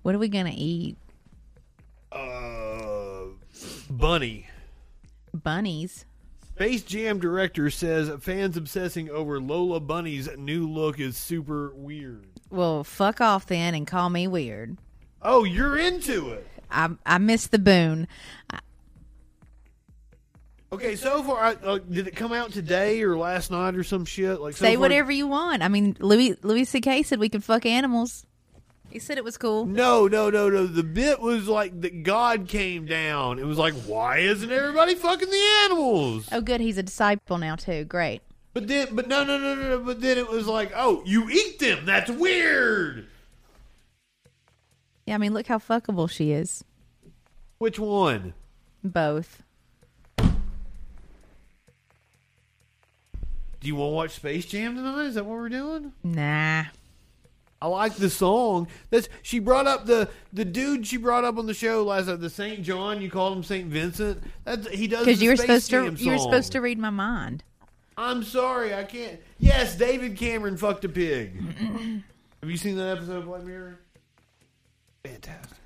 What 0.02 0.14
are 0.14 0.18
we 0.18 0.28
going 0.28 0.46
to 0.46 0.52
eat? 0.52 0.96
Uh, 2.10 3.24
Bunny. 3.90 4.46
Bunnies. 5.34 6.06
Space 6.54 6.82
Jam 6.82 7.18
director 7.18 7.68
says 7.68 8.10
fans 8.22 8.56
obsessing 8.56 9.10
over 9.10 9.40
Lola 9.40 9.80
Bunny's 9.80 10.28
new 10.38 10.66
look 10.68 11.00
is 11.00 11.16
super 11.16 11.74
weird. 11.74 12.26
Well, 12.50 12.84
fuck 12.84 13.20
off 13.20 13.46
then 13.46 13.74
and 13.74 13.86
call 13.86 14.08
me 14.08 14.26
weird. 14.26 14.78
Oh, 15.20 15.44
you're 15.44 15.76
into 15.76 16.30
it. 16.30 16.46
I 16.74 16.90
I 17.06 17.18
missed 17.18 17.50
the 17.50 17.58
boon. 17.58 18.08
Okay, 20.72 20.96
so 20.96 21.22
far, 21.22 21.38
I, 21.38 21.52
uh, 21.64 21.78
did 21.78 22.08
it 22.08 22.16
come 22.16 22.32
out 22.32 22.50
today 22.50 23.00
or 23.02 23.16
last 23.16 23.52
night 23.52 23.76
or 23.76 23.84
some 23.84 24.04
shit? 24.04 24.40
Like, 24.40 24.56
so 24.56 24.64
Say 24.64 24.74
far- 24.74 24.80
whatever 24.80 25.12
you 25.12 25.28
want. 25.28 25.62
I 25.62 25.68
mean, 25.68 25.96
Louis 26.00 26.36
Louis 26.42 26.64
C.K. 26.64 27.04
said 27.04 27.20
we 27.20 27.28
can 27.28 27.40
fuck 27.40 27.64
animals. 27.64 28.26
He 28.90 28.98
said 28.98 29.16
it 29.16 29.24
was 29.24 29.36
cool. 29.36 29.66
No, 29.66 30.08
no, 30.08 30.30
no, 30.30 30.48
no. 30.48 30.66
The 30.66 30.82
bit 30.82 31.20
was 31.20 31.48
like 31.48 31.80
that 31.82 32.02
God 32.02 32.48
came 32.48 32.86
down. 32.86 33.38
It 33.38 33.44
was 33.44 33.58
like, 33.58 33.74
why 33.86 34.18
isn't 34.18 34.50
everybody 34.50 34.94
fucking 34.94 35.30
the 35.30 35.60
animals? 35.64 36.28
Oh, 36.32 36.40
good. 36.40 36.60
He's 36.60 36.78
a 36.78 36.82
disciple 36.82 37.38
now 37.38 37.56
too. 37.56 37.84
Great. 37.84 38.22
But 38.52 38.68
then, 38.68 38.88
but 38.92 39.08
no, 39.08 39.24
no, 39.24 39.38
no, 39.38 39.54
no, 39.54 39.68
no. 39.68 39.78
But 39.80 40.00
then 40.00 40.18
it 40.18 40.28
was 40.28 40.46
like, 40.46 40.72
oh, 40.76 41.02
you 41.04 41.28
eat 41.30 41.58
them. 41.60 41.84
That's 41.86 42.10
weird. 42.10 43.08
Yeah, 45.06 45.14
I 45.14 45.18
mean, 45.18 45.34
look 45.34 45.46
how 45.46 45.58
fuckable 45.58 46.10
she 46.10 46.32
is. 46.32 46.64
Which 47.58 47.78
one? 47.78 48.34
Both. 48.82 49.42
Do 50.18 50.26
you 53.68 53.76
want 53.76 53.90
to 53.90 53.94
watch 53.94 54.10
Space 54.12 54.44
Jam 54.46 54.74
tonight? 54.76 55.04
Is 55.06 55.14
that 55.14 55.24
what 55.24 55.38
we're 55.38 55.48
doing? 55.48 55.92
Nah. 56.02 56.64
I 57.62 57.66
like 57.66 57.94
the 57.94 58.10
song. 58.10 58.68
That's 58.90 59.08
she 59.22 59.38
brought 59.38 59.66
up 59.66 59.86
the 59.86 60.10
the 60.34 60.44
dude 60.44 60.86
she 60.86 60.98
brought 60.98 61.24
up 61.24 61.38
on 61.38 61.46
the 61.46 61.54
show 61.54 61.82
last 61.82 62.08
night, 62.08 62.20
the 62.20 62.28
Saint 62.28 62.62
John. 62.62 63.00
You 63.00 63.10
called 63.10 63.38
him 63.38 63.42
Saint 63.42 63.68
Vincent. 63.68 64.22
That's 64.44 64.68
he 64.68 64.86
does 64.86 65.06
Because 65.06 65.22
you 65.22 65.30
were 65.30 65.36
Space 65.36 65.64
supposed 65.64 65.96
to 65.98 66.04
you 66.04 66.10
were 66.10 66.18
song. 66.18 66.26
supposed 66.26 66.52
to 66.52 66.60
read 66.60 66.78
my 66.78 66.90
mind. 66.90 67.42
I'm 67.96 68.22
sorry, 68.22 68.74
I 68.74 68.84
can't. 68.84 69.18
Yes, 69.38 69.76
David 69.76 70.18
Cameron 70.18 70.58
fucked 70.58 70.84
a 70.84 70.90
pig. 70.90 71.40
Have 72.42 72.50
you 72.50 72.56
seen 72.58 72.76
that 72.76 72.98
episode 72.98 73.18
of 73.18 73.24
Black 73.26 73.44
Mirror? 73.44 73.78
Fantastic. 75.04 75.58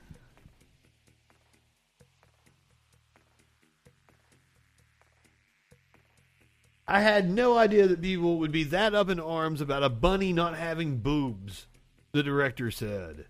I 6.91 7.01
had 7.01 7.31
no 7.31 7.57
idea 7.59 7.87
that 7.87 8.01
people 8.01 8.39
would 8.39 8.51
be 8.51 8.65
that 8.65 8.95
up 8.95 9.11
in 9.11 9.21
arms 9.21 9.61
about 9.61 9.83
a 9.83 9.91
bunny 9.91 10.33
not 10.33 10.57
having 10.57 10.97
boobs, 10.97 11.67
the 12.13 12.23
director 12.23 12.71
said. 12.71 13.27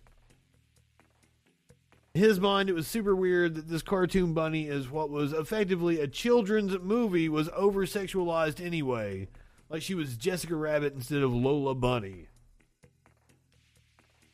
In 2.14 2.22
his 2.22 2.38
mind, 2.38 2.70
it 2.70 2.74
was 2.74 2.86
super 2.86 3.16
weird 3.16 3.56
that 3.56 3.68
this 3.68 3.82
cartoon 3.82 4.32
bunny 4.32 4.68
is 4.68 4.88
what 4.88 5.10
was 5.10 5.32
effectively 5.32 6.00
a 6.00 6.06
children's 6.06 6.78
movie 6.78 7.28
was 7.28 7.50
over 7.54 7.84
sexualized 7.84 8.64
anyway. 8.64 9.28
Like 9.68 9.82
she 9.82 9.94
was 9.94 10.16
Jessica 10.16 10.54
Rabbit 10.54 10.94
instead 10.94 11.22
of 11.22 11.34
Lola 11.34 11.74
Bunny. 11.74 12.28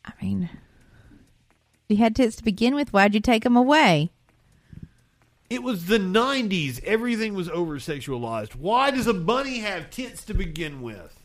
I 0.05 0.13
mean, 0.23 0.51
she 1.91 1.97
had 1.97 2.17
tits 2.17 2.37
to 2.37 2.45
begin 2.45 2.75
with. 2.75 2.93
Why'd 2.93 3.15
you 3.15 3.21
take 3.21 3.45
them 3.45 3.57
away? 3.57 4.11
It 5.51 5.63
was 5.63 5.87
the 5.87 5.99
90s. 5.99 6.83
Everything 6.85 7.35
was 7.35 7.49
over 7.49 7.79
sexualized. 7.79 8.55
Why 8.57 8.91
does 8.91 9.07
a 9.07 9.15
bunny 9.15 9.59
have 9.59 9.91
tits 9.91 10.25
to 10.25 10.35
begin 10.35 10.81
with? 10.83 11.21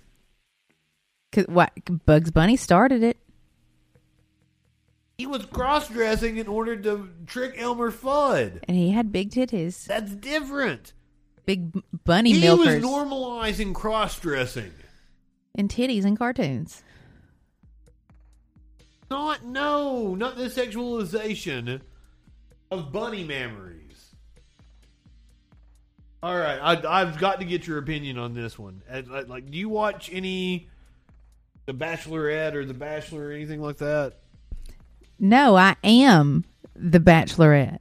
Cause 1.31 1.45
what 1.47 1.71
Bugs 2.05 2.31
Bunny 2.31 2.55
started 2.57 3.03
it. 3.03 3.17
He 5.17 5.25
was 5.27 5.45
cross 5.45 5.87
dressing 5.89 6.37
in 6.37 6.47
order 6.47 6.75
to 6.77 7.09
trick 7.27 7.53
Elmer 7.57 7.91
Fudd. 7.91 8.59
And 8.67 8.77
he 8.77 8.91
had 8.91 9.11
big 9.11 9.31
titties. 9.31 9.85
That's 9.85 10.13
different. 10.15 10.93
Big 11.45 11.71
bunny 12.05 12.33
he 12.33 12.41
milkers 12.41 12.67
He 12.67 12.75
was 12.75 12.83
normalizing 12.85 13.73
cross 13.73 14.19
dressing. 14.19 14.71
and 15.55 15.69
titties 15.69 16.05
in 16.05 16.15
cartoons. 16.15 16.83
Not, 19.09 19.43
no, 19.43 20.15
not 20.15 20.37
the 20.37 20.45
sexualization 20.45 21.81
of 22.69 22.91
bunny 22.91 23.23
memories. 23.23 24.15
All 26.21 26.37
right, 26.37 26.59
I, 26.59 27.01
I've 27.01 27.17
got 27.17 27.39
to 27.39 27.45
get 27.45 27.65
your 27.65 27.77
opinion 27.77 28.17
on 28.17 28.33
this 28.33 28.59
one. 28.59 28.81
Like, 29.27 29.49
do 29.49 29.57
you 29.57 29.69
watch 29.69 30.09
any 30.11 30.67
the 31.65 31.73
Bachelorette 31.73 32.55
or 32.55 32.65
the 32.65 32.73
Bachelor 32.73 33.27
or 33.27 33.31
anything 33.31 33.61
like 33.61 33.77
that? 33.77 34.15
No, 35.17 35.55
I 35.55 35.75
am 35.83 36.43
the 36.75 36.99
Bachelorette. 36.99 37.79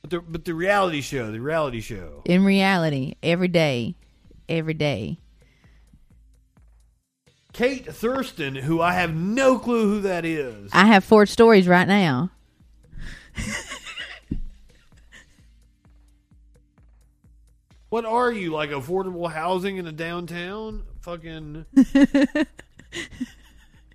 But 0.00 0.10
the 0.10 0.20
but 0.20 0.44
the 0.44 0.54
reality 0.54 1.00
show, 1.00 1.30
the 1.30 1.40
reality 1.40 1.80
show. 1.80 2.22
In 2.24 2.44
reality, 2.44 3.14
every 3.22 3.48
day, 3.48 3.94
every 4.48 4.74
day. 4.74 5.18
Kate 7.52 7.86
Thurston, 7.86 8.54
who 8.54 8.80
I 8.80 8.92
have 8.94 9.14
no 9.14 9.58
clue 9.58 9.88
who 9.88 10.00
that 10.02 10.24
is. 10.24 10.70
I 10.72 10.86
have 10.86 11.04
four 11.04 11.26
stories 11.26 11.68
right 11.68 11.86
now. 11.86 12.30
What 17.92 18.06
are 18.06 18.32
you 18.32 18.52
like? 18.52 18.70
Affordable 18.70 19.30
housing 19.30 19.76
in 19.76 19.86
a 19.86 19.92
downtown? 19.92 20.84
Fucking. 21.02 21.66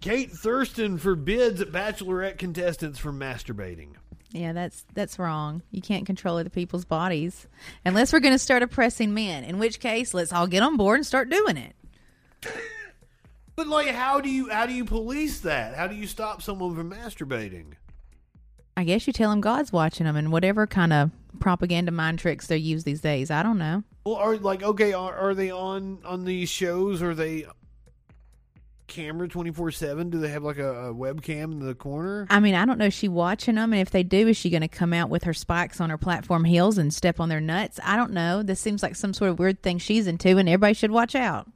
Kate 0.01 0.31
Thurston 0.31 0.99
forbids 0.99 1.63
bachelorette 1.63 2.37
contestants 2.37 2.99
from 2.99 3.19
masturbating. 3.19 3.95
Yeah, 4.29 4.53
that's 4.53 4.85
that's 4.93 5.17
wrong. 5.17 5.63
You 5.71 5.81
can't 5.81 6.05
control 6.05 6.37
other 6.37 6.51
people's 6.51 6.85
bodies 6.85 7.47
unless 7.85 8.13
we're 8.13 8.19
going 8.19 8.35
to 8.35 8.39
start 8.39 8.61
oppressing 8.61 9.15
men. 9.15 9.43
In 9.43 9.57
which 9.57 9.79
case, 9.79 10.13
let's 10.13 10.31
all 10.31 10.45
get 10.45 10.61
on 10.61 10.77
board 10.77 10.97
and 10.97 11.05
start 11.05 11.31
doing 11.31 11.57
it. 11.57 11.73
But 13.57 13.67
like, 13.67 13.87
how 13.87 14.21
do 14.21 14.29
you 14.29 14.49
how 14.49 14.67
do 14.67 14.73
you 14.73 14.85
police 14.85 15.39
that? 15.39 15.75
How 15.75 15.87
do 15.87 15.95
you 15.95 16.05
stop 16.05 16.43
someone 16.43 16.75
from 16.75 16.91
masturbating? 16.91 17.73
I 18.77 18.83
guess 18.83 19.07
you 19.07 19.13
tell 19.13 19.31
them 19.31 19.41
God's 19.41 19.73
watching 19.73 20.05
them 20.05 20.15
and 20.15 20.31
whatever 20.31 20.67
kind 20.67 20.93
of 20.93 21.09
propaganda 21.39 21.91
mind 21.91 22.19
tricks 22.19 22.45
they 22.45 22.57
use 22.57 22.83
these 22.83 23.01
days. 23.01 23.31
I 23.31 23.41
don't 23.41 23.57
know. 23.57 23.83
Well, 24.05 24.15
are 24.15 24.37
like 24.37 24.61
okay, 24.61 24.93
are, 24.93 25.13
are 25.15 25.33
they 25.33 25.49
on 25.49 25.97
on 26.05 26.23
these 26.23 26.49
shows? 26.49 27.01
Are 27.01 27.15
they 27.15 27.47
camera 28.85 29.27
twenty 29.27 29.49
four 29.49 29.71
seven? 29.71 30.11
Do 30.11 30.19
they 30.19 30.29
have 30.29 30.43
like 30.43 30.59
a, 30.59 30.89
a 30.89 30.93
webcam 30.93 31.45
in 31.45 31.59
the 31.59 31.73
corner? 31.73 32.27
I 32.29 32.39
mean, 32.39 32.53
I 32.53 32.63
don't 32.63 32.77
know. 32.77 32.85
Is 32.85 32.93
she 32.93 33.07
watching 33.07 33.55
them? 33.55 33.73
And 33.73 33.81
if 33.81 33.89
they 33.89 34.03
do, 34.03 34.27
is 34.27 34.37
she 34.37 34.51
going 34.51 34.61
to 34.61 34.67
come 34.67 34.93
out 34.93 35.09
with 35.09 35.23
her 35.23 35.33
spikes 35.33 35.81
on 35.81 35.89
her 35.89 35.97
platform 35.97 36.43
heels 36.43 36.77
and 36.77 36.93
step 36.93 37.19
on 37.19 37.29
their 37.29 37.41
nuts? 37.41 37.79
I 37.83 37.95
don't 37.95 38.11
know. 38.11 38.43
This 38.43 38.59
seems 38.59 38.83
like 38.83 38.95
some 38.95 39.15
sort 39.15 39.31
of 39.31 39.39
weird 39.39 39.63
thing 39.63 39.79
she's 39.79 40.05
into, 40.05 40.37
and 40.37 40.47
everybody 40.47 40.75
should 40.75 40.91
watch 40.91 41.15
out. 41.15 41.47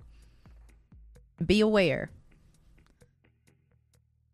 Be 1.46 1.62
aware. 1.62 2.12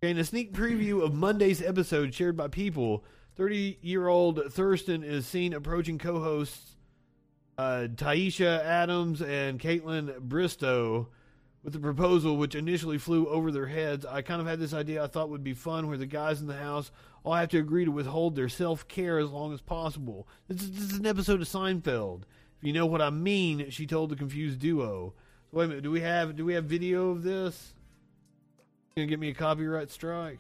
In 0.02 0.18
a 0.20 0.24
sneak 0.24 0.54
preview 0.54 1.04
of 1.04 1.14
Monday's 1.14 1.62
episode 1.62 2.14
shared 2.14 2.38
by 2.38 2.48
People, 2.48 3.04
30 3.36 3.80
year 3.82 4.08
old 4.08 4.42
Thurston 4.52 5.04
is 5.04 5.26
seen 5.26 5.54
approaching 5.54 5.98
co 5.98 6.20
hosts 6.20 6.76
uh, 7.58 7.88
Tayshia 7.96 8.64
Adams 8.64 9.22
and 9.22 9.60
Kaitlyn 9.60 10.20
Bristowe 10.20 11.08
with 11.64 11.76
a 11.76 11.80
proposal 11.80 12.38
which 12.38 12.56
initially 12.56 12.98
flew 12.98 13.28
over 13.28 13.52
their 13.52 13.68
heads. 13.68 14.06
I 14.06 14.22
kind 14.22 14.40
of 14.40 14.48
had 14.48 14.60
this 14.60 14.74
idea 14.74 15.04
I 15.04 15.08
thought 15.08 15.30
would 15.30 15.44
be 15.44 15.54
fun 15.54 15.88
where 15.88 15.98
the 15.98 16.06
guys 16.06 16.40
in 16.40 16.48
the 16.48 16.56
house 16.56 16.92
all 17.24 17.34
have 17.34 17.50
to 17.50 17.58
agree 17.58 17.86
to 17.86 17.92
withhold 17.92 18.36
their 18.36 18.50
self 18.50 18.88
care 18.88 19.18
as 19.18 19.32
long 19.32 19.54
as 19.54 19.62
possible. 19.62 20.28
This 20.48 20.62
is, 20.62 20.72
this 20.72 20.92
is 20.92 21.00
an 21.00 21.06
episode 21.06 21.42
of 21.42 21.48
Seinfeld. 21.48 22.24
If 22.58 22.64
you 22.64 22.74
know 22.74 22.86
what 22.86 23.02
I 23.02 23.10
mean, 23.10 23.70
she 23.70 23.86
told 23.86 24.10
the 24.10 24.16
confused 24.16 24.60
duo. 24.60 25.14
Wait 25.52 25.66
a 25.66 25.68
minute, 25.68 25.84
do 25.84 25.92
we 25.92 26.02
have 26.02 26.36
do 26.36 26.46
we 26.46 26.54
have 26.54 26.66
video 26.66 27.10
of 27.10 27.24
this? 27.24 27.74
Gonna 28.96 29.08
get 29.08 29.20
me 29.20 29.30
a 29.30 29.34
copyright 29.34 29.90
strike? 29.90 30.40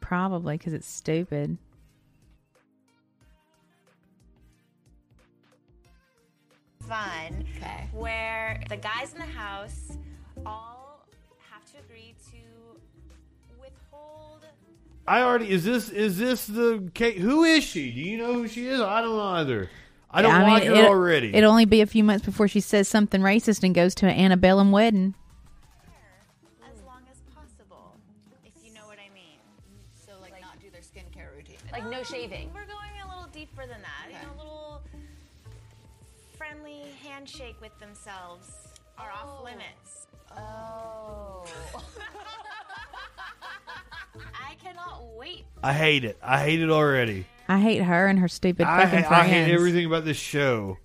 Probably 0.00 0.56
because 0.56 0.72
it's 0.72 0.86
stupid. 0.86 1.58
fun 6.88 7.44
Okay. 7.56 7.88
where 7.92 8.60
the 8.68 8.76
guys 8.76 9.12
in 9.12 9.18
the 9.18 9.24
house 9.24 9.98
all 10.44 11.04
have 11.50 11.64
to 11.72 11.78
agree 11.80 12.14
to 12.30 12.38
withhold 13.60 14.46
I 15.06 15.20
already 15.22 15.50
is 15.50 15.64
this 15.64 15.88
is 15.88 16.18
this 16.18 16.46
the 16.46 16.90
Kate? 16.94 17.18
Who 17.18 17.44
is 17.44 17.64
she? 17.64 17.90
Do 17.90 18.00
you 18.00 18.18
know 18.18 18.34
who 18.34 18.48
she 18.48 18.66
is? 18.66 18.80
I 18.80 19.02
don't 19.02 19.20
either. 19.20 19.70
I 20.10 20.22
don't 20.22 20.32
mean, 20.32 20.48
like 20.48 20.64
her 20.64 20.72
it'll- 20.74 20.86
already. 20.86 21.34
It'll 21.34 21.50
only 21.50 21.64
be 21.64 21.80
a 21.80 21.86
few 21.86 22.04
months 22.04 22.24
before 22.24 22.48
she 22.48 22.60
says 22.60 22.88
something 22.88 23.20
racist 23.20 23.62
and 23.62 23.74
goes 23.74 23.94
to 23.96 24.06
an 24.06 24.16
antebellum 24.18 24.72
wedding. 24.72 25.14
as 26.64 26.82
long 26.86 27.02
as 27.10 27.18
possible, 27.34 27.94
if 28.44 28.52
you 28.64 28.72
know 28.72 28.86
what 28.86 28.98
I 28.98 29.12
mean. 29.12 29.38
So, 30.06 30.12
like, 30.20 30.40
not 30.40 30.58
do 30.60 30.70
their 30.70 30.80
skincare 30.80 31.34
routine. 31.36 31.56
Like 31.72 31.86
no 31.86 32.02
shaving. 32.02 32.50
We're 32.54 32.66
going 32.66 32.90
a 33.04 33.08
little 33.08 33.28
deeper 33.32 33.66
than 33.66 33.82
that. 33.82 34.08
You 34.08 34.26
know, 34.26 34.34
a 34.34 34.38
little 34.38 34.82
friendly 36.36 36.82
handshake 37.02 37.56
with 37.60 37.78
themselves 37.78 38.50
are 38.98 39.10
off 39.10 39.40
oh. 39.40 39.44
limits. 39.44 40.06
Oh. 40.36 41.44
I 44.16 44.54
cannot 44.62 45.02
wait. 45.16 45.44
I 45.62 45.72
hate 45.72 46.04
it. 46.04 46.18
I 46.22 46.42
hate 46.42 46.60
it 46.60 46.70
already. 46.70 47.26
I 47.48 47.58
hate 47.60 47.82
her 47.82 48.06
and 48.06 48.18
her 48.18 48.28
stupid 48.28 48.66
I, 48.66 48.84
fucking 48.84 49.04
ha- 49.04 49.20
I 49.20 49.24
hate 49.26 49.52
everything 49.52 49.86
about 49.86 50.04
this 50.04 50.16
show. 50.16 50.78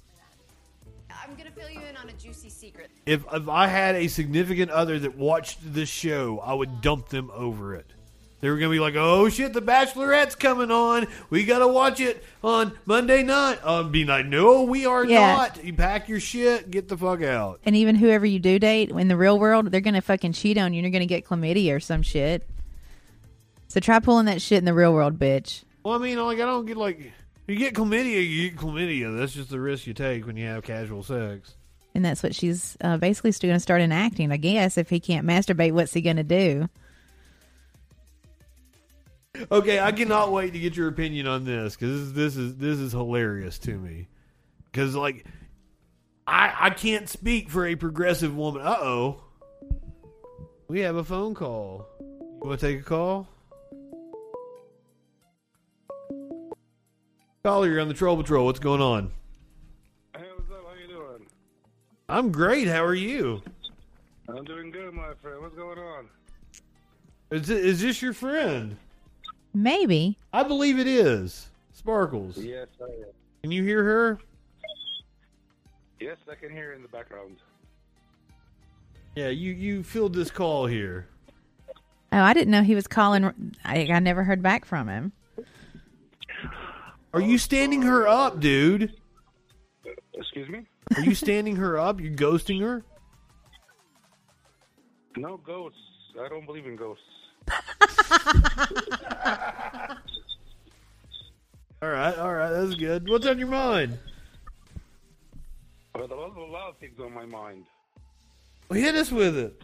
I'm 1.10 1.36
gonna 1.36 1.52
fill 1.52 1.70
you 1.70 1.80
in 1.90 1.98
on 1.98 2.10
a 2.10 2.14
juicy 2.14 2.50
secret. 2.50 2.90
If 3.06 3.24
if 3.34 3.50
I 3.50 3.68
had 3.68 3.96
a 3.96 4.08
significant 4.08 4.72
other 4.72 5.00
that 5.00 5.18
watched 5.18 5.60
this 5.74 5.90
show, 5.90 6.40
I 6.40 6.54
would 6.54 6.82
dump 6.82 7.10
them 7.10 7.32
over 7.34 7.76
it. 7.76 7.86
They 8.42 8.50
were 8.50 8.58
gonna 8.58 8.72
be 8.72 8.80
like, 8.80 8.96
"Oh 8.96 9.30
shit, 9.30 9.54
The 9.54 9.62
Bachelorette's 9.62 10.34
coming 10.36 10.72
on. 10.72 11.06
We 11.30 11.46
gotta 11.46 11.68
watch 11.68 12.00
it 12.00 12.24
on 12.44 12.74
Monday 12.86 13.22
night." 13.24 13.60
I'd 13.64 13.92
be 13.92 14.04
like, 14.06 14.26
"No, 14.26 14.64
we 14.64 14.86
are 14.86 15.06
Yeah. 15.06 15.36
not. 15.36 15.64
You 15.64 15.74
pack 15.74 16.10
your 16.10 16.20
shit, 16.20 16.72
get 16.72 16.88
the 16.88 16.98
fuck 16.98 17.22
out." 17.22 17.60
And 17.66 17.76
even 17.76 17.96
whoever 17.96 18.26
you 18.26 18.40
do 18.40 18.58
date 18.58 18.90
in 18.90 19.08
the 19.08 19.18
real 19.18 19.38
world, 19.38 19.72
they're 19.72 19.80
gonna 19.82 20.02
fucking 20.02 20.34
cheat 20.34 20.58
on 20.58 20.74
you 20.74 20.80
and 20.80 20.86
you're 20.86 20.92
gonna 20.92 21.06
get 21.06 21.26
chlamydia 21.26 21.76
or 21.76 21.80
some 21.80 22.02
shit. 22.02 22.48
So 23.68 23.80
try 23.80 24.00
pulling 24.00 24.26
that 24.26 24.42
shit 24.42 24.58
in 24.58 24.66
the 24.66 24.74
real 24.74 24.94
world, 24.94 25.18
bitch. 25.20 25.64
Well, 25.84 25.96
I 25.96 25.98
mean, 25.98 26.24
like, 26.24 26.40
I 26.40 26.46
don't 26.46 26.66
get 26.66 26.78
like, 26.78 27.12
you 27.48 27.56
get 27.56 27.74
chlamydia, 27.74 28.28
you 28.28 28.50
get 28.50 28.60
chlamydia. 28.60 29.18
That's 29.18 29.34
just 29.34 29.50
the 29.50 29.60
risk 29.60 29.88
you 29.88 29.94
take 29.94 30.26
when 30.26 30.38
you 30.38 30.46
have 30.48 30.64
casual 30.64 31.04
sex. 31.04 31.56
And 31.94 32.06
that's 32.06 32.24
what 32.24 32.34
she's 32.34 32.78
uh, 32.82 32.98
basically 32.98 33.32
still 33.32 33.50
going 33.50 33.58
to 33.58 33.62
start 33.62 33.82
enacting. 33.82 34.32
I 34.32 34.38
guess 34.38 34.78
if 34.78 34.90
he 34.90 35.00
can't 35.00 35.28
masturbate, 35.28 35.74
what's 35.74 35.94
he 35.94 36.02
going 36.02 36.18
to 36.18 36.24
do? 36.24 36.70
Okay, 39.52 39.80
I 39.80 39.92
cannot 39.92 40.32
wait 40.32 40.54
to 40.54 40.60
get 40.60 40.76
your 40.76 40.88
opinion 40.88 41.26
on 41.26 41.46
this 41.46 41.76
because 41.76 42.14
this, 42.14 42.36
this 42.36 42.38
is 42.38 42.58
this 42.58 42.78
is 42.78 42.92
hilarious 42.92 43.58
to 43.60 43.78
me. 43.78 44.08
Because 44.66 44.96
like, 44.96 45.26
I 46.28 46.54
I 46.60 46.70
can't 46.70 47.10
speak 47.10 47.50
for 47.50 47.66
a 47.66 47.76
progressive 47.76 48.36
woman. 48.36 48.62
Uh 48.62 48.78
oh, 48.80 49.24
we 50.68 50.82
have 50.82 50.98
a 50.98 51.04
phone 51.04 51.34
call. 51.34 51.88
You 52.00 52.48
want 52.48 52.60
to 52.60 52.68
take 52.68 52.82
a 52.82 52.84
call? 52.84 53.28
Caller, 57.44 57.70
you're 57.70 57.82
on 57.82 57.88
the 57.88 57.94
Troll 57.96 58.18
Patrol. 58.18 58.46
What's 58.46 58.60
going 58.60 58.82
on? 58.82 59.12
Hey, 60.16 60.26
what's 60.36 60.52
up? 60.52 60.64
How 60.64 60.76
you 60.80 60.88
doing? 60.88 61.26
I'm 62.08 62.32
great. 62.32 62.68
How 62.68 62.84
are 62.84 62.94
you? 62.94 63.42
I'm 64.30 64.46
doing 64.46 64.70
good, 64.70 64.94
my 64.94 65.14
friend. 65.24 65.42
What's 65.42 65.56
going 65.56 65.80
on? 65.80 66.08
Is 67.32 67.48
this, 67.48 67.60
is 67.60 67.82
this 67.82 68.02
your 68.02 68.14
friend? 68.14 68.78
Maybe. 69.56 70.20
I 70.32 70.44
believe 70.44 70.78
it 70.78 70.86
is. 70.86 71.48
Sparkles. 71.74 72.38
Yes, 72.38 72.68
I 72.80 72.86
am. 72.86 73.06
Can 73.42 73.52
you 73.52 73.64
hear 73.64 73.84
her? 73.84 74.20
Yes, 76.00 76.18
I 76.30 76.36
can 76.36 76.52
hear 76.52 76.70
you 76.70 76.76
in 76.76 76.84
the 76.84 76.90
background. 76.90 77.38
Yeah, 79.16 79.30
you 79.30 79.52
you 79.54 79.84
filled 79.84 80.14
this 80.14 80.30
call 80.30 80.68
here. 80.68 81.08
Oh, 82.14 82.20
I 82.22 82.34
didn't 82.34 82.52
know 82.52 82.62
he 82.62 82.76
was 82.76 82.88
calling. 82.88 83.56
I, 83.66 83.88
I 83.92 84.00
never 84.00 84.24
heard 84.24 84.44
back 84.44 84.64
from 84.64 84.88
him. 84.88 85.12
Are 87.14 87.22
you 87.22 87.38
standing 87.38 87.82
her 87.82 88.08
up, 88.08 88.40
dude? 88.40 88.94
Excuse 90.14 90.50
me? 90.50 90.66
Are 90.96 91.02
you 91.02 91.16
standing 91.16 91.56
her 91.58 91.78
up? 91.78 92.00
You're 92.00 92.14
ghosting 92.14 92.62
her? 92.62 92.84
No 95.18 95.38
ghosts. 95.38 95.80
I 96.20 96.30
don't 96.30 96.46
believe 96.46 96.66
in 96.66 96.76
ghosts. 96.76 97.04
All 101.84 101.90
right, 101.90 102.16
all 102.16 102.36
right, 102.36 102.52
that's 102.52 102.76
good. 102.76 103.10
What's 103.10 103.26
on 103.26 103.40
your 103.40 103.48
mind? 103.48 103.98
A 105.96 105.98
lot, 105.98 106.12
a 106.12 106.46
lot 106.46 106.70
of 106.70 106.78
things 106.78 107.00
on 107.00 107.12
my 107.12 107.26
mind. 107.26 107.66
Well, 108.70 108.80
hit 108.80 108.94
us 108.94 109.12
with 109.12 109.36
it. 109.36 109.60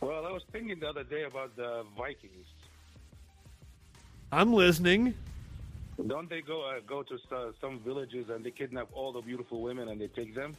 Well, 0.00 0.24
I 0.24 0.30
was 0.30 0.42
thinking 0.52 0.78
the 0.78 0.88
other 0.88 1.02
day 1.02 1.24
about 1.24 1.56
the 1.56 1.84
Vikings. 1.98 2.46
I'm 4.30 4.52
listening. 4.52 5.14
Don't 6.06 6.28
they 6.28 6.40
go 6.40 6.62
uh, 6.62 6.80
go 6.86 7.02
to 7.02 7.18
uh, 7.32 7.52
some 7.60 7.78
villages 7.80 8.28
and 8.28 8.44
they 8.44 8.50
kidnap 8.50 8.88
all 8.92 9.12
the 9.12 9.20
beautiful 9.20 9.62
women 9.62 9.88
and 9.88 10.00
they 10.00 10.08
take 10.08 10.34
them? 10.34 10.54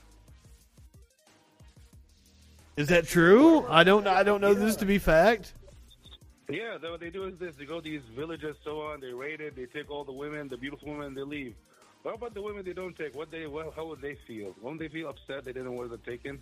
Is 2.78 2.88
that 2.88 3.08
true? 3.08 3.66
I 3.68 3.84
don't. 3.84 4.08
I 4.08 4.24
don't 4.24 4.42
know 4.42 4.54
this 4.54 4.76
to 4.78 4.86
be 4.86 4.98
fact. 4.98 5.54
Yeah, 6.50 6.78
they, 6.82 6.90
what 6.90 7.00
they 7.00 7.10
do 7.10 7.26
is 7.26 7.38
this: 7.38 7.56
they 7.56 7.66
go 7.66 7.80
to 7.80 7.84
these 7.84 8.02
villages, 8.16 8.56
so 8.64 8.82
on. 8.82 9.00
They 9.00 9.14
raid 9.14 9.42
it. 9.42 9.56
They 9.56 9.66
take 9.66 9.90
all 9.90 10.04
the 10.04 10.12
women, 10.12 10.48
the 10.48 10.58
beautiful 10.58 10.90
women, 10.90 11.08
and 11.08 11.18
they 11.18 11.24
leave. 11.24 11.56
What 12.04 12.16
about 12.16 12.34
the 12.34 12.42
women 12.42 12.64
they 12.66 12.74
don't 12.74 12.96
take? 12.96 13.16
What 13.16 13.32
they? 13.32 13.48
Well, 13.48 13.74
how 13.76 13.86
would 13.88 14.02
they 14.02 14.16
feel? 14.28 14.56
Won't 14.62 14.80
they 14.80 14.90
feel 14.90 15.10
upset 15.10 15.46
they 15.46 15.54
didn't 15.54 15.74
want 15.74 15.90
them 15.90 16.02
taken? 16.06 16.42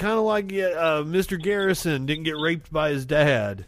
kind 0.00 0.18
of 0.18 0.24
like 0.24 0.46
uh, 0.46 1.02
Mr. 1.04 1.40
Garrison 1.40 2.06
didn't 2.06 2.24
get 2.24 2.36
raped 2.36 2.72
by 2.72 2.90
his 2.90 3.04
dad. 3.04 3.66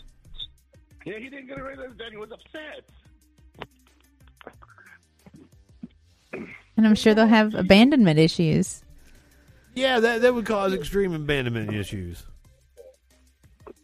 Yeah, 1.05 1.19
he 1.19 1.28
didn't 1.28 1.47
get 1.47 1.62
raped 1.62 1.78
by 1.78 1.86
his 1.89 1.97
dad. 1.97 2.11
He 2.11 2.16
was 2.16 2.32
upset. 2.32 2.85
And 6.82 6.88
I'm 6.88 6.96
sure 6.96 7.14
they'll 7.14 7.28
have 7.28 7.54
abandonment 7.54 8.18
issues. 8.18 8.82
Yeah, 9.76 10.00
that 10.00 10.20
that 10.22 10.34
would 10.34 10.46
cause 10.46 10.74
extreme 10.74 11.14
abandonment 11.14 11.72
issues. 11.72 12.24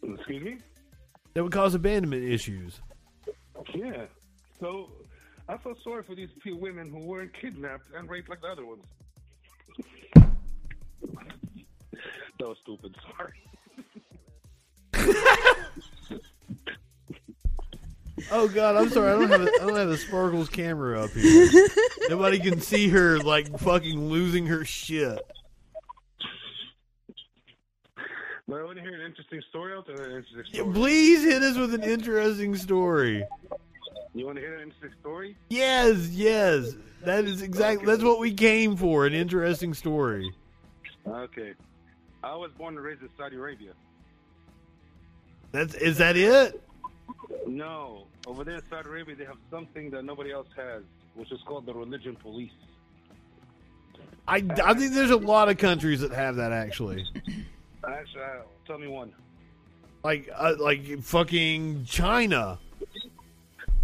Excuse 0.03 0.43
me? 0.43 0.57
That 1.33 1.43
would 1.43 1.53
cause 1.53 1.75
abandonment 1.75 2.25
issues. 2.25 2.81
Yeah. 3.73 4.07
So 4.59 4.91
I 5.47 5.55
feel 5.55 5.75
sorry 5.81 6.03
for 6.03 6.13
these 6.13 6.27
few 6.43 6.57
women 6.57 6.89
who 6.89 6.99
weren't 6.99 7.31
kidnapped 7.39 7.85
and 7.95 8.09
raped 8.09 8.27
like 8.27 8.41
the 8.41 8.47
other 8.47 8.65
ones. 8.65 8.83
that 12.37 12.49
was 12.49 12.57
stupid. 12.63 12.93
Sorry. 13.15 13.33
Oh 18.31 18.47
God, 18.47 18.75
I'm 18.75 18.89
sorry. 18.89 19.11
I 19.11 19.19
don't 19.19 19.29
have 19.29 19.41
a, 19.41 19.51
I 19.61 19.65
don't 19.65 19.75
have 19.75 19.89
a 19.89 19.97
Sparkles 19.97 20.49
camera 20.49 21.03
up 21.03 21.11
here. 21.11 21.49
Nobody 22.09 22.39
can 22.39 22.61
see 22.61 22.89
her 22.89 23.19
like 23.19 23.59
fucking 23.59 24.09
losing 24.09 24.45
her 24.47 24.65
shit. 24.65 25.19
But 28.47 28.61
I 28.61 28.63
want 28.63 28.77
to 28.77 28.81
hear 28.81 28.95
an 28.95 29.05
interesting 29.05 29.41
story. 29.49 29.73
I'll 29.73 29.83
tell 29.83 29.99
an 29.99 30.11
interesting 30.11 30.65
Yeah, 30.65 30.73
please 30.73 31.23
hit 31.23 31.43
us 31.43 31.55
with 31.55 31.73
an 31.73 31.83
interesting 31.83 32.55
story. 32.55 33.23
You 34.15 34.25
want 34.25 34.37
to 34.37 34.41
hear 34.41 34.55
an 34.55 34.63
interesting 34.63 34.91
story? 34.99 35.37
Yes, 35.49 36.09
yes. 36.09 36.75
That 37.03 37.25
is 37.25 37.41
exactly 37.43 37.85
that's 37.85 38.03
what 38.03 38.19
we 38.19 38.33
came 38.33 38.75
for, 38.75 39.05
an 39.05 39.13
interesting 39.13 39.73
story. 39.73 40.33
Okay. 41.07 41.53
I 42.23 42.35
was 42.35 42.51
born 42.57 42.75
and 42.75 42.83
raised 42.83 43.01
in 43.01 43.09
Saudi 43.17 43.37
Arabia. 43.37 43.71
That's 45.51 45.75
is 45.75 45.97
that 45.99 46.17
it? 46.17 46.61
No. 47.47 48.05
Over 48.27 48.43
there 48.43 48.55
in 48.55 48.61
Saudi 48.69 48.89
Arabia, 48.89 49.15
they 49.15 49.25
have 49.25 49.37
something 49.49 49.89
that 49.91 50.03
nobody 50.03 50.31
else 50.31 50.47
has, 50.55 50.83
which 51.15 51.31
is 51.31 51.39
called 51.45 51.65
the 51.65 51.73
religion 51.73 52.15
police. 52.15 52.51
I, 54.27 54.43
I 54.63 54.73
think 54.75 54.93
there's 54.93 55.09
a 55.09 55.17
lot 55.17 55.49
of 55.49 55.57
countries 55.57 56.01
that 56.01 56.11
have 56.11 56.35
that 56.35 56.51
actually. 56.51 57.05
Actually, 57.87 58.21
uh, 58.21 58.41
tell 58.67 58.77
me 58.77 58.87
one. 58.87 59.13
Like 60.03 60.29
uh, 60.35 60.55
like 60.59 60.99
fucking 61.01 61.85
China. 61.85 62.59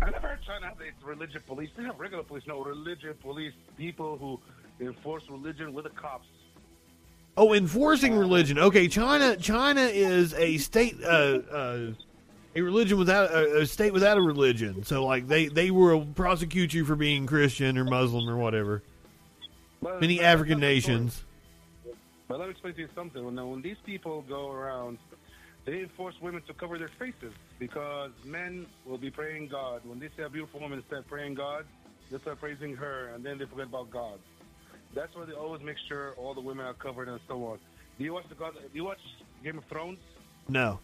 I 0.01 0.09
never 0.09 0.27
heard 0.27 0.39
China 0.45 0.67
have 0.67 0.77
a 0.79 1.05
religion 1.07 1.41
police. 1.47 1.69
They 1.77 1.83
have 1.83 1.97
regular 1.97 2.23
police. 2.23 2.43
No, 2.45 2.61
religion 2.61 3.15
police. 3.21 3.53
People 3.77 4.17
who 4.17 4.85
enforce 4.85 5.23
religion 5.29 5.73
with 5.73 5.85
the 5.85 5.91
cops. 5.91 6.27
Oh, 7.37 7.53
enforcing 7.53 8.15
religion. 8.15 8.59
Okay, 8.59 8.87
China. 8.87 9.35
China 9.37 9.81
is 9.81 10.33
a 10.35 10.57
state, 10.57 10.95
uh, 11.03 11.39
uh, 11.51 11.91
a 12.55 12.61
religion 12.61 12.97
without 12.97 13.31
a, 13.31 13.61
a 13.61 13.65
state 13.65 13.91
without 13.93 14.17
a 14.17 14.21
religion. 14.21 14.83
So, 14.83 15.05
like, 15.05 15.27
they 15.27 15.47
they 15.47 15.71
will 15.71 16.05
prosecute 16.05 16.73
you 16.73 16.85
for 16.85 16.95
being 16.95 17.25
Christian 17.27 17.77
or 17.77 17.83
Muslim 17.85 18.27
or 18.29 18.37
whatever. 18.37 18.81
But- 19.81 20.01
Many 20.01 20.17
but- 20.17 20.25
African 20.25 20.59
that's 20.59 20.75
the 20.75 20.81
story. 20.81 20.95
nations. 20.97 21.23
But 22.27 22.39
let 22.39 22.45
me 22.47 22.51
explain 22.51 22.73
to 22.73 22.81
you 22.81 22.89
something. 22.95 23.23
When, 23.23 23.35
when 23.49 23.61
these 23.61 23.77
people 23.85 24.23
go 24.27 24.51
around, 24.51 24.97
they 25.65 25.81
enforce 25.81 26.15
women 26.21 26.41
to 26.47 26.53
cover 26.55 26.79
their 26.79 26.89
faces 26.97 27.33
because 27.59 28.09
men 28.23 28.65
will 28.85 28.97
be 28.97 29.11
praying 29.11 29.49
God. 29.49 29.81
When 29.85 29.99
they 29.99 30.09
see 30.17 30.23
a 30.23 30.29
beautiful 30.29 30.59
woman 30.59 30.83
start 30.87 31.07
praying 31.07 31.35
God, 31.35 31.65
they 32.09 32.17
start 32.19 32.39
praising 32.39 32.75
her, 32.75 33.09
and 33.13 33.23
then 33.23 33.37
they 33.37 33.45
forget 33.45 33.67
about 33.67 33.91
God. 33.91 34.17
That's 34.95 35.13
why 35.15 35.25
they 35.25 35.33
always 35.33 35.61
make 35.61 35.77
sure 35.87 36.13
all 36.17 36.33
the 36.33 36.41
women 36.41 36.65
are 36.65 36.73
covered 36.73 37.09
and 37.09 37.19
so 37.27 37.45
on. 37.45 37.59
Do 37.99 38.03
you 38.03 38.13
watch 38.13 38.27
the 38.27 38.35
God? 38.35 38.53
Do 38.55 38.69
you 38.73 38.85
watch 38.85 38.99
Game 39.43 39.57
of 39.59 39.65
Thrones? 39.65 39.99
No. 40.49 40.79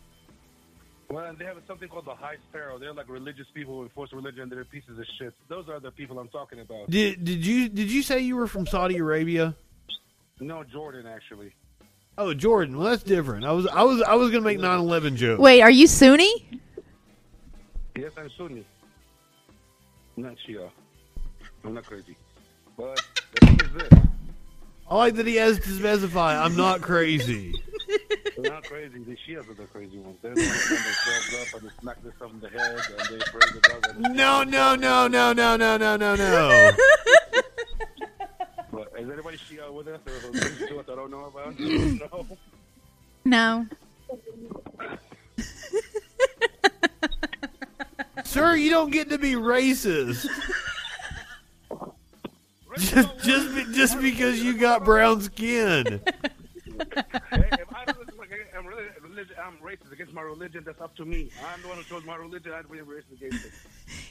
Well, 1.11 1.33
they 1.38 1.43
have 1.43 1.57
something 1.67 1.89
called 1.89 2.05
the 2.05 2.15
High 2.15 2.38
Sparrow. 2.49 2.79
They're 2.79 2.93
like 2.93 3.09
religious 3.09 3.47
people 3.53 3.75
who 3.75 3.83
enforce 3.83 4.13
religion. 4.13 4.47
They're 4.49 4.63
pieces 4.63 4.97
of 4.97 5.05
shit. 5.19 5.33
Those 5.49 5.67
are 5.67 5.79
the 5.79 5.91
people 5.91 6.17
I'm 6.19 6.29
talking 6.29 6.59
about. 6.59 6.89
Did 6.89 7.23
did 7.25 7.45
you 7.45 7.67
did 7.67 7.91
you 7.91 8.01
say 8.01 8.21
you 8.21 8.38
were 8.38 8.47
from 8.47 8.65
Saudi 8.65 8.97
Arabia? 8.97 9.55
No, 10.39 10.63
Jordan 10.63 11.05
actually. 11.05 11.53
Oh, 12.17 12.33
Jordan. 12.33 12.77
Well, 12.77 12.89
that's 12.89 13.03
different. 13.03 13.45
I 13.45 13.51
was 13.51 13.67
I 13.67 13.83
was 13.83 14.01
I 14.03 14.15
was 14.15 14.31
gonna 14.31 14.43
make 14.43 14.59
9/11 14.59 15.15
jokes. 15.15 15.41
Wait, 15.41 15.61
are 15.61 15.71
you 15.71 15.85
Sunni? 15.88 16.47
Yes, 17.97 18.11
I'm 18.17 18.29
Sunni. 18.38 18.65
I'm 20.15 20.23
not 20.23 20.35
Shia. 20.47 20.69
I'm 21.65 21.73
not 21.73 21.85
crazy. 21.85 22.15
But 22.77 23.01
the 23.39 23.45
thing 23.45 23.59
is 23.59 23.73
this. 23.73 23.99
I 24.89 24.95
like 24.95 25.15
that 25.15 25.27
he 25.27 25.35
has 25.35 25.59
to 25.59 25.69
specify. 25.69 26.41
I'm 26.41 26.55
not 26.55 26.81
crazy. 26.81 27.53
They're 28.41 28.51
not 28.51 28.63
crazy. 28.63 28.99
The 29.03 29.15
Shias 29.27 29.49
are 29.49 29.53
the 29.53 29.65
crazy 29.68 29.97
ones. 29.99 30.18
They're 30.22 30.34
the 30.34 30.41
ones 30.41 30.69
that 31.30 31.47
up 31.53 31.61
and 31.61 31.69
they 31.69 31.73
smack 31.81 32.01
themselves 32.03 32.34
in 32.35 32.39
the 32.39 32.49
head 32.49 32.76
and 32.76 33.19
they 33.19 33.26
pray 33.26 33.41
the 33.53 33.59
God. 33.61 34.05
and- 34.05 34.15
No, 34.15 34.43
no, 34.43 34.76
no, 34.76 35.07
no, 35.07 35.34
no, 35.34 35.55
no, 35.57 35.77
no, 35.77 35.95
no, 35.97 36.15
no. 36.15 36.72
But 38.72 38.93
is 38.97 39.09
anybody 39.09 39.38
Shia 39.38 39.72
with 39.72 39.88
us 39.89 39.99
or 40.05 40.11
things 40.39 40.69
to 40.69 40.80
us 40.80 40.85
I 40.89 40.95
don't 40.95 41.11
know 41.11 41.26
about? 41.26 41.59
no. 41.59 42.26
No. 43.26 43.68
Sir, 48.23 48.55
you 48.55 48.69
don't 48.69 48.91
get 48.91 49.09
to 49.09 49.18
be 49.18 49.34
racist. 49.34 50.26
Just 52.77 53.19
just 53.23 53.53
be, 53.55 53.65
just 53.73 53.99
because 54.01 54.41
you 54.41 54.57
got 54.57 54.85
brown 54.85 55.22
skin. 55.22 55.99
Hey, 56.05 56.09
if 56.89 57.73
I 57.76 57.85
don't 57.85 57.99
look 57.99 58.18
like 58.18 58.30
I'm, 58.57 58.65
really, 58.65 58.85
religion, 59.01 59.35
I'm 59.52 59.57
racist 59.65 59.91
against 59.91 60.14
my 60.14 60.22
religion, 60.22 60.64
that's 60.65 60.80
up 60.82 60.95
to 60.98 61.06
me. 61.06 61.30
I'm 61.53 61.61
the 61.61 61.68
one 61.68 61.78
who 61.78 61.84
chose 61.84 62.06
my 62.06 62.15
religion. 62.15 62.53
I'd 62.53 62.69
be 62.69 62.78
racist 62.80 63.11
against 63.14 63.45
it. 63.45 63.52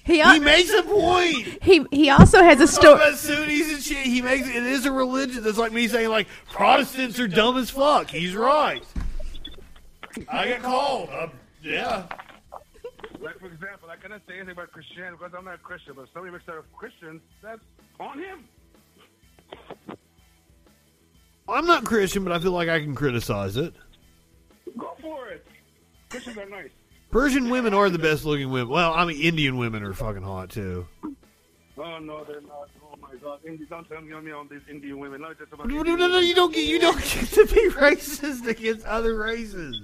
He, 0.05 0.21
He 0.23 0.39
makes 0.39 0.73
a 0.73 0.83
point. 0.83 1.63
He 1.63 1.87
he 1.91 2.11
also 2.11 2.43
has 2.43 2.61
a 2.61 2.67
story. 2.67 2.95
about 2.95 3.19
Sunnis 3.19 3.73
and 3.73 3.83
shit. 3.83 3.99
He 4.07 4.21
makes 4.23 4.49
it 4.49 4.55
is 4.57 4.87
a 4.87 4.93
religion. 4.93 5.43
That's 5.43 5.59
like 5.59 5.73
me 5.73 5.89
saying 5.89 6.09
like 6.09 6.27
Protestants 6.51 7.19
are 7.19 7.29
dumb 7.29 7.57
as 7.57 7.71
fuck. 7.71 8.11
He's 8.11 8.35
right. 8.35 8.85
I 10.29 10.47
get 10.49 10.63
called. 10.63 11.09
Uh, 11.11 11.29
yeah. 11.63 12.05
Like, 13.21 13.39
for 13.39 13.47
example, 13.47 13.89
I 13.91 13.97
cannot 13.97 14.23
say 14.27 14.35
anything 14.37 14.53
about 14.53 14.73
Christianity 14.73 15.17
because 15.19 15.35
I'm 15.37 15.45
not 15.45 15.55
a 15.57 15.59
Christian, 15.59 15.93
but 15.95 16.03
if 16.03 16.09
somebody 16.15 16.33
makes 16.33 16.49
out 16.49 16.57
of 16.57 16.73
Christians, 16.73 17.21
that's 17.43 17.61
on 18.01 18.19
him. 18.19 18.45
I'm 21.49 21.67
not 21.67 21.85
Christian, 21.85 22.25
but 22.25 22.33
I 22.33 22.39
feel 22.39 22.53
like 22.53 22.69
I 22.69 22.81
can 22.81 22.95
criticize 22.95 23.57
it. 23.57 23.75
Go 25.03 25.09
for 25.17 25.29
it. 25.29 25.47
Christians 26.09 26.39
are 26.39 26.49
nice. 26.49 26.71
Persian 27.11 27.51
women 27.51 27.75
are 27.75 27.91
the 27.91 27.99
best 27.99 28.25
looking 28.25 28.51
women. 28.51 28.69
Well, 28.69 28.93
I 28.93 29.05
mean 29.05 29.21
Indian 29.21 29.57
women 29.59 29.83
are 29.83 29.93
fucking 29.95 30.23
hot 30.23 30.51
too. 30.51 30.87
Oh, 31.79 31.99
no, 31.99 32.25
they're 32.25 32.41
not. 32.43 32.69
Oh, 32.85 32.95
my 33.01 33.15
God. 33.23 33.41
Indi- 33.47 33.65
don't 33.65 33.89
tell 33.89 34.03
me 34.03 34.13
on 34.13 34.25
me 34.25 34.33
on 34.33 34.49
these 34.49 34.61
Indian 34.69 34.99
women. 34.99 35.23
Not 35.23 35.39
just 35.39 35.53
about 35.53 35.67
No, 35.67 35.83
no, 35.83 35.97
no, 35.97 36.09
no, 36.09 36.19
you 36.19 36.35
don't 36.35 36.53
get 36.55 36.67
you 36.67 36.79
don't 36.79 36.99
get 36.99 37.27
to 37.29 37.47
be 37.47 37.69
racist 37.71 38.47
against 38.47 38.85
other 38.87 39.17
races. 39.17 39.81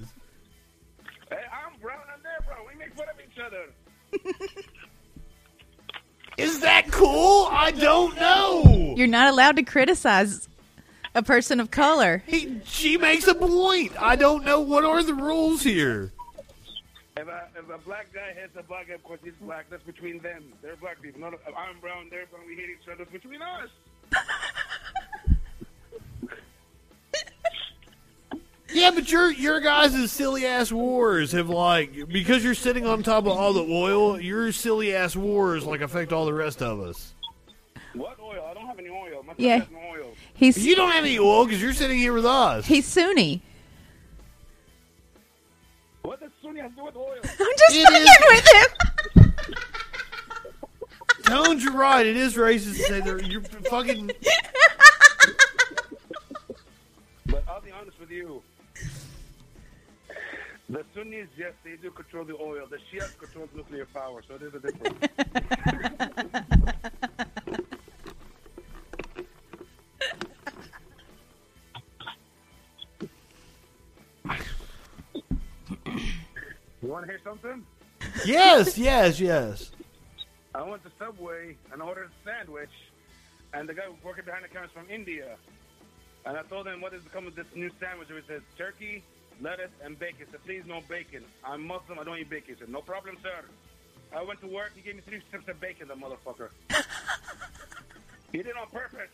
Hey, 1.31 1.37
I'm 1.51 1.81
brown 1.81 2.01
and 2.15 2.23
they're 2.23 2.47
brown. 2.47 2.67
We 2.71 2.79
make 2.79 2.95
fun 2.95 3.07
of 3.09 3.17
each 3.21 3.39
other. 3.45 3.67
Is 6.37 6.61
that 6.61 6.93
cool? 6.93 7.49
I 7.51 7.71
don't 7.71 8.15
know. 8.17 8.95
You're 8.97 9.07
not 9.07 9.29
allowed 9.31 9.57
to 9.57 9.63
criticize 9.63 10.49
a 11.17 11.23
person 11.23 11.59
of 11.61 11.71
color. 11.71 12.23
He, 12.27 12.61
she 12.65 12.97
makes 12.97 13.27
a 13.27 13.35
point. 13.35 13.93
I 14.01 14.15
don't 14.17 14.45
know 14.45 14.61
what 14.61 14.85
are 14.85 15.03
the 15.03 15.15
rules 15.15 15.63
here. 15.63 16.13
If 17.17 17.27
a, 17.27 17.49
if 17.57 17.69
a 17.71 17.79
black 17.79 18.13
guy 18.13 18.33
hits 18.39 18.55
a 18.59 18.63
black 18.63 18.89
guy 18.89 18.97
because 18.97 19.19
he's 19.25 19.33
black, 19.41 19.67
that's 19.71 19.83
between 19.85 20.19
them. 20.21 20.45
They're 20.63 20.77
black 20.77 21.01
people. 21.01 21.21
Not 21.21 21.33
if 21.33 21.41
I'm 21.57 21.81
brown, 21.81 22.09
they're 22.11 22.27
brown. 22.27 22.47
We 22.47 22.55
hate 22.55 22.69
each 22.71 22.89
other. 22.93 23.03
It's 23.05 23.13
between 23.13 23.41
us. 23.43 23.71
Yeah, 28.73 28.91
but 28.91 29.11
your 29.11 29.31
your 29.31 29.61
guys' 29.61 30.11
silly 30.13 30.45
ass 30.45 30.71
wars 30.73 31.33
have 31.33 31.49
like 31.49 32.09
because 32.09 32.45
you're 32.45 32.55
sitting 32.55 32.85
on 32.85 33.03
top 33.03 33.25
of 33.25 33.31
all 33.33 33.53
the 33.53 33.63
oil, 33.63 34.21
your 34.21 34.51
silly 34.53 34.95
ass 34.95 35.15
wars 35.17 35.65
like 35.65 35.81
affect 35.81 36.13
all 36.13 36.27
the 36.27 36.35
rest 36.35 36.61
of 36.63 36.81
us. 36.81 37.15
What 37.95 38.19
oil? 38.21 38.45
I 38.51 38.55
don't 38.55 38.67
have 38.67 38.79
any 38.79 38.89
oil. 38.91 39.23
My 39.23 39.33
Yeah. 39.39 39.59
has 39.61 39.71
no 39.71 39.79
oil. 39.79 40.06
He's 40.37 40.65
You 40.65 40.77
don't 40.77 40.93
have 40.93 41.05
any 41.05 41.19
oil 41.19 41.47
because 41.47 41.63
you're 41.63 41.73
sitting 41.73 41.99
here 41.99 42.13
with 42.13 42.27
us. 42.27 42.67
he's 42.67 42.87
Sunni. 42.87 43.43
What 46.03 46.21
does 46.21 46.31
Sunni 46.43 46.61
have 46.61 46.71
to 46.73 46.77
do 46.77 46.85
with 46.85 46.97
oil? 46.97 47.17
I'm 47.25 47.31
just 47.31 47.71
It 47.71 47.89
fucking 47.89 48.75
with 49.17 49.25
him. 49.25 49.35
Tones, 51.25 51.65
you're 51.65 51.73
right. 51.73 52.07
It 52.07 52.17
is 52.17 52.35
racist 52.35 52.77
to 52.77 52.83
say 52.83 53.01
they're 53.01 53.21
you're 53.21 53.41
fucking. 53.41 54.13
But 57.27 57.45
I'll 57.49 57.61
be 57.61 57.73
honest 57.73 57.99
with 57.99 58.11
you. 58.11 58.43
The 60.69 60.85
Sunnis, 60.95 61.29
yes, 61.37 61.53
they 61.65 61.77
do 61.77 61.91
control 61.91 62.25
the 62.25 62.35
oil. 62.35 62.67
The 62.69 62.79
Shias 62.93 63.17
control 63.19 63.49
nuclear 63.55 63.87
power, 63.87 64.23
so 64.29 64.37
there's 64.37 64.55
a 64.55 64.61
difference. 64.61 64.99
You 76.87 76.93
want 76.93 77.05
to 77.05 77.11
hear 77.11 77.21
something? 77.25 77.67
Yes, 78.25 78.79
yes, 78.79 79.19
yes. 79.19 79.73
I 80.55 80.63
went 80.63 80.85
to 80.85 80.91
Subway 81.01 81.57
and 81.73 81.83
ordered 81.83 82.11
a 82.11 82.11
sandwich, 82.25 82.71
and 83.53 83.69
the 83.69 83.75
guy 83.75 83.83
working 84.05 84.25
behind 84.25 84.45
the 84.45 84.49
counter 84.49 84.67
is 84.67 84.71
from 84.71 84.89
India. 84.89 85.35
And 86.25 86.37
I 86.37 86.43
told 86.43 86.69
him, 86.69 86.81
what 86.81 86.95
is 86.95 87.03
come 87.13 87.25
with 87.25 87.35
this 87.35 87.49
new 87.57 87.73
sandwich? 87.81 88.09
It 88.09 88.23
says 88.29 88.43
turkey, 88.57 89.03
lettuce, 89.41 89.73
and 89.83 89.99
bacon. 89.99 90.29
Said, 90.31 90.45
please, 90.45 90.63
no 90.65 90.81
bacon. 90.89 91.25
I'm 91.45 91.67
Muslim, 91.67 91.99
I 91.99 92.05
don't 92.05 92.21
eat 92.21 92.31
bacon. 92.31 92.55
He 92.55 92.61
said, 92.61 92.69
no 92.69 92.83
problem, 92.83 93.17
sir. 93.21 93.45
I 94.17 94.23
went 94.23 94.41
to 94.43 94.47
work, 94.47 94.71
he 94.77 94.81
gave 94.81 94.95
me 94.95 95.03
three 95.05 95.23
strips 95.27 95.49
of 95.49 95.61
bacon, 95.61 95.89
the 95.89 95.95
motherfucker. 95.95 96.51
he 98.31 98.39
did 98.39 98.47
it 98.47 98.57
on 98.57 98.69
purpose. 98.69 99.11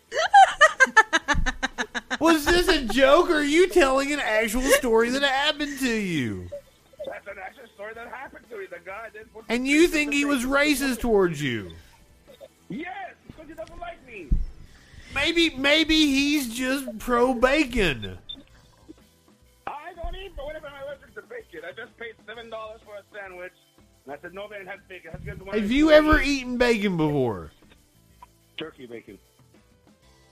Was 2.21 2.45
this 2.45 2.69
a 2.69 2.85
joke, 2.85 3.31
or 3.31 3.37
are 3.37 3.43
you 3.43 3.71
telling 3.71 4.13
an 4.13 4.21
actual 4.21 4.61
story 4.61 5.09
that 5.09 5.23
happened 5.23 5.79
to 5.79 5.91
you? 5.91 6.51
That's 7.07 7.27
an 7.27 7.35
actual 7.43 7.67
story 7.75 7.95
that 7.95 8.09
happened 8.09 8.45
to 8.51 8.59
me. 8.59 8.67
The 8.67 8.79
guy 8.85 9.09
did 9.13 9.33
put 9.33 9.45
And 9.49 9.67
you 9.67 9.89
think 9.89 10.13
he 10.13 10.25
was 10.25 10.45
racist 10.45 11.01
towards 11.01 11.43
you? 11.43 11.71
Yes, 12.69 13.15
because 13.27 13.49
he 13.49 13.55
doesn't 13.55 13.81
like 13.81 14.05
me. 14.07 14.29
Maybe, 15.15 15.51
maybe 15.51 15.95
he's 15.95 16.55
just 16.55 16.99
pro 16.99 17.35
bacon. 17.35 18.19
I 19.67 19.93
don't 19.95 20.17
eat, 20.17 20.33
but 20.37 20.47
whatever 20.47 20.69
I'm 20.69 20.83
allergic 20.85 21.15
to 21.15 21.23
bacon. 21.23 21.61
I 21.69 21.73
just 21.73 21.97
paid 21.99 22.15
seven 22.27 22.49
dollars 22.49 22.81
for 22.85 22.95
a 22.95 23.03
sandwich, 23.15 23.53
and 24.05 24.15
I 24.15 24.19
said 24.23 24.33
no 24.33 24.49
man 24.49 24.67
has 24.67 24.81
bacon. 24.89 25.13
Has 25.13 25.21
to 25.21 25.27
get 25.27 25.39
the 25.39 25.45
one 25.45 25.59
Have 25.59 25.71
you 25.71 25.91
ever 25.91 26.21
eaten 26.23 26.57
bacon 26.57 26.97
before? 26.97 27.51
turkey 28.57 28.87
bacon? 28.87 29.19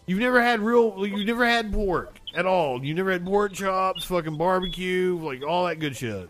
You've 0.06 0.18
never 0.18 0.40
had 0.40 0.60
real. 0.60 1.06
You've 1.06 1.26
never 1.26 1.44
had 1.44 1.72
pork 1.72 2.18
at 2.34 2.46
all. 2.46 2.82
You 2.82 2.94
never 2.94 3.12
had 3.12 3.24
pork 3.24 3.52
chops, 3.52 4.04
fucking 4.04 4.36
barbecue, 4.38 5.18
like 5.22 5.42
all 5.46 5.66
that 5.66 5.78
good 5.78 5.96
shit. 5.96 6.28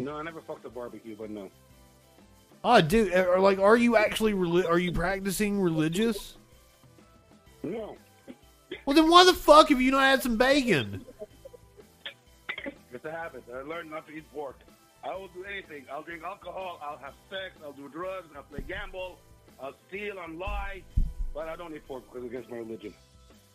No, 0.00 0.16
I 0.16 0.22
never 0.22 0.40
fucked 0.40 0.64
a 0.64 0.70
barbecue, 0.70 1.16
but 1.16 1.30
no. 1.30 1.50
Oh, 2.62 2.80
dude, 2.80 3.12
eh, 3.12 3.24
or 3.24 3.40
like, 3.40 3.58
are 3.58 3.76
you 3.76 3.96
actually 3.96 4.32
reli- 4.32 4.68
are 4.68 4.78
you 4.78 4.92
practicing 4.92 5.60
religious? 5.60 6.34
No. 7.62 7.96
Well, 8.84 8.94
then 8.94 9.10
why 9.10 9.24
the 9.24 9.34
fuck 9.34 9.68
have 9.70 9.80
you 9.80 9.90
not 9.90 10.02
had 10.02 10.22
some 10.22 10.36
bacon? 10.36 11.04
It's 12.92 13.04
a 13.04 13.10
habit. 13.10 13.44
I 13.54 13.62
learned 13.62 13.90
not 13.90 14.06
to 14.08 14.12
eat 14.12 14.30
pork. 14.32 14.56
I 15.04 15.14
will 15.14 15.28
do 15.28 15.44
anything. 15.44 15.84
I'll 15.90 16.02
drink 16.02 16.22
alcohol. 16.22 16.78
I'll 16.82 16.98
have 16.98 17.14
sex. 17.30 17.54
I'll 17.64 17.72
do 17.72 17.88
drugs. 17.88 18.28
I'll 18.36 18.42
play 18.42 18.62
gamble. 18.66 19.18
I'll 19.62 19.74
steal. 19.88 20.18
I'll 20.18 20.34
lie. 20.34 20.82
But 21.32 21.48
I 21.48 21.56
don't 21.56 21.74
eat 21.74 21.86
pork 21.86 22.04
because 22.06 22.24
it's 22.24 22.32
against 22.32 22.50
my 22.50 22.58
religion. 22.58 22.92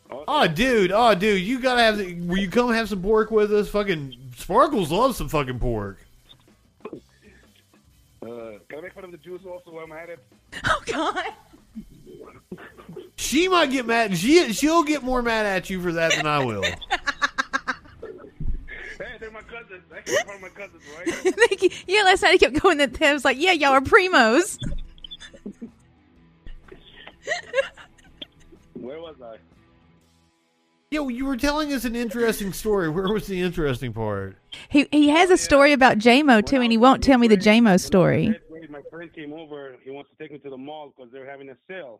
Oh, 0.09 0.47
dude, 0.47 0.91
oh, 0.91 1.15
dude, 1.15 1.41
you 1.41 1.59
gotta 1.59 1.81
have. 1.81 1.97
The, 1.97 2.13
will 2.13 2.37
you 2.37 2.49
come 2.49 2.71
have 2.71 2.89
some 2.89 3.01
pork 3.01 3.31
with 3.31 3.51
us? 3.51 3.69
Fucking 3.69 4.15
Sparkles 4.35 4.91
loves 4.91 5.17
some 5.17 5.29
fucking 5.29 5.59
pork. 5.59 5.97
Uh, 8.25 8.57
can 8.69 8.79
I 8.79 8.81
make 8.81 8.93
fun 8.93 9.03
of 9.03 9.11
the 9.11 9.17
Jews 9.17 9.41
also 9.45 9.71
while 9.71 9.83
I'm 9.83 9.91
at 9.91 10.09
it? 10.09 10.19
Oh 10.65 10.81
God. 10.85 11.23
She 13.17 13.47
might 13.47 13.69
get 13.71 13.85
mad. 13.85 14.17
She 14.17 14.51
she'll 14.53 14.83
get 14.83 15.03
more 15.03 15.21
mad 15.21 15.45
at 15.45 15.69
you 15.69 15.81
for 15.81 15.91
that 15.93 16.13
than 16.13 16.25
I 16.25 16.43
will. 16.43 16.63
Hey, 18.97 19.17
they're 19.19 19.29
my 19.29 19.41
cousins. 19.41 19.83
I 19.91 19.99
can 19.99 20.15
be 20.15 20.23
part 20.23 20.35
of 20.37 20.41
my 20.41 20.49
cousins, 20.49 20.81
right? 20.97 21.35
Thank 21.49 21.61
you. 21.63 21.69
yeah, 21.85 22.03
last 22.03 22.21
night 22.23 22.35
I 22.35 22.37
kept 22.37 22.61
going 22.61 22.77
that 22.77 23.01
I 23.01 23.11
was 23.11 23.25
like, 23.25 23.37
yeah, 23.37 23.51
y'all 23.51 23.71
are 23.71 23.81
primos. 23.81 24.57
Where 28.73 29.01
was 29.01 29.15
I? 29.21 29.35
Yo, 30.95 31.09
you 31.09 31.25
were 31.25 31.35
telling 31.35 31.73
us 31.73 31.83
an 31.83 31.93
interesting 31.93 32.53
story. 32.53 32.87
Where 32.87 33.09
was 33.09 33.27
the 33.27 33.41
interesting 33.41 33.91
part? 33.91 34.37
He 34.69 34.87
he 34.93 35.09
has 35.09 35.29
a 35.29 35.35
story 35.35 35.73
about 35.73 35.97
JMO 35.97 36.45
too, 36.45 36.61
and 36.61 36.71
he 36.71 36.77
won't 36.77 37.03
tell 37.03 37.17
me 37.17 37.27
the 37.27 37.35
JMO 37.35 37.77
story. 37.81 38.33
My 38.69 38.79
friend 38.89 39.13
came 39.13 39.33
over. 39.33 39.75
He 39.83 39.91
wants 39.91 40.09
to 40.11 40.15
take 40.23 40.31
me 40.31 40.37
to 40.37 40.49
the 40.49 40.57
mall 40.57 40.93
because 40.95 41.11
they're 41.11 41.29
having 41.29 41.49
a 41.49 41.57
sale. 41.67 41.99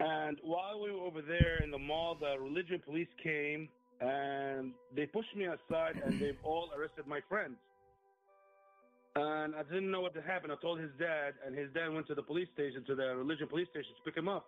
And 0.00 0.38
while 0.42 0.80
we 0.82 0.90
were 0.90 1.00
over 1.00 1.20
there 1.20 1.58
in 1.62 1.70
the 1.70 1.76
mall, 1.76 2.16
the 2.18 2.42
religion 2.42 2.80
police 2.82 3.08
came 3.22 3.68
and 4.00 4.72
they 4.96 5.04
pushed 5.04 5.36
me 5.36 5.44
aside 5.44 6.00
and 6.02 6.18
they've 6.18 6.40
all 6.44 6.70
arrested 6.74 7.06
my 7.06 7.20
friends. 7.28 7.56
And 9.14 9.54
I 9.54 9.62
didn't 9.64 9.90
know 9.90 10.00
what 10.00 10.14
to 10.14 10.22
happen. 10.22 10.50
I 10.50 10.54
told 10.62 10.80
his 10.80 10.90
dad, 10.98 11.34
and 11.46 11.54
his 11.54 11.68
dad 11.74 11.92
went 11.92 12.06
to 12.06 12.14
the 12.14 12.22
police 12.22 12.48
station, 12.54 12.82
to 12.86 12.94
the 12.94 13.14
religion 13.14 13.46
police 13.46 13.68
station 13.68 13.90
to 13.94 14.10
pick 14.10 14.16
him 14.16 14.28
up. 14.28 14.46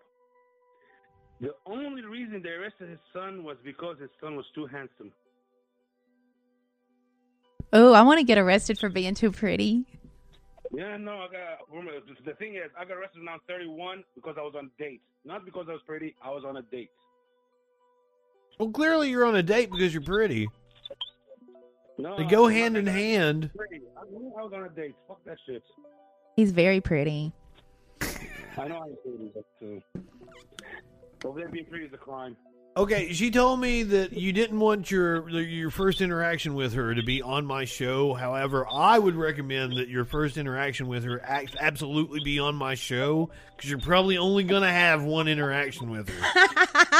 The 1.41 1.55
only 1.67 2.03
reason 2.05 2.43
they 2.43 2.51
arrested 2.51 2.91
his 2.91 2.99
son 3.13 3.45
was 3.45 3.57
because 3.65 3.99
his 3.99 4.11
son 4.21 4.37
was 4.37 4.45
too 4.55 4.67
handsome. 4.67 5.11
Oh, 7.73 7.93
I 7.93 8.03
want 8.03 8.19
to 8.19 8.25
get 8.25 8.37
arrested 8.37 8.79
for 8.79 8.89
being 8.89 9.15
too 9.15 9.31
pretty. 9.31 9.87
Yeah, 10.73 10.97
no, 10.97 11.13
I 11.13 11.29
got. 11.29 11.69
Remember, 11.71 12.01
the 12.25 12.35
thing 12.35 12.55
is, 12.57 12.71
I 12.79 12.85
got 12.85 12.97
arrested 12.97 13.21
when 13.21 13.29
I 13.29 13.33
was 13.35 13.41
31 13.49 14.05
because 14.15 14.37
I 14.39 14.43
was 14.43 14.55
on 14.57 14.71
a 14.77 14.83
date. 14.83 15.01
Not 15.25 15.45
because 15.45 15.67
I 15.69 15.73
was 15.73 15.83
pretty. 15.87 16.15
I 16.23 16.31
was 16.31 16.45
on 16.47 16.57
a 16.59 16.63
date. 16.63 16.91
Well, 18.59 18.71
clearly 18.71 19.09
you're 19.09 19.25
on 19.25 19.37
a 19.37 19.43
date 19.43 19.71
because 19.71 19.95
you're 19.95 20.03
pretty. 20.03 20.49
No, 21.99 22.17
They 22.17 22.25
go 22.25 22.47
I'm 22.47 22.53
hand 22.53 22.77
in 22.77 22.87
hand. 22.87 23.51
Pretty. 23.57 23.81
I 23.97 24.05
knew 24.11 24.33
I 24.39 24.43
was 24.43 24.53
on 24.55 24.65
a 24.65 24.69
date. 24.69 24.95
Fuck 25.09 25.25
that 25.25 25.39
shit. 25.47 25.63
He's 26.37 26.51
very 26.53 26.81
pretty. 26.81 27.33
I 28.03 28.69
know 28.69 28.83
I'm 28.83 28.97
pretty, 29.03 29.33
but 29.35 29.45
uh, 29.63 30.01
over 31.25 31.39
there 31.39 31.49
being 31.49 31.67
pretty 31.67 31.87
is 31.87 31.93
a 31.93 31.99
crime. 31.99 32.37
Okay, 32.77 33.13
she 33.13 33.33
told 33.33 33.59
me 33.59 33.83
that 33.83 34.13
you 34.13 34.33
didn't 34.33 34.61
want 34.61 34.93
your 34.93 35.29
your 35.29 35.71
first 35.71 36.01
interaction 36.01 36.55
with 36.55 36.73
her 36.75 36.95
to 36.95 37.03
be 37.03 37.21
on 37.21 37.45
my 37.45 37.65
show. 37.65 38.15
However, 38.15 38.65
I 38.71 38.97
would 38.97 39.17
recommend 39.17 39.77
that 39.77 39.89
your 39.89 40.05
first 40.05 40.37
interaction 40.37 40.87
with 40.87 41.03
her 41.03 41.21
absolutely 41.59 42.21
be 42.21 42.39
on 42.39 42.55
my 42.55 42.77
show 42.77 43.31
because 43.57 43.69
you're 43.69 43.81
probably 43.81 44.19
only 44.19 44.45
gonna 44.45 44.71
have 44.71 45.03
one 45.03 45.27
interaction 45.27 45.91
with 45.91 46.09
her. 46.09 47.00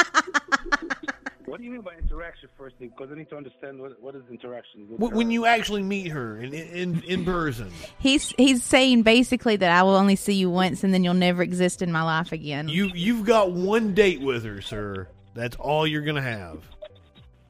What 1.51 1.57
do 1.59 1.65
you 1.65 1.71
mean 1.71 1.81
by 1.81 1.91
interaction 2.01 2.47
first 2.57 2.77
thing? 2.77 2.93
Because 2.95 3.11
I 3.11 3.15
need 3.17 3.29
to 3.29 3.35
understand 3.35 3.81
what, 3.81 4.01
what 4.01 4.15
is 4.15 4.21
interaction. 4.31 4.87
with 4.89 5.01
Wh- 5.01 5.11
her. 5.11 5.17
when 5.17 5.31
you 5.31 5.45
actually 5.45 5.83
meet 5.83 6.07
her 6.07 6.37
in 6.37 6.53
in 6.53 7.03
in 7.03 7.25
person. 7.25 7.69
He's 7.99 8.29
he's 8.37 8.63
saying 8.63 9.03
basically 9.03 9.57
that 9.57 9.69
I 9.69 9.83
will 9.83 9.97
only 9.97 10.15
see 10.15 10.33
you 10.33 10.49
once, 10.49 10.81
and 10.85 10.93
then 10.93 11.03
you'll 11.03 11.13
never 11.13 11.43
exist 11.43 11.81
in 11.81 11.91
my 11.91 12.03
life 12.03 12.31
again. 12.31 12.69
You 12.69 12.89
you've 12.93 13.25
got 13.25 13.51
one 13.51 13.93
date 13.93 14.21
with 14.21 14.45
her, 14.45 14.61
sir. 14.61 15.09
That's 15.33 15.57
all 15.57 15.85
you're 15.85 16.03
gonna 16.03 16.21
have. 16.21 16.63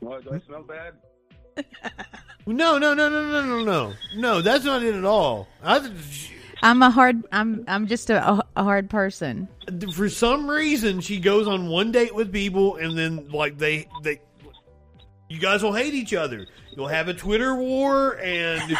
Oh, 0.04 0.20
do 0.20 0.34
I 0.34 0.40
smell 0.48 0.64
bad? 0.64 0.94
No, 2.48 2.80
no, 2.80 2.96
no, 2.96 3.08
no, 3.08 3.24
no, 3.30 3.46
no, 3.46 3.64
no, 3.64 3.94
no. 4.16 4.42
That's 4.42 4.66
not 4.66 4.82
it 4.82 4.96
at 4.96 5.06
all. 5.06 5.48
I, 5.64 5.78
I'm 6.62 6.82
a 6.84 6.90
hard. 6.92 7.24
I'm 7.32 7.64
I'm 7.68 7.88
just 7.88 8.10
a, 8.10 8.44
a 8.56 8.64
hard 8.64 8.90
person. 8.90 9.48
for 9.96 10.10
some 10.10 10.50
reason, 10.50 11.02
she 11.02 11.20
goes 11.20 11.48
on 11.48 11.68
one 11.70 11.92
date 11.92 12.14
with 12.14 12.32
people, 12.32 12.76
and 12.78 12.98
then 12.98 13.30
like 13.30 13.58
they 13.58 13.88
they, 14.04 14.22
you 15.30 15.40
guys 15.40 15.64
will 15.64 15.74
hate 15.74 15.94
each 15.94 16.14
other. 16.14 16.46
You'll 16.76 16.88
have 16.88 17.08
a 17.08 17.14
Twitter 17.14 17.56
war, 17.56 18.18
and 18.20 18.62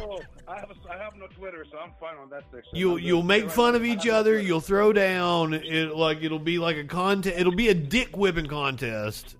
Oh, 0.00 0.20
I 0.46 0.56
have, 0.60 0.70
a, 0.70 0.92
I 0.92 0.96
have 0.96 1.16
no 1.16 1.26
Twitter, 1.28 1.64
so 1.70 1.78
I'm 1.78 1.92
fine 2.00 2.16
on 2.16 2.28
that 2.30 2.44
section. 2.52 2.70
you'll 2.72 2.98
you'll 2.98 3.22
good. 3.22 3.28
make 3.28 3.50
fun 3.50 3.74
of 3.74 3.84
each 3.84 4.06
other. 4.06 4.38
You'll 4.38 4.60
throw 4.60 4.92
down. 4.92 5.54
It 5.54 5.94
like 5.96 6.18
it'll 6.22 6.38
be 6.38 6.58
like 6.58 6.76
a 6.76 6.84
contest. 6.84 7.36
It'll 7.38 7.54
be 7.54 7.68
a 7.68 7.74
dick 7.74 8.16
whipping 8.16 8.46
contest. 8.46 9.36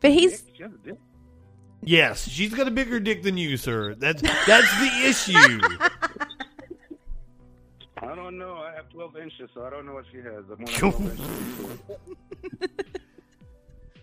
But 0.00 0.10
he's 0.10 0.44
Yes, 1.84 2.28
she's 2.28 2.54
got 2.54 2.68
a 2.68 2.70
bigger 2.70 3.00
dick 3.00 3.22
than 3.22 3.36
you, 3.36 3.56
sir. 3.56 3.94
That's 3.94 4.22
that's 4.22 4.78
the 4.78 4.90
issue. 5.04 5.60
I 7.98 8.14
don't 8.14 8.38
know. 8.38 8.54
I 8.56 8.72
have 8.74 8.88
12 8.90 9.16
inches, 9.16 9.50
so 9.54 9.64
I 9.64 9.70
don't 9.70 9.86
know 9.86 9.94
what 9.94 10.04
she 10.10 10.18
has. 10.18 10.44
I'm 10.50 10.58
more 10.58 10.68
12 10.68 11.10
inches. 11.10 12.80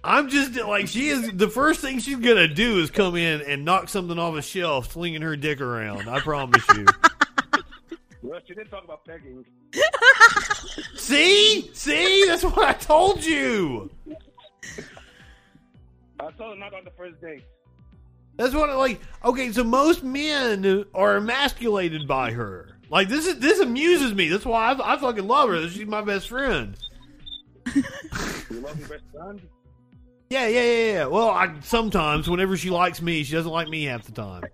I'm 0.04 0.30
just 0.30 0.56
like 0.56 0.88
she 0.88 1.10
is. 1.10 1.32
The 1.34 1.50
first 1.50 1.82
thing 1.82 2.00
she's 2.00 2.18
gonna 2.18 2.48
do 2.48 2.80
is 2.80 2.92
come 2.92 3.16
in 3.16 3.42
and 3.42 3.66
knock 3.66 3.90
something 3.90 4.18
off 4.18 4.36
a 4.36 4.42
shelf, 4.42 4.94
slinging 4.94 5.22
her 5.22 5.36
dick 5.36 5.62
around. 5.62 6.10
I 6.10 6.20
promise 6.20 6.64
you. 6.76 6.86
Well, 8.22 8.40
she 8.48 8.54
did 8.54 8.70
talk 8.70 8.84
about 8.84 9.06
pegging. 9.06 9.46
See, 10.96 11.72
see, 11.74 12.26
that's 12.28 12.44
what 12.44 12.60
I 12.60 12.74
told 12.74 13.26
you. 13.26 13.90
I 16.20 16.32
told 16.32 16.54
her 16.54 16.56
not 16.60 16.74
on 16.74 16.84
the 16.84 16.92
first 16.98 17.20
date. 17.22 17.44
That's 18.40 18.56
what 18.56 18.70
I 18.70 18.76
like. 18.76 19.02
Okay, 19.26 19.52
so 19.52 19.66
most 19.66 20.02
men 20.02 20.86
are 20.96 21.18
emasculated 21.18 22.08
by 22.08 22.32
her. 22.32 22.70
Like 22.90 23.10
this 23.10 23.28
is 23.28 23.38
this 23.40 23.60
amuses 23.60 24.14
me. 24.14 24.30
That's 24.30 24.46
why 24.46 24.72
I, 24.72 24.94
I 24.94 24.98
fucking 24.98 25.28
love 25.28 25.50
her. 25.50 25.68
She's 25.68 25.86
my 25.86 26.00
best 26.00 26.30
friend. 26.30 26.78
You 27.76 27.84
love 28.62 28.80
your 28.80 28.88
best 28.88 29.04
friend? 29.12 29.42
Yeah, 30.30 30.48
yeah, 30.48 30.62
yeah, 30.62 30.94
yeah. 30.94 31.06
Well, 31.08 31.30
I 31.30 31.54
sometimes 31.64 32.30
whenever 32.30 32.56
she 32.56 32.70
likes 32.70 33.02
me, 33.02 33.24
she 33.24 33.34
doesn't 33.34 33.52
like 33.52 33.68
me 33.68 33.84
half 33.84 34.06
the 34.06 34.14
time. 34.14 34.46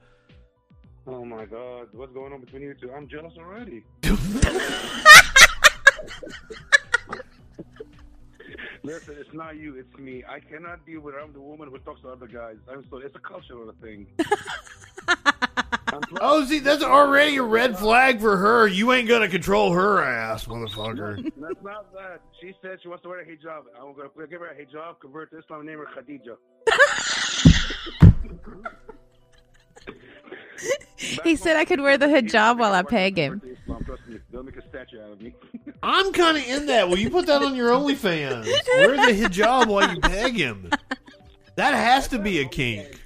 Oh 1.05 1.23
my 1.23 1.45
god, 1.45 1.89
what's 1.91 2.11
going 2.11 2.33
on 2.33 2.41
between 2.41 2.63
you 2.63 2.73
two? 2.73 2.91
I'm 2.91 3.07
jealous 3.07 3.33
already. 3.37 3.83
Listen, 8.83 9.15
it's 9.19 9.33
not 9.33 9.57
you, 9.57 9.75
it's 9.77 9.95
me. 9.97 10.23
I 10.27 10.39
cannot 10.39 10.85
deal 10.85 11.01
with 11.01 11.15
I'm 11.15 11.33
the 11.33 11.41
woman 11.41 11.69
who 11.69 11.77
talks 11.79 12.01
to 12.01 12.09
other 12.09 12.27
guys. 12.27 12.57
I'm 12.71 12.85
so 12.89 12.97
it's 12.97 13.15
a 13.15 13.19
cultural 13.19 13.71
thing. 13.81 14.07
Oh, 16.19 16.43
see, 16.45 16.59
that's 16.59 16.83
already 16.83 17.37
a 17.37 17.43
red 17.43 17.77
flag 17.77 18.19
for 18.19 18.35
her. 18.35 18.67
You 18.67 18.91
ain't 18.91 19.07
gonna 19.07 19.29
control 19.29 19.71
her 19.71 20.03
ass, 20.03 20.43
motherfucker. 20.45 21.23
That's 21.37 21.63
not 21.63 21.93
that. 21.93 22.19
She 22.41 22.53
said 22.61 22.79
she 22.81 22.89
wants 22.89 23.03
to 23.03 23.09
wear 23.09 23.21
a 23.21 23.25
hijab. 23.25 23.61
I'm 23.79 23.93
gonna 23.95 24.09
give 24.27 24.41
her 24.41 24.47
a 24.47 24.55
hijab, 24.55 24.99
convert 24.99 25.31
to 25.31 25.39
Islam, 25.39 25.65
name 25.65 25.77
her 25.79 25.85
Khadija. 25.85 26.35
He 30.97 31.35
said 31.35 31.55
I 31.55 31.65
could 31.65 31.81
wear 31.81 31.97
the 31.97 32.07
hijab 32.07 32.57
while 32.57 32.73
I 32.73 32.83
peg 32.83 33.17
him. 33.17 33.41
Trust 33.85 34.07
me. 34.07 34.19
They'll 34.31 34.43
make 34.43 34.57
a 34.57 34.67
statue 34.69 35.01
out 35.01 35.11
of 35.11 35.21
me. 35.21 35.35
I'm 35.83 36.11
kind 36.13 36.37
of 36.37 36.43
in 36.43 36.65
that. 36.67 36.89
Will 36.89 36.97
you 36.97 37.09
put 37.09 37.27
that 37.27 37.41
on 37.41 37.55
your 37.55 37.69
OnlyFans? 37.69 38.45
Wear 38.45 38.95
the 38.95 39.23
hijab 39.23 39.67
while 39.67 39.93
you 39.93 39.99
peg 40.01 40.35
him. 40.35 40.69
That 41.55 41.73
has 41.73 42.07
to 42.09 42.19
be 42.19 42.39
a 42.39 42.47
kink. 42.47 42.99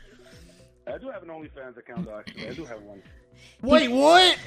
I 0.88 0.98
do 0.98 1.10
have 1.10 1.24
an 1.24 1.30
OnlyFans 1.30 1.78
account, 1.78 2.06
though, 2.06 2.20
actually. 2.20 2.48
I 2.48 2.54
do 2.54 2.66
have 2.66 2.82
one. 2.82 3.02
Wait, 3.62 3.92
what? 3.92 4.38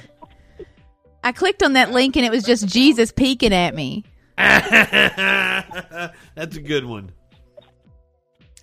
I 1.23 1.31
clicked 1.31 1.63
on 1.63 1.73
that 1.73 1.91
link 1.91 2.15
and 2.17 2.25
it 2.25 2.31
was 2.31 2.43
just 2.43 2.67
Jesus 2.67 3.11
peeking 3.11 3.53
at 3.53 3.73
me 3.73 4.03
That's 4.37 6.11
a 6.57 6.61
good 6.61 6.85
one. 6.85 7.11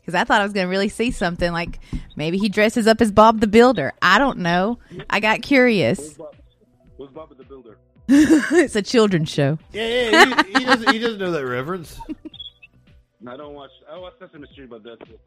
because 0.01 0.15
I 0.15 0.25
thought 0.25 0.41
I 0.41 0.45
was 0.45 0.53
going 0.53 0.67
to 0.67 0.71
really 0.71 0.89
see 0.89 1.11
something 1.11 1.53
like 1.53 1.79
maybe 2.17 2.39
he 2.39 2.49
dresses 2.49 2.87
up 2.87 3.01
as 3.01 3.13
Bob 3.13 3.41
the 3.41 3.47
Builder. 3.47 3.93
I 4.03 4.19
don't 4.19 4.39
know. 4.39 4.79
I 5.09 5.21
got 5.21 5.43
curious. 5.43 5.99
Who's 6.01 6.15
Bob 6.15 6.35
the 7.07 7.45
Builder? 7.49 7.79
it's 8.09 8.77
a 8.77 8.83
children's 8.83 9.31
show. 9.31 9.59
Yeah, 9.73 10.11
yeah. 10.11 10.43
He, 10.43 10.53
he 10.53 10.65
doesn't. 10.65 10.91
He 10.93 10.99
doesn't 10.99 11.19
know 11.19 11.31
that 11.33 11.47
reference. 11.47 11.99
I 13.27 13.37
don't 13.37 13.55
watch. 13.55 13.71
I 13.91 13.99
watch 13.99 14.15
Sesame 14.19 14.47
Street, 14.53 14.71
but 14.71 14.83
that's 14.83 15.11
it. 15.11 15.21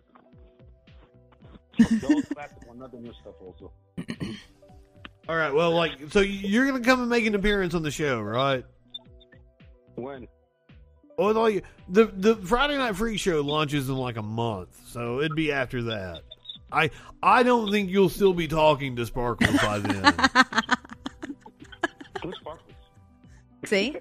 the 2.02 2.14
old 2.14 2.30
classic 2.30 2.68
one, 2.68 2.80
not 2.80 2.92
the 2.92 3.00
new 3.00 3.14
stuff, 3.22 3.36
also. 3.40 3.72
All 5.30 5.36
right. 5.36 5.54
Well, 5.54 5.72
like, 5.72 5.94
so 6.10 6.20
you're 6.20 6.66
gonna 6.66 6.84
come 6.84 7.00
and 7.02 7.10
make 7.10 7.26
an 7.26 7.36
appearance 7.36 7.74
on 7.74 7.84
the 7.84 7.92
show, 7.92 8.20
right? 8.22 8.66
When? 9.96 10.28
Oh, 11.18 11.28
like 11.28 11.64
the 11.88 12.06
the 12.06 12.36
Friday 12.38 12.78
Night 12.78 12.96
Freak 12.96 13.20
show 13.20 13.42
launches 13.42 13.90
in 13.90 13.96
like 13.96 14.18
a 14.18 14.24
month, 14.24 14.80
so 14.88 15.20
it'd 15.20 15.36
be 15.36 15.52
after 15.52 15.84
that. 15.84 16.24
I 16.72 16.90
I 17.22 17.44
don't 17.44 17.72
think 17.72 17.90
you'll 17.90 18.10
still 18.10 18.34
be 18.34 18.48
talking 18.48 18.96
to 18.96 19.06
Sparkles 19.06 19.56
by 19.62 19.80
then. 19.80 20.16
Who's 22.24 22.36
Sparkles? 22.38 22.72
See? 23.66 23.98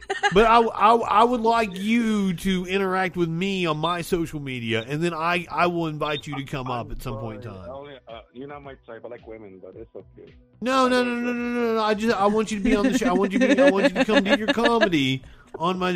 but 0.32 0.46
I, 0.46 0.60
I 0.60 0.94
I 0.94 1.24
would 1.24 1.40
like 1.40 1.76
you 1.76 2.34
to 2.34 2.66
interact 2.66 3.16
with 3.16 3.28
me 3.28 3.66
on 3.66 3.78
my 3.78 4.02
social 4.02 4.40
media, 4.40 4.84
and 4.86 5.02
then 5.02 5.12
I 5.12 5.46
I 5.50 5.66
will 5.66 5.86
invite 5.86 6.26
you 6.26 6.36
to 6.36 6.44
come 6.44 6.70
up 6.70 6.90
at 6.90 7.02
some 7.02 7.18
point 7.18 7.44
in 7.44 7.50
time. 7.50 7.68
Oh, 7.68 7.86
uh, 8.08 8.20
you're 8.32 8.48
not 8.48 8.62
my 8.62 8.74
type. 8.86 9.04
I 9.04 9.08
like 9.08 9.26
women, 9.26 9.60
but 9.62 9.74
it's 9.76 9.94
okay. 9.94 10.32
No, 10.60 10.88
no, 10.88 11.02
no, 11.02 11.14
no, 11.14 11.32
no, 11.32 11.42
no, 11.42 11.74
no. 11.74 11.82
I 11.82 11.94
just 11.94 12.16
I 12.16 12.26
want 12.26 12.50
you 12.50 12.58
to 12.58 12.64
be 12.64 12.74
on 12.74 12.84
the 12.84 12.96
show. 12.96 13.08
I 13.08 13.12
want 13.12 13.32
you 13.32 13.38
to 13.40 13.54
be, 13.54 13.60
I 13.60 13.70
want 13.70 13.84
you 13.92 13.98
to 13.98 14.04
come 14.04 14.24
do 14.24 14.36
your 14.36 14.48
comedy 14.48 15.22
on 15.58 15.78
my 15.78 15.92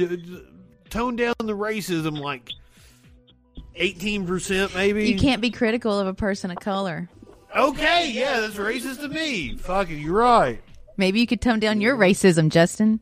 tone 0.90 1.16
down 1.16 1.34
the 1.38 1.56
racism 1.56 2.18
like 2.18 2.50
eighteen 3.76 4.26
percent 4.26 4.74
maybe. 4.74 5.08
You 5.08 5.18
can't 5.18 5.40
be 5.40 5.50
critical 5.50 5.98
of 5.98 6.06
a 6.06 6.14
person 6.14 6.50
of 6.50 6.58
color. 6.58 7.08
Okay, 7.56 8.10
yeah, 8.10 8.40
that's 8.40 8.56
racist 8.56 9.00
to 9.00 9.08
me. 9.08 9.56
Fuck 9.56 9.90
it, 9.90 9.96
you're 9.96 10.14
right. 10.14 10.62
Maybe 10.96 11.20
you 11.20 11.26
could 11.26 11.40
tone 11.40 11.58
down 11.58 11.80
your 11.80 11.96
racism, 11.96 12.50
Justin. 12.50 13.00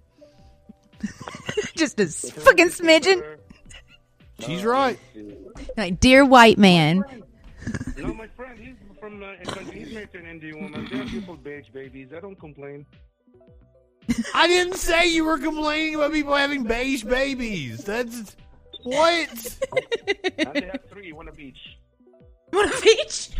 Just 1.76 1.98
a 1.98 2.06
fucking 2.06 2.68
smidgen. 2.68 3.22
She's 4.40 4.64
right. 4.64 4.98
Like, 5.76 6.00
dear 6.00 6.24
white 6.24 6.58
man. 6.58 7.04
No, 7.96 8.14
my 8.14 8.28
friend, 8.28 8.58
he's 8.58 8.74
from 9.00 9.22
uh, 9.22 9.32
country. 9.44 9.80
He's 9.80 9.92
married 9.92 10.12
to 10.12 10.18
an 10.18 10.26
Indian 10.26 10.62
woman. 10.62 10.88
They're 10.90 11.04
beautiful 11.04 11.36
beige 11.36 11.68
babies. 11.72 12.08
I 12.16 12.20
don't 12.20 12.38
complain. 12.38 12.86
I 14.34 14.46
didn't 14.46 14.76
say 14.76 15.08
you 15.08 15.24
were 15.24 15.38
complaining 15.38 15.94
about 15.94 16.12
people 16.12 16.34
having 16.34 16.64
beige 16.64 17.04
babies. 17.04 17.84
That's 17.84 18.36
what? 18.82 19.58
and 20.38 20.54
they 20.54 20.66
have 20.66 20.80
three, 20.90 21.12
one 21.12 21.28
of 21.28 21.38
each. 21.38 21.58
One 22.50 22.68
of 22.68 22.84
each. 22.86 23.30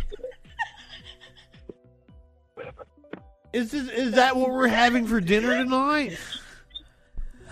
Is 3.55 3.71
this, 3.71 3.87
is 3.87 4.11
that 4.15 4.35
what 4.35 4.51
we're 4.51 4.67
having 4.67 5.07
for 5.07 5.21
dinner 5.21 5.63
tonight? 5.63 6.17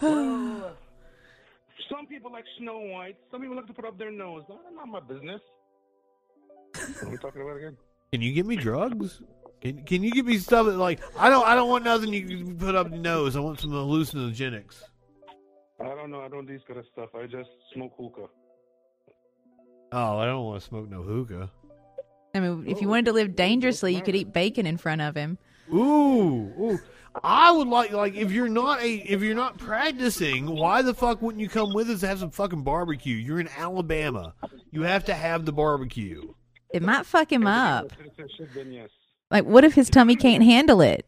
Well, 0.02 0.76
some 1.90 2.08
people 2.08 2.30
like 2.30 2.44
Snow 2.60 2.78
White. 2.78 3.16
Some 3.32 3.40
people 3.40 3.56
like 3.56 3.68
to 3.68 3.74
put 3.74 3.86
up 3.86 3.98
their 3.98 4.12
nose. 4.12 4.44
That's 4.50 4.60
not 4.76 4.90
my 4.90 5.00
business. 5.00 5.40
What 6.74 7.04
are 7.04 7.10
we 7.10 7.18
talking 7.20 7.42
about 7.42 7.56
again? 7.56 7.78
Can 8.12 8.22
you 8.22 8.34
give 8.34 8.46
me 8.46 8.58
drugs? 8.58 9.22
Can, 9.62 9.82
can 9.84 10.04
you 10.04 10.12
give 10.12 10.26
me 10.26 10.40
stuff 10.40 10.66
that 10.66 10.76
like 10.76 11.00
I 11.18 11.30
don't 11.30 11.48
I 11.48 11.56
don't 11.56 11.70
want 11.70 11.86
nothing 11.86 12.12
you 12.12 12.28
can 12.28 12.58
put 12.58 12.76
up 12.76 12.90
your 12.90 13.00
nose. 13.00 13.38
I 13.38 13.40
want 13.40 13.62
some 13.62 13.72
hallucinogenics. 13.72 14.84
I 15.80 15.86
don't 15.86 16.12
know. 16.12 16.20
I 16.20 16.28
don't 16.28 16.46
do 16.46 16.52
this 16.52 16.64
kind 16.68 16.80
of 16.82 16.86
stuff. 16.92 17.12
I 17.16 17.28
just 17.28 17.50
smoke 17.74 17.94
hookah. 17.98 18.28
Oh, 19.94 20.18
I 20.18 20.26
don't 20.26 20.44
want 20.44 20.62
to 20.62 20.68
smoke 20.68 20.90
no 20.90 21.02
hookah. 21.02 21.50
I 22.36 22.42
mean, 22.42 22.66
if 22.68 22.82
you 22.82 22.90
wanted 22.90 23.06
to 23.06 23.14
live 23.14 23.38
dangerously, 23.38 23.96
you 23.96 24.02
could 24.02 24.18
eat 24.18 24.34
bacon 24.34 24.66
in 24.66 24.76
front 24.76 25.00
of 25.00 25.16
him. 25.16 25.38
Ooh, 25.72 26.52
ooh. 26.60 26.80
I 27.23 27.52
would 27.52 27.68
like 27.68 27.91
like 27.91 28.15
if 28.15 28.31
you're 28.31 28.49
not 28.49 28.81
a 28.81 28.95
if 28.95 29.22
you're 29.22 29.35
not 29.35 29.60
practicing, 29.60 30.48
why 30.48 30.81
the 30.81 30.95
fuck 30.95 31.22
wouldn't 31.22 31.41
you 31.41 31.48
come 31.49 31.72
with 31.73 31.90
us 31.90 31.99
to 31.99 32.07
have 32.07 32.19
some 32.19 32.31
fucking 32.31 32.64
barbecue? 32.64 33.15
You're 33.15 33.40
in 33.40 33.49
Alabama. 33.56 34.34
You 34.72 34.81
have 34.81 35.06
to 35.06 35.14
have 35.14 35.45
the 35.45 35.52
barbecue. 35.53 36.34
It 36.72 36.81
might 36.81 37.06
fuck 37.06 37.31
him 37.31 37.45
up. 37.45 37.91
Citizenship, 37.98 38.49
then 38.56 38.72
yes. 38.72 38.90
Like, 39.30 39.45
what 39.45 39.64
if 39.64 39.73
his 39.73 39.90
tummy 39.90 40.15
can't 40.15 40.44
handle 40.44 40.81
it? 40.81 41.06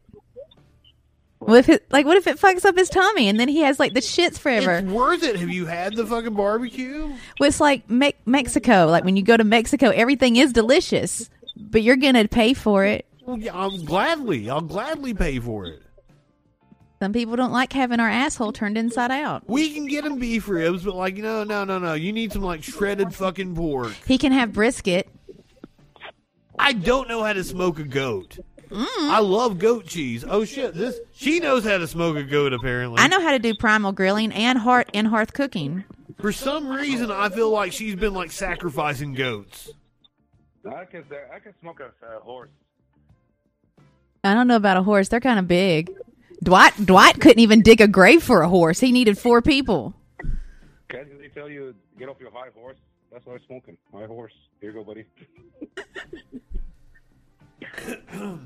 What 1.38 1.58
if 1.58 1.68
it, 1.68 1.92
like, 1.92 2.06
what 2.06 2.16
if 2.16 2.26
it 2.26 2.38
fucks 2.38 2.64
up 2.64 2.76
his 2.76 2.88
tummy 2.88 3.28
and 3.28 3.38
then 3.38 3.48
he 3.48 3.60
has 3.60 3.78
like 3.78 3.92
the 3.92 4.00
shits 4.00 4.38
forever? 4.38 4.76
It's 4.76 4.88
worth 4.88 5.22
it. 5.22 5.36
Have 5.36 5.50
you 5.50 5.66
had 5.66 5.94
the 5.94 6.06
fucking 6.06 6.34
barbecue? 6.34 7.12
Well, 7.38 7.48
it's 7.48 7.60
like 7.60 7.88
Me- 7.90 8.14
Mexico. 8.24 8.86
Like 8.86 9.04
when 9.04 9.16
you 9.16 9.22
go 9.22 9.36
to 9.36 9.44
Mexico, 9.44 9.90
everything 9.90 10.36
is 10.36 10.52
delicious, 10.52 11.28
but 11.56 11.82
you're 11.82 11.96
gonna 11.96 12.26
pay 12.26 12.54
for 12.54 12.84
it. 12.84 13.05
Well, 13.26 13.38
yeah, 13.38 13.54
I'll 13.54 13.76
gladly. 13.78 14.48
I'll 14.48 14.60
gladly 14.60 15.12
pay 15.12 15.40
for 15.40 15.66
it. 15.66 15.82
Some 17.02 17.12
people 17.12 17.36
don't 17.36 17.52
like 17.52 17.72
having 17.72 18.00
our 18.00 18.08
asshole 18.08 18.52
turned 18.52 18.78
inside 18.78 19.10
out. 19.10 19.42
We 19.46 19.74
can 19.74 19.86
get 19.86 20.06
him 20.06 20.18
beef 20.18 20.48
ribs, 20.48 20.84
but 20.84 20.94
like 20.94 21.16
no, 21.16 21.44
no, 21.44 21.64
no, 21.64 21.78
no. 21.78 21.94
You 21.94 22.12
need 22.12 22.32
some 22.32 22.42
like 22.42 22.62
shredded 22.62 23.14
fucking 23.14 23.54
pork. 23.54 23.92
He 24.06 24.16
can 24.16 24.32
have 24.32 24.52
brisket. 24.52 25.08
I 26.58 26.72
don't 26.72 27.08
know 27.08 27.22
how 27.22 27.34
to 27.34 27.44
smoke 27.44 27.78
a 27.78 27.84
goat. 27.84 28.38
Mm. 28.70 28.86
I 28.88 29.20
love 29.20 29.58
goat 29.58 29.86
cheese. 29.86 30.24
Oh 30.26 30.44
shit! 30.44 30.74
This 30.74 30.98
she 31.12 31.38
knows 31.38 31.64
how 31.64 31.78
to 31.78 31.86
smoke 31.86 32.16
a 32.16 32.22
goat. 32.22 32.52
Apparently, 32.52 32.98
I 32.98 33.08
know 33.08 33.20
how 33.20 33.32
to 33.32 33.38
do 33.38 33.54
primal 33.54 33.92
grilling 33.92 34.32
and 34.32 34.58
heart 34.58 34.88
and 34.94 35.06
hearth 35.06 35.34
cooking. 35.34 35.84
For 36.18 36.32
some 36.32 36.68
reason, 36.68 37.10
I 37.10 37.28
feel 37.28 37.50
like 37.50 37.72
she's 37.72 37.94
been 37.94 38.14
like 38.14 38.32
sacrificing 38.32 39.12
goats. 39.12 39.70
I 40.64 40.84
can 40.86 41.04
I 41.32 41.38
can 41.38 41.52
smoke 41.60 41.80
a 41.80 42.06
uh, 42.06 42.20
horse. 42.20 42.48
I 44.26 44.34
don't 44.34 44.48
know 44.48 44.56
about 44.56 44.76
a 44.76 44.82
horse. 44.82 45.08
They're 45.08 45.20
kind 45.20 45.38
of 45.38 45.48
big. 45.48 45.90
Dwight 46.42 46.74
Dwight 46.84 47.20
couldn't 47.20 47.40
even 47.40 47.62
dig 47.62 47.80
a 47.80 47.88
grave 47.88 48.22
for 48.22 48.42
a 48.42 48.48
horse. 48.48 48.80
He 48.80 48.92
needed 48.92 49.18
four 49.18 49.40
people. 49.42 49.94
Can 50.88 51.08
they 51.18 51.28
tell 51.28 51.48
you 51.48 51.74
get 51.98 52.08
off 52.08 52.20
your 52.20 52.30
high 52.30 52.48
horse? 52.54 52.76
That's 53.10 53.24
why 53.24 53.34
I'm 53.34 53.40
smoking. 53.46 53.76
My 53.92 54.06
horse. 54.06 54.32
Here 54.60 54.70
you 54.70 54.76
go, 54.76 54.84
buddy. 54.84 55.04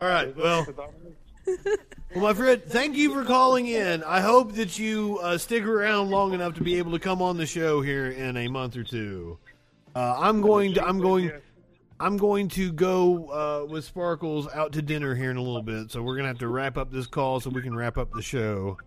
All 0.00 0.08
right. 0.08 0.36
Well, 0.36 0.66
well, 2.14 2.22
my 2.22 2.34
friend, 2.34 2.62
thank 2.64 2.96
you 2.96 3.12
for 3.12 3.24
calling 3.24 3.66
in. 3.66 4.02
I 4.04 4.20
hope 4.20 4.52
that 4.54 4.78
you 4.78 5.18
uh, 5.22 5.38
stick 5.38 5.64
around 5.64 6.10
long 6.10 6.34
enough 6.34 6.54
to 6.54 6.62
be 6.62 6.78
able 6.78 6.92
to 6.92 6.98
come 6.98 7.20
on 7.20 7.36
the 7.36 7.46
show 7.46 7.80
here 7.80 8.10
in 8.10 8.36
a 8.36 8.48
month 8.48 8.76
or 8.76 8.84
two. 8.84 9.38
Uh, 9.94 10.16
I'm 10.18 10.40
going 10.40 10.74
to. 10.74 10.84
I'm 10.84 11.00
going. 11.00 11.32
I'm 12.00 12.16
going 12.16 12.48
to 12.48 12.72
go 12.72 13.28
uh, 13.30 13.66
with 13.70 13.84
Sparkles 13.84 14.46
out 14.54 14.72
to 14.72 14.82
dinner 14.82 15.14
here 15.14 15.30
in 15.30 15.36
a 15.36 15.42
little 15.42 15.62
bit, 15.62 15.90
so 15.90 16.02
we're 16.02 16.16
gonna 16.16 16.28
have 16.28 16.38
to 16.38 16.48
wrap 16.48 16.76
up 16.76 16.92
this 16.92 17.06
call 17.06 17.40
so 17.40 17.50
we 17.50 17.60
can 17.62 17.74
wrap 17.74 17.98
up 17.98 18.12
the 18.12 18.22
show. 18.22 18.78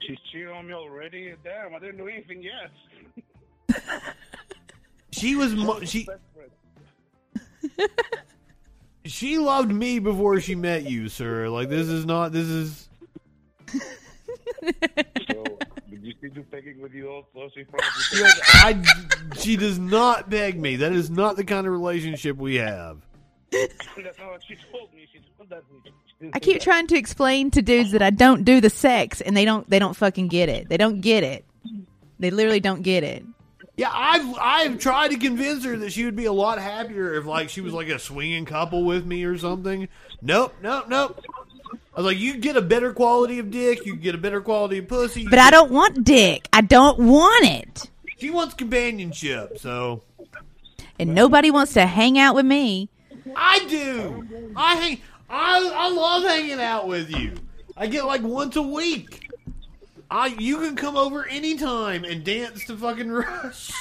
She's 0.00 0.18
cheating 0.32 0.48
on 0.48 0.66
me 0.66 0.72
already. 0.72 1.34
Damn, 1.44 1.74
I 1.74 1.78
didn't 1.78 1.98
do 1.98 2.08
anything 2.08 2.42
yet. 2.42 2.70
She 5.12 5.34
was 5.36 5.54
mo- 5.54 5.82
she. 5.84 6.06
She 9.06 9.38
loved 9.38 9.72
me 9.72 9.98
before 9.98 10.40
she 10.40 10.54
met 10.54 10.84
you, 10.84 11.08
sir. 11.08 11.48
Like 11.48 11.68
this 11.68 11.88
is 11.88 12.04
not. 12.06 12.32
This 12.32 12.46
is. 12.46 12.88
So, 15.30 15.44
did 16.02 16.06
you 16.06 16.14
see 16.20 16.34
do 16.34 16.42
pegging 16.42 16.80
with 16.80 16.92
you 16.92 17.08
also? 17.08 17.50
She 17.54 17.64
probably. 17.64 18.32
I. 18.54 18.82
She 19.38 19.56
does 19.56 19.78
not 19.78 20.30
beg 20.30 20.58
me. 20.58 20.76
That 20.76 20.92
is 20.92 21.10
not 21.10 21.36
the 21.36 21.44
kind 21.44 21.66
of 21.66 21.72
relationship 21.72 22.36
we 22.36 22.56
have. 22.56 22.98
That's 23.50 24.18
not 24.18 24.30
what 24.30 24.42
she 24.46 24.56
told 24.70 24.92
me. 24.94 25.06
She 25.12 25.20
told 25.36 25.50
that 25.50 25.62
to 25.68 25.74
me. 25.74 26.30
I 26.32 26.38
keep 26.38 26.60
trying 26.60 26.86
to 26.88 26.96
explain 26.96 27.50
to 27.52 27.62
dudes 27.62 27.92
that 27.92 28.02
I 28.02 28.10
don't 28.10 28.44
do 28.44 28.60
the 28.60 28.70
sex, 28.70 29.20
and 29.20 29.36
they 29.36 29.44
don't. 29.44 29.68
They 29.68 29.78
don't 29.78 29.96
fucking 29.96 30.28
get 30.28 30.48
it. 30.48 30.68
They 30.68 30.76
don't 30.76 31.00
get 31.00 31.22
it. 31.22 31.44
They 32.18 32.30
literally 32.30 32.60
don't 32.60 32.82
get 32.82 33.04
it. 33.04 33.24
Yeah, 33.76 33.90
I've 33.92 34.38
I've 34.38 34.78
tried 34.78 35.08
to 35.08 35.16
convince 35.16 35.64
her 35.64 35.76
that 35.78 35.92
she 35.92 36.04
would 36.04 36.16
be 36.16 36.26
a 36.26 36.32
lot 36.32 36.58
happier 36.58 37.14
if 37.14 37.24
like 37.24 37.48
she 37.48 37.62
was 37.62 37.72
like 37.72 37.88
a 37.88 37.98
swinging 37.98 38.44
couple 38.44 38.84
with 38.84 39.06
me 39.06 39.24
or 39.24 39.38
something. 39.38 39.88
Nope, 40.20 40.54
nope, 40.62 40.88
nope. 40.88 41.24
I 41.94 42.00
was 42.00 42.06
like, 42.06 42.18
you 42.18 42.36
get 42.36 42.56
a 42.56 42.62
better 42.62 42.92
quality 42.92 43.40
of 43.40 43.50
dick, 43.50 43.84
you 43.84 43.96
get 43.96 44.14
a 44.14 44.18
better 44.18 44.40
quality 44.40 44.78
of 44.78 44.88
pussy. 44.88 45.26
But 45.28 45.40
I 45.40 45.50
don't 45.50 45.72
want 45.72 46.04
dick. 46.04 46.48
I 46.52 46.60
don't 46.60 46.98
want 47.00 47.44
it. 47.44 47.90
She 48.18 48.30
wants 48.30 48.54
companionship, 48.54 49.58
so 49.58 50.02
And 50.98 51.14
nobody 51.14 51.50
wants 51.50 51.72
to 51.72 51.86
hang 51.86 52.18
out 52.18 52.34
with 52.34 52.46
me. 52.46 52.88
I 53.34 53.64
do. 53.66 54.52
I 54.54 54.74
hang. 54.76 55.00
I 55.28 55.72
I 55.74 55.90
love 55.90 56.22
hanging 56.24 56.60
out 56.60 56.86
with 56.86 57.10
you. 57.10 57.34
I 57.76 57.86
get 57.86 58.04
like 58.04 58.22
once 58.22 58.56
a 58.56 58.62
week. 58.62 59.28
I 60.10 60.28
you 60.38 60.58
can 60.58 60.76
come 60.76 60.96
over 60.96 61.26
anytime 61.26 62.04
and 62.04 62.22
dance 62.22 62.64
to 62.66 62.76
fucking 62.76 63.10
Rush. 63.10 63.72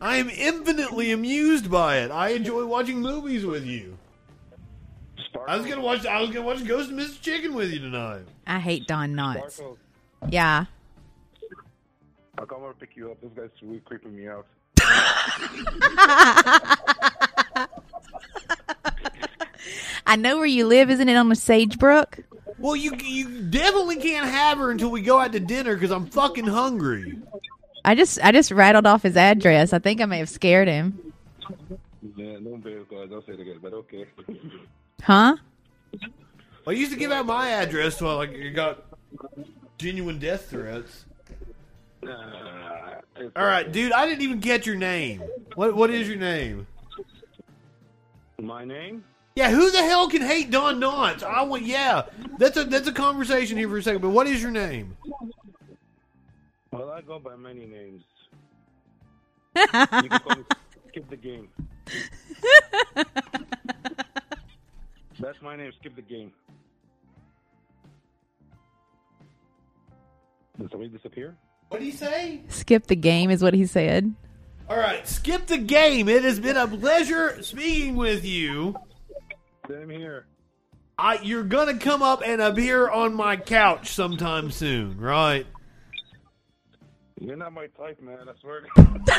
I 0.00 0.16
am 0.16 0.30
infinitely 0.30 1.10
amused 1.10 1.70
by 1.70 1.98
it. 1.98 2.10
I 2.10 2.30
enjoy 2.30 2.64
watching 2.64 3.00
movies 3.00 3.44
with 3.44 3.66
you. 3.66 3.98
I 5.48 5.56
was 5.56 5.66
gonna 5.66 5.80
watch. 5.80 6.06
I 6.06 6.20
was 6.20 6.30
gonna 6.30 6.46
watch 6.46 6.64
Ghost 6.66 6.90
of 6.90 6.96
Mr. 6.96 7.20
Chicken 7.20 7.54
with 7.54 7.72
you 7.72 7.80
tonight. 7.80 8.22
I 8.46 8.58
hate 8.58 8.86
Don 8.86 9.14
Knotts. 9.14 9.52
Sparkle, 9.52 9.78
Yeah. 10.28 10.66
I'll 12.38 12.46
come 12.46 12.62
over 12.62 12.72
to 12.74 12.78
pick 12.78 12.96
you 12.96 13.10
up. 13.10 13.20
This 13.20 13.30
guy's 13.34 13.48
really 13.62 13.80
creeping 13.80 14.14
me 14.14 14.28
out. 14.28 14.46
I 20.06 20.16
know 20.16 20.36
where 20.36 20.46
you 20.46 20.66
live. 20.66 20.90
Isn't 20.90 21.08
it 21.08 21.16
on 21.16 21.28
the 21.28 21.34
Sagebrook? 21.34 22.20
Well, 22.58 22.76
you 22.76 22.94
you 23.02 23.42
definitely 23.42 23.96
can't 23.96 24.28
have 24.28 24.58
her 24.58 24.70
until 24.70 24.90
we 24.90 25.02
go 25.02 25.18
out 25.18 25.32
to 25.32 25.40
dinner 25.40 25.74
because 25.74 25.90
I'm 25.90 26.06
fucking 26.06 26.46
hungry. 26.46 27.18
I 27.84 27.94
just 27.94 28.18
I 28.22 28.32
just 28.32 28.50
rattled 28.50 28.86
off 28.86 29.02
his 29.02 29.16
address. 29.16 29.72
I 29.72 29.78
think 29.78 30.00
I 30.00 30.06
may 30.06 30.18
have 30.18 30.28
scared 30.28 30.68
him. 30.68 31.12
Yeah, 32.16 32.34
don't 32.34 32.62
be 32.62 32.76
God. 32.90 33.10
Don't 33.10 33.24
say 33.26 33.32
it 33.32 33.40
again, 33.40 33.58
but 33.62 33.72
okay. 33.72 34.06
Huh? 35.02 35.36
I 36.66 36.70
used 36.72 36.90
to 36.92 36.98
give 36.98 37.12
out 37.12 37.26
my 37.26 37.48
address 37.50 37.98
till 37.98 38.08
I 38.08 38.14
like 38.14 38.32
you 38.32 38.50
got 38.50 38.84
genuine 39.78 40.18
death 40.18 40.50
threats. 40.50 41.04
Uh, 42.06 42.10
All 43.36 43.46
right, 43.46 43.70
dude. 43.70 43.92
I 43.92 44.06
didn't 44.06 44.22
even 44.22 44.40
get 44.40 44.66
your 44.66 44.76
name. 44.76 45.22
What 45.54 45.76
what 45.76 45.90
is 45.90 46.08
your 46.08 46.18
name? 46.18 46.66
My 48.40 48.64
name? 48.64 49.04
Yeah, 49.36 49.50
who 49.50 49.70
the 49.70 49.82
hell 49.82 50.08
can 50.08 50.22
hate 50.22 50.50
Don 50.50 50.80
Knotts? 50.80 51.22
I 51.22 51.42
want. 51.42 51.62
Yeah, 51.62 52.02
that's 52.38 52.56
a 52.56 52.64
that's 52.64 52.88
a 52.88 52.92
conversation 52.92 53.56
here 53.56 53.68
for 53.68 53.76
a 53.76 53.82
second. 53.82 54.02
But 54.02 54.10
what 54.10 54.26
is 54.26 54.42
your 54.42 54.50
name? 54.50 54.96
Well, 56.72 56.90
I 56.90 57.00
go 57.00 57.18
by 57.18 57.36
many 57.36 57.66
names. 57.66 58.02
you 59.56 59.66
can 59.66 60.08
call 60.08 60.36
me 60.36 60.44
Skip 60.88 61.08
the 61.10 61.16
Game. 61.16 61.48
That's 65.18 65.40
my 65.40 65.56
name, 65.56 65.72
Skip 65.80 65.96
the 65.96 66.02
Game. 66.02 66.32
Did 70.58 70.70
somebody 70.70 70.90
disappear? 70.90 71.36
What 71.68 71.80
do 71.80 71.86
you 71.86 71.92
say? 71.92 72.42
Skip 72.48 72.86
the 72.86 72.96
game 72.96 73.30
is 73.30 73.42
what 73.42 73.54
he 73.54 73.66
said. 73.66 74.14
All 74.68 74.76
right, 74.76 75.06
skip 75.06 75.46
the 75.46 75.58
game. 75.58 76.08
It 76.08 76.24
has 76.24 76.40
been 76.40 76.56
a 76.56 76.66
pleasure 76.66 77.42
speaking 77.42 77.94
with 77.96 78.24
you. 78.24 78.74
Same 79.68 79.90
here. 79.90 80.26
I, 80.98 81.18
you're 81.22 81.44
gonna 81.44 81.76
come 81.78 82.02
up 82.02 82.22
and 82.24 82.40
appear 82.40 82.88
on 82.88 83.14
my 83.14 83.36
couch 83.36 83.92
sometime 83.92 84.50
soon, 84.50 84.98
right? 84.98 85.46
You're 87.20 87.36
not 87.36 87.52
my 87.52 87.66
type, 87.68 88.00
man. 88.00 88.28
I 88.28 88.32
swear. 88.40 88.62
to 88.62 88.68
God. 88.74 89.00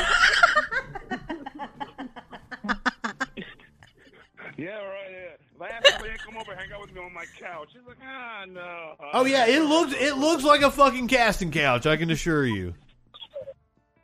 yeah, 4.56 4.76
right. 4.76 5.10
Yeah. 5.10 5.47
Last 5.58 5.88
somebody 5.88 6.12
come 6.24 6.36
over, 6.36 6.54
hang 6.54 6.70
out 6.72 6.80
with 6.80 6.94
me 6.94 7.00
on 7.00 7.12
my 7.12 7.24
couch. 7.38 7.70
He's 7.72 7.82
like, 7.86 7.96
ah, 8.04 8.44
no. 8.48 8.94
Oh 9.12 9.24
yeah, 9.24 9.46
it 9.46 9.62
looks 9.62 9.92
it 9.92 10.16
looks 10.16 10.44
like 10.44 10.62
a 10.62 10.70
fucking 10.70 11.08
casting 11.08 11.50
couch. 11.50 11.84
I 11.86 11.96
can 11.96 12.10
assure 12.10 12.46
you. 12.46 12.74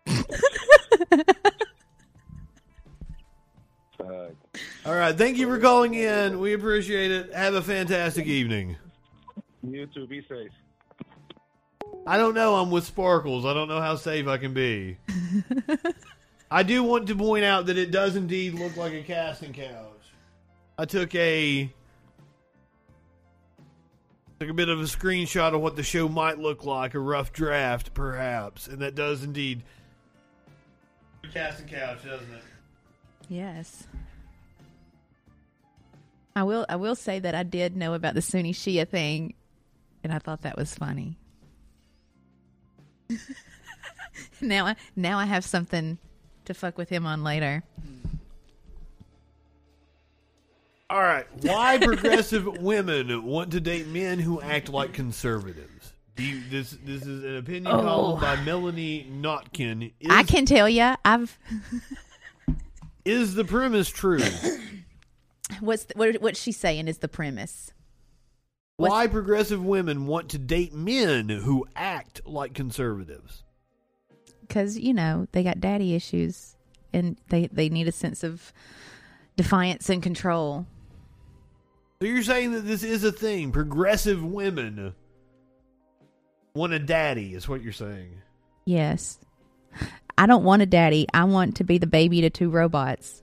All 4.87 4.95
right, 4.95 5.17
thank 5.17 5.39
you 5.39 5.47
for 5.47 5.59
calling 5.59 5.95
in. 5.95 6.41
We 6.41 6.55
appreciate 6.55 7.11
it. 7.11 7.33
Have 7.33 7.55
a 7.55 7.63
fantastic 7.63 8.27
evening. 8.27 8.77
You 9.63 9.87
too. 9.87 10.07
Be 10.07 10.27
safe. 10.29 10.51
I 12.07 12.19
don't 12.19 12.35
know. 12.35 12.57
I'm 12.57 12.71
with 12.71 12.85
Sparkles. 12.85 13.47
I 13.47 13.55
don't 13.55 13.69
know 13.69 13.81
how 13.81 13.97
safe 13.97 14.27
I 14.27 14.37
can 14.39 14.53
be. 14.53 14.99
I 16.51 16.63
do 16.63 16.83
want 16.83 17.07
to 17.07 17.17
point 17.17 17.45
out 17.45 17.67
that 17.67 17.79
it 17.79 17.91
does 17.91 18.17
indeed 18.17 18.55
look 18.55 18.77
like 18.77 18.93
a 18.93 19.03
casting 19.03 19.53
couch. 19.53 19.94
I 20.79 20.85
took 20.85 21.15
a 21.15 21.73
took 24.41 24.49
a 24.49 24.55
bit 24.55 24.69
of 24.69 24.81
a 24.81 24.85
screenshot 24.85 25.55
of 25.55 25.61
what 25.61 25.77
the 25.77 25.83
show 25.83 26.09
might 26.09 26.39
look 26.39 26.65
like, 26.65 26.95
a 26.95 26.99
rough 26.99 27.33
draft, 27.33 27.95
perhaps, 27.95 28.67
and 28.67 28.79
that 28.81 28.95
does 28.95 29.23
indeed 29.23 29.63
casting 31.35 31.67
couch, 31.67 32.05
doesn't 32.05 32.33
it? 32.33 32.43
Yes. 33.29 33.87
I 36.37 36.45
will 36.45 36.65
I 36.69 36.77
will 36.77 36.95
say 36.95 37.19
that 37.19 37.35
I 37.35 37.43
did 37.43 37.77
know 37.77 37.95
about 37.95 38.15
the 38.15 38.23
Sunni 38.23 38.53
Shia 38.53 38.89
thing 38.89 39.35
and 40.03 40.13
I 40.13 40.19
thought 40.19 40.43
that 40.43 40.57
was 40.57 40.75
funny. 40.75 41.17
now 44.41 44.67
I 44.67 44.77
now 44.97 45.19
I 45.19 45.27
have 45.27 45.45
something 45.45 45.99
to 46.45 46.55
fuck 46.55 46.79
with 46.79 46.89
him 46.89 47.07
on 47.07 47.25
later. 47.25 47.63
Hmm. 47.81 48.04
All 50.95 51.03
right. 51.03 51.27
Why 51.43 51.79
progressive 51.79 52.47
women 52.47 53.25
want 53.25 53.51
to 53.51 53.59
date 53.61 53.89
men 53.89 54.21
who 54.21 54.41
act 54.41 54.69
like 54.69 54.93
conservatives? 54.93 55.93
Do 56.15 56.23
you, 56.23 56.41
this 56.49 56.79
this 56.85 57.03
is 57.03 57.25
an 57.25 57.37
opinion 57.39 57.67
Oh. 57.67 57.83
column 57.83 58.21
by 58.21 58.37
Melanie 58.45 59.11
Notkin. 59.11 59.93
Is, 59.99 60.07
I 60.09 60.23
can 60.23 60.47
tell 60.47 60.69
you, 60.69 60.95
I've 61.05 61.37
is 63.05 63.35
the 63.35 63.45
premise 63.45 63.89
true? 63.89 64.23
what's 65.59 65.87
the, 65.87 65.95
what 65.97 66.15
what's 66.23 66.41
she 66.41 66.53
saying 66.53 66.87
is 66.87 66.99
the 66.99 67.09
premise. 67.09 67.73
Why 68.77 69.09
progressive 69.09 69.65
women 69.65 70.07
want 70.07 70.29
to 70.31 70.39
date 70.39 70.73
men 70.73 71.29
who 71.29 71.67
act 71.75 72.21
like 72.25 72.55
conservatives? 72.55 73.43
Cuz 74.49 74.79
you 74.79 74.95
know, 74.95 75.27
they 75.33 75.43
got 75.43 75.59
daddy 75.59 75.95
issues 75.95 76.55
and 76.93 77.17
they 77.31 77.49
they 77.49 77.69
need 77.69 77.89
a 77.89 77.93
sense 77.93 78.23
of 78.23 78.53
defiance 79.37 79.91
and 79.91 80.01
control. 80.01 80.67
So 82.05 82.09
you're 82.09 82.23
saying 82.23 82.53
that 82.53 82.67
this 82.67 82.83
is 82.83 83.03
a 83.03 83.11
thing? 83.11 83.51
Progressive 83.51 84.23
women 84.23 84.95
want 86.55 86.75
a 86.75 86.79
daddy, 86.79 87.33
is 87.33 87.49
what 87.49 87.63
you're 87.63 87.73
saying? 87.73 88.21
Yes. 88.67 89.19
I 90.19 90.27
don't 90.27 90.45
want 90.45 90.61
a 90.61 90.67
daddy. 90.67 91.07
I 91.15 91.25
want 91.25 91.57
to 91.57 91.65
be 91.65 91.79
the 91.79 91.87
baby 91.87 92.21
to 92.21 92.29
two 92.29 92.51
robots. 92.51 93.23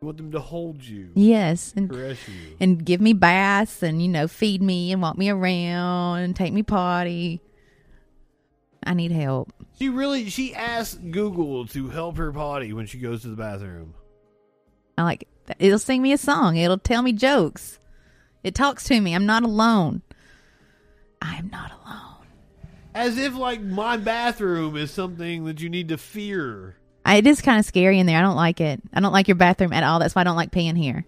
You 0.00 0.06
want 0.06 0.18
them 0.18 0.30
to 0.30 0.38
hold 0.38 0.80
you, 0.80 1.10
Yes, 1.16 1.74
and 1.76 1.92
you. 1.92 2.16
and 2.60 2.84
give 2.84 3.00
me 3.00 3.12
baths 3.12 3.82
and 3.82 4.00
you 4.00 4.06
know 4.06 4.28
feed 4.28 4.62
me 4.62 4.92
and 4.92 5.02
walk 5.02 5.18
me 5.18 5.28
around 5.28 6.20
and 6.20 6.36
take 6.36 6.52
me 6.52 6.62
potty. 6.62 7.40
I 8.84 8.94
need 8.94 9.10
help. 9.10 9.52
She 9.76 9.88
really 9.88 10.30
she 10.30 10.54
asks 10.54 10.94
Google 11.10 11.66
to 11.66 11.88
help 11.88 12.16
her 12.18 12.30
potty 12.30 12.72
when 12.72 12.86
she 12.86 12.98
goes 12.98 13.22
to 13.22 13.28
the 13.28 13.36
bathroom. 13.36 13.94
I 14.96 15.02
like 15.02 15.26
it'll 15.58 15.78
sing 15.78 16.02
me 16.02 16.12
a 16.12 16.18
song. 16.18 16.56
It'll 16.56 16.78
tell 16.78 17.02
me 17.02 17.12
jokes. 17.12 17.78
It 18.42 18.54
talks 18.54 18.84
to 18.84 19.00
me. 19.00 19.14
I'm 19.14 19.26
not 19.26 19.42
alone. 19.42 20.02
I 21.20 21.36
am 21.36 21.48
not 21.48 21.72
alone. 21.72 22.26
As 22.94 23.18
if 23.18 23.34
like 23.34 23.60
my 23.60 23.96
bathroom 23.96 24.76
is 24.76 24.90
something 24.90 25.44
that 25.44 25.60
you 25.60 25.68
need 25.68 25.88
to 25.88 25.98
fear. 25.98 26.76
I, 27.04 27.16
it 27.16 27.26
is 27.26 27.40
kind 27.40 27.58
of 27.58 27.64
scary 27.64 27.98
in 27.98 28.06
there. 28.06 28.18
I 28.18 28.22
don't 28.22 28.36
like 28.36 28.60
it. 28.60 28.80
I 28.92 29.00
don't 29.00 29.12
like 29.12 29.28
your 29.28 29.36
bathroom 29.36 29.72
at 29.72 29.84
all. 29.84 29.98
That's 29.98 30.14
why 30.14 30.22
I 30.22 30.24
don't 30.24 30.36
like 30.36 30.50
peeing 30.50 30.76
here. 30.76 31.06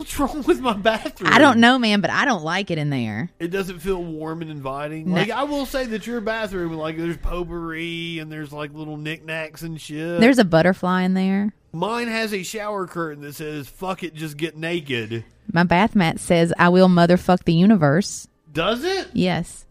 What's 0.00 0.18
wrong 0.18 0.42
with 0.44 0.60
my 0.60 0.72
bathroom? 0.72 1.30
I 1.30 1.38
don't 1.38 1.58
know, 1.58 1.78
man, 1.78 2.00
but 2.00 2.10
I 2.10 2.24
don't 2.24 2.42
like 2.42 2.70
it 2.70 2.78
in 2.78 2.88
there. 2.88 3.30
It 3.38 3.48
doesn't 3.48 3.80
feel 3.80 4.02
warm 4.02 4.40
and 4.40 4.50
inviting. 4.50 5.10
No. 5.10 5.16
Like 5.16 5.30
I 5.30 5.42
will 5.42 5.66
say 5.66 5.84
that 5.84 6.06
your 6.06 6.22
bathroom, 6.22 6.72
like 6.72 6.96
there's 6.96 7.18
potpourri 7.18 8.18
and 8.18 8.32
there's 8.32 8.50
like 8.50 8.72
little 8.72 8.96
knickknacks 8.96 9.60
and 9.60 9.78
shit. 9.78 10.20
There's 10.20 10.38
a 10.38 10.44
butterfly 10.44 11.02
in 11.02 11.12
there. 11.12 11.52
Mine 11.72 12.08
has 12.08 12.34
a 12.34 12.42
shower 12.42 12.86
curtain 12.86 13.22
that 13.22 13.34
says 13.34 13.68
"fuck 13.68 14.02
it, 14.02 14.14
just 14.14 14.36
get 14.36 14.56
naked." 14.56 15.24
My 15.52 15.62
bath 15.62 15.94
mat 15.94 16.18
says, 16.18 16.52
"I 16.58 16.68
will 16.68 16.88
motherfuck 16.88 17.44
the 17.44 17.54
universe." 17.54 18.28
Does 18.52 18.84
it? 18.84 19.08
Yes, 19.12 19.66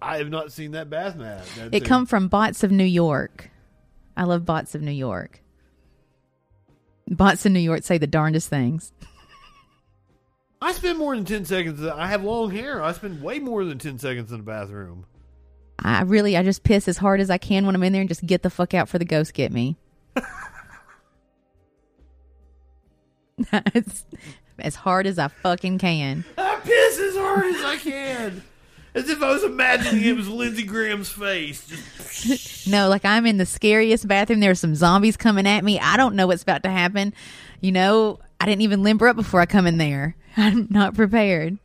I 0.00 0.18
have 0.18 0.30
not 0.30 0.52
seen 0.52 0.72
that 0.72 0.90
bath 0.90 1.16
mat. 1.16 1.44
That 1.56 1.74
it 1.74 1.84
come 1.84 2.06
from 2.06 2.28
Bots 2.28 2.62
of 2.62 2.70
New 2.70 2.84
York. 2.84 3.50
I 4.16 4.24
love 4.24 4.44
bots 4.44 4.74
of 4.74 4.82
New 4.82 4.92
York. 4.92 5.42
Bots 7.08 7.44
in 7.44 7.52
New 7.52 7.60
York 7.60 7.82
say 7.82 7.98
the 7.98 8.06
darndest 8.06 8.48
things. 8.48 8.92
I 10.62 10.72
spend 10.72 10.98
more 10.98 11.14
than 11.14 11.26
10 11.26 11.44
seconds. 11.44 11.84
I 11.84 12.06
have 12.06 12.24
long 12.24 12.50
hair. 12.50 12.82
I 12.82 12.92
spend 12.92 13.22
way 13.22 13.38
more 13.38 13.64
than 13.64 13.78
10 13.78 13.98
seconds 13.98 14.30
in 14.32 14.38
the 14.38 14.44
bathroom. 14.44 15.04
I 15.78 16.02
really, 16.02 16.36
I 16.36 16.42
just 16.42 16.62
piss 16.62 16.88
as 16.88 16.96
hard 16.96 17.20
as 17.20 17.28
I 17.28 17.36
can 17.36 17.66
when 17.66 17.74
I'm 17.74 17.82
in 17.82 17.92
there 17.92 18.00
and 18.00 18.08
just 18.08 18.24
get 18.24 18.42
the 18.42 18.48
fuck 18.48 18.72
out 18.72 18.88
for 18.88 18.98
the 18.98 19.04
ghost 19.04 19.34
get 19.34 19.52
me. 19.52 19.76
That's 23.50 24.04
as 24.58 24.74
hard 24.76 25.06
as 25.06 25.18
I 25.18 25.28
fucking 25.28 25.78
can. 25.78 26.24
I 26.38 26.60
piss 26.62 26.98
as 26.98 27.16
hard 27.16 27.46
as 27.46 27.64
I 27.64 27.76
can. 27.76 28.42
As 28.94 29.08
if 29.10 29.20
I 29.22 29.32
was 29.32 29.42
imagining 29.42 30.04
it 30.04 30.14
was 30.16 30.28
Lindsey 30.28 30.62
Graham's 30.62 31.08
face. 31.08 31.66
Just 31.66 32.66
No, 32.68 32.88
like 32.88 33.04
I'm 33.04 33.26
in 33.26 33.38
the 33.38 33.46
scariest 33.46 34.06
bathroom. 34.06 34.38
There's 34.40 34.60
some 34.60 34.76
zombies 34.76 35.16
coming 35.16 35.48
at 35.48 35.64
me. 35.64 35.80
I 35.80 35.96
don't 35.96 36.14
know 36.14 36.28
what's 36.28 36.44
about 36.44 36.62
to 36.62 36.70
happen. 36.70 37.12
You 37.60 37.72
know, 37.72 38.20
I 38.40 38.46
didn't 38.46 38.62
even 38.62 38.84
limber 38.84 39.08
up 39.08 39.16
before 39.16 39.40
I 39.40 39.46
come 39.46 39.66
in 39.66 39.78
there. 39.78 40.14
I'm 40.36 40.68
not 40.70 40.94
prepared. 40.94 41.58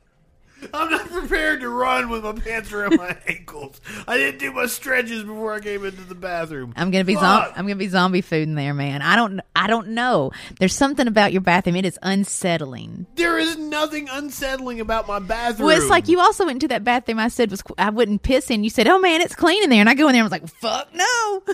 I'm 0.73 0.89
not 0.91 1.07
prepared 1.09 1.61
to 1.61 1.69
run 1.69 2.09
with 2.09 2.23
my 2.23 2.33
pants 2.33 2.71
around 2.71 2.97
my 2.97 3.15
ankles. 3.27 3.79
I 4.07 4.17
didn't 4.17 4.39
do 4.39 4.51
my 4.51 4.65
stretches 4.65 5.23
before 5.23 5.53
I 5.53 5.59
came 5.59 5.85
into 5.85 6.01
the 6.03 6.15
bathroom. 6.15 6.73
I'm 6.75 6.91
gonna 6.91 7.03
be 7.03 7.15
Fuck. 7.15 7.47
zom- 7.47 7.53
I'm 7.55 7.65
gonna 7.65 7.75
be 7.75 7.87
zombie 7.87 8.21
food 8.21 8.43
in 8.47 8.55
there, 8.55 8.73
man. 8.73 9.01
I 9.01 9.15
don't 9.15 9.41
I 9.55 9.67
don't 9.67 9.89
know. 9.89 10.31
There's 10.59 10.75
something 10.75 11.07
about 11.07 11.31
your 11.33 11.41
bathroom. 11.41 11.75
It 11.75 11.85
is 11.85 11.97
unsettling. 12.01 13.05
There 13.15 13.37
is 13.37 13.57
nothing 13.57 14.07
unsettling 14.11 14.79
about 14.79 15.07
my 15.07 15.19
bathroom. 15.19 15.67
Well, 15.67 15.77
it's 15.77 15.89
like 15.89 16.07
you 16.07 16.19
also 16.19 16.45
went 16.45 16.57
into 16.57 16.67
that 16.69 16.83
bathroom. 16.83 17.19
I 17.19 17.27
said 17.29 17.51
was 17.51 17.63
I 17.77 17.89
wouldn't 17.89 18.23
piss 18.23 18.49
in. 18.49 18.63
You 18.63 18.69
said, 18.69 18.87
"Oh 18.87 18.99
man, 18.99 19.21
it's 19.21 19.35
clean 19.35 19.63
in 19.63 19.69
there," 19.69 19.79
and 19.79 19.89
I 19.89 19.93
go 19.95 20.07
in 20.07 20.13
there. 20.13 20.23
and 20.23 20.31
I 20.33 20.37
was 20.37 20.41
like, 20.41 20.47
"Fuck 20.61 20.93
no." 20.93 21.43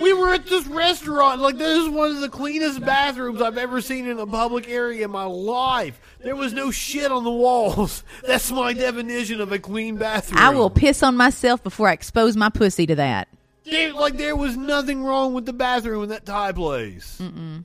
We 0.00 0.12
were 0.12 0.34
at 0.34 0.46
this 0.46 0.66
restaurant. 0.66 1.40
Like, 1.40 1.56
this 1.56 1.78
is 1.82 1.88
one 1.88 2.10
of 2.10 2.20
the 2.20 2.28
cleanest 2.28 2.80
bathrooms 2.80 3.40
I've 3.40 3.56
ever 3.56 3.80
seen 3.80 4.06
in 4.06 4.18
a 4.18 4.26
public 4.26 4.68
area 4.68 5.06
in 5.06 5.10
my 5.10 5.24
life. 5.24 5.98
There 6.20 6.36
was 6.36 6.52
no 6.52 6.70
shit 6.70 7.10
on 7.10 7.24
the 7.24 7.30
walls. 7.30 8.02
That's 8.26 8.50
my 8.52 8.72
definition 8.72 9.40
of 9.40 9.52
a 9.52 9.58
clean 9.58 9.96
bathroom. 9.96 10.38
I 10.38 10.50
will 10.50 10.70
piss 10.70 11.02
on 11.02 11.16
myself 11.16 11.62
before 11.62 11.88
I 11.88 11.92
expose 11.92 12.36
my 12.36 12.50
pussy 12.50 12.86
to 12.86 12.94
that. 12.96 13.28
Like, 13.64 14.16
there 14.16 14.36
was 14.36 14.56
nothing 14.56 15.02
wrong 15.02 15.32
with 15.32 15.46
the 15.46 15.52
bathroom 15.52 16.04
in 16.04 16.08
that 16.10 16.26
Thai 16.26 16.52
place. 16.52 17.18
Mm-mm. 17.20 17.64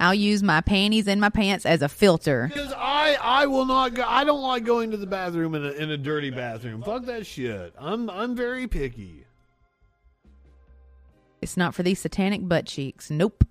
I'll 0.00 0.14
use 0.14 0.42
my 0.42 0.60
panties 0.60 1.06
and 1.08 1.20
my 1.20 1.28
pants 1.28 1.66
as 1.66 1.82
a 1.82 1.88
filter. 1.88 2.50
Because 2.52 2.72
I, 2.76 3.16
I 3.20 3.46
will 3.46 3.66
not 3.66 3.94
go. 3.94 4.04
I 4.06 4.24
don't 4.24 4.42
like 4.42 4.64
going 4.64 4.90
to 4.90 4.96
the 4.96 5.06
bathroom 5.06 5.54
in 5.54 5.64
a, 5.64 5.70
in 5.70 5.90
a 5.90 5.96
dirty 5.96 6.30
bathroom. 6.30 6.82
Fuck 6.82 7.04
that 7.06 7.26
shit. 7.26 7.74
I'm, 7.78 8.10
I'm 8.10 8.34
very 8.34 8.66
picky. 8.66 9.23
It's 11.44 11.56
not 11.58 11.74
for 11.74 11.82
these 11.82 12.00
satanic 12.00 12.48
butt 12.48 12.64
cheeks. 12.66 13.10
Nope. 13.10 13.44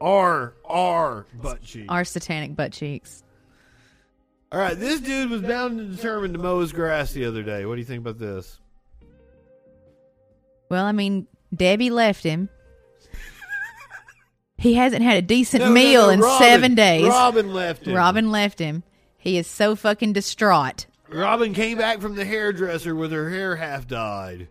R, 0.00 0.54
R, 0.64 1.26
butt 1.34 1.62
cheeks. 1.62 1.86
Our 1.90 2.04
satanic 2.04 2.56
butt 2.56 2.72
cheeks. 2.72 3.22
All 4.50 4.58
right, 4.58 4.78
this 4.78 5.00
dude 5.00 5.28
was 5.30 5.42
bound 5.42 5.78
and 5.78 5.94
determined 5.94 6.32
to 6.34 6.40
mow 6.40 6.60
his 6.60 6.72
grass 6.72 7.12
the 7.12 7.26
other 7.26 7.42
day. 7.42 7.66
What 7.66 7.74
do 7.74 7.80
you 7.80 7.86
think 7.86 8.00
about 8.00 8.18
this? 8.18 8.58
Well, 10.70 10.84
I 10.84 10.92
mean, 10.92 11.26
Debbie 11.54 11.90
left 11.90 12.24
him. 12.24 12.48
He 14.58 14.72
hasn't 14.72 15.02
had 15.02 15.18
a 15.18 15.22
decent 15.22 15.60
No, 15.60 15.68
no, 15.68 15.74
meal 15.74 16.02
no, 16.06 16.08
in 16.08 16.20
Robin. 16.20 16.38
seven 16.38 16.74
days. 16.74 17.06
Robin 17.06 17.52
left 17.52 17.86
him. 17.86 17.94
Robin 17.94 18.30
left 18.30 18.58
him. 18.58 18.82
He 19.18 19.36
is 19.36 19.46
so 19.46 19.76
fucking 19.76 20.14
distraught. 20.14 20.86
Robin 21.10 21.52
came 21.52 21.76
back 21.76 22.00
from 22.00 22.14
the 22.14 22.24
hairdresser 22.24 22.94
with 22.94 23.12
her 23.12 23.28
hair 23.28 23.56
half 23.56 23.86
dyed, 23.86 24.48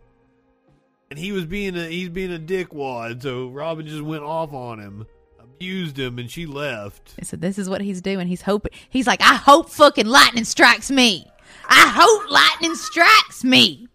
and 1.10 1.20
he 1.20 1.32
was 1.32 1.46
being 1.46 1.76
a 1.78 1.88
he's 1.88 2.10
being 2.10 2.34
a 2.34 2.40
dickwad. 2.40 3.22
So 3.22 3.48
Robin 3.50 3.86
just 3.86 4.02
went 4.02 4.24
off 4.24 4.54
on 4.54 4.80
him, 4.80 5.06
abused 5.40 5.98
him, 6.00 6.20
and 6.20 6.30
she 6.30 6.46
left. 6.46 7.16
So 7.24 7.38
this 7.38 7.58
is 7.58 7.70
what 7.70 7.82
he's 7.82 8.02
doing. 8.02 8.28
He's 8.28 8.42
hoping. 8.42 8.72
He's 8.90 9.08
like, 9.08 9.22
I 9.22 9.36
hope 9.36 9.70
fucking 9.70 10.08
lightning 10.08 10.46
strikes 10.46 10.92
me. 10.92 11.26
I 11.68 11.92
hope 11.96 12.30
lightning 12.30 12.76
strikes 12.76 13.44
me. 13.44 13.88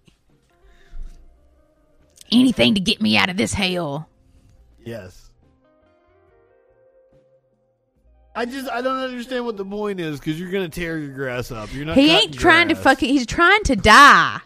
Anything 2.33 2.75
to 2.75 2.81
get 2.81 3.01
me 3.01 3.17
out 3.17 3.29
of 3.29 3.37
this 3.37 3.53
hell. 3.53 4.09
Yes. 4.85 5.31
I 8.35 8.45
just 8.45 8.71
I 8.71 8.81
don't 8.81 8.99
understand 8.99 9.45
what 9.45 9.57
the 9.57 9.65
point 9.65 9.99
is 9.99 10.21
because 10.21 10.39
you're 10.39 10.53
gonna 10.53 10.69
tear 10.69 10.99
your 10.99 11.13
grass 11.13 11.51
up. 11.51 11.75
You're 11.75 11.85
not. 11.85 11.97
He 11.97 12.11
ain't 12.11 12.33
trying 12.33 12.69
to 12.69 12.75
grass. 12.75 12.85
fucking. 12.85 13.09
He's 13.09 13.27
trying 13.27 13.65
to 13.65 13.75
die. 13.75 14.41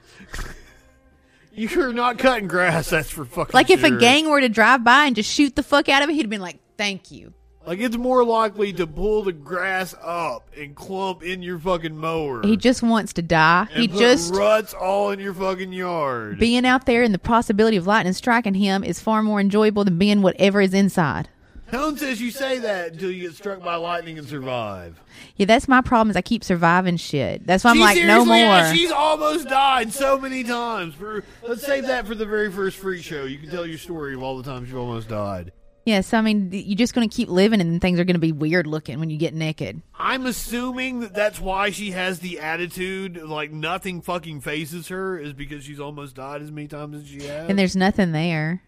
You're 1.54 1.92
not 1.92 2.18
cutting 2.18 2.48
grass. 2.48 2.90
That's 2.90 3.10
for 3.10 3.24
fucking. 3.24 3.52
Like 3.54 3.70
if 3.70 3.84
a 3.84 3.90
gang 3.90 4.28
were 4.28 4.40
to 4.40 4.48
drive 4.48 4.84
by 4.84 5.06
and 5.06 5.16
just 5.16 5.30
shoot 5.30 5.54
the 5.56 5.62
fuck 5.62 5.88
out 5.88 6.02
of 6.02 6.10
it, 6.10 6.14
he'd 6.14 6.28
been 6.28 6.40
like, 6.40 6.58
"Thank 6.76 7.10
you." 7.10 7.32
Like 7.66 7.78
it's 7.78 7.96
more 7.96 8.24
likely 8.24 8.74
to 8.74 8.86
pull 8.86 9.22
the 9.22 9.32
grass 9.32 9.94
up 10.02 10.50
and 10.58 10.74
clump 10.74 11.22
in 11.22 11.42
your 11.42 11.58
fucking 11.58 11.96
mower. 11.96 12.42
He 12.46 12.58
just 12.58 12.82
wants 12.82 13.14
to 13.14 13.22
die. 13.22 13.68
he 13.72 13.88
just 13.88 14.34
ruts 14.34 14.74
all 14.74 15.10
in 15.12 15.18
your 15.18 15.32
fucking 15.32 15.72
yard. 15.72 16.38
being 16.38 16.66
out 16.66 16.84
there 16.84 17.02
and 17.02 17.14
the 17.14 17.18
possibility 17.18 17.78
of 17.78 17.86
lightning 17.86 18.12
striking 18.12 18.52
him 18.54 18.84
is 18.84 19.00
far 19.00 19.22
more 19.22 19.40
enjoyable 19.40 19.82
than 19.84 19.96
being 19.96 20.20
whatever 20.20 20.60
is 20.60 20.74
inside. 20.74 21.30
Helen 21.68 21.96
says 21.96 22.20
you 22.20 22.30
say 22.30 22.58
that 22.60 22.92
until 22.92 23.10
you 23.10 23.22
get 23.22 23.34
struck 23.34 23.62
by 23.62 23.74
lightning 23.76 24.18
and 24.18 24.28
survive. 24.28 25.00
Yeah, 25.36 25.46
that's 25.46 25.66
my 25.66 25.80
problem. 25.80 26.10
Is 26.10 26.16
I 26.16 26.22
keep 26.22 26.44
surviving 26.44 26.96
shit. 26.96 27.46
That's 27.46 27.64
why 27.64 27.70
I'm 27.70 27.76
She 27.76 27.82
like, 27.82 27.96
no 27.96 28.02
seriously 28.24 28.26
more. 28.44 28.54
has- 28.56 28.76
She's 28.76 28.92
almost 28.92 29.48
died 29.48 29.92
so 29.92 30.18
many 30.18 30.44
times. 30.44 30.94
For 30.94 31.24
let's 31.42 31.64
save 31.64 31.86
that 31.86 32.06
for 32.06 32.14
the 32.14 32.26
very 32.26 32.52
first 32.52 32.76
freak 32.76 33.02
show. 33.02 33.24
You 33.24 33.38
can 33.38 33.50
tell 33.50 33.66
your 33.66 33.78
story 33.78 34.14
of 34.14 34.22
all 34.22 34.36
the 34.36 34.44
times 34.44 34.70
you 34.70 34.78
almost 34.78 35.08
died. 35.08 35.52
Yeah, 35.86 36.00
so 36.00 36.16
I 36.16 36.22
mean, 36.22 36.50
th- 36.50 36.64
you're 36.64 36.78
just 36.78 36.94
going 36.94 37.06
to 37.06 37.14
keep 37.14 37.28
living, 37.28 37.60
and 37.60 37.70
then 37.70 37.78
things 37.78 38.00
are 38.00 38.04
going 38.04 38.14
to 38.14 38.20
be 38.20 38.32
weird 38.32 38.66
looking 38.66 38.98
when 39.00 39.10
you 39.10 39.18
get 39.18 39.34
naked. 39.34 39.82
I'm 39.98 40.24
assuming 40.24 41.00
that 41.00 41.12
that's 41.12 41.38
why 41.38 41.70
she 41.70 41.90
has 41.90 42.20
the 42.20 42.40
attitude 42.40 43.18
like 43.22 43.52
nothing 43.52 44.00
fucking 44.00 44.40
faces 44.40 44.88
her 44.88 45.18
is 45.18 45.34
because 45.34 45.62
she's 45.64 45.80
almost 45.80 46.14
died 46.14 46.40
as 46.40 46.50
many 46.50 46.68
times 46.68 47.02
as 47.02 47.08
she 47.08 47.26
has. 47.26 47.50
And 47.50 47.58
there's 47.58 47.76
nothing 47.76 48.12
there. 48.12 48.62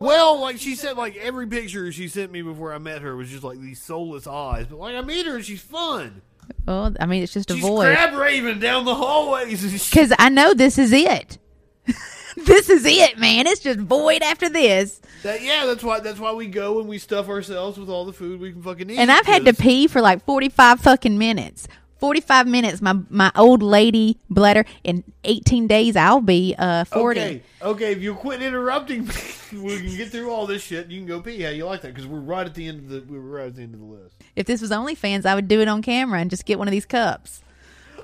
Well, 0.00 0.40
like 0.40 0.58
she 0.58 0.74
said, 0.74 0.96
like 0.96 1.14
every 1.16 1.46
picture 1.46 1.92
she 1.92 2.08
sent 2.08 2.32
me 2.32 2.40
before 2.42 2.72
I 2.72 2.78
met 2.78 3.02
her 3.02 3.14
was 3.14 3.28
just 3.28 3.44
like 3.44 3.60
these 3.60 3.80
soulless 3.80 4.26
eyes. 4.26 4.66
But 4.66 4.78
like 4.78 4.94
I 4.94 5.02
meet 5.02 5.26
her 5.26 5.36
and 5.36 5.44
she's 5.44 5.60
fun. 5.60 6.22
Well, 6.66 6.94
I 6.98 7.06
mean, 7.06 7.22
it's 7.22 7.32
just 7.32 7.50
a 7.50 7.54
She's 7.54 7.62
void. 7.62 7.94
crab 7.94 8.14
raving 8.14 8.58
down 8.60 8.84
the 8.84 8.94
hallways. 8.94 9.88
Because 9.90 10.12
I 10.18 10.30
know 10.30 10.54
this 10.54 10.78
is 10.78 10.92
it. 10.92 11.38
this 12.36 12.70
is 12.70 12.84
it, 12.86 13.18
man. 13.18 13.46
It's 13.46 13.60
just 13.60 13.78
void 13.78 14.22
after 14.22 14.48
this. 14.48 15.00
That, 15.22 15.42
yeah, 15.42 15.66
that's 15.66 15.84
why 15.84 16.00
that's 16.00 16.18
why 16.18 16.32
we 16.32 16.46
go 16.46 16.80
and 16.80 16.88
we 16.88 16.98
stuff 16.98 17.28
ourselves 17.28 17.78
with 17.78 17.90
all 17.90 18.04
the 18.06 18.12
food 18.12 18.40
we 18.40 18.52
can 18.52 18.62
fucking 18.62 18.88
eat. 18.90 18.98
And 18.98 19.12
I've 19.12 19.26
had 19.26 19.44
to 19.44 19.54
pee 19.54 19.86
for 19.86 20.00
like 20.00 20.24
45 20.24 20.80
fucking 20.80 21.18
minutes. 21.18 21.68
45 22.00 22.46
minutes, 22.48 22.80
my 22.82 22.94
my 23.10 23.30
old 23.36 23.62
lady 23.62 24.18
bladder. 24.28 24.64
In 24.82 25.04
18 25.24 25.66
days, 25.66 25.94
I'll 25.96 26.20
be 26.20 26.54
uh 26.58 26.84
40. 26.84 27.20
Okay, 27.20 27.42
okay. 27.62 27.92
If 27.92 28.00
you 28.02 28.14
quit 28.14 28.42
interrupting, 28.42 29.06
me, 29.06 29.14
we 29.52 29.76
can 29.78 29.96
get 29.96 30.10
through 30.10 30.30
all 30.30 30.46
this 30.46 30.62
shit. 30.62 30.88
You 30.88 30.98
can 31.00 31.06
go 31.06 31.20
pee. 31.20 31.42
How 31.42 31.50
you 31.50 31.66
like 31.66 31.82
that? 31.82 31.94
Because 31.94 32.06
we're 32.06 32.18
right 32.20 32.46
at 32.46 32.54
the 32.54 32.66
end 32.66 32.80
of 32.80 32.88
the 32.88 33.04
we're 33.12 33.20
right 33.20 33.46
at 33.46 33.54
the 33.56 33.62
end 33.62 33.74
of 33.74 33.80
the 33.80 33.86
list. 33.86 34.16
If 34.34 34.46
this 34.46 34.60
was 34.60 34.70
OnlyFans, 34.70 35.26
I 35.26 35.34
would 35.34 35.46
do 35.48 35.60
it 35.60 35.68
on 35.68 35.82
camera 35.82 36.20
and 36.20 36.30
just 36.30 36.44
get 36.46 36.58
one 36.58 36.66
of 36.68 36.72
these 36.72 36.86
cups. 36.86 37.42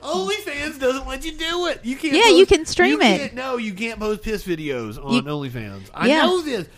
OnlyFans 0.02 0.78
doesn't 0.78 1.06
let 1.08 1.24
you 1.24 1.32
do 1.32 1.66
it. 1.68 1.80
You 1.82 1.96
can't. 1.96 2.14
Yeah, 2.14 2.24
post- 2.24 2.36
you 2.36 2.46
can 2.46 2.66
stream 2.66 3.00
it. 3.00 3.34
No, 3.34 3.56
you 3.56 3.72
can't 3.72 3.98
post 3.98 4.22
piss 4.22 4.44
videos 4.44 5.02
on 5.02 5.14
You- 5.14 5.22
OnlyFans. 5.22 5.90
I 5.94 6.08
Yeah. 6.08 6.22
know 6.26 6.42
this. 6.42 6.68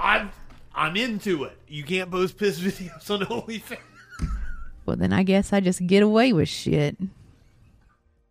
I'm 0.00 0.30
I'm 0.74 0.96
into 0.96 1.44
it. 1.44 1.56
You 1.68 1.84
can't 1.84 2.10
post 2.10 2.36
piss 2.38 2.58
videos 2.66 3.10
on 3.10 3.20
OnlyFans. 3.20 3.78
Well, 4.86 4.96
then 4.96 5.12
I 5.12 5.22
guess 5.22 5.52
I 5.52 5.60
just 5.60 5.86
get 5.86 6.02
away 6.02 6.32
with 6.32 6.48
shit. 6.48 6.96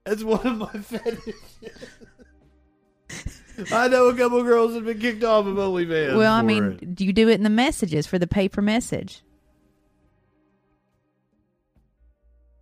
That's 0.05 0.23
one 0.23 0.45
of 0.45 0.57
my 0.57 0.67
fetishes. 0.81 1.35
I 3.71 3.87
know 3.87 4.07
a 4.07 4.15
couple 4.15 4.41
girls 4.43 4.73
have 4.73 4.85
been 4.85 4.99
kicked 4.99 5.23
off 5.23 5.45
of 5.45 5.55
OnlyFans. 5.55 6.17
well, 6.17 6.33
I 6.33 6.41
mean, 6.41 6.79
it. 6.81 6.95
do 6.95 7.05
you 7.05 7.13
do 7.13 7.29
it 7.29 7.35
in 7.35 7.43
the 7.43 7.49
messages 7.49 8.07
for 8.07 8.17
the 8.19 8.27
paper 8.27 8.61
message? 8.61 9.21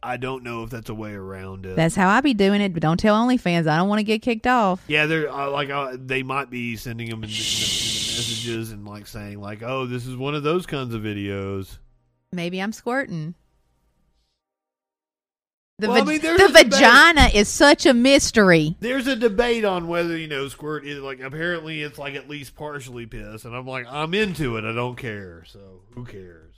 I 0.03 0.17
don't 0.17 0.43
know 0.43 0.63
if 0.63 0.71
that's 0.71 0.89
a 0.89 0.95
way 0.95 1.13
around 1.13 1.65
it. 1.65 1.75
That's 1.75 1.95
how 1.95 2.09
I 2.09 2.21
be 2.21 2.33
doing 2.33 2.59
it, 2.59 2.73
but 2.73 2.81
don't 2.81 2.99
tell 2.99 3.15
OnlyFans. 3.15 3.67
I 3.67 3.77
don't 3.77 3.87
want 3.87 3.99
to 3.99 4.03
get 4.03 4.21
kicked 4.21 4.47
off. 4.47 4.83
Yeah, 4.87 5.05
they're 5.05 5.31
uh, 5.31 5.49
like 5.51 5.69
uh, 5.69 5.95
they 5.99 6.23
might 6.23 6.49
be 6.49 6.75
sending 6.75 7.09
them 7.09 7.23
in, 7.23 7.29
the- 7.29 7.35
in, 7.35 7.39
in 7.39 8.17
messages 8.17 8.71
and 8.71 8.87
like 8.87 9.05
saying 9.05 9.39
like, 9.39 9.61
"Oh, 9.61 9.85
this 9.85 10.07
is 10.07 10.15
one 10.17 10.33
of 10.33 10.41
those 10.43 10.65
kinds 10.65 10.95
of 10.95 11.01
videos." 11.03 11.77
Maybe 12.31 12.59
I'm 12.59 12.71
squirting. 12.73 13.35
The, 15.81 15.87
Well, 15.87 16.03
I 16.03 16.05
mean, 16.05 16.21
the 16.21 16.47
vagina 16.53 17.29
is 17.33 17.49
such 17.49 17.87
a 17.87 17.93
mystery. 17.95 18.75
There's 18.81 19.07
a 19.07 19.15
debate 19.15 19.65
on 19.65 19.87
whether 19.87 20.15
you 20.15 20.27
know 20.27 20.47
squirt 20.47 20.85
is 20.85 20.99
like 20.99 21.21
apparently 21.21 21.81
it's 21.81 21.97
like 21.97 22.13
at 22.13 22.29
least 22.29 22.55
partially 22.55 23.07
piss, 23.07 23.45
and 23.45 23.55
I'm 23.55 23.65
like 23.65 23.87
I'm 23.89 24.13
into 24.13 24.57
it. 24.57 24.63
I 24.63 24.73
don't 24.73 24.95
care. 24.95 25.43
So 25.47 25.81
who 25.95 26.05
cares? 26.05 26.53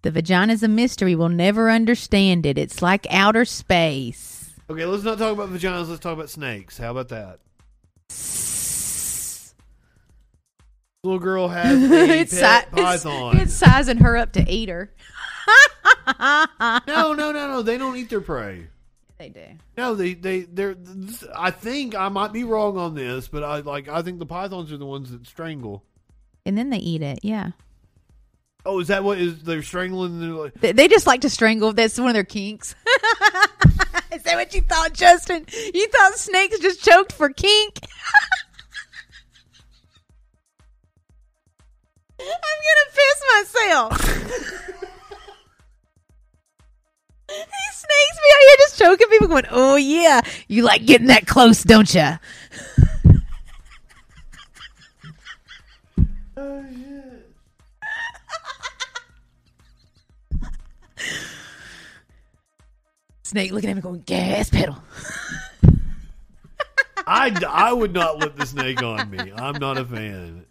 The 0.00 0.10
vagina's 0.10 0.62
a 0.62 0.68
mystery. 0.68 1.14
We'll 1.14 1.28
never 1.28 1.70
understand 1.70 2.46
it. 2.46 2.56
It's 2.56 2.80
like 2.80 3.06
outer 3.10 3.44
space. 3.44 4.48
Okay, 4.70 4.86
let's 4.86 5.04
not 5.04 5.18
talk 5.18 5.34
about 5.34 5.50
vaginas. 5.50 5.90
Let's 5.90 6.00
talk 6.00 6.14
about 6.14 6.30
snakes. 6.30 6.78
How 6.78 6.92
about 6.92 7.10
that? 7.10 7.40
Little 11.04 11.18
girl 11.20 11.48
has 11.48 11.82
a 11.82 12.18
it's, 12.20 12.32
si- 12.32 12.38
it's, 12.38 12.64
python. 12.72 13.36
it's 13.36 13.52
sizing 13.52 13.98
her 13.98 14.16
up 14.16 14.32
to 14.32 14.50
eat 14.50 14.70
her. 14.70 14.90
No, 16.86 17.12
no, 17.14 17.32
no, 17.32 17.32
no. 17.32 17.62
They 17.62 17.78
don't 17.78 17.96
eat 17.96 18.10
their 18.10 18.20
prey. 18.20 18.68
They 19.18 19.28
do. 19.30 19.44
No, 19.76 19.94
they 19.94 20.14
they 20.14 20.40
they're. 20.42 20.76
I 21.34 21.50
think 21.50 21.94
I 21.96 22.08
might 22.08 22.32
be 22.32 22.44
wrong 22.44 22.78
on 22.78 22.94
this, 22.94 23.28
but 23.28 23.42
I 23.42 23.60
like 23.60 23.88
I 23.88 24.02
think 24.02 24.18
the 24.18 24.26
pythons 24.26 24.72
are 24.72 24.76
the 24.76 24.86
ones 24.86 25.10
that 25.10 25.26
strangle. 25.26 25.84
And 26.46 26.56
then 26.56 26.70
they 26.70 26.78
eat 26.78 27.02
it. 27.02 27.20
Yeah. 27.22 27.50
Oh, 28.64 28.80
is 28.80 28.88
that 28.88 29.02
what 29.02 29.18
is 29.18 29.42
they're 29.42 29.62
strangling? 29.62 30.20
They're 30.20 30.30
like, 30.30 30.54
They, 30.54 30.72
they 30.72 30.88
just 30.88 31.06
like 31.06 31.22
to 31.22 31.30
strangle. 31.30 31.72
That's 31.72 31.98
one 31.98 32.08
of 32.08 32.14
their 32.14 32.24
kinks. 32.24 32.74
is 34.12 34.22
that 34.22 34.34
what 34.36 34.54
you 34.54 34.60
thought, 34.62 34.92
Justin? 34.92 35.46
You 35.74 35.88
thought 35.88 36.14
snakes 36.14 36.58
just 36.58 36.84
choked 36.84 37.12
for 37.12 37.30
kink? 37.30 37.78
I'm 42.20 42.26
gonna 42.66 42.88
piss 42.94 43.22
myself. 43.32 44.94
These 47.28 47.46
snakes 47.74 48.16
be 48.16 48.30
out 48.32 48.40
here 48.40 48.56
just 48.58 48.78
choking 48.78 49.08
people, 49.08 49.28
going, 49.28 49.44
"Oh 49.50 49.76
yeah, 49.76 50.22
you 50.48 50.62
like 50.62 50.86
getting 50.86 51.08
that 51.08 51.26
close, 51.26 51.62
don't 51.62 51.94
you?" 51.94 52.18
oh. 56.36 56.64
Snake 63.22 63.52
looking 63.52 63.68
at 63.68 63.76
me, 63.76 63.82
going, 63.82 64.02
"Gas 64.06 64.48
pedal." 64.48 64.78
I, 67.06 67.34
I 67.48 67.72
would 67.72 67.92
not 67.92 68.18
let 68.18 68.36
the 68.36 68.46
snake 68.46 68.82
on 68.82 69.10
me. 69.10 69.32
I'm 69.34 69.58
not 69.58 69.76
a 69.78 69.84
fan. 69.84 70.44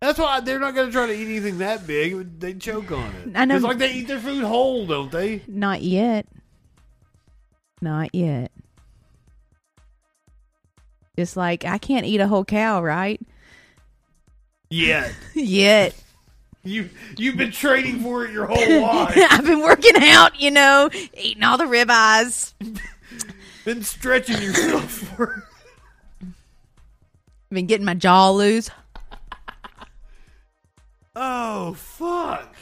That's 0.00 0.18
why 0.18 0.40
they're 0.40 0.58
not 0.58 0.74
going 0.74 0.88
to 0.88 0.92
try 0.92 1.06
to 1.06 1.12
eat 1.12 1.26
anything 1.26 1.58
that 1.58 1.86
big. 1.86 2.38
They 2.38 2.54
choke 2.54 2.92
on 2.92 3.14
it. 3.14 3.32
I 3.34 3.44
know. 3.46 3.56
It's 3.56 3.64
like 3.64 3.78
they 3.78 3.92
eat 3.92 4.08
their 4.08 4.18
food 4.18 4.44
whole, 4.44 4.86
don't 4.86 5.10
they? 5.10 5.42
Not 5.48 5.82
yet. 5.82 6.26
Not 7.80 8.14
yet. 8.14 8.52
Just 11.18 11.36
like 11.36 11.64
I 11.64 11.78
can't 11.78 12.04
eat 12.04 12.20
a 12.20 12.28
whole 12.28 12.44
cow, 12.44 12.82
right? 12.82 13.20
Yet. 14.68 15.14
yet. 15.34 15.94
You 16.62 16.90
you've 17.16 17.36
been 17.36 17.52
training 17.52 18.00
for 18.00 18.24
it 18.24 18.32
your 18.32 18.46
whole 18.46 18.82
life. 18.82 19.16
I've 19.30 19.44
been 19.44 19.60
working 19.60 19.94
out, 19.96 20.38
you 20.40 20.50
know, 20.50 20.90
eating 21.14 21.42
all 21.42 21.56
the 21.56 21.64
ribeyes. 21.64 22.52
been 23.64 23.82
stretching 23.82 24.42
yourself 24.42 24.90
for. 24.90 25.44
Been 27.50 27.66
getting 27.66 27.86
my 27.86 27.94
jaw 27.94 28.30
loose. 28.30 28.68
Oh 31.58 31.72
fuck! 31.72 32.54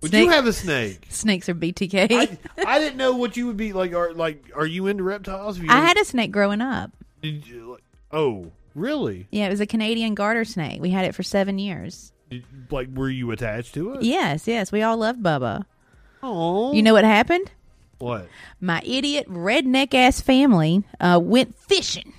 Would 0.00 0.10
Snake- 0.10 0.24
you 0.24 0.30
have 0.30 0.46
a 0.46 0.52
snake? 0.52 1.06
Snakes 1.10 1.48
are 1.48 1.54
BTK. 1.54 2.10
I, 2.10 2.38
I 2.66 2.78
didn't 2.80 2.96
know 2.96 3.14
what 3.16 3.36
you 3.36 3.46
would 3.46 3.56
be 3.56 3.72
like. 3.72 3.92
Are 3.94 4.12
like 4.12 4.50
are 4.56 4.66
you 4.66 4.88
into 4.88 5.04
reptiles? 5.04 5.58
You 5.58 5.68
I 5.70 5.80
had 5.80 5.96
a 5.96 6.04
snake 6.04 6.32
growing 6.32 6.60
up. 6.60 6.90
Did 7.22 7.46
you, 7.46 7.72
like, 7.72 7.82
oh, 8.10 8.50
really? 8.74 9.28
Yeah, 9.30 9.46
it 9.46 9.50
was 9.50 9.60
a 9.60 9.66
Canadian 9.66 10.16
garter 10.16 10.44
snake. 10.44 10.80
We 10.82 10.90
had 10.90 11.04
it 11.04 11.14
for 11.14 11.22
seven 11.22 11.58
years. 11.60 12.12
Did- 12.30 12.44
like, 12.70 12.88
were 12.92 13.10
you 13.10 13.30
attached 13.30 13.74
to 13.74 13.94
it? 13.94 14.02
Yes, 14.02 14.48
yes. 14.48 14.72
We 14.72 14.82
all 14.82 14.96
loved 14.96 15.22
Bubba. 15.22 15.66
Oh, 16.22 16.72
You 16.72 16.82
know 16.82 16.92
what 16.94 17.04
happened? 17.04 17.50
what? 17.98 18.26
My 18.60 18.82
idiot 18.84 19.28
redneck 19.28 19.94
ass 19.94 20.20
family 20.20 20.82
uh, 20.98 21.20
went 21.22 21.54
fishing. 21.56 22.12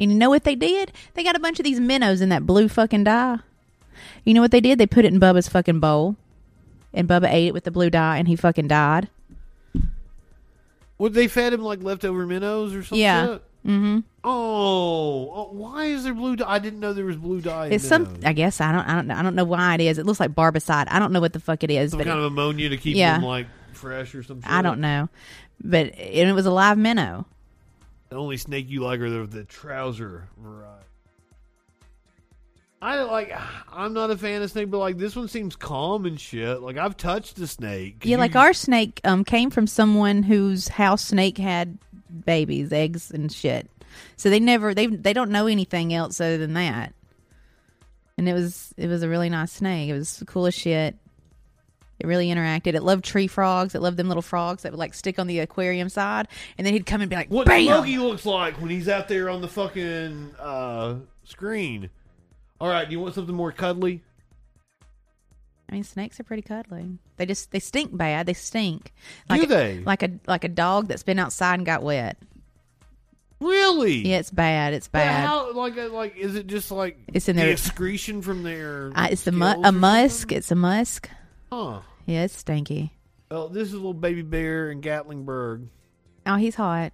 And 0.00 0.10
you 0.10 0.16
know 0.18 0.30
what 0.30 0.42
they 0.44 0.56
did? 0.56 0.92
They 1.14 1.22
got 1.22 1.36
a 1.36 1.40
bunch 1.40 1.60
of 1.60 1.64
these 1.64 1.78
minnows 1.78 2.20
in 2.20 2.28
that 2.30 2.46
blue 2.46 2.68
fucking 2.68 3.04
dye. 3.04 3.38
You 4.24 4.34
know 4.34 4.40
what 4.40 4.50
they 4.50 4.60
did? 4.60 4.78
They 4.78 4.86
put 4.86 5.04
it 5.04 5.12
in 5.12 5.20
Bubba's 5.20 5.48
fucking 5.48 5.78
bowl. 5.78 6.16
And 6.92 7.06
Bubba 7.08 7.28
ate 7.30 7.48
it 7.48 7.54
with 7.54 7.64
the 7.64 7.70
blue 7.70 7.90
dye 7.90 8.16
and 8.18 8.26
he 8.26 8.34
fucking 8.34 8.66
died. 8.66 9.08
Would 10.98 11.14
they 11.14 11.28
fed 11.28 11.52
him 11.52 11.62
like 11.62 11.82
leftover 11.82 12.26
minnows 12.26 12.74
or 12.74 12.82
something? 12.82 12.98
Yeah. 12.98 13.38
Mm-hmm. 13.66 14.00
Oh, 14.24 15.30
oh, 15.34 15.48
why 15.52 15.86
is 15.86 16.04
there 16.04 16.14
blue 16.14 16.36
dye? 16.36 16.50
I 16.50 16.58
didn't 16.58 16.80
know 16.80 16.92
there 16.92 17.04
was 17.04 17.16
blue 17.16 17.40
dye. 17.40 17.66
In 17.66 17.72
It's 17.74 17.86
some. 17.86 18.18
I 18.24 18.32
guess 18.32 18.60
I 18.60 18.72
don't 18.72 18.86
I 18.86 18.94
don't 18.94 19.06
know 19.06 19.14
I 19.14 19.22
don't 19.22 19.34
know 19.34 19.44
why 19.44 19.74
it 19.74 19.80
is. 19.82 19.98
It 19.98 20.06
looks 20.06 20.20
like 20.20 20.32
barbicide. 20.34 20.86
I 20.88 20.98
don't 20.98 21.12
know 21.12 21.20
what 21.20 21.32
the 21.32 21.40
fuck 21.40 21.62
it 21.62 21.70
is, 21.70 21.90
some 21.90 21.98
but 21.98 22.06
kind 22.06 22.18
it- 22.18 22.24
of 22.24 22.32
ammonia 22.32 22.68
to 22.70 22.76
keep 22.76 22.96
Yeah. 22.96 23.14
them 23.14 23.24
like 23.24 23.46
fresh 23.72 24.14
or 24.14 24.22
something. 24.22 24.50
I 24.50 24.62
don't 24.62 24.80
know. 24.80 25.08
But 25.62 25.94
and 25.98 26.28
it 26.28 26.32
was 26.32 26.46
a 26.46 26.50
live 26.50 26.78
minnow. 26.78 27.26
The 28.10 28.16
only 28.16 28.36
snake 28.36 28.68
you 28.68 28.80
like 28.82 29.00
are 29.00 29.08
the, 29.08 29.26
the 29.26 29.44
trouser 29.44 30.28
variety. 30.36 30.84
I 32.82 33.02
like. 33.02 33.32
I'm 33.70 33.92
not 33.92 34.10
a 34.10 34.16
fan 34.16 34.40
of 34.42 34.50
snake, 34.50 34.70
but 34.70 34.78
like 34.78 34.96
this 34.96 35.14
one 35.14 35.28
seems 35.28 35.54
calm 35.54 36.06
and 36.06 36.18
shit. 36.18 36.60
Like 36.62 36.76
I've 36.78 36.96
touched 36.96 37.38
a 37.38 37.46
snake. 37.46 37.98
Yeah, 38.04 38.12
you- 38.16 38.20
like 38.20 38.34
our 38.36 38.52
snake 38.54 39.00
um 39.04 39.22
came 39.24 39.50
from 39.50 39.66
someone 39.66 40.22
whose 40.22 40.68
house 40.68 41.04
snake 41.04 41.36
had 41.38 41.78
babies, 42.24 42.72
eggs 42.72 43.10
and 43.10 43.30
shit. 43.30 43.70
So 44.16 44.30
they 44.30 44.40
never 44.40 44.72
they 44.74 44.86
they 44.86 45.12
don't 45.12 45.30
know 45.30 45.46
anything 45.46 45.92
else 45.92 46.20
other 46.20 46.38
than 46.38 46.54
that. 46.54 46.94
And 48.16 48.28
it 48.28 48.32
was 48.32 48.72
it 48.78 48.86
was 48.88 49.02
a 49.02 49.08
really 49.10 49.28
nice 49.28 49.52
snake. 49.52 49.90
It 49.90 49.94
was 49.94 50.22
cool 50.26 50.46
as 50.46 50.54
shit. 50.54 50.96
It 52.00 52.06
really 52.06 52.28
interacted. 52.28 52.74
It 52.74 52.82
loved 52.82 53.04
tree 53.04 53.26
frogs. 53.26 53.74
It 53.74 53.82
loved 53.82 53.96
them 53.98 54.08
little 54.08 54.22
frogs 54.22 54.62
that 54.62 54.72
would 54.72 54.78
like 54.78 54.94
stick 54.94 55.18
on 55.18 55.26
the 55.26 55.38
aquarium 55.40 55.88
side, 55.90 56.28
and 56.56 56.66
then 56.66 56.72
he'd 56.74 56.86
come 56.86 57.00
and 57.02 57.10
be 57.10 57.16
like, 57.16 57.30
what 57.30 57.46
"Bam!" 57.46 57.66
Smokey 57.66 57.98
looks 57.98 58.24
like 58.24 58.54
when 58.60 58.70
he's 58.70 58.88
out 58.88 59.06
there 59.08 59.28
on 59.28 59.40
the 59.42 59.48
fucking 59.48 60.34
uh, 60.38 60.94
screen. 61.24 61.90
All 62.60 62.68
right, 62.68 62.86
do 62.88 62.92
you 62.92 63.00
want 63.00 63.14
something 63.14 63.34
more 63.34 63.52
cuddly? 63.52 64.02
I 65.68 65.74
mean, 65.74 65.84
snakes 65.84 66.18
are 66.18 66.24
pretty 66.24 66.42
cuddly. 66.42 66.98
They 67.16 67.26
just 67.26 67.50
they 67.52 67.60
stink 67.60 67.96
bad. 67.96 68.26
They 68.26 68.32
stink. 68.32 68.92
Like 69.28 69.40
Do 69.42 69.44
a, 69.44 69.48
they? 69.48 69.78
Like 69.80 70.02
a 70.02 70.10
like 70.26 70.44
a 70.44 70.48
dog 70.48 70.88
that's 70.88 71.02
been 71.04 71.18
outside 71.18 71.54
and 71.60 71.66
got 71.66 71.82
wet. 71.82 72.16
Really? 73.40 74.06
Yeah, 74.06 74.18
it's 74.18 74.30
bad. 74.30 74.74
It's 74.74 74.88
But 74.88 74.98
bad. 74.98 75.26
How 75.26 75.52
like 75.54 75.78
uh, 75.78 75.88
like 75.90 76.16
is 76.16 76.34
it 76.34 76.46
just 76.46 76.70
like 76.70 76.98
It's 77.12 77.28
in 77.28 77.36
the 77.36 77.42
their- 77.42 77.52
excretion 77.52 78.20
from 78.20 78.42
their? 78.42 78.90
Uh, 78.94 79.08
it's 79.10 79.22
the 79.24 79.32
mu- 79.32 79.44
a 79.46 79.68
or 79.68 79.72
musk. 79.72 80.32
It's 80.32 80.50
a 80.50 80.54
musk. 80.56 81.08
Huh. 81.52 81.80
Yeah, 82.06 82.24
it's 82.24 82.36
stinky. 82.36 82.92
Well, 83.30 83.44
oh, 83.44 83.48
this 83.48 83.68
is 83.68 83.74
a 83.74 83.76
little 83.76 83.94
baby 83.94 84.22
bear 84.22 84.70
in 84.70 84.80
Gatlinburg. 84.80 85.68
Oh, 86.26 86.36
he's 86.36 86.56
hot. 86.56 86.92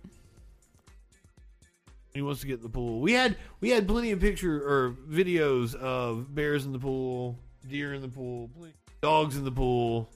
He 2.12 2.22
wants 2.22 2.40
to 2.40 2.46
get 2.46 2.58
in 2.58 2.62
the 2.62 2.68
pool. 2.68 3.00
We 3.00 3.12
had 3.12 3.36
we 3.60 3.70
had 3.70 3.86
plenty 3.86 4.10
of 4.10 4.20
picture 4.20 4.56
or 4.56 4.96
videos 5.08 5.74
of 5.74 6.34
bears 6.34 6.64
in 6.64 6.72
the 6.72 6.78
pool, 6.78 7.38
deer 7.68 7.94
in 7.94 8.02
the 8.02 8.08
pool, 8.08 8.50
dogs 9.02 9.36
in 9.36 9.44
the 9.44 9.52
pool. 9.52 10.08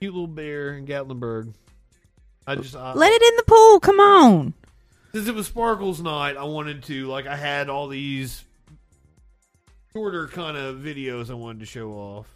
Cute 0.00 0.12
little 0.12 0.26
bear 0.26 0.74
in 0.74 0.86
Gatlinburg. 0.86 1.54
I 2.46 2.54
just 2.56 2.76
I, 2.76 2.92
Let 2.94 3.12
it 3.12 3.22
in 3.22 3.36
the 3.36 3.42
pool. 3.46 3.80
Come 3.80 4.00
on. 4.00 4.54
since 5.12 5.28
it 5.28 5.34
was 5.34 5.46
Sparkles 5.46 6.00
night, 6.00 6.36
I 6.36 6.44
wanted 6.44 6.82
to 6.84 7.06
like 7.08 7.26
I 7.26 7.36
had 7.36 7.68
all 7.68 7.88
these 7.88 8.44
shorter 9.92 10.28
kind 10.28 10.56
of 10.56 10.76
videos 10.76 11.30
I 11.30 11.34
wanted 11.34 11.60
to 11.60 11.66
show 11.66 11.92
off. 11.92 12.35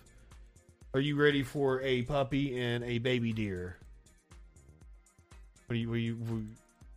Are 0.92 1.00
you 1.00 1.16
ready 1.16 1.42
for 1.42 1.80
a 1.82 2.02
puppy 2.02 2.58
and 2.60 2.82
a 2.84 2.98
baby 2.98 3.32
deer? 3.32 3.76
What 5.66 5.74
do 5.74 5.78
you, 5.80 5.88
what 5.88 5.94
do 5.94 6.00
you, 6.00 6.14
what- 6.16 6.42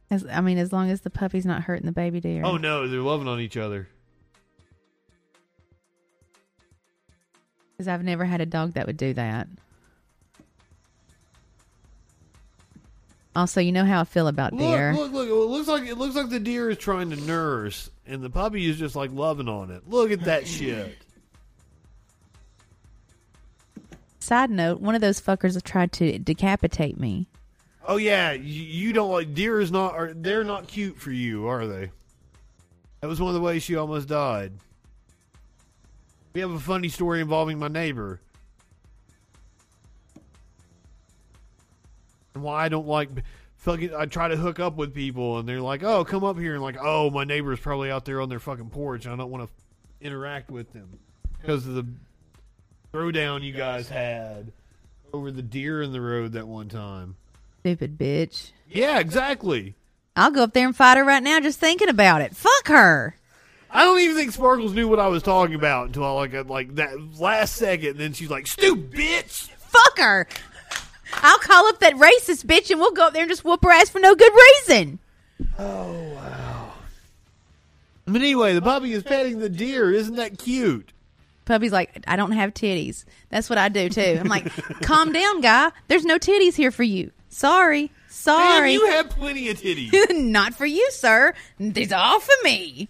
As, 0.09 0.25
I 0.31 0.41
mean, 0.41 0.57
as 0.57 0.73
long 0.73 0.89
as 0.89 1.01
the 1.01 1.09
puppy's 1.11 1.45
not 1.45 1.61
hurting 1.63 1.85
the 1.85 1.91
baby 1.91 2.19
deer. 2.19 2.43
oh 2.43 2.57
no, 2.57 2.87
they're 2.87 3.01
loving 3.01 3.27
on 3.27 3.39
each 3.39 3.57
other. 3.57 3.87
Because 7.71 7.87
I've 7.87 8.03
never 8.03 8.25
had 8.25 8.41
a 8.41 8.45
dog 8.45 8.73
that 8.73 8.87
would 8.87 8.97
do 8.97 9.13
that. 9.13 9.47
Also, 13.35 13.59
you 13.61 13.71
know 13.71 13.83
how 13.85 14.01
I 14.01 14.03
feel 14.03 14.27
about 14.27 14.55
deer. 14.55 14.93
Look, 14.93 15.11
look, 15.11 15.27
look! 15.27 15.29
It 15.29 15.33
looks 15.33 15.67
like 15.67 15.83
it 15.89 15.97
looks 15.97 16.15
like 16.15 16.29
the 16.29 16.39
deer 16.39 16.69
is 16.69 16.77
trying 16.77 17.09
to 17.09 17.15
nurse, 17.15 17.89
and 18.05 18.21
the 18.21 18.29
puppy 18.29 18.69
is 18.69 18.77
just 18.77 18.95
like 18.95 19.11
loving 19.11 19.49
on 19.49 19.71
it. 19.71 19.89
Look 19.89 20.11
at 20.11 20.25
that 20.25 20.45
shit. 20.47 20.95
Side 24.23 24.51
note: 24.51 24.79
One 24.79 24.95
of 24.95 25.01
those 25.01 25.19
fuckers 25.19 25.61
tried 25.61 25.91
to 25.93 26.17
decapitate 26.17 26.97
me. 26.97 27.27
Oh 27.85 27.97
yeah, 27.97 28.31
you, 28.31 28.63
you 28.63 28.93
don't 28.93 29.11
like 29.11 29.33
deer 29.33 29.59
is 29.59 29.69
not 29.69 29.95
are 29.95 30.13
they're 30.13 30.45
not 30.45 30.65
cute 30.65 30.97
for 30.97 31.11
you, 31.11 31.45
are 31.47 31.67
they? 31.67 31.91
That 33.01 33.07
was 33.07 33.19
one 33.19 33.27
of 33.27 33.35
the 33.35 33.41
ways 33.41 33.63
she 33.63 33.75
almost 33.75 34.07
died. 34.07 34.53
We 36.31 36.39
have 36.39 36.51
a 36.51 36.59
funny 36.59 36.87
story 36.87 37.19
involving 37.19 37.59
my 37.59 37.67
neighbor. 37.67 38.21
And 42.33 42.43
why 42.43 42.63
I 42.63 42.69
don't 42.69 42.87
like 42.87 43.09
fucking 43.57 43.93
I 43.93 44.05
try 44.05 44.29
to 44.29 44.37
hook 44.37 44.57
up 44.57 44.77
with 44.77 44.93
people 44.93 45.37
and 45.39 45.49
they're 45.49 45.59
like, 45.59 45.83
"Oh, 45.83 46.05
come 46.05 46.23
up 46.23 46.39
here." 46.39 46.53
And 46.53 46.63
like, 46.63 46.77
"Oh, 46.79 47.09
my 47.09 47.25
neighbor's 47.25 47.59
probably 47.59 47.91
out 47.91 48.05
there 48.05 48.21
on 48.21 48.29
their 48.29 48.39
fucking 48.39 48.69
porch. 48.69 49.05
I 49.05 49.17
don't 49.17 49.29
want 49.29 49.49
to 49.49 50.05
interact 50.05 50.49
with 50.49 50.71
them 50.71 50.97
because 51.41 51.67
of 51.67 51.73
the 51.73 51.85
throwdown 52.93 53.41
you 53.41 53.51
guys 53.53 53.89
had 53.89 54.51
over 55.11 55.31
the 55.31 55.41
deer 55.41 55.81
in 55.81 55.91
the 55.91 56.01
road 56.01 56.33
that 56.33 56.47
one 56.47 56.69
time. 56.69 57.15
Stupid 57.61 57.97
bitch. 57.97 58.51
Yeah, 58.69 58.99
exactly. 58.99 59.73
I'll 60.15 60.31
go 60.31 60.43
up 60.43 60.53
there 60.53 60.67
and 60.67 60.75
fight 60.75 60.97
her 60.97 61.03
right 61.03 61.23
now 61.23 61.39
just 61.39 61.59
thinking 61.59 61.89
about 61.89 62.21
it. 62.21 62.35
Fuck 62.35 62.67
her. 62.67 63.15
I 63.71 63.83
don't 63.83 63.99
even 63.99 64.15
think 64.15 64.31
Sparkles 64.31 64.73
knew 64.73 64.87
what 64.87 64.99
I 64.99 65.07
was 65.07 65.23
talking 65.23 65.55
about 65.55 65.87
until 65.87 66.05
I 66.05 66.11
like 66.11 66.47
like 66.47 66.75
that 66.75 67.19
last 67.19 67.55
second. 67.55 67.91
And 67.91 67.99
then 67.99 68.13
she's 68.13 68.29
like, 68.29 68.45
"Stupid 68.45 68.91
bitch." 68.91 69.49
Fuck 69.49 69.97
her. 69.97 70.27
I'll 71.15 71.39
call 71.39 71.67
up 71.67 71.79
that 71.79 71.95
racist 71.95 72.45
bitch 72.45 72.69
and 72.69 72.79
we'll 72.79 72.91
go 72.91 73.07
up 73.07 73.13
there 73.13 73.23
and 73.23 73.31
just 73.31 73.43
whoop 73.43 73.63
her 73.63 73.71
ass 73.71 73.89
for 73.89 73.99
no 73.99 74.13
good 74.13 74.31
reason. 74.33 74.99
Oh 75.57 76.13
wow. 76.13 76.73
But 78.05 78.21
anyway, 78.21 78.53
the 78.53 78.61
puppy 78.61 78.93
is 78.93 79.01
petting 79.01 79.39
the 79.39 79.49
deer. 79.49 79.91
Isn't 79.91 80.15
that 80.17 80.37
cute? 80.37 80.91
Puppy's 81.45 81.71
like, 81.71 82.03
I 82.07 82.15
don't 82.15 82.31
have 82.31 82.53
titties. 82.53 83.05
That's 83.29 83.49
what 83.49 83.57
I 83.57 83.69
do 83.69 83.89
too. 83.89 84.17
I'm 84.19 84.27
like, 84.27 84.51
calm 84.81 85.11
down, 85.11 85.41
guy. 85.41 85.71
There's 85.87 86.05
no 86.05 86.17
titties 86.17 86.55
here 86.55 86.71
for 86.71 86.83
you. 86.83 87.11
Sorry. 87.29 87.91
Sorry. 88.09 88.61
Man, 88.61 88.79
you 88.79 88.85
have 88.91 89.09
plenty 89.09 89.49
of 89.49 89.57
titties. 89.59 89.91
Not 90.15 90.53
for 90.53 90.65
you, 90.65 90.87
sir. 90.91 91.33
These 91.59 91.91
are 91.91 91.99
all 92.03 92.19
for 92.19 92.33
me. 92.43 92.87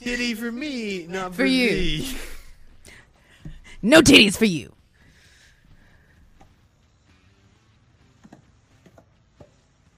Titty 0.00 0.34
for 0.34 0.52
me, 0.52 1.06
not 1.08 1.32
for, 1.32 1.38
For 1.38 1.44
you. 1.46 1.70
thee. 1.70 2.16
No 3.82 4.00
titties 4.00 4.36
for 4.38 4.44
you. 4.44 4.72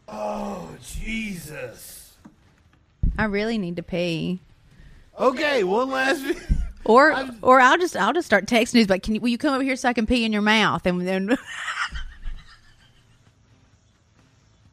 Oh 0.09 0.69
Jesus. 0.83 2.17
I 3.19 3.25
really 3.25 3.59
need 3.59 3.77
to 3.77 3.83
pee. 3.83 4.41
Okay, 5.21 5.65
one 5.65 5.91
last. 5.91 6.25
Or 6.85 7.15
or 7.43 7.61
I'll 7.61 7.77
just 7.77 7.95
I'll 7.95 8.15
just 8.15 8.27
start 8.27 8.47
texting 8.47 8.81
you 8.81 8.87
like, 8.87 9.03
can 9.03 9.15
you 9.15 9.21
will 9.21 9.29
you 9.29 9.37
come 9.39 9.53
over 9.53 9.63
here 9.63 9.77
so 9.77 9.91
I 9.91 9.93
can 9.93 10.07
pee 10.07 10.25
in 10.25 10.33
your 10.33 10.41
mouth 10.43 10.87
and 10.87 11.07
then 11.07 11.37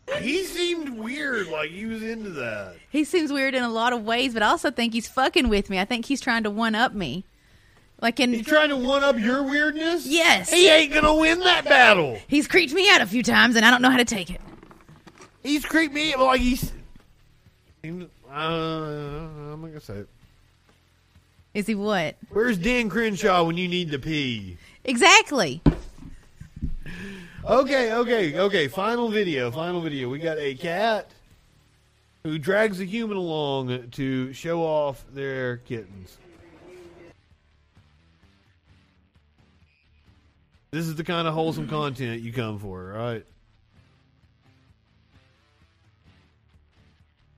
he 0.21 0.45
seemed 0.45 0.97
weird, 0.97 1.47
like 1.47 1.69
he 1.69 1.85
was 1.85 2.01
into 2.01 2.29
that. 2.29 2.75
he 2.89 3.03
seems 3.03 3.31
weird 3.31 3.55
in 3.55 3.63
a 3.63 3.69
lot 3.69 3.91
of 3.91 4.05
ways, 4.05 4.33
but 4.33 4.41
I 4.41 4.47
also 4.47 4.71
think 4.71 4.93
he's 4.93 5.07
fucking 5.07 5.49
with 5.49 5.69
me. 5.69 5.79
I 5.79 5.85
think 5.85 6.05
he's 6.05 6.21
trying 6.21 6.43
to 6.43 6.49
one 6.49 6.75
up 6.75 6.93
me. 6.93 7.25
Like 8.01 8.19
in 8.21 8.31
He's 8.31 8.45
trying 8.45 8.69
to 8.69 8.77
one 8.77 9.03
up 9.03 9.19
your 9.19 9.43
weirdness. 9.43 10.07
Yes. 10.07 10.49
He 10.49 10.69
ain't 10.69 10.93
gonna 10.93 11.13
win 11.13 11.39
that 11.41 11.65
battle. 11.65 12.17
He's 12.27 12.47
creeped 12.47 12.73
me 12.73 12.89
out 12.89 13.01
a 13.01 13.05
few 13.05 13.21
times 13.21 13.57
and 13.57 13.65
I 13.65 13.71
don't 13.71 13.81
know 13.81 13.89
how 13.89 13.97
to 13.97 14.05
take 14.05 14.29
it. 14.29 14.39
He's 15.43 15.65
creeped 15.65 15.93
me 15.93 16.15
like 16.15 16.39
he's. 16.39 16.71
Uh, 17.83 17.87
I'm 18.29 19.61
not 19.61 19.67
gonna 19.67 19.81
say 19.81 19.93
it. 19.95 20.09
Is 21.57 21.65
he 21.65 21.73
what? 21.73 22.15
Where's 22.29 22.59
Dan 22.59 22.87
Crenshaw 22.87 23.43
when 23.43 23.57
you 23.57 23.67
need 23.67 23.89
to 23.89 23.97
pee? 23.97 24.59
Exactly. 24.83 25.59
Okay, 27.43 27.93
okay, 27.93 28.37
okay. 28.37 28.67
Final 28.67 29.09
video. 29.09 29.49
Final 29.49 29.81
video. 29.81 30.07
We 30.07 30.19
got 30.19 30.37
a 30.37 30.53
cat 30.53 31.09
who 32.21 32.37
drags 32.37 32.79
a 32.79 32.85
human 32.85 33.17
along 33.17 33.89
to 33.93 34.33
show 34.33 34.61
off 34.61 35.03
their 35.11 35.57
kittens. 35.57 36.19
This 40.69 40.85
is 40.85 40.93
the 40.93 41.03
kind 41.03 41.27
of 41.27 41.33
wholesome 41.33 41.67
content 41.67 42.21
you 42.21 42.31
come 42.33 42.59
for, 42.59 42.83
right? 42.89 43.25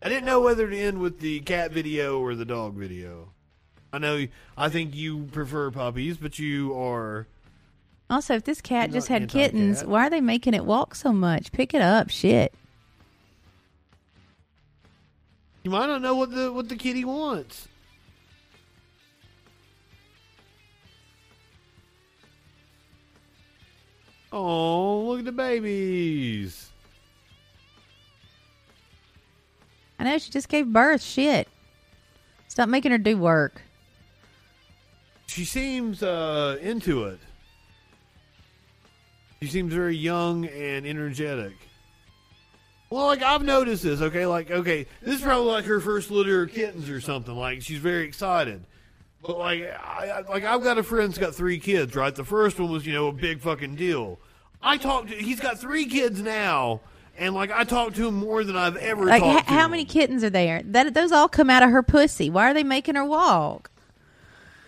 I 0.02 0.10
didn't 0.10 0.26
know 0.26 0.42
whether 0.42 0.70
to 0.70 0.78
end 0.78 1.00
with 1.00 1.22
the 1.22 1.40
cat 1.40 1.72
video 1.72 2.20
or 2.20 2.36
the 2.36 2.44
dog 2.44 2.74
video. 2.74 3.29
I 3.92 3.98
know. 3.98 4.28
I 4.58 4.70
think 4.70 4.96
you 4.96 5.24
prefer 5.32 5.72
puppies, 5.72 6.18
but 6.18 6.38
you 6.38 6.78
are. 6.78 7.28
Also, 8.10 8.36
if 8.36 8.44
this 8.44 8.62
cat 8.62 8.90
You're 8.90 8.98
just 8.98 9.10
not 9.10 9.22
had 9.22 9.30
kittens, 9.30 9.78
anti-cat. 9.80 9.90
why 9.90 10.08
are 10.08 10.10
they 10.10 10.22
making 10.22 10.54
it 10.54 10.66
walk 10.66 10.96
so 10.96 11.12
much? 11.12 11.52
Pick 11.52 11.74
it 11.74 11.82
up, 11.82 12.10
shit. 12.10 12.54
You 15.64 15.72
might 15.72 15.88
not 15.88 16.02
know 16.02 16.16
what 16.16 16.32
the 16.32 16.52
what 16.52 16.70
the 16.70 16.76
kitty 16.76 17.04
wants. 17.04 17.68
Oh, 24.32 25.06
look 25.08 25.20
at 25.20 25.26
the 25.26 25.32
babies. 25.32 26.70
I 29.98 30.04
know 30.04 30.18
she 30.18 30.32
just 30.32 30.48
gave 30.48 30.68
birth. 30.68 31.02
Shit. 31.02 31.48
Stop 32.48 32.70
making 32.70 32.92
her 32.92 32.98
do 32.98 33.18
work. 33.18 33.62
She 35.30 35.46
seems 35.46 36.02
uh, 36.04 36.58
into 36.62 37.06
it. 37.06 37.20
She 39.42 39.48
seems 39.48 39.74
very 39.74 39.96
young 39.96 40.46
and 40.46 40.86
energetic. 40.86 41.54
Well, 42.90 43.06
like 43.06 43.22
I've 43.22 43.44
noticed 43.44 43.84
this. 43.84 44.02
Okay, 44.02 44.26
like 44.26 44.50
okay, 44.50 44.88
this 45.02 45.16
is 45.18 45.22
probably 45.22 45.52
like 45.52 45.66
her 45.66 45.80
first 45.80 46.10
litter 46.10 46.42
of 46.44 46.52
kittens 46.52 46.90
or 46.90 47.00
something. 47.00 47.36
Like 47.36 47.62
she's 47.62 47.78
very 47.78 48.06
excited. 48.06 48.64
But 49.22 49.38
like, 49.38 49.62
I, 49.64 50.08
I, 50.10 50.22
like 50.22 50.44
I've 50.46 50.64
got 50.64 50.78
a 50.78 50.84
friend 50.84 51.10
that's 51.10 51.20
got 51.20 51.36
three 51.36 51.60
kids. 51.60 51.96
Right, 51.96 52.14
the 52.16 52.26
first 52.26 52.60
one 52.60 52.72
was 52.72 52.86
you 52.88 52.94
know 52.94 53.08
a 53.08 53.14
big 53.14 53.42
fucking 53.42 53.76
deal. 53.76 54.20
I 54.62 54.78
talked. 54.78 55.10
to 55.10 55.16
He's 55.16 55.40
got 55.40 55.60
three 55.60 55.86
kids 55.86 56.20
now, 56.22 56.82
and 57.18 57.36
like 57.36 57.52
I 57.52 57.64
talked 57.64 57.96
to 57.98 58.08
him 58.08 58.16
more 58.16 58.44
than 58.44 58.58
I've 58.58 58.78
ever 58.78 59.06
Like, 59.06 59.22
talked 59.22 59.42
h- 59.42 59.46
to 59.48 59.54
how 59.54 59.66
him. 59.66 59.72
many 59.72 59.86
kittens 59.86 60.24
are 60.24 60.30
there? 60.32 60.64
That 60.66 60.94
those 60.96 61.12
all 61.12 61.30
come 61.30 61.50
out 61.52 61.62
of 61.64 61.70
her 61.70 61.84
pussy. 61.84 62.30
Why 62.32 62.50
are 62.50 62.54
they 62.56 62.64
making 62.64 62.96
her 62.96 63.06
walk? 63.06 63.70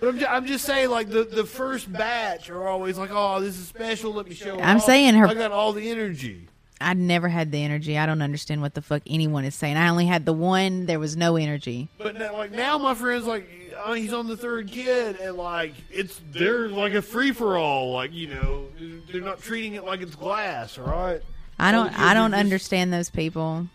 But 0.02 0.10
I'm, 0.10 0.19
ju- 0.19 0.26
I'm 0.28 0.45
just 0.48 0.65
saying, 0.65 0.90
like 0.90 1.10
the, 1.10 1.23
the 1.23 1.45
first 1.45 1.91
batch 1.94 2.49
are 2.49 2.68
always 2.68 2.98
like, 2.98 3.11
"Oh, 3.14 3.40
this 3.40 3.57
is 3.57 3.68
special. 3.68 4.11
Let 4.11 4.28
me 4.28 4.34
show." 4.36 4.56
it 4.57 4.61
I'm 4.61 4.78
off." 4.78 4.84
saying 4.84 5.14
her- 5.14 5.28
I 5.28 5.34
got 5.36 5.52
all 5.52 5.72
the 5.73 5.90
energy. 5.90 6.48
I 6.82 6.95
never 6.95 7.30
had 7.30 7.52
the 7.52 7.61
energy. 7.64 7.95
I 7.99 8.07
don't 8.07 8.23
understand 8.23 8.64
what 8.64 8.73
the 8.73 8.82
fuck 8.82 9.03
anyone 9.06 9.45
is 9.45 9.53
saying. 9.53 9.78
I 9.78 9.90
only 9.90 10.07
had 10.07 10.26
the 10.26 10.34
one. 10.34 10.88
There 10.88 10.98
was 10.99 11.15
no 11.15 11.36
energy. 11.38 11.88
But 11.99 12.18
now, 12.18 12.34
like 12.34 12.52
now, 12.52 12.80
my 12.80 12.95
friend's 12.95 13.28
like, 13.28 13.48
oh, 13.86 13.94
he's 13.94 14.11
on 14.11 14.26
the 14.28 14.36
third 14.36 14.72
kid, 14.72 15.19
and 15.22 15.38
like 15.38 15.76
it's 15.91 16.19
they're 16.32 16.68
like 16.69 16.95
a 16.95 17.02
free 17.03 17.32
for 17.32 17.56
all. 17.56 17.94
Like 17.94 18.11
you 18.11 18.30
know, 18.30 18.65
they're 19.11 19.22
not 19.22 19.40
treating 19.40 19.76
it 19.76 19.86
like 19.86 20.02
it's 20.02 20.15
glass. 20.15 20.80
All 20.80 20.86
right. 20.86 21.22
I 21.60 21.72
don't. 21.72 21.94
I 21.99 22.15
don't 22.15 22.34
understand 22.34 22.91
those 22.91 23.11
people. 23.11 23.68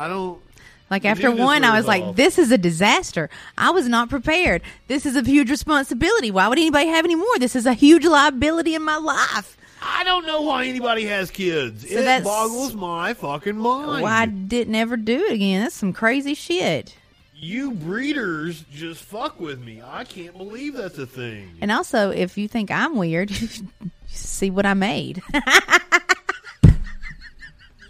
I 0.00 0.08
don't. 0.08 0.40
Like 0.90 1.04
after 1.04 1.30
one, 1.30 1.64
I 1.64 1.76
was 1.76 1.86
like, 1.86 2.16
"This 2.16 2.38
is 2.38 2.50
a 2.50 2.58
disaster. 2.58 3.30
I 3.56 3.70
was 3.70 3.88
not 3.88 4.10
prepared. 4.10 4.62
This 4.88 5.06
is 5.06 5.14
a 5.16 5.22
huge 5.22 5.48
responsibility. 5.48 6.30
Why 6.30 6.48
would 6.48 6.58
anybody 6.58 6.88
have 6.88 7.04
any 7.04 7.14
more? 7.14 7.38
This 7.38 7.54
is 7.54 7.64
a 7.66 7.74
huge 7.74 8.04
liability 8.04 8.74
in 8.74 8.82
my 8.82 8.96
life." 8.96 9.56
I 9.82 10.04
don't 10.04 10.26
know 10.26 10.42
why 10.42 10.66
anybody 10.66 11.06
has 11.06 11.30
kids. 11.30 11.88
So 11.88 11.98
it 11.98 12.24
boggles 12.24 12.74
my 12.74 13.14
fucking 13.14 13.56
mind. 13.56 14.02
Why 14.02 14.22
I 14.22 14.26
didn't 14.26 14.74
ever 14.74 14.96
do 14.96 15.24
it 15.24 15.32
again? 15.32 15.62
That's 15.62 15.74
some 15.74 15.92
crazy 15.92 16.34
shit. 16.34 16.96
You 17.34 17.70
breeders 17.70 18.62
just 18.70 19.02
fuck 19.02 19.40
with 19.40 19.58
me. 19.64 19.82
I 19.82 20.04
can't 20.04 20.36
believe 20.36 20.74
that's 20.74 20.98
a 20.98 21.06
thing. 21.06 21.56
And 21.62 21.72
also, 21.72 22.10
if 22.10 22.36
you 22.36 22.48
think 22.48 22.70
I'm 22.70 22.96
weird, 22.96 23.30
see 24.08 24.50
what 24.50 24.66
I 24.66 24.74
made. 24.74 25.22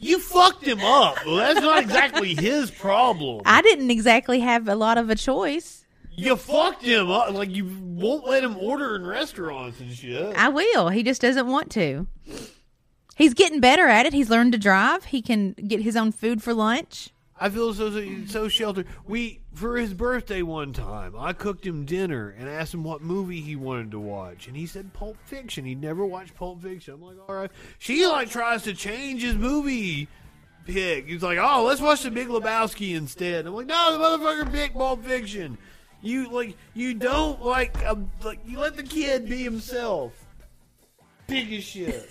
You 0.00 0.18
fucked 0.18 0.66
him 0.66 0.80
up. 0.80 1.24
Well, 1.26 1.36
that's 1.36 1.60
not 1.60 1.82
exactly 1.82 2.34
his 2.34 2.70
problem. 2.70 3.42
I 3.44 3.60
didn't 3.60 3.90
exactly 3.90 4.40
have 4.40 4.66
a 4.66 4.74
lot 4.74 4.96
of 4.96 5.10
a 5.10 5.14
choice. 5.14 5.84
You 6.12 6.36
fucked 6.36 6.82
him 6.82 7.10
up. 7.10 7.32
Like 7.32 7.50
you 7.50 7.66
won't 7.80 8.26
let 8.26 8.42
him 8.42 8.56
order 8.56 8.96
in 8.96 9.06
restaurants 9.06 9.78
and 9.78 9.92
shit. 9.92 10.34
I 10.36 10.48
will. 10.48 10.88
He 10.88 11.02
just 11.02 11.20
doesn't 11.20 11.46
want 11.46 11.70
to. 11.72 12.06
He's 13.16 13.34
getting 13.34 13.60
better 13.60 13.86
at 13.86 14.06
it. 14.06 14.14
He's 14.14 14.30
learned 14.30 14.52
to 14.52 14.58
drive. 14.58 15.04
He 15.04 15.20
can 15.20 15.52
get 15.52 15.82
his 15.82 15.96
own 15.96 16.12
food 16.12 16.42
for 16.42 16.54
lunch. 16.54 17.10
I 17.42 17.48
feel 17.48 17.72
so 17.72 18.26
so, 18.26 18.48
sheltered. 18.48 18.86
We 19.06 19.40
for 19.54 19.78
his 19.78 19.94
birthday 19.94 20.42
one 20.42 20.74
time, 20.74 21.14
I 21.18 21.32
cooked 21.32 21.66
him 21.66 21.86
dinner 21.86 22.34
and 22.38 22.46
asked 22.46 22.74
him 22.74 22.84
what 22.84 23.00
movie 23.00 23.40
he 23.40 23.56
wanted 23.56 23.92
to 23.92 23.98
watch, 23.98 24.46
and 24.46 24.54
he 24.54 24.66
said 24.66 24.92
Pulp 24.92 25.16
Fiction. 25.24 25.64
He'd 25.64 25.80
never 25.80 26.04
watched 26.04 26.34
Pulp 26.34 26.62
Fiction. 26.62 26.94
I'm 26.94 27.02
like, 27.02 27.16
all 27.26 27.34
right. 27.34 27.50
She 27.78 28.06
like 28.06 28.28
tries 28.28 28.64
to 28.64 28.74
change 28.74 29.22
his 29.22 29.36
movie 29.36 30.06
pick. 30.66 31.06
He's 31.06 31.22
like, 31.22 31.38
oh, 31.40 31.64
let's 31.64 31.80
watch 31.80 32.02
The 32.02 32.10
Big 32.10 32.28
Lebowski 32.28 32.94
instead. 32.94 33.46
I'm 33.46 33.54
like, 33.54 33.66
no, 33.66 33.96
the 33.96 34.04
motherfucker 34.04 34.52
picked 34.52 34.74
Pulp 34.74 35.02
Fiction. 35.02 35.56
You 36.02 36.30
like 36.30 36.56
you 36.74 36.92
don't 36.92 37.42
like 37.42 37.82
uh, 37.84 37.96
like 38.22 38.40
you 38.46 38.58
let 38.58 38.76
the 38.76 38.82
kid 38.82 39.28
be 39.28 39.42
himself. 39.42 40.12
Big 41.26 41.52
as 41.54 41.64
shit. 41.64 42.10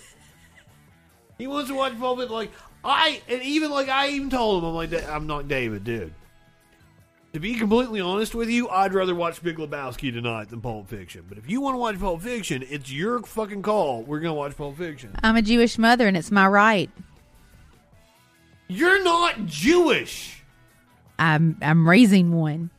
He 1.38 1.46
wants 1.46 1.70
to 1.70 1.76
watch 1.76 1.98
Pulp 1.98 2.18
Fiction. 2.18 2.34
Like 2.34 2.52
I, 2.84 3.20
and 3.28 3.42
even 3.42 3.70
like 3.70 3.88
I 3.88 4.08
even 4.10 4.30
told 4.30 4.62
him, 4.62 4.68
I'm 4.68 4.74
like, 4.74 5.08
I'm 5.08 5.26
not 5.26 5.48
David, 5.48 5.84
dude. 5.84 6.14
To 7.32 7.38
be 7.38 7.54
completely 7.54 8.00
honest 8.00 8.34
with 8.34 8.50
you, 8.50 8.68
I'd 8.68 8.92
rather 8.92 9.14
watch 9.14 9.40
Big 9.42 9.56
Lebowski 9.56 10.12
tonight 10.12 10.48
than 10.48 10.60
Pulp 10.60 10.88
Fiction. 10.88 11.24
But 11.28 11.38
if 11.38 11.48
you 11.48 11.60
want 11.60 11.74
to 11.74 11.78
watch 11.78 11.98
Pulp 12.00 12.22
Fiction, 12.22 12.64
it's 12.68 12.90
your 12.90 13.20
fucking 13.20 13.62
call. 13.62 14.02
We're 14.02 14.18
gonna 14.18 14.34
watch 14.34 14.56
Pulp 14.56 14.76
Fiction. 14.76 15.14
I'm 15.22 15.36
a 15.36 15.42
Jewish 15.42 15.78
mother, 15.78 16.08
and 16.08 16.16
it's 16.16 16.32
my 16.32 16.48
right. 16.48 16.90
You're 18.66 19.02
not 19.04 19.46
Jewish. 19.46 20.42
I'm 21.20 21.56
I'm 21.62 21.88
raising 21.88 22.32
one. 22.32 22.70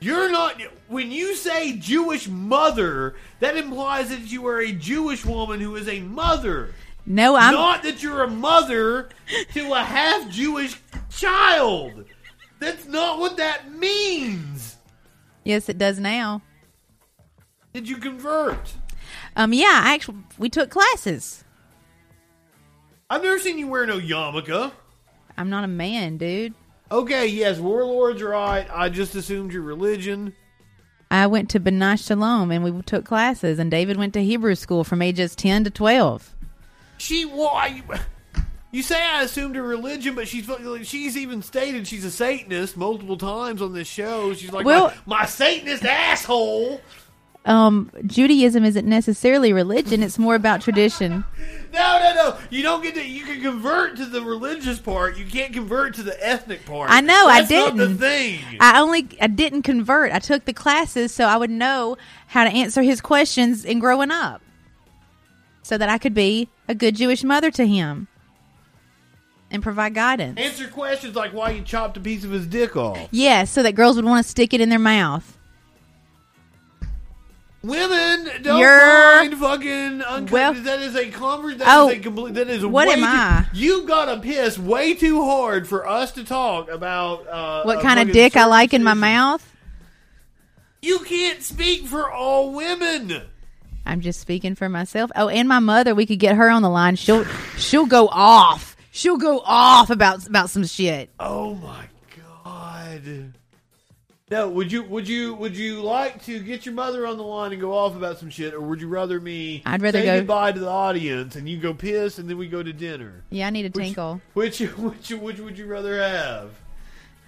You're 0.00 0.30
not. 0.32 0.60
When 0.88 1.12
you 1.12 1.36
say 1.36 1.74
Jewish 1.74 2.26
mother, 2.26 3.14
that 3.38 3.56
implies 3.56 4.08
that 4.08 4.32
you 4.32 4.46
are 4.46 4.60
a 4.60 4.72
Jewish 4.72 5.24
woman 5.24 5.60
who 5.60 5.76
is 5.76 5.88
a 5.88 6.00
mother. 6.00 6.74
No, 7.10 7.34
I'm 7.34 7.54
Not 7.54 7.82
that 7.82 8.04
you're 8.04 8.22
a 8.22 8.30
mother 8.30 9.08
to 9.54 9.72
a 9.72 9.82
half 9.82 10.30
Jewish 10.30 10.80
child. 11.08 12.04
That's 12.60 12.86
not 12.86 13.18
what 13.18 13.36
that 13.36 13.72
means. 13.72 14.76
Yes, 15.42 15.68
it 15.68 15.76
does 15.76 15.98
now. 15.98 16.40
Did 17.74 17.88
you 17.88 17.96
convert? 17.96 18.74
Um, 19.34 19.52
yeah, 19.52 19.80
I 19.82 19.94
actually 19.94 20.18
we 20.38 20.48
took 20.48 20.70
classes. 20.70 21.42
I've 23.10 23.24
never 23.24 23.40
seen 23.40 23.58
you 23.58 23.66
wear 23.66 23.86
no 23.86 23.98
yarmulke. 23.98 24.70
I'm 25.36 25.50
not 25.50 25.64
a 25.64 25.68
man, 25.68 26.16
dude. 26.16 26.54
Okay, 26.92 27.26
yes, 27.26 27.58
warlords 27.58 28.22
are 28.22 28.28
right. 28.28 28.68
I 28.72 28.88
just 28.88 29.16
assumed 29.16 29.52
your 29.52 29.62
religion. 29.62 30.32
I 31.10 31.26
went 31.26 31.50
to 31.50 31.58
B'nai 31.58 32.06
Shalom 32.06 32.52
and 32.52 32.62
we 32.62 32.82
took 32.82 33.04
classes, 33.04 33.58
and 33.58 33.68
David 33.68 33.96
went 33.96 34.12
to 34.12 34.22
Hebrew 34.22 34.54
school 34.54 34.84
from 34.84 35.02
ages 35.02 35.34
ten 35.34 35.64
to 35.64 35.70
twelve. 35.70 36.36
She 37.00 37.24
why? 37.24 37.82
You 38.72 38.82
say 38.84 39.02
I 39.02 39.22
assumed 39.22 39.56
her 39.56 39.62
religion, 39.62 40.14
but 40.14 40.28
she's 40.28 40.48
she's 40.84 41.16
even 41.16 41.42
stated 41.42 41.88
she's 41.88 42.04
a 42.04 42.10
Satanist 42.10 42.76
multiple 42.76 43.16
times 43.16 43.60
on 43.62 43.72
this 43.72 43.88
show. 43.88 44.32
She's 44.34 44.52
like, 44.52 44.64
Well- 44.64 44.92
my, 45.06 45.20
my 45.20 45.24
Satanist 45.26 45.84
asshole. 45.84 46.80
Um, 47.46 47.90
Judaism 48.04 48.64
isn't 48.66 48.86
necessarily 48.86 49.54
religion; 49.54 50.02
it's 50.02 50.18
more 50.18 50.34
about 50.34 50.60
tradition. 50.60 51.24
No, 51.72 51.98
no, 51.98 52.14
no. 52.14 52.38
You 52.50 52.62
don't 52.62 52.82
get 52.82 52.94
to. 52.96 53.02
You 53.04 53.24
can 53.24 53.40
convert 53.40 53.96
to 53.96 54.04
the 54.04 54.20
religious 54.20 54.78
part. 54.78 55.16
You 55.16 55.24
can't 55.24 55.50
convert 55.54 55.94
to 55.94 56.02
the 56.02 56.22
ethnic 56.24 56.66
part. 56.66 56.90
I 56.90 57.00
know, 57.00 57.26
I 57.28 57.40
That's 57.40 57.50
not 57.50 57.76
didn't. 57.78 57.96
the 57.96 57.98
thing. 57.98 58.40
I 58.60 58.78
only 58.82 59.08
I 59.22 59.26
didn't 59.26 59.62
convert. 59.62 60.12
I 60.12 60.18
took 60.18 60.44
the 60.44 60.52
classes 60.52 61.14
so 61.14 61.24
I 61.24 61.38
would 61.38 61.48
know 61.50 61.96
how 62.26 62.44
to 62.44 62.50
answer 62.50 62.82
his 62.82 63.00
questions 63.00 63.64
in 63.64 63.78
growing 63.78 64.10
up, 64.10 64.42
so 65.62 65.76
that 65.78 65.88
I 65.88 65.98
could 65.98 66.14
be 66.14 66.48
a 66.68 66.74
good 66.74 66.96
Jewish 66.96 67.22
mother 67.24 67.50
to 67.52 67.66
him 67.66 68.08
and 69.50 69.62
provide 69.62 69.94
guidance. 69.94 70.38
Answer 70.38 70.68
questions 70.68 71.14
like 71.16 71.32
why 71.32 71.50
you 71.50 71.62
chopped 71.62 71.96
a 71.96 72.00
piece 72.00 72.24
of 72.24 72.30
his 72.30 72.46
dick 72.46 72.76
off. 72.76 73.08
Yes, 73.10 73.50
so 73.50 73.62
that 73.62 73.74
girls 73.74 73.96
would 73.96 74.04
want 74.04 74.24
to 74.24 74.28
stick 74.30 74.54
it 74.54 74.60
in 74.60 74.68
their 74.68 74.78
mouth. 74.78 75.36
Women 77.62 78.30
don't 78.42 78.58
You're- 78.58 78.80
find 79.28 79.36
fucking 79.38 80.00
uncut. 80.02 80.32
Well- 80.32 80.54
that 80.54 80.80
is 80.80 80.96
a 80.96 81.10
conversation. 81.10 81.58
That 81.58 81.68
Oh, 81.76 81.90
is 81.90 81.96
a 81.96 82.00
complete. 82.00 82.34
That 82.34 82.48
is 82.48 82.64
what 82.64 82.88
am 82.88 83.00
too- 83.00 83.04
I? 83.04 83.46
You 83.52 83.82
gotta 83.86 84.18
piss 84.18 84.58
way 84.58 84.94
too 84.94 85.22
hard 85.24 85.68
for 85.68 85.86
us 85.86 86.10
to 86.12 86.24
talk 86.24 86.70
about 86.70 87.28
uh, 87.28 87.62
What 87.64 87.78
uh, 87.78 87.82
kind 87.82 88.00
of 88.00 88.12
dick 88.14 88.34
I 88.34 88.46
like 88.46 88.72
in 88.72 88.82
my 88.82 88.94
mouth? 88.94 89.46
You 90.80 91.00
can't 91.00 91.42
speak 91.42 91.84
for 91.86 92.10
all 92.10 92.50
women. 92.54 93.24
I'm 93.86 94.00
just 94.00 94.20
speaking 94.20 94.54
for 94.54 94.68
myself. 94.68 95.10
Oh, 95.16 95.28
and 95.28 95.48
my 95.48 95.58
mother, 95.58 95.94
we 95.94 96.06
could 96.06 96.18
get 96.18 96.36
her 96.36 96.48
on 96.50 96.62
the 96.62 96.70
line. 96.70 96.96
She'll 96.96 97.24
she'll 97.56 97.86
go 97.86 98.08
off. 98.08 98.76
She'll 98.92 99.16
go 99.18 99.40
off 99.44 99.90
about 99.90 100.26
about 100.26 100.50
some 100.50 100.64
shit. 100.66 101.10
Oh 101.18 101.54
my 101.54 101.84
god. 102.44 103.32
No, 104.30 104.48
would 104.48 104.70
you 104.70 104.84
would 104.84 105.08
you 105.08 105.34
would 105.34 105.56
you 105.56 105.82
like 105.82 106.24
to 106.26 106.38
get 106.38 106.64
your 106.64 106.74
mother 106.74 107.04
on 107.04 107.16
the 107.16 107.24
line 107.24 107.50
and 107.52 107.60
go 107.60 107.76
off 107.76 107.96
about 107.96 108.18
some 108.18 108.30
shit, 108.30 108.54
or 108.54 108.60
would 108.60 108.80
you 108.80 108.86
rather 108.86 109.18
me? 109.20 109.60
I'd 109.66 109.82
rather 109.82 109.98
say 110.00 110.04
go- 110.06 110.18
goodbye 110.20 110.52
to 110.52 110.60
the 110.60 110.68
audience 110.68 111.34
and 111.34 111.48
you 111.48 111.58
go 111.58 111.74
piss 111.74 112.18
and 112.18 112.30
then 112.30 112.38
we 112.38 112.46
go 112.46 112.62
to 112.62 112.72
dinner. 112.72 113.24
Yeah, 113.30 113.48
I 113.48 113.50
need 113.50 113.66
a 113.66 113.70
Which- 113.70 113.86
tinkle. 113.86 114.20
Which 114.34 114.58
which 114.78 115.10
which 115.10 115.38
would 115.40 115.58
you 115.58 115.66
rather 115.66 116.00
have? 116.00 116.50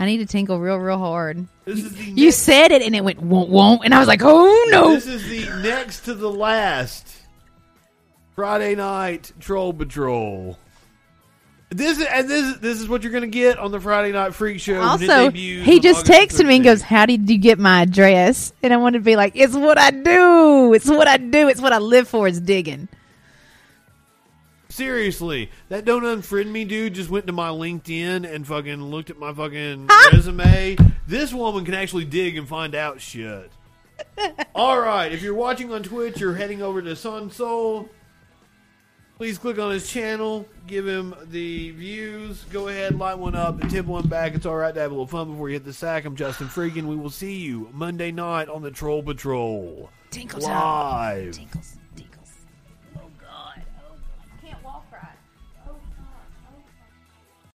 I 0.02 0.06
need 0.06 0.18
to 0.18 0.26
tinkle 0.26 0.58
real, 0.58 0.76
real 0.76 0.98
hard. 0.98 1.46
This 1.64 1.78
is 1.84 1.94
the 1.94 2.04
You 2.04 2.26
next- 2.26 2.38
said 2.38 2.72
it, 2.72 2.82
and 2.82 2.94
it 2.96 3.04
went 3.04 3.20
won't 3.22 3.48
won't, 3.50 3.84
and 3.84 3.94
I 3.94 3.98
was 4.00 4.08
like, 4.08 4.22
oh 4.22 4.68
no. 4.70 4.94
This 4.94 5.06
is 5.06 5.28
the 5.28 5.62
next 5.62 6.00
to 6.06 6.14
the 6.14 6.30
last 6.30 7.06
Friday 8.34 8.74
night 8.74 9.32
troll 9.40 9.72
patrol. 9.72 10.58
This 11.70 11.98
is, 11.98 12.06
and 12.06 12.28
this 12.28 12.56
this 12.58 12.80
is 12.80 12.88
what 12.88 13.02
you're 13.02 13.12
going 13.12 13.22
to 13.22 13.28
get 13.28 13.58
on 13.58 13.70
the 13.70 13.80
Friday 13.80 14.12
night 14.12 14.34
freak 14.34 14.60
show. 14.60 14.78
Also, 14.80 15.30
he 15.30 15.80
just 15.80 16.06
August 16.06 16.38
texted 16.40 16.46
me 16.46 16.56
and 16.56 16.64
goes, 16.64 16.82
"How 16.82 17.06
did 17.06 17.30
you 17.30 17.38
get 17.38 17.58
my 17.58 17.82
address?" 17.82 18.52
And 18.62 18.74
I 18.74 18.76
wanted 18.76 18.98
to 18.98 19.04
be 19.04 19.16
like, 19.16 19.32
"It's 19.36 19.54
what 19.54 19.78
I 19.78 19.90
do. 19.90 20.74
It's 20.74 20.86
what 20.88 21.08
I 21.08 21.16
do. 21.16 21.48
It's 21.48 21.62
what 21.62 21.72
I 21.72 21.78
live 21.78 22.08
for. 22.08 22.28
Is 22.28 22.40
digging." 22.40 22.88
Seriously, 24.72 25.50
that 25.68 25.84
don't 25.84 26.02
unfriend 26.02 26.46
me 26.46 26.64
dude 26.64 26.94
just 26.94 27.10
went 27.10 27.26
to 27.26 27.32
my 27.34 27.50
LinkedIn 27.50 28.24
and 28.24 28.46
fucking 28.46 28.82
looked 28.82 29.10
at 29.10 29.18
my 29.18 29.30
fucking 29.30 29.86
resume. 30.12 30.78
This 31.06 31.30
woman 31.34 31.66
can 31.66 31.74
actually 31.74 32.06
dig 32.06 32.38
and 32.38 32.48
find 32.48 32.74
out 32.74 32.98
shit. 32.98 33.52
All 34.54 34.80
right, 34.80 35.12
if 35.12 35.20
you're 35.20 35.34
watching 35.34 35.74
on 35.74 35.82
Twitch, 35.82 36.20
you're 36.20 36.34
heading 36.34 36.62
over 36.62 36.80
to 36.80 36.96
Sun 36.96 37.32
Soul. 37.32 37.90
Please 39.18 39.36
click 39.36 39.58
on 39.58 39.70
his 39.70 39.90
channel, 39.90 40.48
give 40.66 40.88
him 40.88 41.14
the 41.26 41.72
views. 41.72 42.44
Go 42.44 42.68
ahead, 42.68 42.98
light 42.98 43.18
one 43.18 43.34
up, 43.34 43.60
and 43.60 43.70
tip 43.70 43.84
one 43.84 44.08
back. 44.08 44.34
It's 44.34 44.46
all 44.46 44.56
right 44.56 44.74
to 44.74 44.80
have 44.80 44.90
a 44.90 44.94
little 44.94 45.06
fun 45.06 45.32
before 45.32 45.50
you 45.50 45.52
hit 45.52 45.66
the 45.66 45.74
sack. 45.74 46.06
I'm 46.06 46.16
Justin 46.16 46.48
Freakin. 46.48 46.84
We 46.84 46.96
will 46.96 47.10
see 47.10 47.36
you 47.36 47.68
Monday 47.74 48.10
night 48.10 48.48
on 48.48 48.62
the 48.62 48.70
Troll 48.70 49.02
Patrol. 49.02 49.90
Tinkle 50.10 50.40
time. 50.40 50.50
live. 50.50 51.32
Tinkles. 51.34 51.76